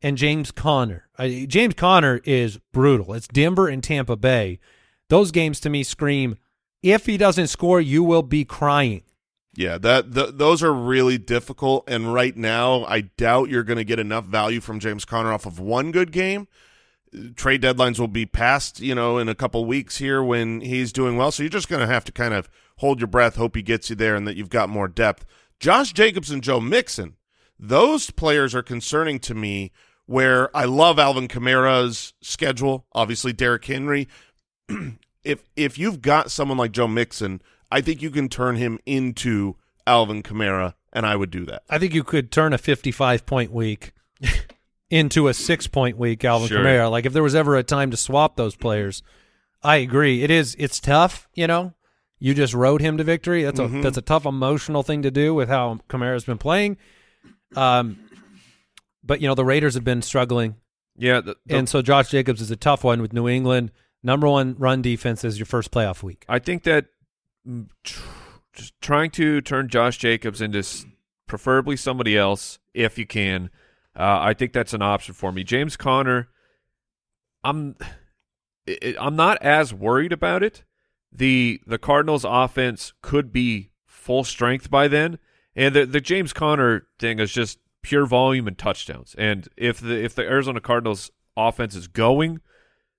and 0.02 0.18
James 0.18 0.50
Conner. 0.50 1.08
Uh, 1.18 1.28
James 1.46 1.74
Conner 1.74 2.20
is 2.24 2.58
brutal. 2.72 3.14
It's 3.14 3.26
Denver 3.26 3.68
and 3.68 3.82
Tampa 3.82 4.16
Bay. 4.16 4.58
Those 5.08 5.30
games 5.30 5.60
to 5.60 5.70
me 5.70 5.82
scream 5.82 6.36
if 6.84 7.06
he 7.06 7.16
doesn't 7.16 7.46
score, 7.46 7.80
you 7.80 8.04
will 8.04 8.22
be 8.22 8.44
crying. 8.44 9.04
Yeah, 9.56 9.78
that 9.78 10.12
th- 10.12 10.30
those 10.34 10.62
are 10.62 10.72
really 10.72 11.18
difficult. 11.18 11.84
And 11.86 12.12
right 12.12 12.36
now, 12.36 12.84
I 12.84 13.02
doubt 13.02 13.50
you're 13.50 13.62
going 13.62 13.78
to 13.78 13.84
get 13.84 13.98
enough 13.98 14.24
value 14.24 14.60
from 14.60 14.80
James 14.80 15.04
Conner 15.04 15.32
off 15.32 15.46
of 15.46 15.60
one 15.60 15.92
good 15.92 16.12
game. 16.12 16.48
Trade 17.36 17.62
deadlines 17.62 18.00
will 18.00 18.08
be 18.08 18.26
passed, 18.26 18.80
you 18.80 18.94
know, 18.94 19.18
in 19.18 19.28
a 19.28 19.34
couple 19.34 19.64
weeks 19.64 19.98
here 19.98 20.22
when 20.22 20.60
he's 20.60 20.92
doing 20.92 21.16
well. 21.16 21.30
So 21.30 21.44
you're 21.44 21.50
just 21.50 21.68
going 21.68 21.80
to 21.80 21.92
have 21.92 22.04
to 22.04 22.12
kind 22.12 22.34
of 22.34 22.48
hold 22.78 22.98
your 22.98 23.06
breath, 23.06 23.36
hope 23.36 23.54
he 23.54 23.62
gets 23.62 23.88
you 23.88 23.96
there, 23.96 24.16
and 24.16 24.26
that 24.26 24.36
you've 24.36 24.48
got 24.48 24.68
more 24.68 24.88
depth. 24.88 25.24
Josh 25.60 25.92
Jacobs 25.92 26.30
and 26.30 26.42
Joe 26.42 26.60
Mixon, 26.60 27.14
those 27.58 28.10
players 28.10 28.54
are 28.54 28.62
concerning 28.62 29.20
to 29.20 29.34
me. 29.34 29.72
Where 30.06 30.54
I 30.54 30.66
love 30.66 30.98
Alvin 30.98 31.28
Kamara's 31.28 32.12
schedule, 32.20 32.84
obviously 32.92 33.32
Derrick 33.32 33.64
Henry. 33.64 34.06
if 35.24 35.42
if 35.56 35.78
you've 35.78 36.02
got 36.02 36.30
someone 36.30 36.58
like 36.58 36.72
Joe 36.72 36.86
Mixon, 36.88 37.40
I 37.74 37.80
think 37.80 38.00
you 38.02 38.10
can 38.10 38.28
turn 38.28 38.56
him 38.56 38.78
into 38.86 39.56
Alvin 39.86 40.22
Kamara, 40.22 40.74
and 40.92 41.04
I 41.04 41.16
would 41.16 41.30
do 41.30 41.44
that. 41.46 41.62
I 41.68 41.78
think 41.78 41.92
you 41.94 42.04
could 42.04 42.30
turn 42.30 42.52
a 42.52 42.58
55 42.58 43.26
point 43.26 43.52
week 43.52 43.92
into 44.90 45.28
a 45.28 45.34
six 45.34 45.66
point 45.66 45.98
week, 45.98 46.24
Alvin 46.24 46.48
Sure. 46.48 46.60
Kamara. 46.60 46.90
Like 46.90 47.06
if 47.06 47.12
there 47.12 47.22
was 47.22 47.34
ever 47.34 47.56
a 47.56 47.62
time 47.62 47.90
to 47.90 47.96
swap 47.96 48.36
those 48.36 48.54
players, 48.56 49.02
I 49.62 49.76
agree. 49.76 50.22
It 50.22 50.30
is. 50.30 50.54
It's 50.58 50.78
tough. 50.80 51.28
You 51.34 51.46
know, 51.46 51.74
you 52.18 52.34
just 52.34 52.54
rode 52.54 52.80
him 52.80 52.96
to 52.98 53.04
victory. 53.04 53.42
That's 53.42 53.58
a 53.60 53.66
that's 53.68 53.96
a 53.98 54.02
tough 54.02 54.24
emotional 54.26 54.82
thing 54.82 55.02
to 55.02 55.10
do 55.10 55.34
with 55.34 55.48
how 55.48 55.80
Kamara's 55.88 56.24
been 56.24 56.38
playing. 56.38 56.76
Um, 57.56 57.98
but 59.02 59.20
you 59.20 59.28
know 59.28 59.34
the 59.34 59.44
Raiders 59.44 59.74
have 59.74 59.84
been 59.84 60.02
struggling, 60.02 60.56
Yeah, 60.96 61.20
the, 61.20 61.36
the- 61.46 61.56
and 61.56 61.68
so 61.68 61.82
Josh 61.82 62.10
Jacobs 62.10 62.40
is 62.40 62.50
a 62.50 62.56
tough 62.56 62.84
one 62.84 63.02
with 63.02 63.12
New 63.12 63.28
England. 63.28 63.70
Number 64.02 64.28
one 64.28 64.54
run 64.58 64.82
defense 64.82 65.24
is 65.24 65.38
your 65.38 65.46
first 65.46 65.70
playoff 65.70 66.02
week. 66.02 66.24
I 66.28 66.38
think 66.38 66.64
that 66.64 66.86
tr- 67.82 68.02
just 68.52 68.74
trying 68.80 69.10
to 69.12 69.40
turn 69.40 69.68
Josh 69.68 69.98
Jacobs 69.98 70.40
into 70.40 70.58
s- 70.60 70.86
preferably 71.26 71.76
somebody 71.76 72.16
else, 72.16 72.58
if 72.72 72.98
you 72.98 73.06
can, 73.06 73.50
uh, 73.96 74.18
I 74.20 74.34
think 74.34 74.52
that's 74.52 74.74
an 74.74 74.82
option 74.82 75.14
for 75.14 75.32
me. 75.32 75.44
James 75.44 75.76
Conner, 75.76 76.28
I'm 77.42 77.76
it- 78.66 78.96
I'm 78.98 79.16
not 79.16 79.40
as 79.42 79.74
worried 79.74 80.12
about 80.12 80.42
it. 80.42 80.64
The 81.12 81.60
the 81.66 81.78
Cardinals 81.78 82.24
offense 82.26 82.92
could 83.02 83.32
be 83.32 83.70
full 83.86 84.24
strength 84.24 84.70
by 84.70 84.88
then, 84.88 85.18
and 85.54 85.74
the 85.74 85.86
the 85.86 86.00
James 86.00 86.32
Conner 86.32 86.86
thing 86.98 87.18
is 87.18 87.32
just 87.32 87.58
pure 87.82 88.06
volume 88.06 88.48
and 88.48 88.56
touchdowns. 88.58 89.14
And 89.18 89.48
if 89.56 89.78
the 89.80 90.02
if 90.02 90.14
the 90.14 90.22
Arizona 90.22 90.60
Cardinals 90.60 91.10
offense 91.36 91.74
is 91.74 91.86
going, 91.88 92.40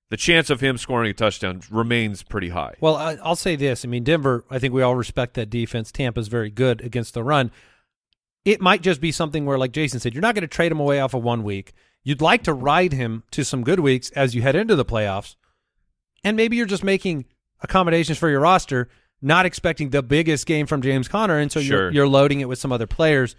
the 0.10 0.18
chance 0.18 0.50
of 0.50 0.62
him 0.62 0.78
scoring 0.78 1.10
a 1.10 1.14
touchdown 1.14 1.62
remains 1.72 2.22
pretty 2.24 2.50
high. 2.50 2.76
Well, 2.80 2.96
I, 2.96 3.18
I'll 3.24 3.36
say 3.36 3.56
this. 3.56 3.84
I 3.84 3.88
mean, 3.88 4.04
Denver, 4.04 4.46
I 4.50 4.60
think 4.60 4.74
we 4.74 4.82
all 4.82 4.96
respect 4.96 5.34
that 5.36 5.50
defense. 5.50 5.92
Tampa's 5.92 6.28
very 6.28 6.50
good 6.52 6.82
against 6.82 7.14
the 7.14 7.24
run. 7.24 7.52
It 8.44 8.62
might 8.62 8.82
just 8.84 9.02
be 9.02 9.12
something 9.12 9.46
where, 9.46 9.58
like 9.58 9.72
Jason 9.72 10.00
said, 10.00 10.14
you're 10.14 10.22
not 10.22 10.36
going 10.36 10.44
to 10.44 10.48
trade 10.48 10.72
him 10.72 10.80
away 10.80 11.00
off 11.00 11.16
of 11.16 11.24
one 11.24 11.44
week. 11.44 11.74
You'd 12.04 12.22
like 12.22 12.44
to 12.44 12.54
ride 12.54 12.94
him 12.94 13.24
to 13.32 13.44
some 13.44 13.64
good 13.64 13.80
weeks 13.80 14.12
as 14.12 14.36
you 14.36 14.44
head 14.44 14.56
into 14.56 14.76
the 14.76 14.86
playoffs. 14.86 15.36
And 16.24 16.38
maybe 16.38 16.56
you're 16.56 16.68
just 16.68 16.84
making 16.84 17.26
accommodations 17.62 18.20
for 18.20 18.30
your 18.30 18.42
roster, 18.42 18.90
not 19.24 19.48
expecting 19.48 19.90
the 19.90 20.04
biggest 20.04 20.46
game 20.46 20.68
from 20.68 20.84
James 20.84 21.08
Conner. 21.08 21.40
And 21.40 21.52
so 21.52 21.60
Sure. 21.62 21.84
you're, 21.86 21.92
you're 21.92 22.08
loading 22.08 22.42
it 22.42 22.48
with 22.48 22.60
some 22.60 22.72
other 22.72 22.86
players 22.86 23.36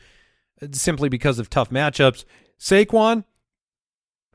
uh, 0.61 0.67
simply 0.73 1.09
because 1.09 1.39
of 1.39 1.49
tough 1.49 1.71
matchups. 1.71 2.25
Saquon, 2.59 3.23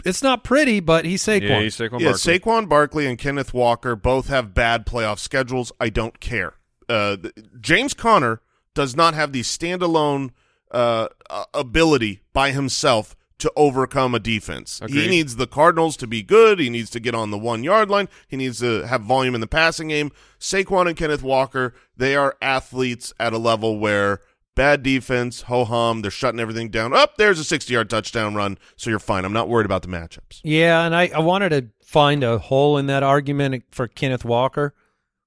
it's 0.05 0.23
not 0.23 0.43
pretty, 0.43 0.79
but 0.79 1.05
he's 1.05 1.23
Saquon. 1.23 1.49
Yeah, 1.49 1.61
he's 1.61 1.75
Saquon 1.75 1.99
yeah, 1.99 2.11
Barkley. 2.11 2.39
Saquon 2.39 2.69
Barkley 2.69 3.07
and 3.07 3.17
Kenneth 3.17 3.53
Walker 3.53 3.95
both 3.95 4.27
have 4.27 4.53
bad 4.53 4.85
playoff 4.85 5.19
schedules. 5.19 5.71
I 5.79 5.89
don't 5.89 6.19
care. 6.19 6.55
Uh, 6.89 7.17
James 7.59 7.93
Conner 7.93 8.41
does 8.73 8.95
not 8.95 9.13
have 9.13 9.31
the 9.31 9.41
standalone 9.41 10.31
uh, 10.71 11.07
uh, 11.29 11.45
ability 11.53 12.21
by 12.33 12.51
himself 12.51 13.15
to 13.41 13.51
overcome 13.55 14.13
a 14.13 14.19
defense. 14.19 14.79
He 14.87 15.07
needs 15.07 15.35
the 15.35 15.47
Cardinals 15.47 15.97
to 15.97 16.07
be 16.07 16.21
good. 16.21 16.59
He 16.59 16.69
needs 16.69 16.91
to 16.91 16.99
get 16.99 17.15
on 17.15 17.31
the 17.31 17.39
one 17.39 17.63
yard 17.63 17.89
line. 17.89 18.07
He 18.27 18.37
needs 18.37 18.59
to 18.59 18.83
have 18.83 19.01
volume 19.01 19.33
in 19.33 19.41
the 19.41 19.47
passing 19.47 19.87
game. 19.87 20.11
Saquon 20.39 20.87
and 20.87 20.95
Kenneth 20.95 21.23
Walker, 21.23 21.73
they 21.97 22.15
are 22.15 22.37
athletes 22.39 23.13
at 23.19 23.33
a 23.33 23.39
level 23.39 23.79
where 23.79 24.21
bad 24.55 24.83
defense, 24.83 25.43
ho 25.43 25.65
hum, 25.65 26.01
they're 26.01 26.11
shutting 26.11 26.39
everything 26.39 26.69
down. 26.69 26.93
Up 26.93 27.17
there's 27.17 27.39
a 27.39 27.43
60 27.43 27.73
yard 27.73 27.89
touchdown 27.89 28.35
run, 28.35 28.57
so 28.75 28.89
you're 28.89 28.99
fine. 28.99 29.25
I'm 29.25 29.33
not 29.33 29.49
worried 29.49 29.65
about 29.65 29.81
the 29.81 29.87
matchups. 29.87 30.41
Yeah, 30.43 30.85
and 30.85 30.95
I, 30.95 31.09
I 31.13 31.19
wanted 31.19 31.49
to 31.49 31.67
find 31.85 32.23
a 32.23 32.37
hole 32.37 32.77
in 32.77 32.87
that 32.87 33.03
argument 33.03 33.63
for 33.71 33.87
Kenneth 33.87 34.25
Walker 34.25 34.73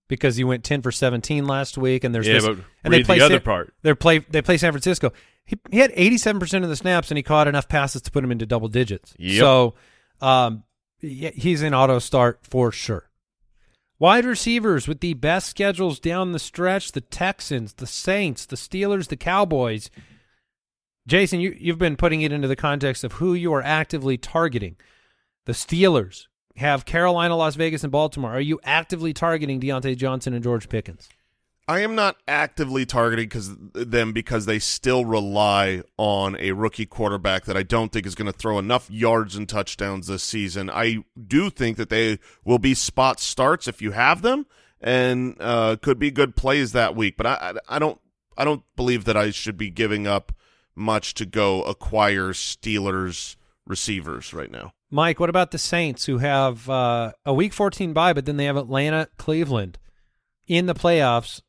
because 0.09 0.37
he 0.37 0.45
went 0.45 0.65
ten 0.65 0.83
for 0.83 0.93
seventeen 0.93 1.47
last 1.47 1.79
week, 1.79 2.05
and 2.05 2.15
there's 2.15 2.27
Yeah, 2.27 2.35
this, 2.35 2.47
but 2.47 2.59
and 2.83 2.93
read 2.93 3.07
the 3.07 3.21
other 3.21 3.35
San, 3.37 3.41
part. 3.43 3.75
They 3.83 3.95
play 3.95 4.19
they 4.19 4.43
play 4.43 4.57
San 4.57 4.73
Francisco. 4.73 5.13
He 5.45 5.59
he 5.71 5.79
had 5.79 5.93
eighty 5.95 6.19
seven 6.19 6.41
percent 6.41 6.65
of 6.65 6.71
the 6.71 6.77
snaps, 6.77 7.11
and 7.11 7.17
he 7.19 7.23
caught 7.23 7.49
enough 7.49 7.69
passes 7.69 8.03
to 8.03 8.11
put 8.11 8.25
him 8.25 8.33
into 8.33 8.47
double 8.47 8.69
digits. 8.69 9.15
Yep. 9.19 9.41
So, 9.41 9.75
um, 10.21 10.65
he's 11.01 11.63
an 11.63 11.75
auto 11.75 11.99
start 11.99 12.41
for 12.43 12.73
sure. 12.73 13.11
Wide 13.99 14.25
receivers 14.25 14.89
with 14.89 15.01
the 15.01 15.15
best 15.15 15.49
schedules 15.49 16.01
down 16.01 16.33
the 16.33 16.39
stretch: 16.39 16.93
the 16.93 17.01
Texans, 17.01 17.75
the 17.75 17.87
Saints, 17.87 18.45
the 18.45 18.57
Steelers, 18.57 19.09
the 19.09 19.17
Cowboys. 19.17 19.91
Jason, 21.07 21.41
you, 21.41 21.55
you've 21.59 21.79
been 21.79 21.97
putting 21.97 22.23
it 22.23 22.33
into 22.33 22.49
the 22.49 22.57
context 22.57 23.05
of 23.05 23.15
who 23.15 23.35
you 23.35 23.53
are 23.53 23.63
actively 23.63 24.17
targeting. 24.17 24.77
The 25.47 25.53
Steelers 25.53 26.27
have 26.57 26.87
Carolina, 26.87 27.37
Las 27.37 27.57
Vegas, 27.57 27.83
and 27.83 27.93
Baltimore. 27.93 28.33
Are 28.33 28.41
you 28.41 28.59
actively 28.65 29.13
targeting 29.13 29.61
Diontae 29.61 29.97
Johnson 29.97 30.35
and 30.35 30.43
George 30.43 30.69
Pickens? 30.69 31.09
I 31.67 31.81
am 31.81 31.95
not 31.95 32.17
actively 32.29 32.85
targeting 32.85 33.27
because 33.27 33.57
them 33.73 34.13
because 34.13 34.45
they 34.45 34.59
still 34.59 35.07
rely 35.07 35.83
on 35.97 36.37
a 36.39 36.53
rookie 36.53 36.85
quarterback 36.85 37.47
that 37.47 37.57
I 37.57 37.63
don't 37.63 37.91
think 37.91 38.05
is 38.07 38.15
going 38.15 38.31
to 38.31 38.39
throw 38.39 38.59
enough 38.59 38.91
yards 38.91 39.35
and 39.35 39.49
touchdowns 39.49 40.07
this 40.07 40.23
season. 40.23 40.69
I 40.69 41.05
do 41.27 41.49
think 41.49 41.79
that 41.79 41.89
they 41.89 42.19
will 42.45 42.59
be 42.59 42.75
spot 42.75 43.19
starts 43.19 43.67
if 43.67 43.81
you 43.81 43.93
have 43.93 44.21
them, 44.21 44.45
and 44.81 45.37
uh, 45.41 45.77
could 45.81 45.99
be 45.99 46.11
good 46.11 46.37
plays 46.37 46.73
that 46.73 46.95
week. 46.95 47.17
But 47.17 47.27
I, 47.27 47.55
I, 47.67 47.79
don't, 47.79 47.99
I 48.37 48.45
don't 48.45 48.63
believe 48.77 49.07
that 49.07 49.17
I 49.17 49.31
should 49.31 49.57
be 49.57 49.71
giving 49.71 50.07
up 50.07 50.33
much 50.77 51.15
to 51.15 51.25
go 51.25 51.63
acquire 51.63 52.35
Steelers 52.35 53.37
receivers 53.67 54.35
right 54.35 54.51
now. 54.51 54.75
Mike, 54.91 55.19
what 55.19 55.31
about 55.31 55.51
the 55.51 55.59
Saints 55.59 56.05
who 56.05 56.19
have 56.19 56.69
uh, 56.69 57.13
a 57.25 57.33
Week 57.33 57.55
14 57.55 57.95
bye, 57.95 58.13
but 58.13 58.27
then 58.27 58.37
they 58.37 58.45
have 58.45 58.59
Atlanta, 58.59 59.09
Cleveland 59.17 59.79
in 60.47 60.67
the 60.67 60.75
playoffs? 60.75 61.41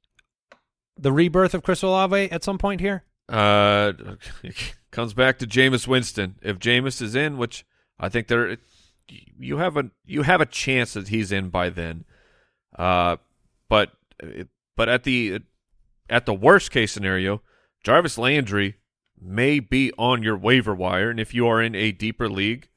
The 0.97 1.11
rebirth 1.11 1.53
of 1.53 1.63
Chris 1.63 1.83
Olave 1.83 2.31
at 2.31 2.43
some 2.43 2.57
point 2.57 2.81
here. 2.81 3.03
Uh, 3.27 3.93
comes 4.91 5.13
back 5.13 5.39
to 5.39 5.47
Jameis 5.47 5.87
Winston. 5.87 6.35
If 6.41 6.57
Jameis 6.57 7.01
is 7.01 7.15
in, 7.15 7.37
which 7.37 7.65
I 7.99 8.09
think 8.09 8.27
there, 8.27 8.57
you 9.37 9.57
have 9.57 9.77
a 9.77 9.91
you 10.05 10.23
have 10.23 10.41
a 10.41 10.45
chance 10.45 10.93
that 10.93 11.09
he's 11.09 11.31
in 11.31 11.49
by 11.49 11.69
then. 11.69 12.05
Uh, 12.77 13.17
but 13.69 13.91
but 14.75 14.89
at 14.89 15.03
the 15.03 15.41
at 16.09 16.25
the 16.25 16.33
worst 16.33 16.71
case 16.71 16.91
scenario, 16.91 17.41
Jarvis 17.83 18.17
Landry 18.17 18.75
may 19.19 19.59
be 19.59 19.91
on 19.97 20.23
your 20.23 20.37
waiver 20.37 20.75
wire, 20.75 21.09
and 21.09 21.19
if 21.19 21.33
you 21.33 21.47
are 21.47 21.61
in 21.61 21.75
a 21.75 21.91
deeper 21.91 22.29
league, 22.29 22.69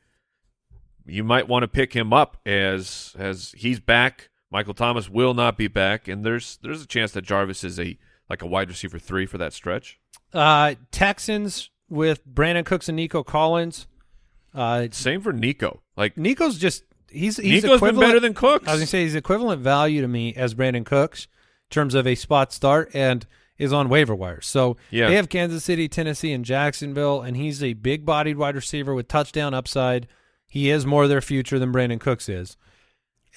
you 1.06 1.24
might 1.24 1.48
want 1.48 1.62
to 1.62 1.68
pick 1.68 1.94
him 1.94 2.12
up 2.12 2.38
as 2.46 3.14
as 3.18 3.54
he's 3.56 3.80
back. 3.80 4.30
Michael 4.50 4.74
Thomas 4.74 5.10
will 5.10 5.34
not 5.34 5.58
be 5.58 5.68
back, 5.68 6.08
and 6.08 6.24
there's 6.24 6.58
there's 6.62 6.82
a 6.82 6.86
chance 6.86 7.12
that 7.12 7.22
Jarvis 7.22 7.64
is 7.64 7.78
a 7.78 7.98
like 8.30 8.42
a 8.42 8.46
wide 8.46 8.68
receiver 8.68 8.98
three 8.98 9.26
for 9.26 9.38
that 9.38 9.52
stretch. 9.52 9.98
Uh, 10.32 10.74
Texans 10.90 11.70
with 11.88 12.26
Brandin 12.26 12.64
Cooks 12.64 12.88
and 12.88 12.96
Nico 12.96 13.22
Collins. 13.22 13.86
Uh, 14.54 14.88
Same 14.90 15.20
for 15.20 15.32
Nico. 15.32 15.80
Like 15.96 16.16
Nico's 16.16 16.58
just 16.58 16.84
he's 17.10 17.36
he's 17.36 17.62
Nico's 17.62 17.80
been 17.80 17.98
better 17.98 18.20
than 18.20 18.34
Cooks. 18.34 18.66
I 18.68 18.72
was 18.72 18.80
gonna 18.80 18.86
say 18.86 19.02
he's 19.02 19.14
equivalent 19.14 19.62
value 19.62 20.00
to 20.02 20.08
me 20.08 20.34
as 20.34 20.54
Brandin 20.54 20.84
Cooks 20.84 21.24
in 21.24 21.74
terms 21.74 21.94
of 21.94 22.06
a 22.06 22.14
spot 22.14 22.52
start 22.52 22.90
and 22.94 23.26
is 23.58 23.72
on 23.72 23.88
waiver 23.88 24.14
wire. 24.14 24.40
So 24.40 24.76
Yeah. 24.90 25.08
they 25.08 25.16
have 25.16 25.28
Kansas 25.28 25.64
City, 25.64 25.88
Tennessee, 25.88 26.32
and 26.32 26.44
Jacksonville, 26.44 27.22
and 27.22 27.36
he's 27.36 27.62
a 27.62 27.72
big 27.72 28.04
bodied 28.06 28.36
wide 28.38 28.54
receiver 28.54 28.94
with 28.94 29.08
touchdown 29.08 29.52
upside. 29.52 30.06
He 30.46 30.70
is 30.70 30.86
more 30.86 31.08
their 31.08 31.20
future 31.20 31.58
than 31.58 31.72
Brandin 31.72 32.00
Cooks 32.00 32.28
is. 32.28 32.56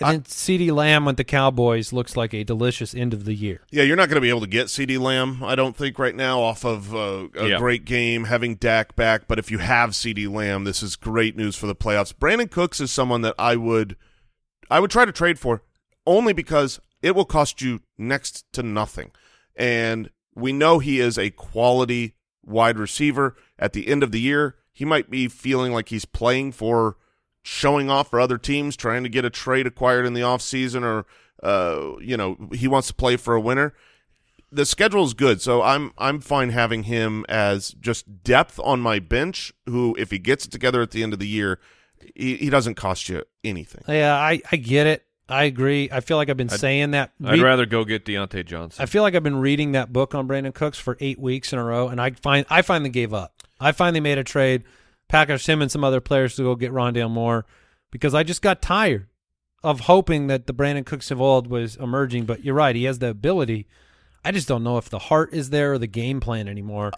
And 0.01 0.09
I- 0.09 0.11
then 0.13 0.21
CeeDee 0.23 0.71
Lamb 0.71 1.05
with 1.05 1.17
the 1.17 1.23
Cowboys 1.23 1.93
looks 1.93 2.15
like 2.17 2.33
a 2.33 2.43
delicious 2.43 2.93
end 2.95 3.13
of 3.13 3.25
the 3.25 3.33
year. 3.33 3.61
Yeah, 3.71 3.83
you're 3.83 3.95
not 3.95 4.09
going 4.09 4.15
to 4.15 4.21
be 4.21 4.29
able 4.29 4.41
to 4.41 4.47
get 4.47 4.67
CeeDee 4.67 4.99
Lamb, 4.99 5.43
I 5.43 5.55
don't 5.55 5.75
think, 5.75 5.97
right 5.99 6.15
now 6.15 6.41
off 6.41 6.65
of 6.65 6.93
uh, 6.93 7.27
a 7.35 7.49
Yeah. 7.49 7.57
great 7.57 7.85
game, 7.85 8.25
having 8.25 8.55
Dak 8.55 8.95
back. 8.95 9.27
But 9.27 9.39
if 9.39 9.49
you 9.51 9.59
have 9.59 9.91
CeeDee 9.91 10.29
Lamb, 10.29 10.63
this 10.63 10.81
is 10.83 10.95
great 10.95 11.37
news 11.37 11.55
for 11.55 11.67
the 11.67 11.75
playoffs. 11.75 12.13
Brandin 12.13 12.49
Cooks 12.51 12.79
is 12.81 12.91
someone 12.91 13.21
that 13.21 13.35
I 13.39 13.55
would, 13.55 13.95
I 14.69 14.79
would 14.79 14.91
try 14.91 15.05
to 15.05 15.11
trade 15.11 15.39
for, 15.39 15.63
only 16.05 16.33
because 16.33 16.79
it 17.01 17.15
will 17.15 17.25
cost 17.25 17.61
you 17.61 17.81
next 17.97 18.45
to 18.53 18.63
nothing, 18.63 19.11
and 19.55 20.09
we 20.35 20.53
know 20.53 20.79
he 20.79 20.99
is 20.99 21.17
a 21.17 21.29
quality 21.31 22.13
wide 22.43 22.77
receiver. 22.77 23.35
At 23.59 23.73
the 23.73 23.87
end 23.87 24.01
of 24.03 24.11
the 24.11 24.19
year, 24.19 24.55
he 24.71 24.85
might 24.85 25.09
be 25.09 25.27
feeling 25.27 25.73
like 25.73 25.89
he's 25.89 26.05
playing 26.05 26.53
for 26.53 26.97
showing 27.43 27.89
off 27.89 28.09
for 28.09 28.19
other 28.19 28.37
teams, 28.37 28.75
trying 28.75 29.03
to 29.03 29.09
get 29.09 29.25
a 29.25 29.29
trade 29.29 29.67
acquired 29.67 30.05
in 30.05 30.13
the 30.13 30.21
offseason 30.21 30.83
or 30.83 31.05
uh, 31.43 31.97
you 31.99 32.15
know, 32.15 32.37
he 32.53 32.67
wants 32.67 32.87
to 32.87 32.93
play 32.93 33.17
for 33.17 33.33
a 33.33 33.41
winner. 33.41 33.73
The 34.51 34.65
schedule 34.65 35.03
is 35.05 35.13
good, 35.13 35.41
so 35.41 35.61
I'm 35.61 35.91
I'm 35.97 36.19
fine 36.19 36.49
having 36.49 36.83
him 36.83 37.25
as 37.29 37.69
just 37.71 38.23
depth 38.23 38.59
on 38.63 38.79
my 38.81 38.99
bench. 38.99 39.53
Who, 39.65 39.95
if 39.97 40.11
he 40.11 40.19
gets 40.19 40.45
it 40.45 40.51
together 40.51 40.81
at 40.81 40.91
the 40.91 41.01
end 41.03 41.13
of 41.13 41.19
the 41.19 41.27
year, 41.27 41.59
he, 42.15 42.35
he 42.35 42.49
doesn't 42.49 42.75
cost 42.75 43.07
you 43.09 43.23
anything. 43.43 43.83
Yeah, 43.87 44.13
I, 44.15 44.41
I 44.51 44.57
get 44.57 44.87
it. 44.87 45.05
I 45.29 45.45
agree. 45.45 45.89
I 45.89 46.01
feel 46.01 46.17
like 46.17 46.29
I've 46.29 46.35
been 46.35 46.49
I'd- 46.49 46.57
saying 46.57 46.91
that. 46.91 47.13
I'd 47.23 47.39
rather 47.39 47.65
go 47.65 47.85
get 47.85 48.03
Diontae 48.05 48.45
Johnson. 48.45 48.83
I 48.83 48.85
feel 48.87 49.01
like 49.03 49.15
I've 49.15 49.23
been 49.23 49.37
reading 49.39 49.71
that 49.71 49.93
book 49.93 50.13
on 50.13 50.27
Brandin 50.27 50.53
Cooks 50.53 50.77
for 50.77 50.97
eight 50.99 51.17
weeks 51.17 51.53
in 51.53 51.59
a 51.59 51.63
row, 51.63 51.87
and 51.87 52.01
I 52.01 52.11
find 52.11 52.45
I 52.49 52.61
finally 52.61 52.89
gave 52.89 53.13
up. 53.13 53.33
I 53.59 53.71
finally 53.71 54.01
made 54.01 54.17
a 54.17 54.23
trade, 54.25 54.63
packaged 55.11 55.45
him 55.45 55.61
and 55.61 55.69
some 55.69 55.83
other 55.83 55.99
players 55.99 56.35
to 56.35 56.43
go 56.43 56.55
get 56.55 56.71
Rondale 56.71 57.11
Moore 57.11 57.45
because 57.91 58.15
I 58.15 58.23
just 58.23 58.41
got 58.41 58.61
tired 58.61 59.07
of 59.61 59.81
hoping 59.81 60.27
that 60.27 60.47
the 60.47 60.53
Brandin 60.53 60.85
Cooks 60.85 61.11
of 61.11 61.21
old 61.21 61.47
was 61.47 61.75
emerging. 61.75 62.25
But 62.25 62.43
you're 62.43 62.55
right; 62.55 62.75
he 62.75 62.85
has 62.85 62.99
the 62.99 63.09
ability. 63.09 63.67
I 64.23 64.31
just 64.31 64.47
don't 64.47 64.63
know 64.63 64.77
if 64.77 64.89
the 64.89 64.99
heart 64.99 65.33
is 65.33 65.49
there 65.49 65.73
or 65.73 65.77
the 65.77 65.87
game 65.87 66.19
plan 66.21 66.47
anymore. 66.47 66.91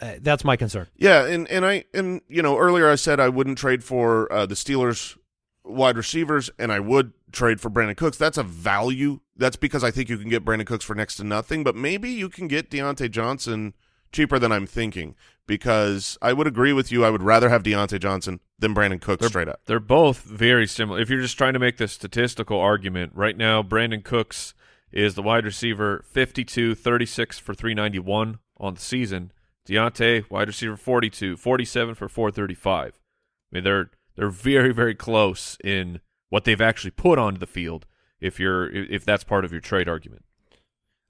Uh, 0.00 0.14
that's 0.20 0.44
my 0.44 0.56
concern. 0.56 0.88
Yeah, 0.96 1.26
and 1.26 1.46
and 1.48 1.64
I 1.64 1.84
and 1.92 2.22
you 2.28 2.42
know 2.42 2.56
earlier 2.58 2.88
I 2.88 2.96
said 2.96 3.20
I 3.20 3.28
wouldn't 3.28 3.58
trade 3.58 3.84
for 3.84 4.32
uh, 4.32 4.46
the 4.46 4.54
Steelers 4.54 5.16
wide 5.62 5.96
receivers, 5.96 6.48
and 6.58 6.72
I 6.72 6.80
would 6.80 7.12
trade 7.32 7.60
for 7.60 7.68
Brandin 7.68 7.96
Cooks. 7.96 8.16
That's 8.16 8.38
a 8.38 8.42
value. 8.42 9.20
That's 9.36 9.56
because 9.56 9.84
I 9.84 9.90
think 9.90 10.08
you 10.08 10.16
can 10.16 10.30
get 10.30 10.44
Brandin 10.44 10.66
Cooks 10.66 10.84
for 10.84 10.94
next 10.94 11.16
to 11.16 11.24
nothing. 11.24 11.64
But 11.64 11.76
maybe 11.76 12.10
you 12.10 12.30
can 12.30 12.48
get 12.48 12.70
Diontae 12.70 13.10
Johnson 13.10 13.74
cheaper 14.12 14.38
than 14.38 14.52
I'm 14.52 14.66
thinking. 14.66 15.14
Because 15.46 16.18
I 16.20 16.32
would 16.32 16.48
agree 16.48 16.72
with 16.72 16.90
you. 16.90 17.04
I 17.04 17.10
would 17.10 17.22
rather 17.22 17.48
have 17.50 17.62
Diontae 17.62 18.00
Johnson 18.00 18.40
than 18.58 18.74
Brandin 18.74 19.00
Cooks 19.00 19.20
They're, 19.20 19.28
straight 19.28 19.48
up. 19.48 19.60
They're 19.66 19.78
both 19.78 20.22
very 20.22 20.66
similar. 20.66 20.98
If 21.00 21.08
you're 21.08 21.20
just 21.20 21.38
trying 21.38 21.52
to 21.52 21.60
make 21.60 21.76
the 21.76 21.86
statistical 21.86 22.58
argument, 22.58 23.12
right 23.14 23.36
now, 23.36 23.62
Brandin 23.62 24.02
Cooks 24.02 24.54
is 24.90 25.14
the 25.14 25.22
wide 25.22 25.44
receiver 25.44 26.04
52, 26.08 26.74
36 26.74 27.38
for 27.38 27.54
391 27.54 28.38
on 28.58 28.74
the 28.74 28.80
season. 28.80 29.30
Diontae, 29.68 30.28
wide 30.28 30.48
receiver 30.48 30.76
42, 30.76 31.36
47 31.36 31.94
for 31.94 32.08
435. 32.08 32.94
I 32.94 33.54
mean, 33.54 33.62
they're 33.62 33.90
they're 34.16 34.30
very, 34.30 34.72
very 34.72 34.94
close 34.94 35.56
in 35.62 36.00
what 36.28 36.44
they've 36.44 36.60
actually 36.60 36.90
put 36.90 37.18
onto 37.18 37.38
the 37.38 37.46
field. 37.46 37.86
If 38.20 38.40
you're 38.40 38.68
if 38.68 39.04
that's 39.04 39.22
part 39.24 39.44
of 39.44 39.52
your 39.52 39.60
trade 39.60 39.88
argument, 39.88 40.24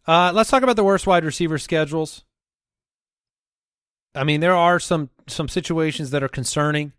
Uh, 0.07 0.31
let's 0.35 0.51
talk 0.51 0.63
about 0.63 0.77
the 0.77 0.85
worst 0.85 1.07
wide 1.07 1.25
receiver 1.25 1.57
schedules. 1.59 2.25
I 4.17 4.25
mean, 4.25 4.41
there 4.41 4.55
are 4.57 4.81
some 4.81 5.11
some 5.29 5.49
situations 5.49 6.11
that 6.11 6.23
are 6.23 6.29
concerning, 6.29 6.93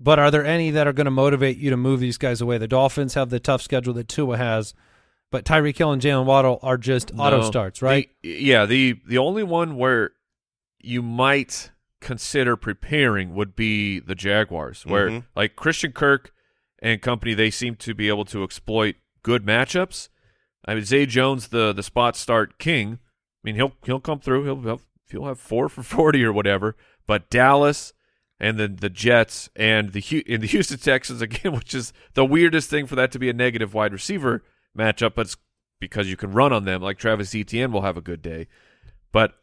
but 0.00 0.18
are 0.18 0.30
there 0.30 0.44
any 0.44 0.70
that 0.70 0.86
are 0.86 0.92
going 0.92 1.06
to 1.06 1.10
motivate 1.10 1.58
you 1.58 1.70
to 1.70 1.76
move 1.76 2.00
these 2.00 2.18
guys 2.18 2.40
away? 2.40 2.58
The 2.58 2.68
Dolphins 2.68 3.14
have 3.14 3.30
the 3.30 3.40
tough 3.40 3.62
schedule 3.62 3.94
that 3.94 4.08
Tua 4.08 4.36
has, 4.36 4.74
but 5.30 5.44
Tyreek 5.44 5.76
Hill 5.78 5.92
and 5.92 6.02
Jaylen 6.02 6.24
Waddle 6.24 6.58
are 6.62 6.76
just 6.78 7.12
auto 7.16 7.42
starts, 7.42 7.82
right? 7.82 8.08
The- 8.22 8.28
yeah, 8.28 8.66
the 8.66 9.00
the 9.06 9.18
only 9.18 9.42
one 9.42 9.76
where 9.76 10.10
you 10.80 11.02
might 11.02 11.70
consider 12.00 12.56
preparing 12.56 13.34
would 13.34 13.56
be 13.56 13.98
the 13.98 14.14
Jaguars, 14.14 14.86
where 14.86 15.10
Mhm. 15.10 15.24
like 15.34 15.56
Christian 15.56 15.90
Kirk 15.92 16.32
and 16.80 17.02
company, 17.02 17.34
they 17.34 17.50
seem 17.50 17.74
to 17.76 17.92
be 17.94 18.08
able 18.08 18.24
to 18.26 18.44
exploit 18.44 18.94
good 19.24 19.44
matchups. 19.44 20.08
I 20.64 20.74
mean, 20.74 20.84
Zay 20.84 21.06
Jones, 21.06 21.48
the 21.48 21.72
the 21.72 21.82
spot 21.82 22.14
start 22.16 22.58
king. 22.58 22.94
I 23.02 23.40
mean, 23.42 23.56
he'll 23.56 23.72
he'll 23.84 24.00
come 24.00 24.20
through. 24.20 24.44
He'll 24.44 24.62
have, 24.62 24.86
he'll 25.10 25.26
have 25.26 25.40
four 25.40 25.68
for 25.68 25.82
forty 25.96 26.24
or 26.24 26.32
whatever. 26.32 26.76
But 27.06 27.30
Dallas 27.30 27.92
and 28.40 28.58
then 28.58 28.76
the 28.76 28.90
Jets 28.90 29.48
and 29.56 29.92
the 29.92 30.24
and 30.28 30.42
the 30.42 30.46
Houston 30.48 30.78
Texans 30.78 31.20
again, 31.20 31.52
which 31.56 31.74
is 31.74 31.92
the 32.14 32.24
weirdest 32.24 32.70
thing 32.70 32.86
for 32.86 32.96
that 32.96 33.12
to 33.12 33.18
be 33.18 33.28
a 33.28 33.34
negative 33.34 33.74
wide 33.74 33.92
receiver 33.92 34.42
matchup, 34.76 35.14
but 35.14 35.26
it's 35.26 35.36
because 35.80 36.08
you 36.08 36.16
can 36.16 36.32
run 36.32 36.52
on 36.52 36.64
them. 36.64 36.82
Like 36.82 36.98
Travis 36.98 37.34
Etienne 37.34 37.72
will 37.72 37.82
have 37.82 37.96
a 37.96 38.02
good 38.02 38.22
day, 38.22 38.48
but 39.12 39.34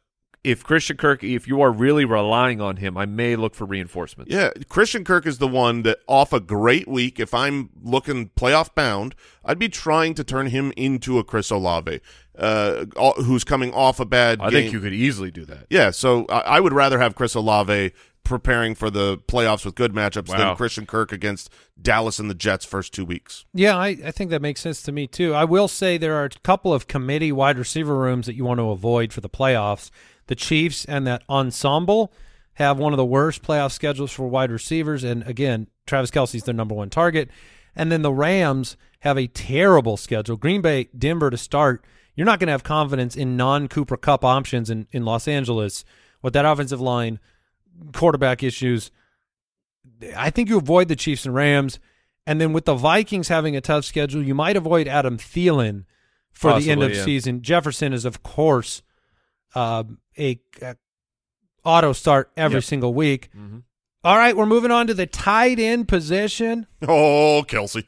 if 0.46 0.64
Christian 0.64 0.96
Kirk, 0.98 1.24
if 1.24 1.48
you 1.48 1.62
are 1.62 1.72
really 1.72 2.06
relying 2.06 2.62
on 2.62 2.78
him, 2.78 2.98
I 2.98 3.06
may 3.06 3.36
look 3.36 3.56
for 3.56 3.66
reinforcements. 3.66 4.32
Yeah, 4.32 4.52
Christian 4.70 5.04
Kirk 5.04 5.26
is 5.26 5.40
the 5.40 5.48
one 5.48 5.82
that 5.82 6.00
off 6.08 6.32
a 6.34 6.40
great 6.40 6.88
week, 6.88 7.20
if 7.20 7.34
I'm 7.34 7.70
looking 7.82 8.30
playoff 8.38 8.74
bound, 8.76 9.16
I'd 9.44 9.60
be 9.60 9.70
trying 9.70 10.14
to 10.14 10.24
turn 10.24 10.48
him 10.48 10.72
into 10.78 11.18
a 11.20 11.24
Chris 11.24 11.50
Olave, 11.50 12.00
uh, 12.38 12.86
who's 13.24 13.44
coming 13.44 13.74
off 13.74 14.00
a 14.00 14.06
bad 14.06 14.40
I 14.40 14.50
game. 14.50 14.62
think 14.62 14.74
you 14.74 14.80
could 14.80 14.94
easily 14.94 15.32
do 15.32 15.46
that. 15.46 15.66
Yeah, 15.70 15.92
so 15.92 16.26
I, 16.30 16.40
I 16.40 16.60
would 16.60 16.74
rather 16.74 17.00
have 17.00 17.16
Chris 17.16 17.34
Olave 17.36 17.92
preparing 18.24 18.74
for 18.74 18.90
the 18.90 19.20
playoffs 19.20 19.64
with 19.66 19.76
good 19.76 19.94
matchups 19.94 20.30
Wow. 20.30 20.38
than 20.38 20.56
Christian 20.56 20.86
Kirk 20.88 21.12
against 21.12 21.50
Dallas 21.80 22.18
and 22.18 22.28
the 22.30 22.34
Jets 22.34 22.66
first 22.66 22.92
two 22.92 23.06
weeks. 23.06 23.46
Yeah, 23.54 23.78
I, 23.78 23.90
I 24.04 24.10
think 24.12 24.32
that 24.32 24.42
makes 24.42 24.62
sense 24.62 24.82
to 24.84 24.92
me 24.92 25.06
too. 25.06 25.36
I 25.36 25.44
will 25.44 25.68
say 25.68 25.98
there 26.00 26.16
are 26.16 26.26
a 26.26 26.30
couple 26.30 26.74
of 26.74 26.88
committee 26.88 27.32
wide 27.32 27.60
receiver 27.60 27.96
rooms 27.96 28.26
that 28.26 28.34
you 28.36 28.44
want 28.44 28.60
to 28.60 28.72
avoid 28.72 29.14
for 29.14 29.22
the 29.22 29.30
playoffs. 29.30 29.92
The 30.28 30.36
Chiefs 30.36 30.86
and 30.86 31.06
that 31.08 31.24
ensemble 31.30 32.12
have 32.54 32.78
one 32.78 32.94
of 32.94 32.98
the 32.98 33.06
worst 33.06 33.44
playoff 33.44 33.72
schedules 33.72 34.12
for 34.12 34.28
wide 34.28 34.52
receivers, 34.52 35.04
and 35.04 35.24
again, 35.28 35.68
Travis 35.86 36.12
Kelce's 36.12 36.44
their 36.44 36.54
number 36.54 36.74
one 36.74 36.90
target. 36.90 37.30
And 37.76 37.92
then 37.92 38.02
the 38.02 38.14
Rams 38.14 38.78
have 39.02 39.18
a 39.18 39.28
terrible 39.28 39.98
schedule. 39.98 40.38
Green 40.38 40.62
Bay, 40.62 40.88
Denver 40.98 41.30
to 41.30 41.38
start. 41.38 41.84
You're 42.16 42.26
not 42.26 42.40
going 42.40 42.48
to 42.48 42.54
have 42.54 42.64
confidence 42.64 43.16
in 43.16 43.36
non-Cooper 43.36 43.98
Kupp 43.98 44.24
options 44.24 44.70
in, 44.70 44.88
in 44.92 45.04
Los 45.04 45.28
Angeles 45.28 45.84
with 46.22 46.34
that 46.34 46.46
offensive 46.46 46.80
line, 46.80 47.20
quarterback 47.94 48.42
issues. 48.42 48.92
I 50.16 50.30
think 50.30 50.50
you 50.50 50.58
avoid 50.58 50.88
the 50.88 50.96
Chiefs 50.96 51.26
and 51.26 51.36
Rams. 51.36 51.80
And 52.26 52.42
then 52.42 52.54
with 52.54 52.66
the 52.66 52.74
Vikings 52.74 53.28
having 53.28 53.56
a 53.56 53.62
tough 53.62 53.86
schedule, 53.86 54.24
you 54.24 54.34
might 54.34 54.56
avoid 54.56 54.88
Adam 54.88 55.18
Thielen 55.18 55.84
for 56.32 56.60
the 56.60 56.72
end 56.72 56.82
of 56.82 56.96
yeah. 56.96 57.04
season. 57.04 57.42
Jefferson 57.42 57.94
is, 57.94 58.06
of 58.06 58.24
course, 58.24 58.82
uh, 59.56 59.84
a, 60.18 60.40
a 60.62 60.76
auto 61.64 61.94
start 61.94 62.32
every 62.38 62.58
Yep. 62.58 62.64
single 62.64 62.94
week. 62.94 63.30
Mhm. 63.36 63.64
All 64.04 64.18
right, 64.18 64.38
we're 64.38 64.46
moving 64.46 64.70
on 64.72 64.86
to 64.88 64.94
the 64.94 65.08
tight 65.08 65.60
end 65.60 65.88
position. 65.88 66.68
Oh, 66.88 67.44
Kelce. 67.48 67.86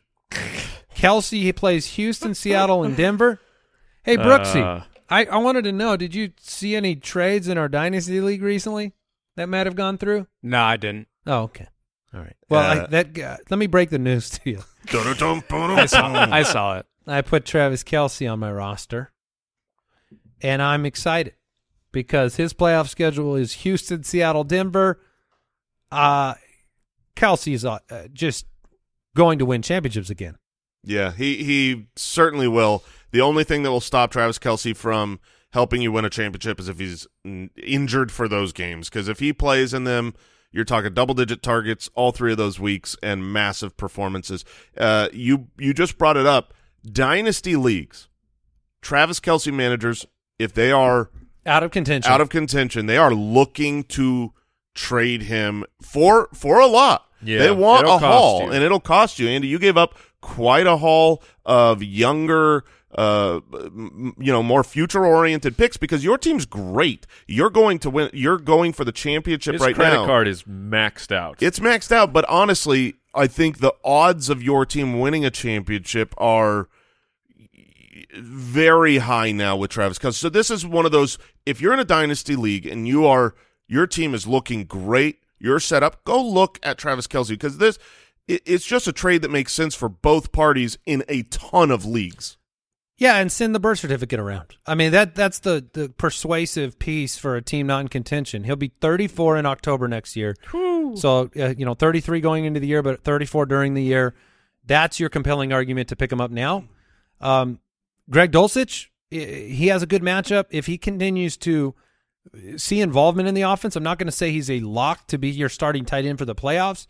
Kelce, 0.95 1.41
he 1.43 1.53
plays 1.53 1.86
Houston, 1.95 2.34
Seattle, 2.34 2.84
and 2.84 2.97
Denver. 2.97 3.39
Hey, 4.03 4.18
Brooksy, 4.18 4.63
Uh, 4.63 4.84
I, 5.09 5.26
I 5.26 5.38
wanted 5.38 5.63
to 5.65 5.72
know, 5.72 5.95
did 5.95 6.15
you 6.15 6.32
see 6.39 6.76
any 6.76 6.95
trades 6.95 7.47
in 7.47 7.57
our 7.57 7.70
Dynasty 7.70 8.20
League 8.20 8.41
recently 8.41 8.93
that 9.36 9.47
might 9.47 9.68
have 9.68 9.76
gone 9.76 9.97
through? 9.99 10.26
No, 10.41 10.59
I 10.63 10.76
didn't. 10.78 11.07
Oh, 11.28 11.43
okay. 11.43 11.68
All 12.13 12.22
right. 12.22 12.36
Well, 12.49 12.61
I, 12.61 12.78
Uh, 12.80 12.88
that 12.88 13.13
guy- 13.13 13.38
let 13.49 13.57
me 13.59 13.68
break 13.68 13.89
the 13.91 13.99
news 13.99 14.30
to 14.32 14.49
you. 14.49 14.63
I 14.91 15.86
saw, 15.86 16.07
I 16.32 16.43
saw 16.43 16.78
it. 16.80 16.86
I 17.05 17.22
put 17.22 17.45
Travis 17.45 17.84
Kelce 17.84 18.30
on 18.32 18.39
my 18.39 18.51
roster, 18.51 19.11
and 20.41 20.61
I'm 20.61 20.86
excited 20.86 21.34
because 21.98 22.36
his 22.36 22.54
playoff 22.54 22.89
schedule 22.89 23.36
is 23.36 23.54
Houston, 23.54 24.04
Seattle, 24.04 24.43
Denver. 24.43 25.02
Uh, 25.91 26.36
Kelce's 27.16 27.66
uh, 27.66 27.80
uh, 27.89 28.04
just 28.14 28.45
going 29.16 29.39
to 29.39 29.48
win 29.48 29.64
championships 29.64 30.12
again. 30.12 30.38
Yeah, 30.84 31.12
he 31.12 31.43
he 31.43 31.88
certainly 31.95 32.48
will. 32.48 32.84
The 33.10 33.22
only 33.22 33.43
thing 33.43 33.64
that 33.64 33.72
will 33.72 33.82
stop 33.82 34.12
Travis 34.12 34.38
Kelce 34.38 34.76
from 34.76 35.20
helping 35.54 35.82
you 35.82 35.91
win 35.91 36.06
a 36.06 36.10
championship 36.12 36.60
is 36.60 36.70
if 36.70 36.78
he's 36.78 37.08
injured 37.26 38.12
for 38.12 38.28
those 38.28 38.54
games. 38.54 38.89
Because 38.89 39.08
if 39.08 39.18
he 39.18 39.34
plays 39.34 39.74
in 39.74 39.84
them, 39.84 40.14
you're 40.52 40.66
talking 40.66 40.93
double 40.93 41.16
digit 41.16 41.41
targets 41.41 41.89
all 41.95 42.12
three 42.12 42.32
of 42.32 42.38
those 42.38 42.60
weeks 42.60 42.95
and 43.02 43.34
massive 43.34 43.76
performances. 43.76 44.45
Uh, 44.78 45.10
you 45.12 45.48
you 45.58 45.74
just 45.74 45.98
brought 45.98 46.16
it 46.16 46.28
up. 46.28 46.54
Dynasty 46.86 47.56
leagues, 47.56 48.08
Travis 48.84 49.20
Kelce 49.20 49.52
managers, 49.52 50.06
if 50.38 50.54
they 50.54 50.72
are 50.72 51.10
Out 51.48 51.64
of 51.64 51.72
contention. 51.72 52.12
out 52.12 52.22
of 52.22 52.30
contention, 52.30 52.86
they 52.86 52.98
are 52.98 53.14
looking 53.14 53.84
to 53.86 54.34
trade 54.76 55.24
him 55.24 55.64
for 55.82 56.30
for 56.34 56.60
a 56.60 56.68
lot. 56.68 57.06
Yeah, 57.22 57.39
they 57.39 57.52
want 57.52 57.88
a 57.88 57.98
haul, 57.98 58.43
you. 58.43 58.52
and 58.52 58.64
it'll 58.64 58.80
cost 58.80 59.18
you. 59.18 59.28
Andy, 59.28 59.48
you 59.48 59.58
gave 59.58 59.76
up 59.78 59.95
quite 60.22 60.68
a 60.68 60.78
haul 60.78 61.24
of 61.45 61.82
younger, 61.82 62.64
uh, 62.95 63.39
m- 63.54 64.14
you 64.20 64.32
know, 64.32 64.43
more 64.43 64.64
future 64.64 65.04
oriented 65.04 65.58
picks 65.58 65.78
because 65.78 66.04
your 66.04 66.18
team's 66.20 66.45
great. 66.45 67.08
You're 67.26 67.50
going 67.50 67.80
to 67.80 67.89
win. 67.89 68.12
You're 68.14 68.38
going 68.38 68.72
for 68.74 68.86
the 68.86 68.91
championship 68.91 69.54
his 69.54 69.62
right 69.62 69.74
credit 69.74 69.93
now. 69.95 70.00
Credit 70.04 70.08
card 70.08 70.28
is 70.28 70.43
maxed 70.43 71.12
out. 71.12 71.41
It's 71.41 71.60
maxed 71.60 71.91
out, 71.91 72.14
but 72.14 72.24
honestly, 72.30 72.95
I 73.16 73.26
think 73.26 73.60
the 73.60 73.74
odds 73.84 74.30
of 74.30 74.43
your 74.43 74.64
team 74.66 75.00
winning 75.00 75.26
a 75.26 75.32
championship 75.32 76.14
are 76.18 76.68
very 78.18 78.97
high 78.97 79.32
now 79.32 79.55
with 79.55 79.72
Travis 79.72 79.99
Kelce. 79.99 80.15
So 80.15 80.30
this 80.30 80.49
is 80.49 80.65
one 80.65 80.86
of 80.86 80.91
those. 80.91 81.18
If 81.45 81.61
you're 81.61 81.74
in 81.74 81.80
a 81.80 81.86
dynasty 81.86 82.36
league 82.36 82.65
and 82.65 82.88
you 82.88 83.05
are 83.05 83.36
your 83.68 83.88
team 83.88 84.13
is 84.13 84.28
looking 84.28 84.65
great, 84.65 85.20
you're 85.39 85.59
set 85.59 85.84
up. 85.84 86.03
Go 86.03 86.24
look 86.24 86.59
at 86.63 86.78
Travis 86.78 87.07
Kelce 87.07 87.30
because 87.30 87.57
this 87.57 87.78
it, 88.28 88.41
it's 88.45 88.65
just 88.65 88.88
a 88.88 88.93
trade 88.93 89.22
that 89.22 89.32
makes 89.32 89.53
sense 89.53 89.76
for 89.76 89.89
both 89.89 90.32
parties 90.32 90.78
in 90.86 91.03
a 91.07 91.24
ton 91.24 91.72
of 91.72 91.86
leagues. 91.86 92.38
Yeah, 92.99 93.18
and 93.18 93.32
send 93.32 93.53
the 93.53 93.59
birth 93.59 93.78
certificate 93.80 94.20
around. 94.20 94.57
I 94.65 94.74
mean 94.74 94.91
that 94.91 95.13
that's 95.13 95.39
the 95.39 95.65
the 95.74 95.89
persuasive 95.89 96.80
piece 96.80 97.18
for 97.18 97.36
a 97.36 97.41
team 97.41 97.68
not 97.68 97.82
in 97.82 97.88
contention. 97.89 98.43
He'll 98.43 98.55
be 98.55 98.72
34 98.82 99.38
in 99.38 99.45
October 99.45 99.88
next 99.88 100.15
year. 100.15 100.36
So 100.95 101.30
uh, 101.39 101.53
you 101.57 101.65
know 101.65 101.76
33 101.76 102.22
going 102.22 102.45
into 102.45 102.59
the 102.59 102.68
year, 102.68 102.82
but 102.82 103.03
34 103.03 103.45
during 103.45 103.74
the 103.76 103.84
year. 103.84 104.15
That's 104.65 104.99
your 104.99 105.09
compelling 105.09 105.53
argument 105.53 105.89
to 105.89 105.95
pick 105.95 106.11
him 106.11 106.20
up 106.20 106.32
now. 106.32 106.65
Um, 107.22 107.59
Greg 108.10 108.32
Dulcich, 108.32 108.88
he 109.10 109.68
has 109.68 109.84
a 109.84 109.86
good 109.88 110.01
matchup. 110.01 110.45
If 110.49 110.66
he 110.66 110.78
continues 110.78 111.38
to 111.38 111.76
see 112.58 112.82
involvement 112.82 113.28
in 113.28 113.34
the 113.36 113.41
offense, 113.43 113.76
I'm 113.76 113.84
not 113.84 113.97
going 113.99 114.08
to 114.08 114.12
say 114.12 114.32
he's 114.32 114.49
a 114.49 114.60
lock 114.62 115.08
to 115.08 115.18
be 115.18 115.30
your 115.30 115.49
starting 115.49 115.86
tight 115.86 116.05
end 116.05 116.18
for 116.20 116.26
the 116.26 116.36
playoffs. 116.36 116.88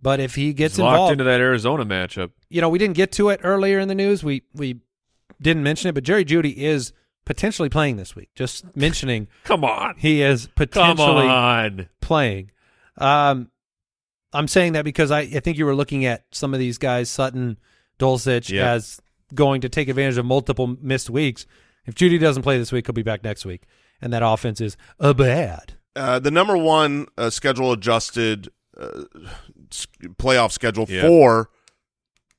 But 0.00 0.20
if 0.20 0.34
he 0.36 0.52
gets 0.52 0.74
He's 0.76 0.80
locked 0.80 0.92
involved, 0.94 1.12
into 1.12 1.24
that 1.24 1.40
Arizona 1.40 1.84
matchup. 1.84 2.30
you 2.50 2.60
know, 2.60 2.68
we 2.68 2.78
didn't 2.78 2.96
get 2.96 3.10
to 3.12 3.30
it 3.30 3.40
earlier 3.42 3.78
in 3.80 3.88
the 3.88 3.94
news. 3.94 4.22
We 4.22 4.42
we 4.54 4.80
didn't 5.40 5.62
mention 5.64 5.88
it, 5.88 5.92
but 5.94 6.04
Jerry 6.04 6.24
Jeudy 6.24 6.54
is 6.56 6.92
potentially 7.24 7.68
playing 7.68 7.96
this 7.96 8.14
week. 8.14 8.30
Just 8.36 8.64
mentioning 8.76 9.26
Come 9.44 9.64
on, 9.64 9.96
he 9.98 10.22
is 10.22 10.46
potentially 10.54 11.26
on. 11.26 11.88
playing. 12.00 12.52
Um, 12.96 13.50
I'm 14.32 14.46
saying 14.48 14.74
that 14.74 14.84
because 14.84 15.10
I, 15.10 15.20
I 15.20 15.40
think 15.40 15.58
you 15.58 15.66
were 15.66 15.74
looking 15.74 16.04
at 16.04 16.24
some 16.30 16.52
of 16.54 16.60
these 16.60 16.78
guys, 16.78 17.08
Sutton, 17.10 17.58
Dulcich, 17.98 18.50
Yeah. 18.50 18.72
as 18.72 19.00
going 19.34 19.60
to 19.62 19.68
take 19.68 19.88
advantage 19.88 20.18
of 20.18 20.26
multiple 20.26 20.76
missed 20.80 21.10
weeks. 21.10 21.46
If 21.86 21.94
Jeudy 21.94 22.18
doesn't 22.20 22.42
play 22.42 22.58
this 22.58 22.72
week, 22.72 22.86
he'll 22.86 22.92
be 22.94 23.02
back 23.02 23.24
next 23.24 23.44
week, 23.44 23.62
and 24.00 24.12
that 24.12 24.22
offense 24.22 24.60
is 24.60 24.76
a 24.98 25.14
bad. 25.14 25.74
Uh, 25.96 26.18
the 26.18 26.30
number 26.30 26.56
one 26.56 27.06
uh, 27.16 27.30
schedule 27.30 27.72
adjusted 27.72 28.48
uh, 28.78 29.04
playoff 30.16 30.52
schedule 30.52 30.86
Yeah. 30.88 31.02
for 31.02 31.50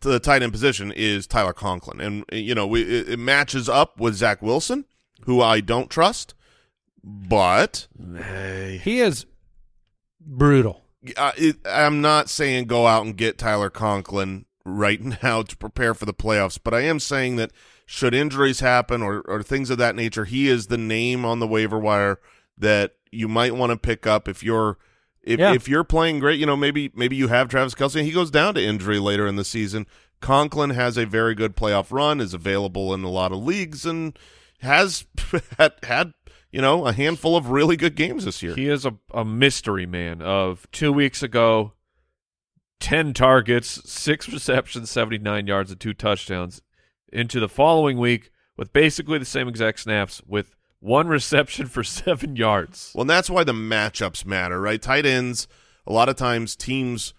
the 0.02 0.20
tight 0.20 0.42
end 0.44 0.52
position 0.54 0.94
is 0.96 1.28
Tyler 1.28 1.52
Conklin, 1.54 2.00
and 2.00 2.26
you 2.32 2.56
know 2.56 2.66
we, 2.68 2.84
it, 2.84 3.10
it 3.10 3.20
matches 3.20 3.68
up 3.68 4.00
with 4.00 4.16
Zach 4.16 4.42
Wilson, 4.42 4.86
who 5.26 5.42
I 5.42 5.60
don't 5.60 5.90
trust, 5.90 6.34
but 7.04 7.88
He 8.82 9.00
is 9.02 9.26
brutal. 10.22 10.84
uh, 11.18 11.32
it, 11.38 11.58
I'm 11.66 12.02
not 12.02 12.30
saying 12.30 12.66
go 12.66 12.88
out 12.88 13.06
and 13.06 13.18
get 13.18 13.38
Tyler 13.38 13.70
Conklin 13.70 14.46
right 14.66 15.02
now 15.24 15.42
to 15.44 15.58
prepare 15.58 15.94
for 15.94 16.06
the 16.06 16.14
playoffs, 16.14 16.60
but 16.64 16.74
I 16.74 16.82
am 16.82 17.00
saying 17.00 17.36
that 17.38 17.52
should 17.86 18.14
injuries 18.14 18.60
happen 18.60 19.02
or, 19.02 19.22
or 19.22 19.42
things 19.42 19.70
of 19.70 19.78
that 19.80 19.96
nature, 19.96 20.26
he 20.26 20.48
is 20.48 20.68
the 20.68 20.78
name 20.78 21.26
on 21.26 21.40
the 21.40 21.48
waiver 21.48 21.80
wire 21.80 22.20
that 22.58 22.96
you 23.12 23.28
might 23.28 23.56
want 23.56 23.72
to 23.72 23.78
pick 23.78 24.06
up 24.06 24.28
if 24.28 24.44
you're 24.44 24.78
If 25.24 25.40
Yeah. 25.40 25.54
if 25.54 25.68
you're 25.68 25.84
playing 25.84 26.20
great, 26.20 26.40
you 26.40 26.46
know 26.46 26.56
maybe 26.56 26.92
maybe 26.96 27.16
you 27.16 27.28
have 27.28 27.50
Travis 27.50 27.76
Kelce 27.76 27.96
and 27.98 28.06
he 28.06 28.12
goes 28.12 28.32
down 28.32 28.54
to 28.56 28.64
injury 28.64 29.00
later 29.00 29.28
in 29.28 29.36
the 29.36 29.44
season. 29.44 29.86
Conklin 30.22 30.70
has 30.72 30.98
a 30.98 31.06
very 31.06 31.34
good 31.36 31.56
playoff 31.56 31.92
run, 31.92 32.20
is 32.22 32.34
available 32.34 32.94
in 32.94 33.04
a 33.04 33.10
lot 33.10 33.32
of 33.32 33.40
leagues, 33.44 33.86
and 33.86 34.18
has 34.62 35.06
had, 35.58 35.74
had 35.84 36.14
you 36.52 36.62
know 36.62 36.86
a 36.86 36.94
handful 36.94 37.36
of 37.36 37.50
really 37.50 37.76
good 37.76 37.96
games 37.96 38.26
this 38.26 38.42
year. 38.44 38.54
He 38.56 38.68
is 38.68 38.86
a, 38.86 38.96
a 39.14 39.26
mystery 39.26 39.86
man 39.86 40.22
of 40.22 40.68
two 40.72 40.92
weeks 40.94 41.22
ago, 41.24 41.74
10 42.80 43.14
targets, 43.14 43.82
six 43.90 44.30
receptions, 44.30 44.90
79 44.90 45.48
yards, 45.48 45.72
and 45.72 45.80
two 45.80 45.94
touchdowns. 45.94 46.62
Into 47.12 47.40
the 47.40 47.50
following 47.50 47.98
week 47.98 48.32
with 48.56 48.72
basically 48.72 49.18
the 49.18 49.26
same 49.26 49.48
exact 49.48 49.80
snaps 49.80 50.22
with 50.28 50.56
one 50.80 51.08
reception 51.08 51.66
for 51.66 51.84
seven 51.84 52.36
yards. 52.36 52.92
Well, 52.94 53.02
and 53.02 53.10
that's 53.10 53.30
why 53.30 53.44
the 53.44 53.54
matchups 53.54 54.26
matter, 54.26 54.62
right? 54.62 54.82
Tight 54.82 55.06
ends, 55.06 55.48
a 55.88 55.94
lot 55.94 56.10
of 56.10 56.16
times 56.16 56.56
teams 56.56 57.14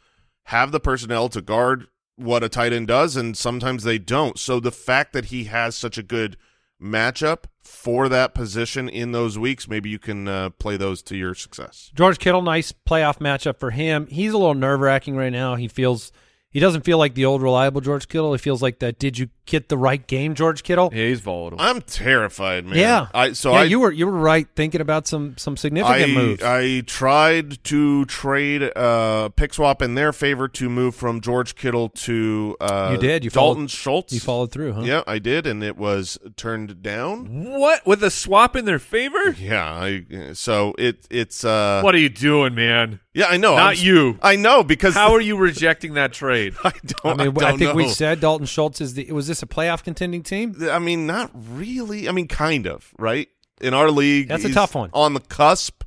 have 0.45 0.73
the 0.73 0.81
personnel 0.81 1.29
to 1.31 1.41
guard 1.41 1.87
what 2.17 2.45
a 2.45 2.49
tight 2.49 2.73
end 2.73 2.87
does, 2.87 3.17
and 3.17 3.37
sometimes 3.37 3.83
they 3.83 3.99
don't. 3.99 4.39
So 4.39 4.61
the 4.61 4.71
fact 4.71 5.13
that 5.15 5.27
he 5.27 5.45
has 5.45 5.75
such 5.75 5.97
a 5.97 6.03
good 6.03 6.37
matchup 6.81 7.45
for 7.63 8.09
that 8.09 8.35
position 8.35 8.89
in 8.89 9.13
those 9.13 9.39
weeks, 9.39 9.69
maybe 9.69 9.89
you 9.91 9.99
can 9.99 10.27
uh, 10.27 10.51
play 10.51 10.77
those 10.77 11.03
to 11.05 11.17
your 11.17 11.35
success. 11.35 11.91
George 11.95 12.19
Kittle, 12.19 12.43
nice 12.43 12.73
playoff 12.73 13.19
matchup 13.19 13.59
for 13.59 13.71
him. 13.71 14.07
He's 14.07 14.33
a 14.33 14.39
little 14.39 14.55
nerve 14.55 14.81
wracking 14.81 15.17
right 15.17 15.33
now. 15.33 15.55
He 15.57 15.69
feels 15.69 16.13
he 16.51 16.59
doesn't 16.61 16.83
feel 16.85 16.99
like 16.99 17.15
the 17.15 17.25
old 17.25 17.43
reliable 17.43 17.81
George 17.81 18.09
Kittle. 18.09 18.33
He 18.33 18.39
feels 18.39 18.61
like 18.61 18.81
that. 18.81 18.99
Did 18.99 19.19
you 19.19 19.29
get 19.47 19.69
the 19.69 19.79
right 19.79 20.05
game, 20.07 20.35
George 20.35 20.63
Kittle? 20.63 20.91
Yeah, 20.93 21.07
he's 21.07 21.21
volatile. 21.21 21.61
I'm 21.61 21.81
terrified, 21.83 22.65
man. 22.67 22.77
Yeah. 22.79 23.07
I 23.15 23.33
so 23.33 23.53
yeah, 23.53 23.59
I 23.61 23.63
you 23.65 23.79
were 23.81 23.93
you 23.93 24.07
were 24.07 24.13
right 24.13 24.47
thinking 24.57 24.81
about 24.81 25.07
some 25.07 25.37
some 25.37 25.57
significant 25.57 26.11
I, 26.11 26.15
moves. 26.15 26.43
I 26.43 26.81
tried 26.83 27.63
to 27.65 28.05
trade 28.07 28.63
uh, 28.77 29.29
pick 29.31 29.55
swap 29.55 29.81
in 29.83 29.95
their 29.95 30.13
favor 30.13 30.49
to 30.49 30.69
move 30.69 30.95
from 30.95 31.21
George 31.21 31.55
Kittle 31.55 31.89
to 31.91 32.57
uh, 32.61 32.91
You 32.93 32.99
did. 32.99 33.25
You 33.25 33.31
Dalton 33.31 33.57
followed- 33.69 33.71
Schultz. 33.71 34.13
you 34.13 34.21
followed 34.21 34.51
through, 34.53 34.73
huh? 34.73 34.83
Yeah, 34.83 35.03
I 35.07 35.19
did, 35.19 35.47
and 35.47 35.63
it 35.63 35.77
was 35.77 36.19
turned 36.37 36.83
down. 36.83 37.45
what? 37.45 37.87
With 37.87 38.03
a 38.03 38.11
swap 38.11 38.57
in 38.57 38.65
their 38.65 38.79
favor? 38.81 39.31
Yeah, 39.39 39.65
I 39.73 40.05
so 40.33 40.75
it 40.79 41.07
it's 41.11 41.45
uh 41.45 41.81
What 41.83 41.95
are 41.95 41.99
you 41.99 42.09
doing, 42.09 42.55
man? 42.55 43.01
Yeah 43.15 43.27
I 43.27 43.37
know 43.37 43.57
Not 43.57 43.77
I'm- 43.77 43.85
you. 43.85 44.19
I 44.23 44.37
know 44.37 44.63
because 44.63 44.95
How 44.95 45.13
are 45.15 45.21
you 45.21 45.37
rejecting 45.37 45.95
that 45.95 46.13
trade? 46.13 46.55
I 46.65 46.69
I 46.69 46.73
don't 46.85 47.19
mean, 47.19 47.29
I, 47.29 47.47
I, 47.47 47.51
don't 47.51 47.59
think 47.59 47.75
we 47.75 47.89
said 47.89 48.21
Dalton 48.21 48.47
Schultz 48.47 48.81
is 48.81 48.95
the. 48.95 49.11
Was 49.13 49.27
this 49.27 49.43
a 49.43 49.47
playoff 49.47 49.83
contending 49.83 50.23
team? 50.23 50.57
I 50.71 50.79
mean 50.79 51.07
not 51.07 51.31
really 51.35 52.09
I 52.09 52.13
mean 52.13 52.29
kind 52.29 52.67
of 52.67 52.93
right 52.99 53.29
in 53.61 53.75
our 53.75 53.91
league 53.91 54.29
That's 54.29 54.45
a 54.45 54.53
tough 54.53 54.75
one. 54.75 54.91
on 54.93 55.15
the 55.15 55.21
cusp 55.21 55.83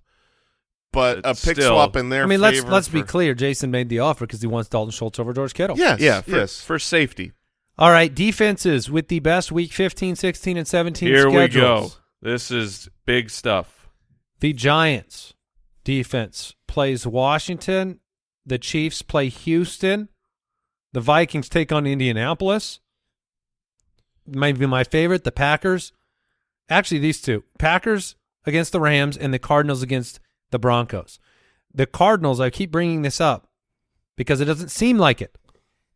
but 0.92 1.20
a 1.20 1.34
pick 1.34 1.58
still- 1.58 1.70
swap 1.70 1.96
in 1.96 2.10
there. 2.10 2.24
I 2.24 2.28
mean, 2.28 2.40
let's 2.40 2.64
let's 2.64 2.88
be 2.88 3.02
clear. 3.02 3.34
Jason 3.34 3.72
made 3.72 3.90
the 3.90 4.00
offer 4.00 4.26
because 4.26 4.42
he 4.42 4.48
wants 4.48 4.70
Dalton 4.70 4.92
Schultz 4.92 5.20
over 5.20 5.34
George 5.34 5.54
Kittle. 5.54 5.78
yes 5.78 6.00
yeah, 6.00 6.22
for, 6.22 6.32
yes 6.32 6.62
for 6.62 6.80
safety. 6.80 7.34
All 7.78 7.90
right, 7.90 8.14
defenses 8.14 8.92
with 8.92 9.08
the 9.08 9.18
best 9.20 9.52
week 9.52 9.74
15, 9.74 10.16
16, 10.16 10.58
and 10.58 10.68
17 10.68 11.10
Here 11.10 11.28
we 11.28 11.48
go. 11.48 11.92
This 12.22 12.52
is 12.52 12.88
big 13.06 13.32
stuff. 13.32 13.90
The 14.40 14.54
Giants 14.54 15.34
defense 15.84 16.56
plays 16.68 17.06
Washington. 17.06 18.00
The 18.46 18.58
Chiefs 18.58 19.02
play 19.02 19.30
Houston. 19.30 20.10
The 20.94 21.02
Vikings 21.02 21.50
take 21.50 21.72
on 21.72 21.88
Indianapolis. 21.88 22.80
Maybe 24.26 24.66
my 24.66 24.84
favorite, 24.84 25.24
the 25.24 25.32
Packers. 25.32 25.92
Actually, 26.70 27.00
these 27.00 27.22
two 27.22 27.44
Packers 27.58 28.16
against 28.46 28.72
the 28.72 28.80
Rams 28.80 29.18
and 29.18 29.34
the 29.34 29.40
Cardinals 29.40 29.82
against 29.82 30.20
the 30.52 30.60
Broncos. 30.60 31.20
The 31.74 31.86
Cardinals, 31.86 32.40
I 32.40 32.50
keep 32.50 32.72
bringing 32.72 33.02
this 33.02 33.20
up 33.20 33.50
because 34.16 34.40
it 34.40 34.46
doesn't 34.46 34.70
seem 34.70 34.98
like 34.98 35.22
it, 35.22 35.38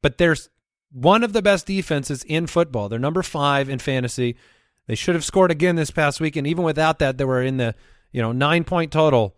but 0.01 0.17
there's 0.17 0.49
one 0.91 1.23
of 1.23 1.33
the 1.33 1.41
best 1.41 1.67
defenses 1.67 2.23
in 2.23 2.47
football. 2.47 2.89
They're 2.89 2.99
number 2.99 3.23
five 3.23 3.69
in 3.69 3.79
fantasy. 3.79 4.35
They 4.87 4.95
should 4.95 5.15
have 5.15 5.25
scored 5.25 5.51
again 5.51 5.75
this 5.75 5.91
past 5.91 6.19
week, 6.19 6.35
and 6.35 6.47
even 6.47 6.63
without 6.63 6.99
that, 6.99 7.17
they 7.17 7.25
were 7.25 7.41
in 7.41 7.57
the 7.57 7.75
you 8.11 8.21
know 8.21 8.31
nine 8.31 8.63
point 8.63 8.91
total. 8.91 9.35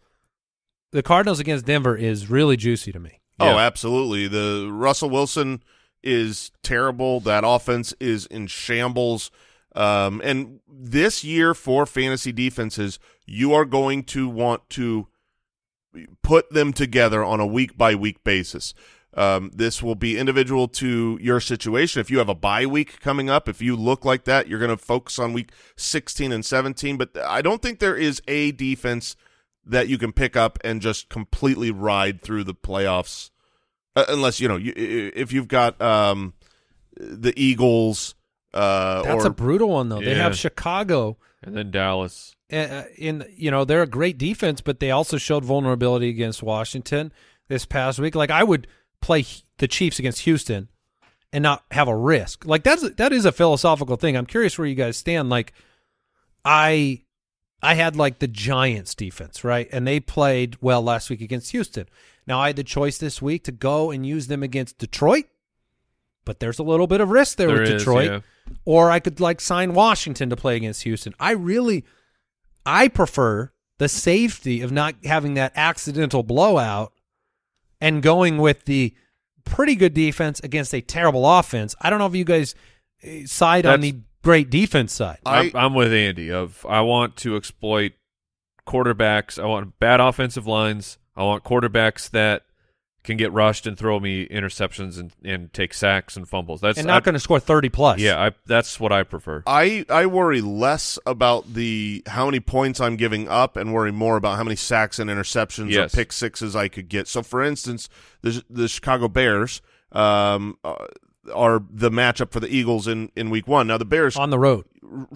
The 0.91 1.03
Cardinals 1.03 1.39
against 1.39 1.65
Denver 1.65 1.95
is 1.95 2.29
really 2.29 2.57
juicy 2.57 2.91
to 2.91 2.99
me. 2.99 3.19
Oh, 3.39 3.45
Yeah. 3.45 3.57
absolutely. 3.57 4.27
The 4.27 4.69
Russell 4.71 5.09
Wilson 5.09 5.63
is 6.03 6.51
terrible. 6.63 7.19
That 7.19 7.43
offense 7.45 7.93
is 7.99 8.25
in 8.25 8.47
shambles. 8.47 9.31
Um, 9.75 10.19
and 10.23 10.59
this 10.67 11.23
year 11.23 11.53
for 11.53 11.85
fantasy 11.85 12.31
defenses, 12.31 12.97
you 13.25 13.53
are 13.53 13.65
going 13.65 14.03
to 14.05 14.27
want 14.27 14.67
to 14.71 15.07
put 16.23 16.49
them 16.51 16.73
together 16.73 17.23
on 17.23 17.39
a 17.39 17.45
week 17.45 17.77
by 17.77 17.95
week 17.95 18.23
basis. 18.23 18.73
Um, 19.15 19.51
this 19.53 19.81
will 19.81 19.95
be 19.95 20.17
individual 20.17 20.67
to 20.67 21.17
your 21.21 21.39
situation. 21.39 21.99
If 21.99 22.11
you 22.11 22.19
have 22.19 22.29
a 22.29 22.35
bye 22.35 22.65
week 22.65 22.99
coming 22.99 23.29
up, 23.29 23.49
if 23.49 23.61
you 23.61 23.75
look 23.75 24.05
like 24.05 24.23
that, 24.25 24.47
you're 24.47 24.59
going 24.59 24.69
to 24.69 24.77
focus 24.77 25.17
on 25.19 25.33
week 25.33 25.51
16 25.77 26.31
and 26.31 26.45
17. 26.45 26.97
But 26.97 27.17
I 27.17 27.41
don't 27.41 27.61
think 27.61 27.79
there 27.79 27.95
is 27.95 28.21
a 28.27 28.51
defense 28.51 29.15
that 29.69 29.87
you 29.87 29.97
can 29.97 30.11
pick 30.11 30.35
up 30.35 30.59
and 30.63 30.81
just 30.81 31.09
completely 31.09 31.71
ride 31.71 32.21
through 32.21 32.43
the 32.43 32.53
playoffs, 32.53 33.29
uh, 33.95 34.05
unless 34.09 34.39
you 34.39 34.47
know 34.47 34.57
you, 34.57 34.73
if 34.75 35.31
you've 35.31 35.47
got 35.47 35.81
um, 35.81 36.33
the 36.97 37.33
Eagles. 37.35 38.15
Uh, 38.53 39.03
That's 39.03 39.25
or, 39.25 39.27
a 39.27 39.33
brutal 39.33 39.69
one 39.69 39.89
though. 39.89 40.01
They 40.01 40.15
have 40.15 40.35
Chicago. 40.35 41.17
And 41.41 41.55
then 41.55 41.71
Dallas. 41.71 42.35
uh, 42.51 42.83
in 42.97 43.25
you 43.35 43.51
know 43.51 43.63
they're 43.63 43.83
a 43.83 43.87
great 43.87 44.17
defense, 44.17 44.59
but 44.59 44.79
they 44.79 44.91
also 44.91 45.17
showed 45.17 45.45
vulnerability 45.45 46.09
against 46.09 46.43
Washington 46.43 47.13
this 47.47 47.65
past 47.65 47.99
week. 47.99 48.15
Like 48.15 48.31
I 48.31 48.43
would 48.43 48.67
play 49.01 49.25
the 49.57 49.67
Chiefs 49.67 49.99
against 49.99 50.21
Houston 50.21 50.67
and 51.31 51.43
not 51.43 51.63
have 51.71 51.87
a 51.87 51.95
risk. 51.95 52.45
Like 52.45 52.63
that's 52.63 52.89
that 52.91 53.13
is 53.13 53.25
a 53.25 53.31
philosophical 53.31 53.95
thing. 53.95 54.17
I'm 54.17 54.25
curious 54.25 54.57
where 54.57 54.67
you 54.67 54.75
guys 54.75 54.97
stand. 54.97 55.29
Like 55.29 55.53
I 56.43 57.03
I 57.61 57.73
had 57.75 57.95
like 57.95 58.19
the 58.19 58.27
Giants 58.27 58.95
defense, 58.95 59.43
right? 59.43 59.67
And 59.71 59.85
they 59.85 59.99
played 59.99 60.57
well 60.61 60.81
last 60.81 61.09
week 61.09 61.21
against 61.21 61.51
Houston. 61.51 61.87
Now 62.25 62.39
I 62.39 62.47
had 62.47 62.55
the 62.55 62.63
choice 62.63 62.97
this 62.97 63.21
week 63.21 63.43
to 63.45 63.51
go 63.51 63.91
and 63.91 64.05
use 64.05 64.27
them 64.27 64.43
against 64.43 64.77
Detroit, 64.77 65.25
but 66.25 66.39
there's 66.39 66.59
a 66.59 66.63
little 66.63 66.87
bit 66.87 67.01
of 67.01 67.09
risk 67.09 67.37
there, 67.37 67.47
There 67.47 67.61
with 67.61 67.69
is, 67.71 67.81
Detroit. 67.81 68.11
yeah. 68.11 68.19
Or 68.65 68.89
I 68.91 68.99
could 68.99 69.19
like 69.19 69.41
sign 69.41 69.73
Washington 69.73 70.29
to 70.29 70.35
play 70.35 70.55
against 70.55 70.83
Houston. 70.83 71.13
I 71.19 71.31
really 71.31 71.85
I 72.65 72.87
prefer 72.87 73.51
the 73.77 73.89
safety 73.89 74.61
of 74.61 74.71
not 74.71 74.95
having 75.05 75.33
that 75.35 75.51
accidental 75.55 76.23
blowout 76.23 76.93
and 77.81 78.01
going 78.01 78.37
with 78.37 78.65
the 78.65 78.93
pretty 79.45 79.75
good 79.75 79.93
defense 79.93 80.39
against 80.41 80.73
a 80.73 80.81
terrible 80.81 81.25
offense. 81.25 81.75
I 81.81 81.89
don't 81.89 81.99
know 81.99 82.05
if 82.05 82.15
you 82.15 82.25
guys 82.25 82.55
eh, 83.03 83.25
side 83.25 83.65
on 83.65 83.81
the 83.81 83.95
great 84.23 84.49
defense 84.49 84.93
side. 84.93 85.19
I- 85.25 85.39
I'm, 85.39 85.51
I'm 85.55 85.73
with 85.73 85.93
Andy. 85.93 86.31
Of 86.31 86.65
I 86.67 86.81
want 86.81 87.15
to 87.17 87.35
exploit 87.35 87.93
quarterbacks. 88.67 89.41
I 89.41 89.45
want 89.45 89.79
bad 89.79 89.99
offensive 89.99 90.47
lines. 90.47 90.97
I 91.15 91.23
want 91.23 91.43
quarterbacks 91.43 92.09
that 92.11 92.43
can 93.03 93.17
get 93.17 93.31
rushed 93.31 93.65
and 93.65 93.77
throw 93.77 93.99
me 93.99 94.27
interceptions 94.27 94.99
and, 94.99 95.11
and 95.23 95.51
take 95.53 95.73
sacks 95.73 96.17
and 96.17 96.27
fumbles. 96.27 96.61
That's 96.61 96.77
and 96.77 96.85
not 96.85 97.03
going 97.03 97.13
to 97.13 97.19
score 97.19 97.39
30 97.39 97.69
plus. 97.69 97.99
Yeah, 97.99 98.21
I, 98.21 98.31
that's 98.45 98.79
what 98.79 98.91
I 98.91 99.03
prefer. 99.03 99.41
I 99.47 99.85
I 99.89 100.05
worry 100.05 100.41
less 100.41 100.99
about 101.05 101.53
the 101.53 102.03
how 102.07 102.25
many 102.25 102.39
points 102.39 102.79
I'm 102.79 102.97
giving 102.97 103.27
up 103.27 103.55
and 103.55 103.73
worry 103.73 103.91
more 103.91 104.17
about 104.17 104.37
how 104.37 104.43
many 104.43 104.55
sacks 104.57 104.99
and 104.99 105.09
interceptions 105.09 105.71
Yes. 105.71 105.93
or 105.93 105.97
pick 105.97 106.11
sixes 106.11 106.55
I 106.55 106.67
could 106.67 106.89
get. 106.89 107.07
So, 107.07 107.23
for 107.23 107.41
instance, 107.41 107.89
the 108.21 108.43
the 108.49 108.67
Chicago 108.67 109.07
Bears 109.07 109.61
um, 109.91 110.57
uh, 110.63 110.75
are 111.33 111.63
the 111.69 111.89
matchup 111.89 112.31
for 112.31 112.39
the 112.39 112.49
Eagles 112.49 112.87
in 112.87 113.11
in 113.15 113.29
Week 113.29 113.47
One. 113.47 113.67
Now, 113.67 113.77
the 113.77 113.85
Bears 113.85 114.17
on 114.17 114.29
the 114.29 114.39
road. 114.39 114.65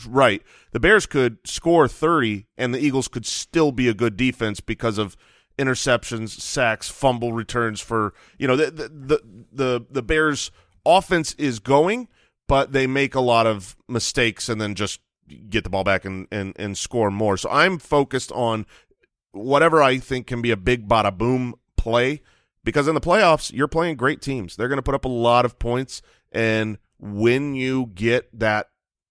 right, 0.08 0.42
the 0.72 0.80
Bears 0.80 1.06
could 1.06 1.38
score 1.46 1.88
thirty, 1.88 2.48
and 2.58 2.74
the 2.74 2.80
Eagles 2.80 3.08
could 3.08 3.26
still 3.26 3.72
be 3.72 3.88
a 3.88 3.94
good 3.94 4.18
defense 4.18 4.60
because 4.60 4.98
of 4.98 5.18
interceptions, 5.58 6.30
sacks, 6.30 6.90
fumble 6.90 7.34
returns 7.34 7.80
for 7.80 8.14
you 8.38 8.48
know 8.48 8.56
the 8.56 8.72
the 8.72 8.90
the 8.90 9.22
the, 9.52 9.86
the 9.90 10.04
Bears 10.04 10.52
offense 10.86 11.34
is 11.38 11.60
going, 11.60 12.08
but 12.48 12.72
they 12.72 12.88
make 12.88 13.16
a 13.16 13.22
lot 13.22 13.48
of 13.48 13.76
mistakes 13.88 14.50
and 14.50 14.60
then 14.60 14.76
just 14.76 15.00
get 15.50 15.64
the 15.64 15.70
ball 15.70 15.84
back 15.84 16.06
and 16.06 16.28
and, 16.32 16.54
and 16.58 16.78
score 16.78 17.12
more. 17.12 17.38
So 17.38 17.50
I'm 17.50 17.80
focused 17.80 18.32
on 18.32 18.66
whatever 19.32 19.82
I 19.82 19.98
think 19.98 20.28
can 20.28 20.42
be 20.42 20.52
a 20.52 20.58
big 20.58 20.88
bada 20.88 21.16
boom 21.16 21.56
play 21.78 22.22
because 22.64 22.88
in 22.88 22.96
the 22.96 23.02
playoffs 23.02 23.52
you're 23.54 23.68
playing 23.68 23.96
great 23.98 24.22
teams. 24.22 24.56
They're 24.56 24.68
going 24.68 24.78
to 24.78 24.84
put 24.84 24.96
up 24.96 25.06
a 25.06 25.10
lot 25.10 25.46
of 25.46 25.60
points 25.60 26.02
and 26.32 26.78
when 27.00 27.54
you 27.56 27.92
get 27.94 28.30
that 28.40 28.68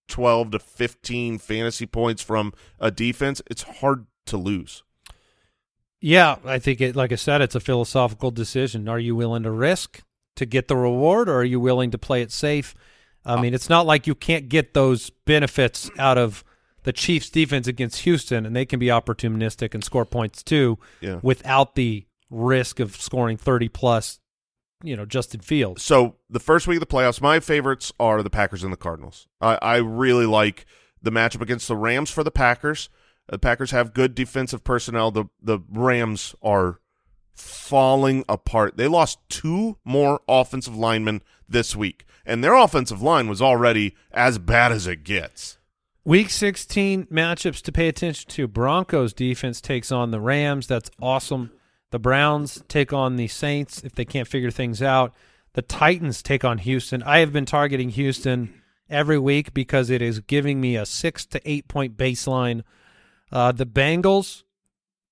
12 0.09 0.53
to 0.53 0.59
15 0.59 1.39
fantasy 1.39 1.87
points 1.87 2.23
from 2.23 2.53
a 2.81 2.91
defense, 2.91 3.41
it's 3.51 3.63
hard 3.63 4.07
to 4.27 4.37
lose. 4.37 4.83
Yeah, 6.01 6.37
I 6.45 6.59
think 6.59 6.81
it. 6.81 6.97
Like 6.97 7.13
I 7.13 7.17
said, 7.17 7.41
it's 7.43 7.55
a 7.55 7.61
philosophical 7.61 8.31
decision. 8.31 8.89
Are 8.89 8.99
you 8.99 9.15
willing 9.15 9.45
to 9.45 9.51
risk 9.51 10.03
to 10.37 10.47
get 10.47 10.67
the 10.69 10.77
reward, 10.77 11.29
or 11.29 11.37
are 11.37 11.45
you 11.45 11.61
willing 11.61 11.91
to 11.93 11.99
play 11.99 12.23
it 12.23 12.33
safe? 12.33 12.75
I 13.25 13.41
mean, 13.41 13.55
it's 13.55 13.69
not 13.69 13.87
like 13.87 14.09
you 14.09 14.17
can't 14.17 14.49
get 14.49 14.75
those 14.75 15.11
benefits 15.11 15.89
out 15.99 16.19
of 16.19 16.43
the 16.83 16.93
Chiefs' 16.93 17.31
defense 17.31 17.69
against 17.69 18.01
Houston, 18.01 18.45
and 18.45 18.57
they 18.57 18.67
can 18.67 18.81
be 18.81 18.87
opportunistic 18.87 19.75
and 19.75 19.85
score 19.85 20.05
points 20.05 20.43
too, 20.43 20.79
Yeah. 21.01 21.21
without 21.23 21.77
the 21.77 22.05
risk 22.33 22.81
of 22.81 22.97
scoring 22.97 23.37
30 23.37 23.69
plus, 23.69 24.19
you 24.83 24.97
know, 24.97 25.05
Justin 25.05 25.41
Fields. 25.41 25.83
So 25.85 26.17
the 26.29 26.41
first 26.41 26.67
week 26.67 26.77
of 26.77 26.81
the 26.81 26.87
playoffs, 26.87 27.21
my 27.21 27.39
favorites 27.39 27.93
are 28.01 28.23
the 28.23 28.31
Packers 28.31 28.65
and 28.65 28.73
the 28.73 28.77
Cardinals. 28.79 29.29
I, 29.41 29.59
I 29.63 29.77
really 29.77 30.27
like 30.27 30.67
the 31.01 31.13
matchup 31.13 31.43
against 31.43 31.69
the 31.69 31.77
Rams 31.77 32.11
for 32.11 32.25
the 32.25 32.31
Packers. 32.31 32.89
The 33.29 33.39
Packers 33.39 33.71
have 33.71 33.95
good 33.95 34.15
defensive 34.15 34.65
personnel. 34.65 35.11
The 35.11 35.27
the 35.41 35.61
Rams 35.71 36.35
are 36.43 36.81
falling 37.35 38.25
apart. 38.29 38.77
They 38.77 38.89
lost 38.89 39.19
two 39.29 39.79
more 39.85 40.21
offensive 40.29 40.77
linemen 40.77 41.23
this 41.49 41.77
week, 41.77 42.05
and 42.27 42.43
their 42.43 42.55
offensive 42.55 43.01
line 43.01 43.29
was 43.29 43.41
already 43.41 43.95
as 44.11 44.39
bad 44.39 44.73
as 44.73 44.87
it 44.87 45.05
gets. 45.05 45.59
Week 46.05 46.31
16 46.31 47.07
matchups 47.07 47.63
to 47.63 47.71
pay 47.71 47.87
attention 47.87 48.29
to. 48.31 48.49
Broncos 48.49 49.13
defense 49.13 49.61
takes 49.61 49.93
on 49.93 50.11
the 50.11 50.21
Rams. 50.21 50.67
That's 50.67 50.91
awesome. 51.01 51.53
The 51.93 51.99
Browns 51.99 52.65
take 52.69 52.93
on 52.93 53.17
the 53.17 53.29
Saints 53.29 53.83
if 53.85 53.95
they 53.95 54.05
can't 54.07 54.27
figure 54.27 54.51
things 54.51 54.83
out. 54.83 55.15
The 55.53 55.63
Titans 55.63 56.23
take 56.23 56.43
on 56.45 56.59
Houston. 56.59 57.03
I 57.03 57.19
have 57.19 57.33
been 57.33 57.45
targeting 57.45 57.91
Houston 57.91 58.63
every 58.89 59.19
week 59.19 59.53
because 59.53 59.91
it 59.91 60.01
is 60.01 60.21
giving 60.21 60.59
me 60.61 60.75
a 60.75 60.87
six 60.87 61.27
to 61.27 61.41
eight 61.45 61.69
point 61.69 61.97
baseline. 61.99 62.63
Uh, 63.31 63.53
the 63.53 63.67
Bengals, 63.67 64.43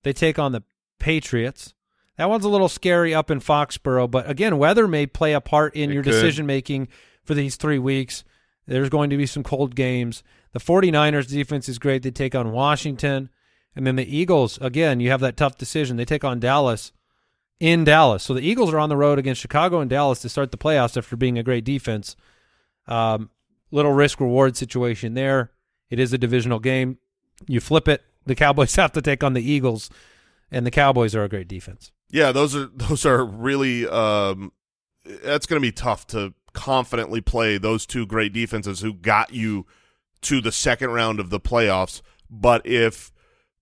they 0.05 0.14
take 0.14 0.39
on 0.39 0.53
the 0.53 0.62
Patriots. 0.99 1.74
That 2.16 2.31
one's 2.31 2.45
a 2.47 2.51
little 2.51 2.68
scary 2.68 3.14
up 3.14 3.31
in 3.31 3.41
Foxborough, 3.41 4.11
but 4.11 4.28
again, 4.28 4.59
weather 4.59 4.89
may 4.89 5.07
play 5.07 5.35
a 5.35 5.41
part 5.41 5.74
in 5.74 5.91
It 5.91 5.95
your 5.95 6.03
could. 6.03 6.12
decision 6.12 6.47
making 6.47 6.89
for 7.24 7.35
these 7.35 7.57
three 7.57 7.78
weeks. 7.78 8.24
There's 8.66 8.89
going 8.89 9.11
to 9.11 9.16
be 9.18 9.26
some 9.26 9.43
cold 9.43 9.74
games. 9.74 10.22
The 10.53 10.61
49ers 10.61 11.28
defense 11.28 11.68
is 11.68 11.78
great. 11.78 12.03
They 12.03 12.11
take 12.11 12.35
on 12.35 12.53
Washington. 12.53 13.28
And 13.75 13.87
then 13.87 13.97
the 13.97 14.16
Eagles, 14.16 14.59
again, 14.59 15.01
you 15.01 15.11
have 15.11 15.21
that 15.21 15.37
tough 15.37 15.57
decision. 15.57 15.97
They 15.97 16.05
take 16.05 16.25
on 16.25 16.41
Dallas 16.41 16.93
in 17.61 17.85
Dallas. 17.85 18.23
So 18.23 18.35
the 18.35 18.41
Eagles 18.41 18.73
are 18.73 18.79
on 18.79 18.89
the 18.89 18.97
road 18.97 19.18
against 19.18 19.41
Chicago 19.41 19.81
and 19.81 19.89
Dallas 19.89 20.21
to 20.21 20.29
start 20.29 20.51
the 20.51 20.59
playoffs 20.59 20.97
after 20.97 21.16
being 21.16 21.39
a 21.39 21.43
great 21.43 21.64
defense. 21.64 22.16
Um, 22.87 23.31
little 23.71 23.93
risk 23.93 24.21
reward 24.21 24.57
situation 24.57 25.14
there. 25.14 25.53
It 25.91 25.99
is 25.99 26.12
a 26.12 26.18
divisional 26.18 26.59
game. 26.59 26.99
You 27.47 27.61
flip 27.61 27.87
it. 27.87 28.03
The 28.27 28.35
Cowboys 28.35 28.75
have 28.77 28.93
to 28.93 29.03
take 29.03 29.23
on 29.23 29.35
the 29.35 29.43
Eagles, 29.43 29.91
and 30.51 30.66
the 30.66 30.71
Cowboys 30.71 31.14
are 31.14 31.25
a 31.25 31.29
great 31.29 31.49
defense. 31.49 31.93
Yeah, 32.11 32.33
those 32.33 32.57
are 32.57 32.66
those 32.75 33.07
are 33.07 33.25
really 33.25 33.87
um, 33.87 34.53
that's 35.05 35.47
going 35.47 35.61
to 35.61 35.66
be 35.66 35.73
tough 35.73 36.07
to 36.09 36.35
confidently 36.53 37.21
play 37.21 37.59
those 37.59 37.87
two 37.87 38.07
great 38.07 38.33
defenses 38.33 38.81
who 38.81 38.93
got 38.93 39.33
you 39.33 39.66
to 40.23 40.41
the 40.41 40.53
second 40.53 40.91
round 40.91 41.21
of 41.21 41.31
the 41.31 41.41
playoffs. 41.41 42.03
But 42.29 42.66
if 42.66 43.12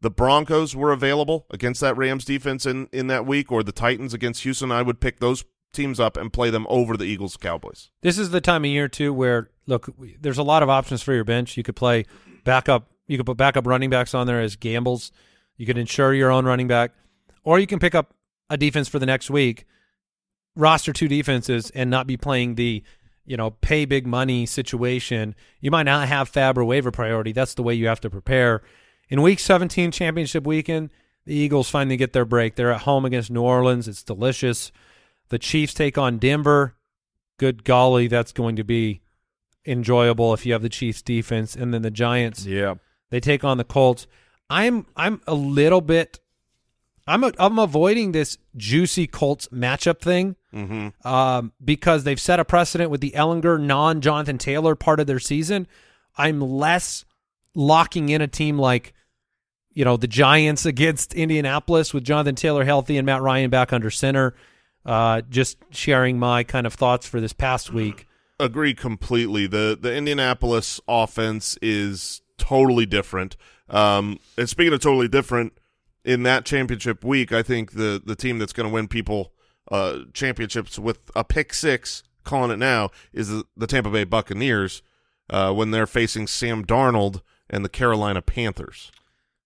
the 0.01 0.11
Broncos 0.11 0.77
were 0.77 0.93
available 0.93 1.47
against 1.51 1.81
that 1.81 1.97
Rams 1.97 2.25
defense 2.25 2.67
in 2.67 2.89
in 2.93 3.09
that 3.09 3.27
week, 3.27 3.51
or 3.51 3.63
the 3.63 3.73
Titans 3.73 4.15
against 4.15 4.43
Houston, 4.43 4.71
I 4.71 4.83
would 4.83 5.01
pick 5.01 5.21
those 5.21 5.45
teams 5.73 6.01
up 6.01 6.17
and 6.17 6.33
play 6.33 6.51
them 6.51 6.67
over 6.69 6.97
the 6.97 7.05
Eagles 7.05 7.37
Cowboys. 7.37 7.91
This 8.03 8.19
is 8.19 8.31
the 8.31 8.41
time 8.41 8.65
of 8.65 8.71
year 8.71 8.89
too 8.89 9.13
where 9.13 9.51
look, 9.67 9.89
there's 10.21 10.39
a 10.39 10.43
lot 10.43 10.63
of 10.63 10.69
options 10.69 11.03
for 11.03 11.13
your 11.13 11.25
bench. 11.25 11.57
You 11.57 11.63
could 11.63 11.77
play 11.77 12.05
backup. 12.45 12.91
You 13.07 13.17
could 13.17 13.27
put 13.27 13.37
backup 13.37 13.67
running 13.67 13.91
backs 13.91 14.15
on 14.15 14.27
there 14.27 14.41
as 14.41 14.57
gambles. 14.57 15.13
You 15.57 15.67
could 15.67 15.79
insure 15.79 16.15
your 16.15 16.31
own 16.31 16.45
running 16.45 16.69
back, 16.69 16.93
or 17.43 17.59
you 17.59 17.67
can 17.67 17.79
pick 17.79 17.95
up 17.95 18.15
a 18.49 18.57
defense 18.57 18.89
for 18.89 18.99
the 18.99 19.07
next 19.07 19.31
week, 19.31 19.67
roster 20.57 20.93
two 20.93 21.09
defenses, 21.09 21.71
and 21.71 21.91
not 21.91 22.07
be 22.07 22.17
playing 22.17 22.55
the 22.55 22.83
you 23.27 23.37
know 23.37 23.51
pay 23.51 23.85
big 23.85 24.07
money 24.07 24.47
situation. 24.47 25.35
You 25.61 25.71
might 25.71 25.83
not 25.85 26.09
have 26.09 26.29
FAB 26.29 26.59
or 26.59 26.65
waiver 26.65 26.91
priority. 26.91 27.33
That's 27.33 27.55
the 27.55 27.63
way 27.63 27.75
you 27.75 27.89
have 27.89 28.01
to 28.01 28.11
prepare. 28.11 28.63
In 29.09 29.23
Week 29.23 29.39
17 29.39 29.91
championship 29.91 30.47
weekend, 30.47 30.91
the 31.25 31.35
Eagles 31.35 31.71
finally 31.71 31.97
get 31.97 32.13
their 32.13 32.25
break. 32.25 32.55
They're 32.57 32.73
at 32.73 32.83
home 32.83 33.05
against 33.05 33.31
New 33.31 33.43
Orleans. 33.43 33.89
It's 33.89 34.03
delicious. 34.03 34.71
The 35.31 35.39
Chiefs 35.39 35.75
take 35.75 35.97
on 35.99 36.19
Denver. 36.19 36.75
Good 37.39 37.65
golly, 37.65 38.07
that's 38.09 38.33
going 38.33 38.57
to 38.57 38.65
be 38.65 39.01
enjoyable 39.67 40.33
if 40.35 40.45
you 40.47 40.53
have 40.55 40.63
the 40.63 40.69
Chiefs 40.69 41.03
defense. 41.03 41.55
And 41.55 41.73
then 41.73 41.83
the 41.83 41.91
Giants, 41.91 42.45
Yeah. 42.47 42.75
they 43.11 43.21
take 43.21 43.45
on 43.45 43.59
the 43.59 43.65
Colts. 43.65 44.07
I'm 44.51 44.87
I'm 44.97 45.21
a 45.27 45.35
little 45.35 45.83
bit 45.83 46.21
I'm 47.07 47.25
a, 47.25 47.33
I'm 47.39 47.59
avoiding 47.59 48.13
this 48.13 48.37
juicy 48.57 49.07
Colts 49.07 49.49
matchup 49.49 50.01
thing 50.01 50.37
Mm-hmm. 50.55 51.07
um, 51.07 51.53
because 51.63 52.05
they've 52.05 52.19
set 52.21 52.41
a 52.41 52.45
precedent 52.45 52.91
with 52.91 53.03
the 53.03 53.11
Ehlinger 53.11 53.61
non 53.61 54.01
Jonathan 54.01 54.39
Taylor 54.39 54.75
part 54.75 54.99
of 55.01 55.07
their 55.07 55.19
season. 55.19 55.67
I'm 56.17 56.41
less 56.41 57.05
locking 57.55 58.09
in 58.09 58.23
a 58.23 58.27
team 58.27 58.59
like 58.59 58.95
you 59.79 59.85
know 59.85 59.97
the 59.97 60.09
Giants 60.09 60.66
against 60.66 61.14
Indianapolis 61.14 61.95
with 61.95 62.03
Jonathan 62.03 62.35
Taylor 62.35 62.64
healthy 62.64 62.97
and 62.97 63.07
Matt 63.07 63.22
Ryan 63.22 63.49
back 63.49 63.72
under 63.72 63.91
center. 63.91 64.35
Uh, 64.85 65.20
just 65.31 65.57
sharing 65.70 66.18
my 66.18 66.43
kind 66.43 66.66
of 66.66 66.74
thoughts 66.74 67.07
for 67.07 67.20
this 67.20 67.33
past 67.33 67.72
week. 67.72 68.09
Agree 68.41 68.74
completely. 68.74 69.47
The 69.47 69.79
the 69.81 69.95
Indianapolis 69.95 70.81
offense 70.89 71.57
is 71.62 72.22
totally 72.39 72.87
different. 72.87 73.37
Um, 73.70 74.18
and 74.37 74.49
speaking 74.49 74.72
of 74.72 74.81
totally 74.81 75.07
different, 75.07 75.57
in 76.05 76.24
that 76.24 76.45
championship 76.45 77.05
week, 77.05 77.33
I 77.33 77.45
think 77.45 77.74
the 77.74 78.03
the 78.05 78.16
team 78.16 78.41
that's 78.41 78.53
going 78.53 78.68
to 78.68 78.74
win 78.74 78.89
people 78.89 79.33
uh, 79.70 79.99
championships 80.12 80.76
with 80.76 80.99
a 81.14 81.22
pick 81.22 81.55
six, 81.55 82.03
calling 82.24 82.51
it 82.51 82.59
now, 82.59 82.91
is 83.12 83.29
the, 83.29 83.45
the 83.57 83.68
Tampa 83.68 83.91
Bay 83.91 84.03
Buccaneers 84.03 84.83
uh, 85.31 85.53
when 85.53 85.70
they're 85.70 85.87
facing 85.87 86.26
Sam 86.26 86.64
Darnold 86.64 87.22
and 87.49 87.64
the 87.64 87.68
Carolina 87.68 88.20
Panthers. 88.22 88.91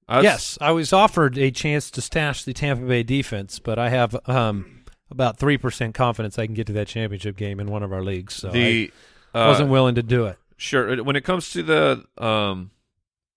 Yes, 0.09 0.59
I 0.61 0.73
was 0.73 0.93
offered 0.93 1.39
a 1.39 1.51
chance 1.51 1.91
to 1.93 2.03
stash 2.03 2.45
the 2.45 2.53
Tampa 2.53 2.85
Bay 2.87 3.03
defense, 3.03 3.59
but 3.59 3.79
I 3.79 3.89
have 3.89 4.17
um, 4.29 4.85
about 5.11 5.39
three 5.39 5.57
percent 5.57 5.95
confidence 5.95 6.39
I 6.39 6.47
can 6.47 6.55
get 6.55 6.67
to 6.67 6.73
that 6.75 6.89
championship 6.89 7.37
game 7.37 7.61
in 7.61 7.71
one 7.71 7.83
of 7.83 7.93
our 7.93 8.03
leagues. 8.03 8.35
So 8.35 8.51
the 8.51 8.91
I 9.35 9.45
uh, 9.45 9.49
wasn't 9.49 9.71
willing 9.71 9.95
to 9.95 10.03
do 10.03 10.27
it. 10.27 10.39
Sure. 10.57 11.03
When 11.03 11.17
it 11.17 11.23
comes 11.25 11.51
to 11.53 11.63
the 11.63 12.05
um, 12.19 12.71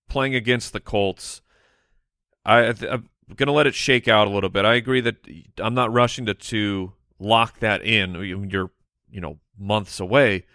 playing 0.10 0.36
against 0.36 0.74
the 0.74 0.80
Colts, 0.80 1.42
I, 2.46 2.60
I'm 2.68 3.10
going 3.36 3.48
to 3.48 3.52
let 3.54 3.68
it 3.68 3.74
shake 3.76 4.08
out 4.08 4.28
a 4.28 4.30
little 4.30 4.50
bit. 4.50 4.66
I 4.66 4.76
agree 4.76 5.02
that 5.02 5.16
I'm 5.60 5.74
not 5.74 5.92
rushing 5.94 6.26
to 6.28 6.34
to 6.34 6.94
lock 7.20 7.60
that 7.60 7.82
in. 7.84 8.16
You- 8.16 8.46
You're 8.50 8.72
you 9.10 9.22
know 9.22 9.40
months 9.58 10.00
away, 10.02 10.46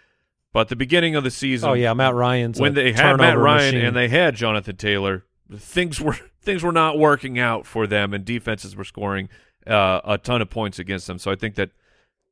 but 0.53 0.67
the 0.69 0.75
beginning 0.75 1.15
of 1.15 1.23
the 1.23 1.31
season. 1.31 1.69
Oh 1.69 1.73
yeah, 1.73 1.93
Matt 1.93 2.13
Ryan's 2.13 2.59
when 2.59 2.75
they 2.75 2.91
had 2.93 3.17
Matt 3.17 3.37
Ryan 3.39 3.73
machine. 3.73 3.85
and 3.87 3.95
they 3.95 4.07
had 4.07 4.35
Jonathan 4.35 4.75
Taylor, 4.77 5.25
things 5.55 5.99
were 5.99 6.13
things 6.41 6.63
were 6.63 6.71
not 6.71 6.97
working 6.97 7.39
out 7.39 7.65
for 7.65 7.87
them, 7.87 8.13
and 8.13 8.25
defenses 8.25 8.75
were 8.75 8.83
scoring 8.83 9.29
uh, 9.67 10.01
a 10.03 10.17
ton 10.17 10.41
of 10.41 10.49
points 10.49 10.79
against 10.79 11.07
them. 11.07 11.19
So 11.19 11.31
I 11.31 11.35
think 11.35 11.55
that 11.55 11.71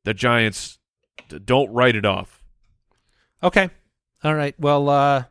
the 0.03 0.13
Giants 0.13 0.79
don't 1.45 1.71
write 1.71 1.95
it 1.95 2.05
off. 2.05 2.43
Okay. 3.43 3.69
All 4.23 4.35
right. 4.35 4.55
Well, 4.59 4.89
uh, 4.89 5.23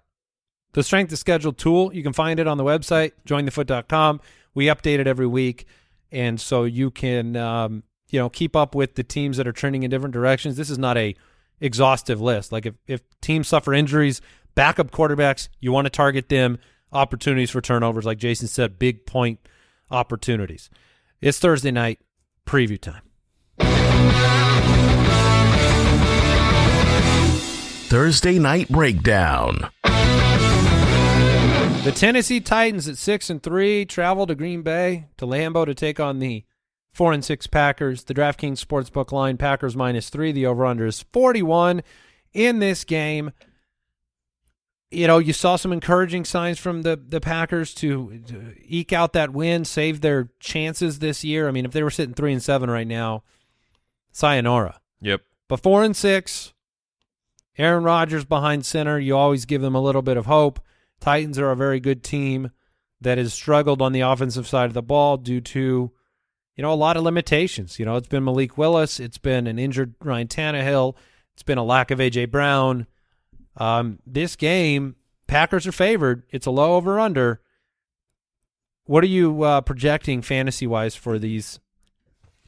the 0.73 0.83
strength 0.83 1.13
of 1.13 1.19
schedule 1.19 1.53
tool, 1.53 1.93
you 1.93 2.03
can 2.03 2.13
find 2.13 2.41
it 2.41 2.47
on 2.47 2.57
the 2.57 2.65
website, 2.65 3.13
jointhefoot.com. 3.27 4.21
We 4.55 4.67
update 4.67 4.99
it 4.99 5.07
every 5.07 5.27
week. 5.27 5.67
And 6.11 6.41
so 6.41 6.65
you 6.65 6.91
can, 6.91 7.37
um, 7.37 7.83
you 8.09 8.19
know, 8.19 8.31
keep 8.31 8.57
up 8.57 8.75
with 8.75 8.95
the 8.95 9.03
teams 9.03 9.37
that 9.37 9.47
are 9.47 9.53
trending 9.53 9.83
in 9.83 9.91
different 9.91 10.15
directions. 10.15 10.57
This 10.57 10.71
is 10.71 10.79
not 10.79 10.97
a 10.97 11.15
exhaustive 11.61 12.21
list. 12.21 12.53
Like 12.53 12.65
if, 12.65 12.75
if 12.87 13.03
teams 13.21 13.49
suffer 13.49 13.75
injuries, 13.75 14.21
backup 14.55 14.91
quarterbacks, 14.91 15.49
you 15.61 15.73
want 15.73 15.87
to 15.87 15.91
target 15.91 16.29
them, 16.29 16.59
opportunities 16.93 17.51
for 17.51 17.61
turnovers, 17.61 18.05
like 18.05 18.19
Jason 18.19 18.49
said, 18.49 18.79
big 18.79 19.07
point 19.07 19.41
opportunities. 19.91 20.71
It's 21.21 21.39
Thursday 21.39 21.71
night, 21.71 22.01
preview 22.47 22.81
time. 22.81 23.03
Thursday 27.89 28.39
Night 28.39 28.69
Breakdown. 28.69 29.71
The 31.85 31.93
Tennessee 31.95 32.41
Titans 32.41 32.87
at 32.87 32.99
six 32.99 33.31
and 33.31 33.43
three 33.43 33.87
travel 33.87 34.27
to 34.27 34.35
Green 34.35 34.61
Bay 34.61 35.07
to 35.17 35.27
Lambeau 35.27 35.65
to 35.65 35.75
take 35.75 35.99
on 35.99 36.19
the 36.19 36.45
four 36.93 37.15
and 37.15 37.25
six 37.25 37.47
Packers. 37.47 38.05
The 38.05 38.13
DraftKings 38.13 38.63
Sportsbook 38.63 39.11
line 39.11 39.39
Packers 39.39 39.75
minus 39.75 40.11
three. 40.11 40.33
The 40.33 40.45
over 40.45 40.67
under 40.67 40.85
is 40.85 41.03
forty 41.13 41.41
one 41.41 41.83
in 42.35 42.59
this 42.59 42.85
game. 42.85 43.31
You 44.91 45.07
know, 45.07 45.19
you 45.19 45.35
saw 45.35 45.57
some 45.57 45.73
encouraging 45.73 46.25
signs 46.25 46.59
from 46.59 46.83
the 46.83 46.97
the 46.97 47.21
Packers 47.21 47.75
to, 47.75 48.23
to 48.27 48.55
eke 48.65 48.93
out 48.93 49.13
that 49.13 49.33
win, 49.33 49.65
save 49.65 50.01
their 50.01 50.31
chances 50.41 50.99
this 50.99 51.25
year. 51.25 51.47
I 51.47 51.51
mean, 51.51 51.67
if 51.67 51.73
they 51.73 51.83
were 51.83 51.91
sitting 51.91 52.15
three 52.15 52.33
and 52.33 52.43
seven 52.43 52.71
right 52.71 52.87
now, 52.87 53.23
sayonara. 54.13 54.81
Yep. 55.01 55.23
But 55.49 55.63
four 55.63 55.85
and 55.85 55.97
six, 55.97 56.55
Aaron 57.59 57.85
Rodgers 57.85 58.25
behind 58.25 58.65
center. 58.65 58.99
You 58.99 59.17
always 59.17 59.45
give 59.45 59.61
them 59.61 59.75
a 59.75 59.81
little 59.81 60.03
bit 60.03 60.17
of 60.17 60.27
hope. 60.27 60.61
Titans 61.01 61.39
are 61.39 61.51
a 61.51 61.57
very 61.57 61.81
good 61.81 62.03
team 62.03 62.51
that 63.01 63.19
has 63.19 63.35
struggled 63.35 63.83
on 63.83 63.93
the 63.93 64.01
offensive 64.01 64.47
side 64.47 64.67
of 64.67 64.75
the 64.75 64.83
ball 64.83 65.17
due 65.17 65.41
to, 65.41 65.93
you 66.57 66.63
know, 66.63 66.73
a 66.73 66.75
lot 66.75 66.97
of 66.97 67.03
limitations. 67.03 67.79
You 67.79 67.85
know, 67.85 67.97
it's 67.97 68.09
been 68.09 68.25
Malik 68.25 68.59
Willis, 68.59 68.99
it's 68.99 69.19
been 69.19 69.47
an 69.47 69.59
injured 69.59 69.95
Ryan 70.03 70.29
Tannehill, 70.29 70.97
it's 71.35 71.43
been 71.43 71.59
a 71.59 71.65
lack 71.65 71.91
of 71.91 71.99
AJ 71.99 72.31
Brown. 72.31 72.87
Um, 73.59 73.99
this 74.07 74.37
game, 74.37 74.97
Packers 75.27 75.67
are 75.67 75.73
favored. 75.73 76.23
It's 76.31 76.47
a 76.47 76.51
low 76.51 76.77
over 76.77 76.99
under. 76.99 77.43
What 78.85 79.05
are 79.05 79.09
you 79.09 79.43
uh, 79.43 79.61
projecting 79.61 80.23
fantasy 80.23 80.67
wise 80.67 80.95
for 80.95 81.19
these 81.19 81.61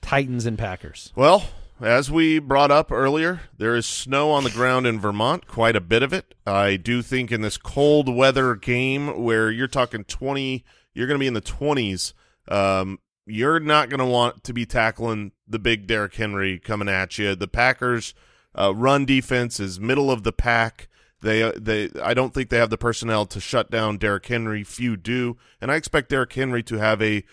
Titans 0.01 0.47
and 0.47 0.59
Packers. 0.59 1.13
Well, 1.15 1.45
as 1.81 2.11
we 2.11 2.39
brought 2.39 2.71
up 2.71 2.91
earlier, 2.93 3.43
there 3.57 3.77
is 3.77 3.87
snow 3.87 4.31
on 4.31 4.45
the 4.45 4.51
ground 4.51 4.87
in 4.87 5.01
Vermont, 5.01 5.47
quite 5.47 5.77
a 5.77 5.81
bit 5.81 6.03
of 6.03 6.13
it. 6.13 6.35
I 6.47 6.77
do 6.77 7.03
think 7.03 7.31
in 7.31 7.41
this 7.41 7.57
cold 7.57 8.15
weather 8.15 8.55
game 8.55 9.23
where 9.23 9.51
you're 9.51 9.69
talking 9.69 10.05
20, 10.05 10.65
you're 10.95 11.07
going 11.07 11.19
to 11.19 11.23
be 11.23 11.27
in 11.27 11.35
the 11.35 11.41
20s, 11.41 12.13
um, 12.49 12.99
you're 13.27 13.61
not 13.61 13.89
going 13.89 14.01
to 14.01 14.07
want 14.07 14.43
to 14.45 14.53
be 14.53 14.67
tackling 14.67 15.33
the 15.47 15.59
big 15.59 15.87
Derrick 15.87 16.15
Henry 16.15 16.59
coming 16.59 16.89
at 16.89 17.19
you. 17.19 17.35
The 17.35 17.49
Packers 17.49 18.15
uh, 18.59 18.75
run 18.75 19.05
defense 19.05 19.61
is 19.61 19.79
middle 19.79 20.11
of 20.11 20.25
the 20.25 20.33
pack. 20.33 20.89
They 21.23 21.43
uh, 21.43 21.53
they 21.57 21.91
I 22.03 22.14
don't 22.14 22.33
think 22.33 22.51
they 22.51 22.59
have 22.59 22.71
the 22.71 22.79
personnel 22.79 23.27
to 23.27 23.41
shut 23.41 23.71
down 23.71 23.99
Derrick 23.99 24.27
Henry. 24.27 24.64
Few 24.64 24.97
do, 24.97 25.37
and 25.61 25.71
I 25.71 25.77
expect 25.77 26.09
Derrick 26.09 26.33
Henry 26.33 26.62
to 26.64 26.77
have 26.77 27.03
a 27.03 27.25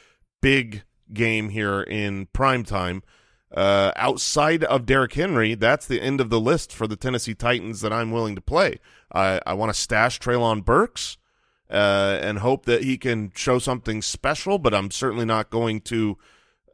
big 0.42 0.84
game 1.14 1.50
here 1.50 1.82
in 1.82 2.28
prime 2.28 2.64
time. 2.64 3.04
Uh, 3.56 3.92
outside 3.96 4.66
of 4.66 4.86
Derrick 4.86 5.14
Henry, 5.14 5.56
that's 5.56 5.86
the 5.86 6.02
end 6.02 6.20
of 6.20 6.30
the 6.30 6.40
list 6.40 6.74
for 6.74 6.86
the 6.86 6.98
Tennessee 6.98 7.34
Titans 7.34 7.80
that 7.80 7.94
I'm 7.94 8.12
willing 8.12 8.36
to 8.36 8.42
play. 8.42 8.80
I, 9.14 9.40
I 9.46 9.54
want 9.54 9.74
to 9.74 9.80
stash 9.80 10.20
Treylon 10.20 10.66
Burks 10.66 11.18
uh, 11.70 12.20
and 12.22 12.40
hope 12.40 12.66
that 12.66 12.84
he 12.84 12.98
can 12.98 13.32
show 13.36 13.58
something 13.58 14.02
special, 14.02 14.58
but 14.58 14.74
I'm 14.74 14.92
certainly 14.92 15.24
not 15.24 15.50
going 15.50 15.80
to 15.82 16.18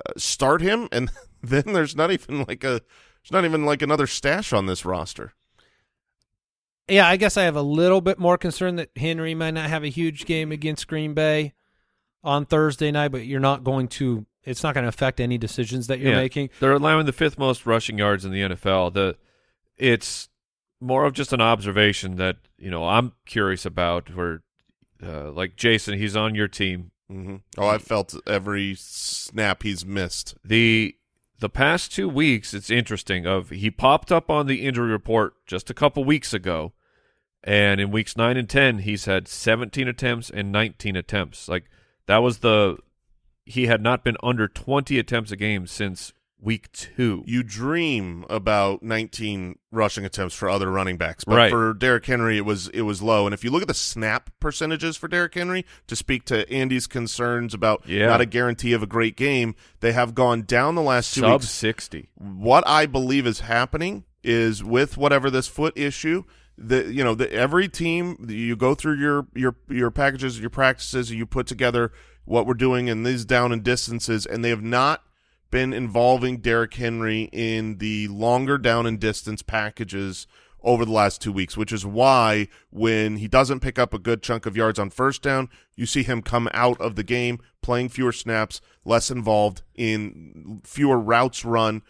uh, 0.03 0.13
start 0.17 0.61
him. 0.61 0.89
And 0.91 1.11
then 1.43 1.63
there's 1.67 1.95
not 1.95 2.11
even 2.11 2.45
like 2.47 2.63
a 2.63 2.81
there's 3.21 3.31
not 3.31 3.45
even 3.45 3.65
like 3.65 3.81
another 3.81 4.07
stash 4.07 4.51
on 4.51 4.65
this 4.65 4.83
roster. 4.83 5.33
Yeah, 6.87 7.07
I 7.07 7.15
guess 7.17 7.37
I 7.37 7.43
have 7.43 7.55
a 7.55 7.61
little 7.61 8.01
bit 8.01 8.19
more 8.19 8.37
concern 8.37 8.75
that 8.75 8.89
Henry 8.95 9.33
might 9.35 9.51
not 9.53 9.69
have 9.69 9.83
a 9.83 9.89
huge 9.89 10.25
game 10.25 10.51
against 10.51 10.87
Green 10.87 11.13
Bay 11.13 11.53
on 12.23 12.45
Thursday 12.45 12.91
night, 12.91 13.09
but 13.09 13.25
you're 13.25 13.39
not 13.39 13.63
going 13.63 13.87
to. 13.89 14.25
It's 14.43 14.63
not 14.63 14.73
going 14.73 14.83
to 14.83 14.89
affect 14.89 15.21
any 15.21 15.37
decisions 15.37 15.87
that 15.87 15.99
you're 15.99 16.11
Yeah. 16.11 16.17
making. 16.19 16.49
They're 16.59 16.73
allowing 16.73 17.05
the 17.05 17.13
fifth 17.13 17.37
most 17.37 17.65
rushing 17.65 17.97
yards 17.97 18.25
in 18.25 18.31
the 18.33 18.41
NFL. 18.41 18.93
The 18.93 19.15
it's 19.77 20.27
more 20.81 21.05
of 21.05 21.13
just 21.13 21.31
an 21.31 21.39
observation 21.39 22.17
that 22.17 22.35
you 22.57 22.69
know 22.69 22.85
I'm 22.85 23.13
curious 23.25 23.65
about. 23.65 24.13
Where 24.13 24.41
uh, 25.01 25.31
like 25.31 25.55
Jason, 25.55 25.97
he's 25.97 26.15
on 26.17 26.35
your 26.35 26.49
team. 26.49 26.91
hmm 27.09 27.37
Oh, 27.57 27.67
I've 27.67 27.83
felt 27.83 28.13
every 28.27 28.75
snap 28.77 29.63
he's 29.63 29.85
missed. 29.85 30.35
the 30.43 30.95
The 31.43 31.49
past 31.49 31.91
two 31.91 32.07
weeks, 32.07 32.53
it's 32.53 32.69
interesting. 32.69 33.27
Of 33.27 33.49
he 33.49 33.69
popped 33.69 34.13
up 34.13 34.29
on 34.29 34.47
the 34.47 34.65
injury 34.65 34.89
report 34.89 35.45
just 35.45 35.69
a 35.69 35.73
couple 35.73 36.05
weeks 36.05 36.33
ago, 36.33 36.71
and 37.43 37.81
in 37.81 37.91
weeks 37.91 38.15
nine 38.15 38.37
and 38.37 38.49
ten, 38.49 38.77
he's 38.77 39.03
had 39.03 39.27
17 39.27 39.85
attempts 39.85 40.29
and 40.29 40.53
19 40.53 40.95
attempts. 40.95 41.49
Like 41.49 41.65
that 42.05 42.19
was 42.19 42.37
the 42.37 42.77
he 43.43 43.65
had 43.65 43.81
not 43.81 44.05
been 44.05 44.15
under 44.23 44.47
20 44.47 44.97
attempts 44.97 45.33
a 45.33 45.35
game 45.35 45.67
since 45.67 46.13
week 46.43 46.69
two. 46.73 47.23
You 47.25 47.41
dream 47.41 48.25
about 48.29 48.83
19 48.83 49.57
rushing 49.71 50.03
attempts 50.05 50.35
for 50.35 50.49
other 50.49 50.69
running 50.69 50.97
backs, 50.97 51.23
but 51.23 51.35
Right. 51.35 51.49
for 51.49 51.73
Derrick 51.73 52.05
Henry, 52.05 52.37
it 52.37 52.45
was 52.45 52.67
it 52.69 52.81
was 52.81 53.01
low. 53.01 53.25
And 53.25 53.33
if 53.33 53.43
you 53.43 53.49
look 53.49 53.61
at 53.61 53.67
the 53.67 53.73
snap 53.73 54.29
percentages 54.39 54.97
for 54.97 55.07
Derrick 55.07 55.33
Henry, 55.35 55.65
to 55.87 55.95
speak 55.95 56.25
to 56.25 56.47
Andy's 56.51 56.85
concerns 56.87 57.53
about 57.53 57.83
Yeah. 57.87 58.07
not 58.07 58.19
a 58.21 58.25
guarantee 58.25 58.73
of 58.73 58.83
a 58.83 58.87
great 58.87 59.15
game, 59.15 59.55
they 59.79 59.93
have 59.93 60.13
gone 60.13 60.41
down 60.43 60.75
the 60.75 60.81
last 60.81 61.13
two 61.13 61.21
Sub 61.21 61.41
weeks. 61.41 61.49
60. 61.49 62.09
What 62.15 62.63
I 62.67 62.85
believe 62.87 63.25
is 63.25 63.39
happening 63.39 64.03
is 64.23 64.63
with 64.63 64.97
whatever 64.97 65.29
this 65.29 65.47
foot 65.47 65.73
issue, 65.77 66.23
the 66.57 66.93
you 66.93 67.03
know 67.03 67.15
the 67.15 67.31
every 67.33 67.67
team 67.69 68.25
you 68.29 68.55
go 68.55 68.75
through 68.75 68.95
your 68.99 69.27
your 69.33 69.55
your 69.69 69.91
packages, 69.91 70.39
your 70.39 70.49
practices, 70.49 71.09
you 71.09 71.25
put 71.25 71.47
together 71.47 71.91
what 72.25 72.45
we're 72.45 72.53
doing 72.53 72.87
in 72.89 73.03
these 73.03 73.25
down 73.25 73.51
and 73.51 73.63
distances, 73.63 74.25
and 74.25 74.43
they 74.45 74.49
have 74.49 74.61
not 74.61 75.01
been 75.53 75.71
involving 75.71 76.37
Derrick 76.37 76.73
Henry 76.73 77.29
in 77.31 77.77
the 77.77 78.07
longer 78.07 78.57
down 78.57 78.87
and 78.87 78.99
distance 78.99 79.43
packages 79.43 80.25
over 80.63 80.83
the 80.83 80.91
last 80.91 81.21
two 81.21 81.31
weeks, 81.31 81.55
which 81.55 81.71
is 81.71 81.85
why 81.85 82.47
when 82.71 83.17
he 83.17 83.27
doesn't 83.27 83.59
pick 83.59 83.77
up 83.77 83.93
a 83.93 83.99
good 83.99 84.23
chunk 84.23 84.47
of 84.47 84.57
yards 84.57 84.79
on 84.79 84.89
first 84.89 85.21
down, 85.21 85.49
you 85.75 85.85
see 85.85 86.01
him 86.01 86.23
come 86.23 86.49
out 86.55 86.81
of 86.81 86.95
the 86.95 87.03
game 87.03 87.37
playing 87.61 87.89
fewer 87.89 88.11
snaps, 88.11 88.61
less 88.83 89.11
involved 89.11 89.61
in 89.75 90.59
fewer 90.63 90.97
routes 90.99 91.45
run. 91.45 91.83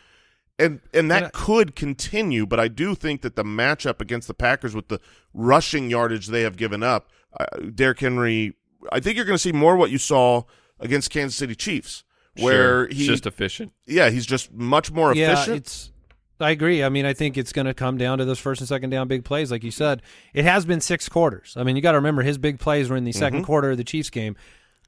And 0.60 0.82
and 0.94 1.10
that 1.10 1.24
And 1.24 1.26
I- 1.28 1.30
could 1.34 1.74
continue, 1.74 2.46
but 2.46 2.60
I 2.60 2.68
do 2.68 2.96
think 2.96 3.22
that 3.22 3.38
the 3.38 3.44
matchup 3.46 4.02
against 4.02 4.28
the 4.28 4.34
Packers 4.34 4.76
with 4.76 4.90
the 4.90 5.00
rushing 5.34 5.90
yardage 5.90 6.28
they 6.28 6.42
have 6.42 6.58
given 6.58 6.84
up, 6.84 7.10
uh, 7.40 7.46
Derrick 7.74 8.02
Henry, 8.02 8.56
I 8.92 9.00
think 9.00 9.16
you're 9.16 9.26
going 9.26 9.38
to 9.38 9.42
see 9.42 9.54
more 9.54 9.78
what 9.78 9.90
you 9.90 9.98
saw 9.98 10.44
against 10.82 11.10
Kansas 11.12 11.38
City 11.38 11.56
Chiefs, 11.56 12.04
where 12.40 12.54
Sure. 12.54 12.84
It's 12.86 12.96
he 12.98 13.06
just 13.08 13.26
efficient. 13.26 13.72
yeah, 13.86 14.10
he's 14.10 14.26
just 14.26 14.52
much 14.54 14.92
more 14.92 15.14
yeah, 15.16 15.34
efficient. 15.34 15.58
it's. 15.58 15.90
I 16.40 16.50
agree. 16.52 16.84
I 16.84 16.90
mean, 16.90 17.06
I 17.06 17.14
think 17.14 17.38
it's 17.38 17.54
going 17.54 17.68
to 17.68 17.74
come 17.74 17.98
down 17.98 18.18
to 18.18 18.26
those 18.26 18.40
first 18.40 18.60
and 18.60 18.68
second 18.68 18.90
down 18.90 19.08
big 19.08 19.24
plays, 19.24 19.50
like 19.52 19.64
you 19.64 19.72
said. 19.72 20.02
It 20.34 20.44
has 20.44 20.66
been 20.66 20.82
six 20.82 21.08
quarters. 21.08 21.54
I 21.56 21.64
mean, 21.64 21.76
you 21.78 21.82
got 21.82 21.92
to 21.94 21.98
remember 22.00 22.22
his 22.22 22.38
big 22.38 22.60
plays 22.60 22.90
were 22.90 22.98
in 22.98 23.04
the 23.06 23.14
2nd 23.14 23.30
Mm-hmm. 23.32 23.42
quarter 23.44 23.72
of 23.72 23.78
the 23.78 23.84
Chiefs 23.84 24.10
game. 24.10 24.36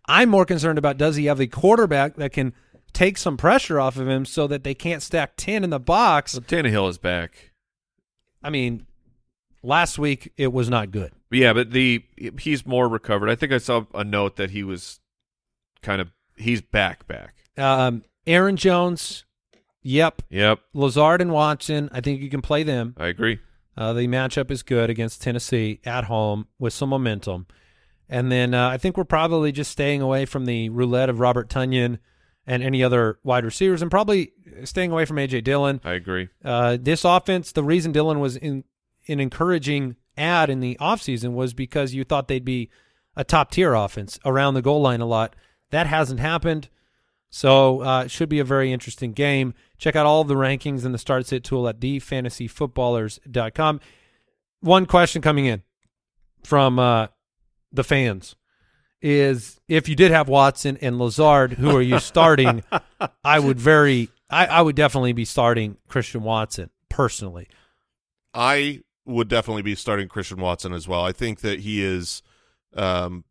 I'm 0.07 0.29
more 0.29 0.45
concerned 0.45 0.77
about 0.77 0.97
does 0.97 1.15
he 1.15 1.25
have 1.25 1.39
a 1.39 1.47
quarterback 1.47 2.15
that 2.15 2.33
can 2.33 2.53
take 2.93 3.17
some 3.17 3.37
pressure 3.37 3.79
off 3.79 3.95
of 3.97 4.07
him 4.09 4.25
so 4.25 4.47
that 4.47 4.63
they 4.63 4.73
can't 4.73 5.01
stack 5.01 5.33
ten 5.37 5.63
in 5.63 5.69
the 5.69 5.79
box. 5.79 6.33
Well, 6.33 6.41
Tannehill 6.41 6.89
is 6.89 6.97
back. 6.97 7.51
I 8.43 8.49
mean, 8.49 8.85
last 9.63 9.97
week 9.97 10.31
it 10.37 10.51
was 10.51 10.69
not 10.69 10.91
good. 10.91 11.11
Yeah, 11.31 11.53
but 11.53 11.71
the 11.71 12.03
he's 12.39 12.65
more 12.65 12.87
recovered. 12.89 13.29
I 13.29 13.35
think 13.35 13.51
I 13.51 13.57
saw 13.59 13.85
a 13.93 14.03
note 14.03 14.35
that 14.35 14.51
he 14.51 14.63
was 14.63 14.99
kind 15.81 16.01
of 16.01 16.11
he's 16.35 16.61
back 16.61 17.07
back. 17.07 17.35
Um, 17.57 18.03
Aaron 18.27 18.57
Jones, 18.57 19.25
yep. 19.81 20.21
Yep, 20.29 20.59
Lazard 20.73 21.21
and 21.21 21.31
Watson, 21.31 21.89
I 21.91 22.01
think 22.01 22.21
you 22.21 22.29
can 22.29 22.41
play 22.41 22.63
them. 22.63 22.95
I 22.97 23.07
agree. 23.07 23.39
Uh, 23.77 23.93
the 23.93 24.07
matchup 24.07 24.51
is 24.51 24.63
good 24.63 24.89
against 24.89 25.21
Tennessee 25.21 25.81
at 25.85 26.05
home 26.05 26.47
with 26.59 26.73
some 26.73 26.89
momentum. 26.89 27.45
And 28.07 28.31
then 28.31 28.53
uh, 28.53 28.69
I 28.69 28.77
think 28.77 28.97
we're 28.97 29.03
probably 29.03 29.51
just 29.51 29.71
staying 29.71 30.01
away 30.01 30.25
from 30.25 30.45
the 30.45 30.69
roulette 30.69 31.09
of 31.09 31.19
Robert 31.19 31.49
Tonyan 31.49 31.99
and 32.47 32.63
any 32.63 32.83
other 32.83 33.19
wide 33.23 33.43
receivers 33.43 33.81
and 33.81 33.89
probably 33.89 34.31
staying 34.63 34.91
away 34.91 35.05
from 35.05 35.17
A.J. 35.17 35.41
Dillon. 35.41 35.81
I 35.83 35.93
agree. 35.93 36.29
Uh, 36.43 36.77
this 36.79 37.03
offense, 37.03 37.51
the 37.51 37.63
reason 37.63 37.91
Dillon 37.91 38.19
was 38.19 38.37
in, 38.37 38.63
an 39.07 39.19
encouraging 39.19 39.95
ad 40.17 40.49
in 40.49 40.59
the 40.59 40.77
offseason 40.79 41.33
was 41.33 41.53
because 41.53 41.93
you 41.93 42.03
thought 42.03 42.27
they'd 42.27 42.45
be 42.45 42.69
a 43.15 43.23
top 43.23 43.51
tier 43.51 43.73
offense 43.73 44.19
around 44.25 44.53
the 44.53 44.61
goal 44.61 44.81
line 44.81 45.01
a 45.01 45.05
lot. 45.05 45.35
That 45.71 45.87
hasn't 45.87 46.19
happened. 46.19 46.69
So 47.29 47.83
uh, 47.83 48.03
it 48.03 48.11
should 48.11 48.29
be 48.29 48.39
a 48.39 48.45
very 48.45 48.71
interesting 48.71 49.11
game. 49.11 49.53
Check 49.77 49.95
out 49.95 50.05
all 50.05 50.21
of 50.21 50.27
the 50.27 50.35
rankings 50.35 50.85
in 50.85 50.93
the 50.93 50.97
start 50.97 51.25
sit 51.25 51.43
tool 51.43 51.67
at 51.67 51.79
thefantasyfootballers.com. 51.79 53.79
One 54.61 54.85
question 54.85 55.21
coming 55.21 55.45
in 55.45 55.63
from 56.43 56.79
uh, 56.79 57.07
the 57.71 57.83
fans 57.83 58.35
is 59.01 59.59
if 59.67 59.89
you 59.89 59.95
did 59.95 60.11
have 60.11 60.29
Watson 60.29 60.77
and 60.81 60.97
Lazard, 60.97 61.53
who 61.53 61.75
are 61.75 61.81
you 61.81 61.99
starting? 61.99 62.63
I 63.23 63.39
would 63.39 63.59
very, 63.59 64.09
I, 64.29 64.45
I 64.45 64.61
would 64.61 64.75
definitely 64.75 65.13
be 65.13 65.25
starting 65.25 65.77
Christian 65.87 66.23
Watson 66.23 66.69
personally. 66.89 67.47
I 68.33 68.81
would 69.05 69.27
definitely 69.27 69.61
be 69.61 69.75
starting 69.75 70.07
Christian 70.07 70.39
Watson 70.39 70.73
as 70.73 70.87
well. 70.87 71.03
I 71.03 71.11
think 71.11 71.41
that 71.41 71.59
he 71.59 71.83
is, 71.83 72.23
um, 72.75 73.25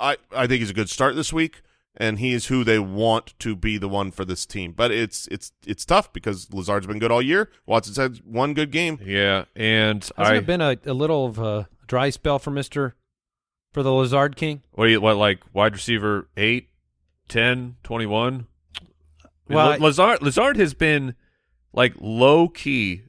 I 0.00 0.16
I 0.34 0.46
think 0.46 0.60
he's 0.60 0.70
a 0.70 0.74
good 0.74 0.90
start 0.90 1.14
this 1.14 1.32
week, 1.32 1.62
and 1.96 2.18
he 2.18 2.32
is 2.32 2.46
who 2.46 2.64
they 2.64 2.78
want 2.78 3.38
to 3.40 3.54
be 3.54 3.78
the 3.78 3.88
one 3.88 4.10
for 4.10 4.24
this 4.24 4.46
team. 4.46 4.72
But 4.72 4.90
it's 4.90 5.26
it's 5.28 5.52
it's 5.66 5.84
tough 5.84 6.12
because 6.12 6.52
Lazard's 6.52 6.86
been 6.86 6.98
good 6.98 7.12
all 7.12 7.22
year. 7.22 7.50
Watson's 7.66 7.96
had 7.96 8.18
one 8.24 8.54
good 8.54 8.70
game. 8.70 8.98
Yeah, 9.04 9.44
and 9.54 10.02
Hasn't 10.16 10.18
I 10.18 10.36
it 10.36 10.46
been 10.46 10.60
a, 10.60 10.76
a 10.86 10.94
little 10.94 11.26
of 11.26 11.38
a 11.38 11.68
dry 11.86 12.10
spell 12.10 12.38
for 12.38 12.50
Mister 12.50 12.94
for 13.72 13.82
the 13.82 13.92
Lazard 13.92 14.36
King? 14.36 14.62
what 14.72 14.86
do 14.86 14.92
you 14.92 15.00
what 15.00 15.16
like 15.16 15.40
wide 15.52 15.72
receiver 15.72 16.28
8, 16.36 16.68
10, 17.28 17.76
21? 17.82 18.46
Well, 19.48 19.78
Lazard 19.80 20.22
Lazard 20.22 20.56
has 20.56 20.74
been 20.74 21.14
like 21.72 21.94
low 22.00 22.48
key 22.48 23.02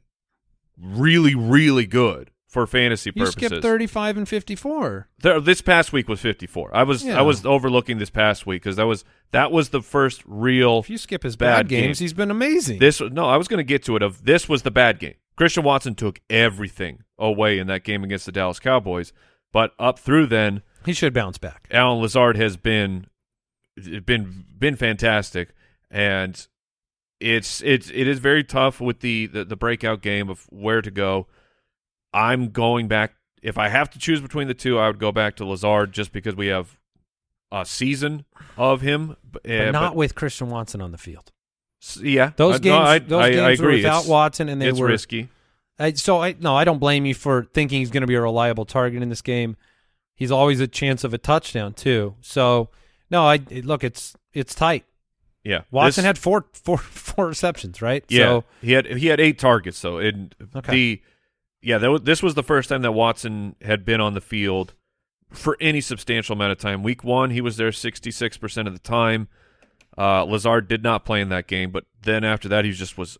really 0.78 1.36
really 1.36 1.86
good 1.86 2.31
for 2.52 2.68
fantasy 2.68 3.12
purposes. 3.12 3.36
You 3.42 3.48
skipped 3.48 3.62
thirty 3.64 3.88
five 3.88 4.18
and 4.18 4.28
fifty 4.28 4.56
four. 4.56 5.08
There, 5.22 5.40
this 5.40 5.62
past 5.62 5.94
week 5.94 6.08
was 6.10 6.20
54. 6.20 6.76
I 6.76 6.84
was 6.84 7.04
Yeah. 7.04 7.18
I 7.18 7.22
was 7.22 7.46
overlooking 7.46 7.98
this 7.98 8.10
past 8.10 8.46
week 8.46 8.64
cuz 8.64 8.76
that 8.76 8.86
was 8.86 9.06
that 9.32 9.52
was 9.54 9.70
the 9.70 9.82
first 9.82 10.22
real 10.26 10.80
If 10.80 10.90
you 10.90 10.98
skip 10.98 11.24
his 11.24 11.38
Bad 11.38 11.46
bad, 11.56 11.68
games, 11.70 12.00
game. 12.00 12.04
he's 12.04 12.14
been 12.14 12.30
amazing. 12.30 12.80
This 12.80 13.00
no, 13.00 13.26
I 13.26 13.38
was 13.38 13.48
going 13.48 13.60
to 13.60 13.64
get 13.64 13.84
to 13.86 13.96
it. 13.96 14.02
Of 14.02 14.26
this 14.26 14.50
was 14.50 14.64
the 14.64 14.72
bad 14.72 15.00
game. 15.00 15.16
Christian 15.38 15.64
Watson 15.64 15.96
took 15.96 16.20
everything 16.30 17.04
away 17.18 17.58
in 17.58 17.68
that 17.68 17.84
game 17.86 18.04
against 18.04 18.26
the 18.26 18.32
Dallas 18.34 18.60
Cowboys, 18.60 19.14
but 19.54 19.74
up 19.80 19.98
through 19.98 20.28
then, 20.28 20.62
he 20.86 20.92
should 20.94 21.14
bounce 21.14 21.38
back. 21.38 21.68
Allen 21.72 22.02
Lazard 22.02 22.36
has 22.36 22.58
been 22.58 23.08
been 24.06 24.44
been 24.60 24.76
fantastic, 24.76 25.50
and 25.90 26.48
it's 27.20 27.62
it's 27.64 27.90
it 27.92 28.08
is 28.08 28.20
very 28.20 28.44
tough 28.44 28.82
with 28.82 29.00
the, 29.00 29.28
the 29.28 29.46
the 29.46 29.56
breakout 29.56 30.02
game 30.02 30.30
of 30.30 30.46
where 30.50 30.82
to 30.82 30.92
go. 30.92 31.28
I'm 32.14 32.50
going 32.50 32.88
back. 32.88 33.14
If 33.42 33.58
I 33.58 33.70
have 33.70 33.90
to 33.92 34.00
choose 34.00 34.22
between 34.22 34.48
the 34.48 34.54
two, 34.54 34.78
I 34.78 34.88
would 34.88 35.00
go 35.00 35.12
back 35.12 35.36
to 35.38 35.46
Lazard 35.46 35.92
just 35.94 36.12
because 36.12 36.36
we 36.36 36.48
have 36.48 36.78
a 37.52 37.66
season 37.66 38.26
of 38.58 38.82
him, 38.82 39.16
b- 39.32 39.40
But 39.44 39.46
eh, 39.52 39.72
not 39.72 39.96
with 39.96 40.16
Christian 40.16 40.50
Watson 40.50 40.82
on 40.82 40.92
the 40.92 40.98
field. 40.98 41.32
Yeah, 42.00 42.32
Those 42.36 42.56
Uh, 42.56 42.60
games, 42.60 42.74
no, 42.76 42.82
I, 42.82 43.00
those 43.00 43.22
I, 43.24 43.30
games 43.32 43.42
I 43.42 43.52
agree. 43.52 43.66
were 43.68 43.74
without 43.78 44.00
it's, 44.02 44.08
Watson, 44.08 44.50
and 44.50 44.62
they 44.62 44.68
it's 44.70 44.80
were 44.80 44.88
risky. 44.88 45.30
I, 45.80 45.94
so 45.94 46.22
I 46.22 46.36
no, 46.40 46.56
I 46.56 46.64
don't 46.64 46.78
blame 46.78 47.06
you 47.06 47.16
for 47.16 47.48
thinking 47.56 47.80
he's 47.80 47.90
going 47.90 48.02
to 48.02 48.08
be 48.08 48.14
a 48.16 48.22
reliable 48.22 48.66
target 48.66 49.02
in 49.02 49.10
this 49.10 49.24
game. 49.24 49.58
He's 50.14 50.32
always 50.32 50.60
a 50.60 50.68
chance 50.68 51.04
of 51.04 51.14
a 51.14 51.18
touchdown 51.18 51.74
too. 51.74 52.14
So 52.22 52.70
no, 53.10 53.26
I 53.26 53.40
look, 53.64 53.84
it's 53.84 54.16
it's 54.32 54.54
tight. 54.54 54.86
Yeah, 55.44 55.62
Watson 55.72 56.04
This- 56.04 56.06
had 56.10 56.18
four 56.20 56.46
four 56.54 56.78
four 56.78 57.26
receptions, 57.26 57.82
right? 57.82 58.06
Yeah, 58.10 58.26
So 58.26 58.44
he 58.62 58.74
had 58.74 58.86
he 58.86 59.08
had 59.08 59.20
eight 59.20 59.40
targets 59.40 59.82
though. 59.82 59.98
And 59.98 60.36
Okay. 60.56 60.72
the 60.72 61.02
yeah, 61.62 61.78
this 62.02 62.24
was 62.24 62.34
the 62.34 62.44
first 62.44 62.70
time 62.70 62.82
that 62.82 62.92
Watson 62.92 63.56
had 63.62 63.86
been 63.86 64.02
on 64.02 64.14
the 64.14 64.22
field 64.22 64.74
for 65.32 65.58
any 65.62 65.82
substantial 65.82 66.34
amount 66.34 66.52
of 66.52 66.58
time. 66.58 66.84
Week 66.84 67.04
one, 67.04 67.30
he 67.30 67.42
was 67.42 67.58
there 67.58 67.72
sixty 67.72 68.12
six 68.12 68.38
percent 68.38 68.68
of 68.68 68.74
the 68.74 68.80
time. 68.80 69.28
Uh, 69.98 70.24
Lazard 70.24 70.68
did 70.68 70.84
not 70.84 71.06
play 71.06 71.22
in 71.22 71.30
that 71.30 71.48
game, 71.48 71.72
but 71.72 71.86
then 72.02 72.24
after 72.24 72.48
that, 72.48 72.66
he 72.66 72.72
just 72.72 72.98
was 72.98 73.18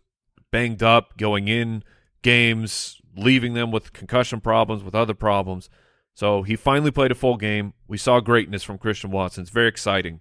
banged 0.50 0.82
up, 0.82 1.16
going 1.16 1.48
in 1.48 1.82
games, 2.22 3.00
leaving 3.16 3.54
them 3.54 3.70
with 3.70 3.92
concussion 3.92 4.40
problems, 4.40 4.82
with 4.82 4.94
other 4.94 5.14
problems. 5.14 5.68
So 6.14 6.42
he 6.42 6.56
finally 6.56 6.90
played 6.90 7.10
a 7.10 7.14
full 7.14 7.36
game. 7.36 7.74
We 7.88 7.98
saw 7.98 8.20
greatness 8.20 8.62
from 8.62 8.78
Christian 8.78 9.10
Watson. 9.10 9.42
It's 9.42 9.50
very 9.50 9.68
exciting. 9.68 10.20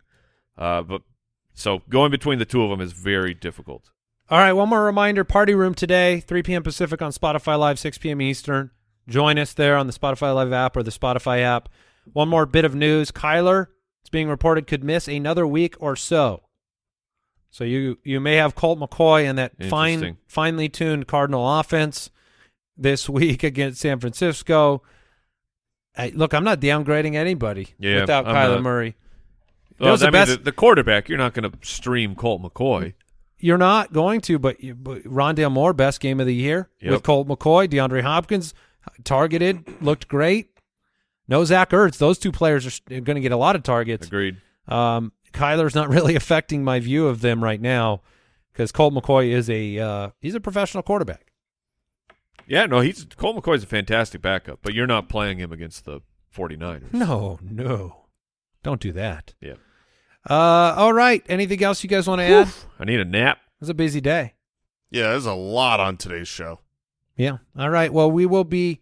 Uh, 0.57 0.81
but 0.81 1.02
so 1.53 1.81
going 1.89 2.11
between 2.11 2.39
the 2.39 2.45
two 2.45 2.64
of 2.64 2.69
them 2.69 2.81
is 2.81 2.93
very 2.93 3.34
difficult. 3.34 3.91
All 4.32 4.38
right, 4.40 4.53
one 4.53 4.70
more 4.70 4.86
reminder 4.86 5.26
Party 5.26 5.53
Room 5.53 5.74
today, 5.76 6.22
3 6.22 6.41
p.m. 6.44 6.64
Pacific 6.64 7.02
on 7.02 7.12
Spotify 7.12 7.60
Live, 7.60 7.78
6 7.78 7.98
p.m. 7.98 8.22
Eastern. 8.22 8.72
Join 9.10 9.38
us 9.38 9.52
there 9.52 9.76
on 9.76 9.88
the 9.88 9.94
Spotify 9.94 10.34
Live 10.34 10.53
app 10.53 10.78
or 10.78 10.84
the 10.84 10.91
Spotify 10.91 11.41
app. 11.41 11.68
One 12.14 12.30
more 12.30 12.45
bit 12.45 12.64
of 12.64 12.74
news 12.74 13.12
Kyler, 13.12 13.68
it's 14.02 14.10
being 14.10 14.30
reported, 14.30 14.68
could 14.68 14.86
miss 14.86 15.10
another 15.10 15.45
week 15.45 15.76
or 15.80 15.98
so. 15.98 16.44
So 17.49 17.66
you 17.66 17.99
you 18.06 18.22
may 18.22 18.36
have 18.38 18.56
Colt 18.56 18.80
McCoy 18.80 19.30
and 19.30 19.38
that 19.38 19.52
fine, 19.66 20.16
finely 20.28 20.70
tuned 20.70 21.08
Cardinal 21.08 21.60
offense 21.60 22.10
this 22.78 23.10
week 23.10 23.44
against 23.44 23.82
San 23.82 23.99
Francisco. 23.99 24.82
Hey, 25.94 26.12
look, 26.12 26.34
I'm 26.34 26.45
not 26.45 26.62
downgrading 26.62 27.16
anybody 27.16 27.68
Yeah, 27.78 27.99
without 27.99 28.26
I'm 28.26 28.34
Kyler 28.34 28.53
not. 28.56 28.62
Murray. 28.64 28.95
That 29.78 29.84
Well, 29.84 29.91
was 29.91 29.99
the 29.99 30.08
I 30.08 30.12
mean, 30.12 30.26
the, 30.26 30.38
the 30.38 30.52
quarterback, 30.53 31.10
you're 31.10 31.18
not 31.18 31.34
going 31.34 31.52
to 31.52 31.58
stream 31.68 32.16
Colt 32.16 32.41
McCoy. 32.41 32.94
You're 33.42 33.58
not 33.58 33.92
going 33.94 34.22
to, 34.22 34.40
but, 34.40 34.62
you, 34.64 34.76
but 34.76 35.04
Rondale 35.04 35.52
Moore, 35.52 35.74
best 35.74 36.00
game 36.00 36.20
of 36.20 36.26
the 36.28 36.36
year 36.36 36.70
Yep. 36.82 36.92
with 36.92 37.04
Colt 37.04 37.28
McCoy, 37.28 37.68
DeAndre 37.68 38.02
Hopkins, 38.04 38.54
targeted, 39.04 39.82
looked 39.82 40.08
great. 40.08 40.50
No 41.28 41.44
Zach 41.46 41.70
Ertz. 41.72 41.98
Those 41.98 42.18
two 42.18 42.32
players 42.32 42.66
are 42.68 43.02
going 43.02 43.16
to 43.16 43.22
get 43.22 43.32
a 43.32 43.38
lot 43.38 43.56
of 43.56 43.64
targets. 43.64 44.08
Agreed. 44.08 44.38
Um, 44.68 45.12
Kyler's 45.34 45.76
not 45.76 45.90
really 45.96 46.16
affecting 46.16 46.64
my 46.64 46.80
view 46.80 47.08
of 47.08 47.22
them 47.22 47.44
right 47.44 47.62
now 47.62 48.02
because 48.52 48.72
Colt 48.72 48.94
McCoy 48.94 49.30
is 49.32 49.50
a 49.50 49.80
uh, 49.80 50.10
he's 50.20 50.36
a 50.36 50.40
professional 50.42 50.84
quarterback. 50.84 51.32
Yeah, 52.48 52.66
no, 52.66 52.82
he's 52.82 53.06
Colt 53.16 53.38
McCoy's 53.38 53.64
a 53.64 53.68
fantastic 53.68 54.22
backup, 54.22 54.60
but 54.62 54.74
you're 54.74 54.88
not 54.88 55.08
playing 55.08 55.38
him 55.40 55.54
against 55.54 55.86
the 55.86 56.02
49ers. 56.36 56.92
No, 56.94 57.40
no, 57.42 58.08
don't 58.64 58.82
do 58.82 58.92
that. 58.92 59.34
Yeah. 59.40 59.54
Uh, 60.30 60.34
all 60.77 60.93
right. 60.93 61.23
Anything 61.27 61.64
else 61.64 61.84
you 61.84 61.89
guys 61.89 62.07
want 62.07 62.19
to 62.19 62.26
add? 62.26 62.48
It 62.48 62.65
I 62.80 62.85
need 62.85 62.99
a 62.99 63.06
nap. 63.06 63.39
was 63.60 63.69
a 63.69 63.73
busy 63.73 64.02
day. 64.02 64.34
Yeah, 64.89 65.10
there's 65.10 65.26
a 65.26 65.34
lot 65.34 65.80
on 65.80 65.98
today's 65.98 66.27
show. 66.27 66.60
Yeah. 67.15 67.38
All 67.57 67.69
right. 67.69 67.91
Well, 67.93 68.11
we 68.11 68.26
will 68.26 68.43
be 68.43 68.81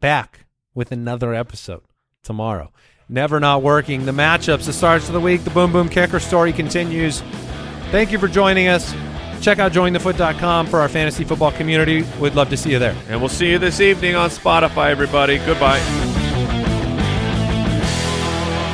back 0.00 0.46
with 0.74 0.92
another 0.92 1.34
episode 1.34 1.82
tomorrow. 2.22 2.72
Never 3.08 3.38
not 3.40 3.62
working. 3.62 4.04
The 4.04 4.12
matchups, 4.12 4.66
the 4.66 4.72
starts 4.72 5.06
of 5.06 5.14
the 5.14 5.20
week, 5.20 5.44
the 5.44 5.50
boom 5.50 5.72
boom 5.72 5.88
kicker 5.88 6.18
story 6.20 6.52
continues. 6.52 7.20
Thank 7.90 8.10
you 8.10 8.18
for 8.18 8.28
joining 8.28 8.68
us. 8.68 8.92
Check 9.40 9.58
out 9.58 9.70
jointhefoot.com 9.72 10.66
for 10.66 10.80
our 10.80 10.88
fantasy 10.88 11.22
football 11.22 11.52
community. 11.52 12.04
We'd 12.20 12.34
love 12.34 12.50
to 12.50 12.56
see 12.56 12.70
you 12.72 12.78
there. 12.78 12.96
And 13.08 13.20
we'll 13.20 13.28
see 13.28 13.50
you 13.50 13.58
this 13.58 13.80
evening 13.80 14.16
on 14.16 14.30
Spotify, 14.30 14.90
everybody. 14.90 15.38
Goodbye. 15.38 16.25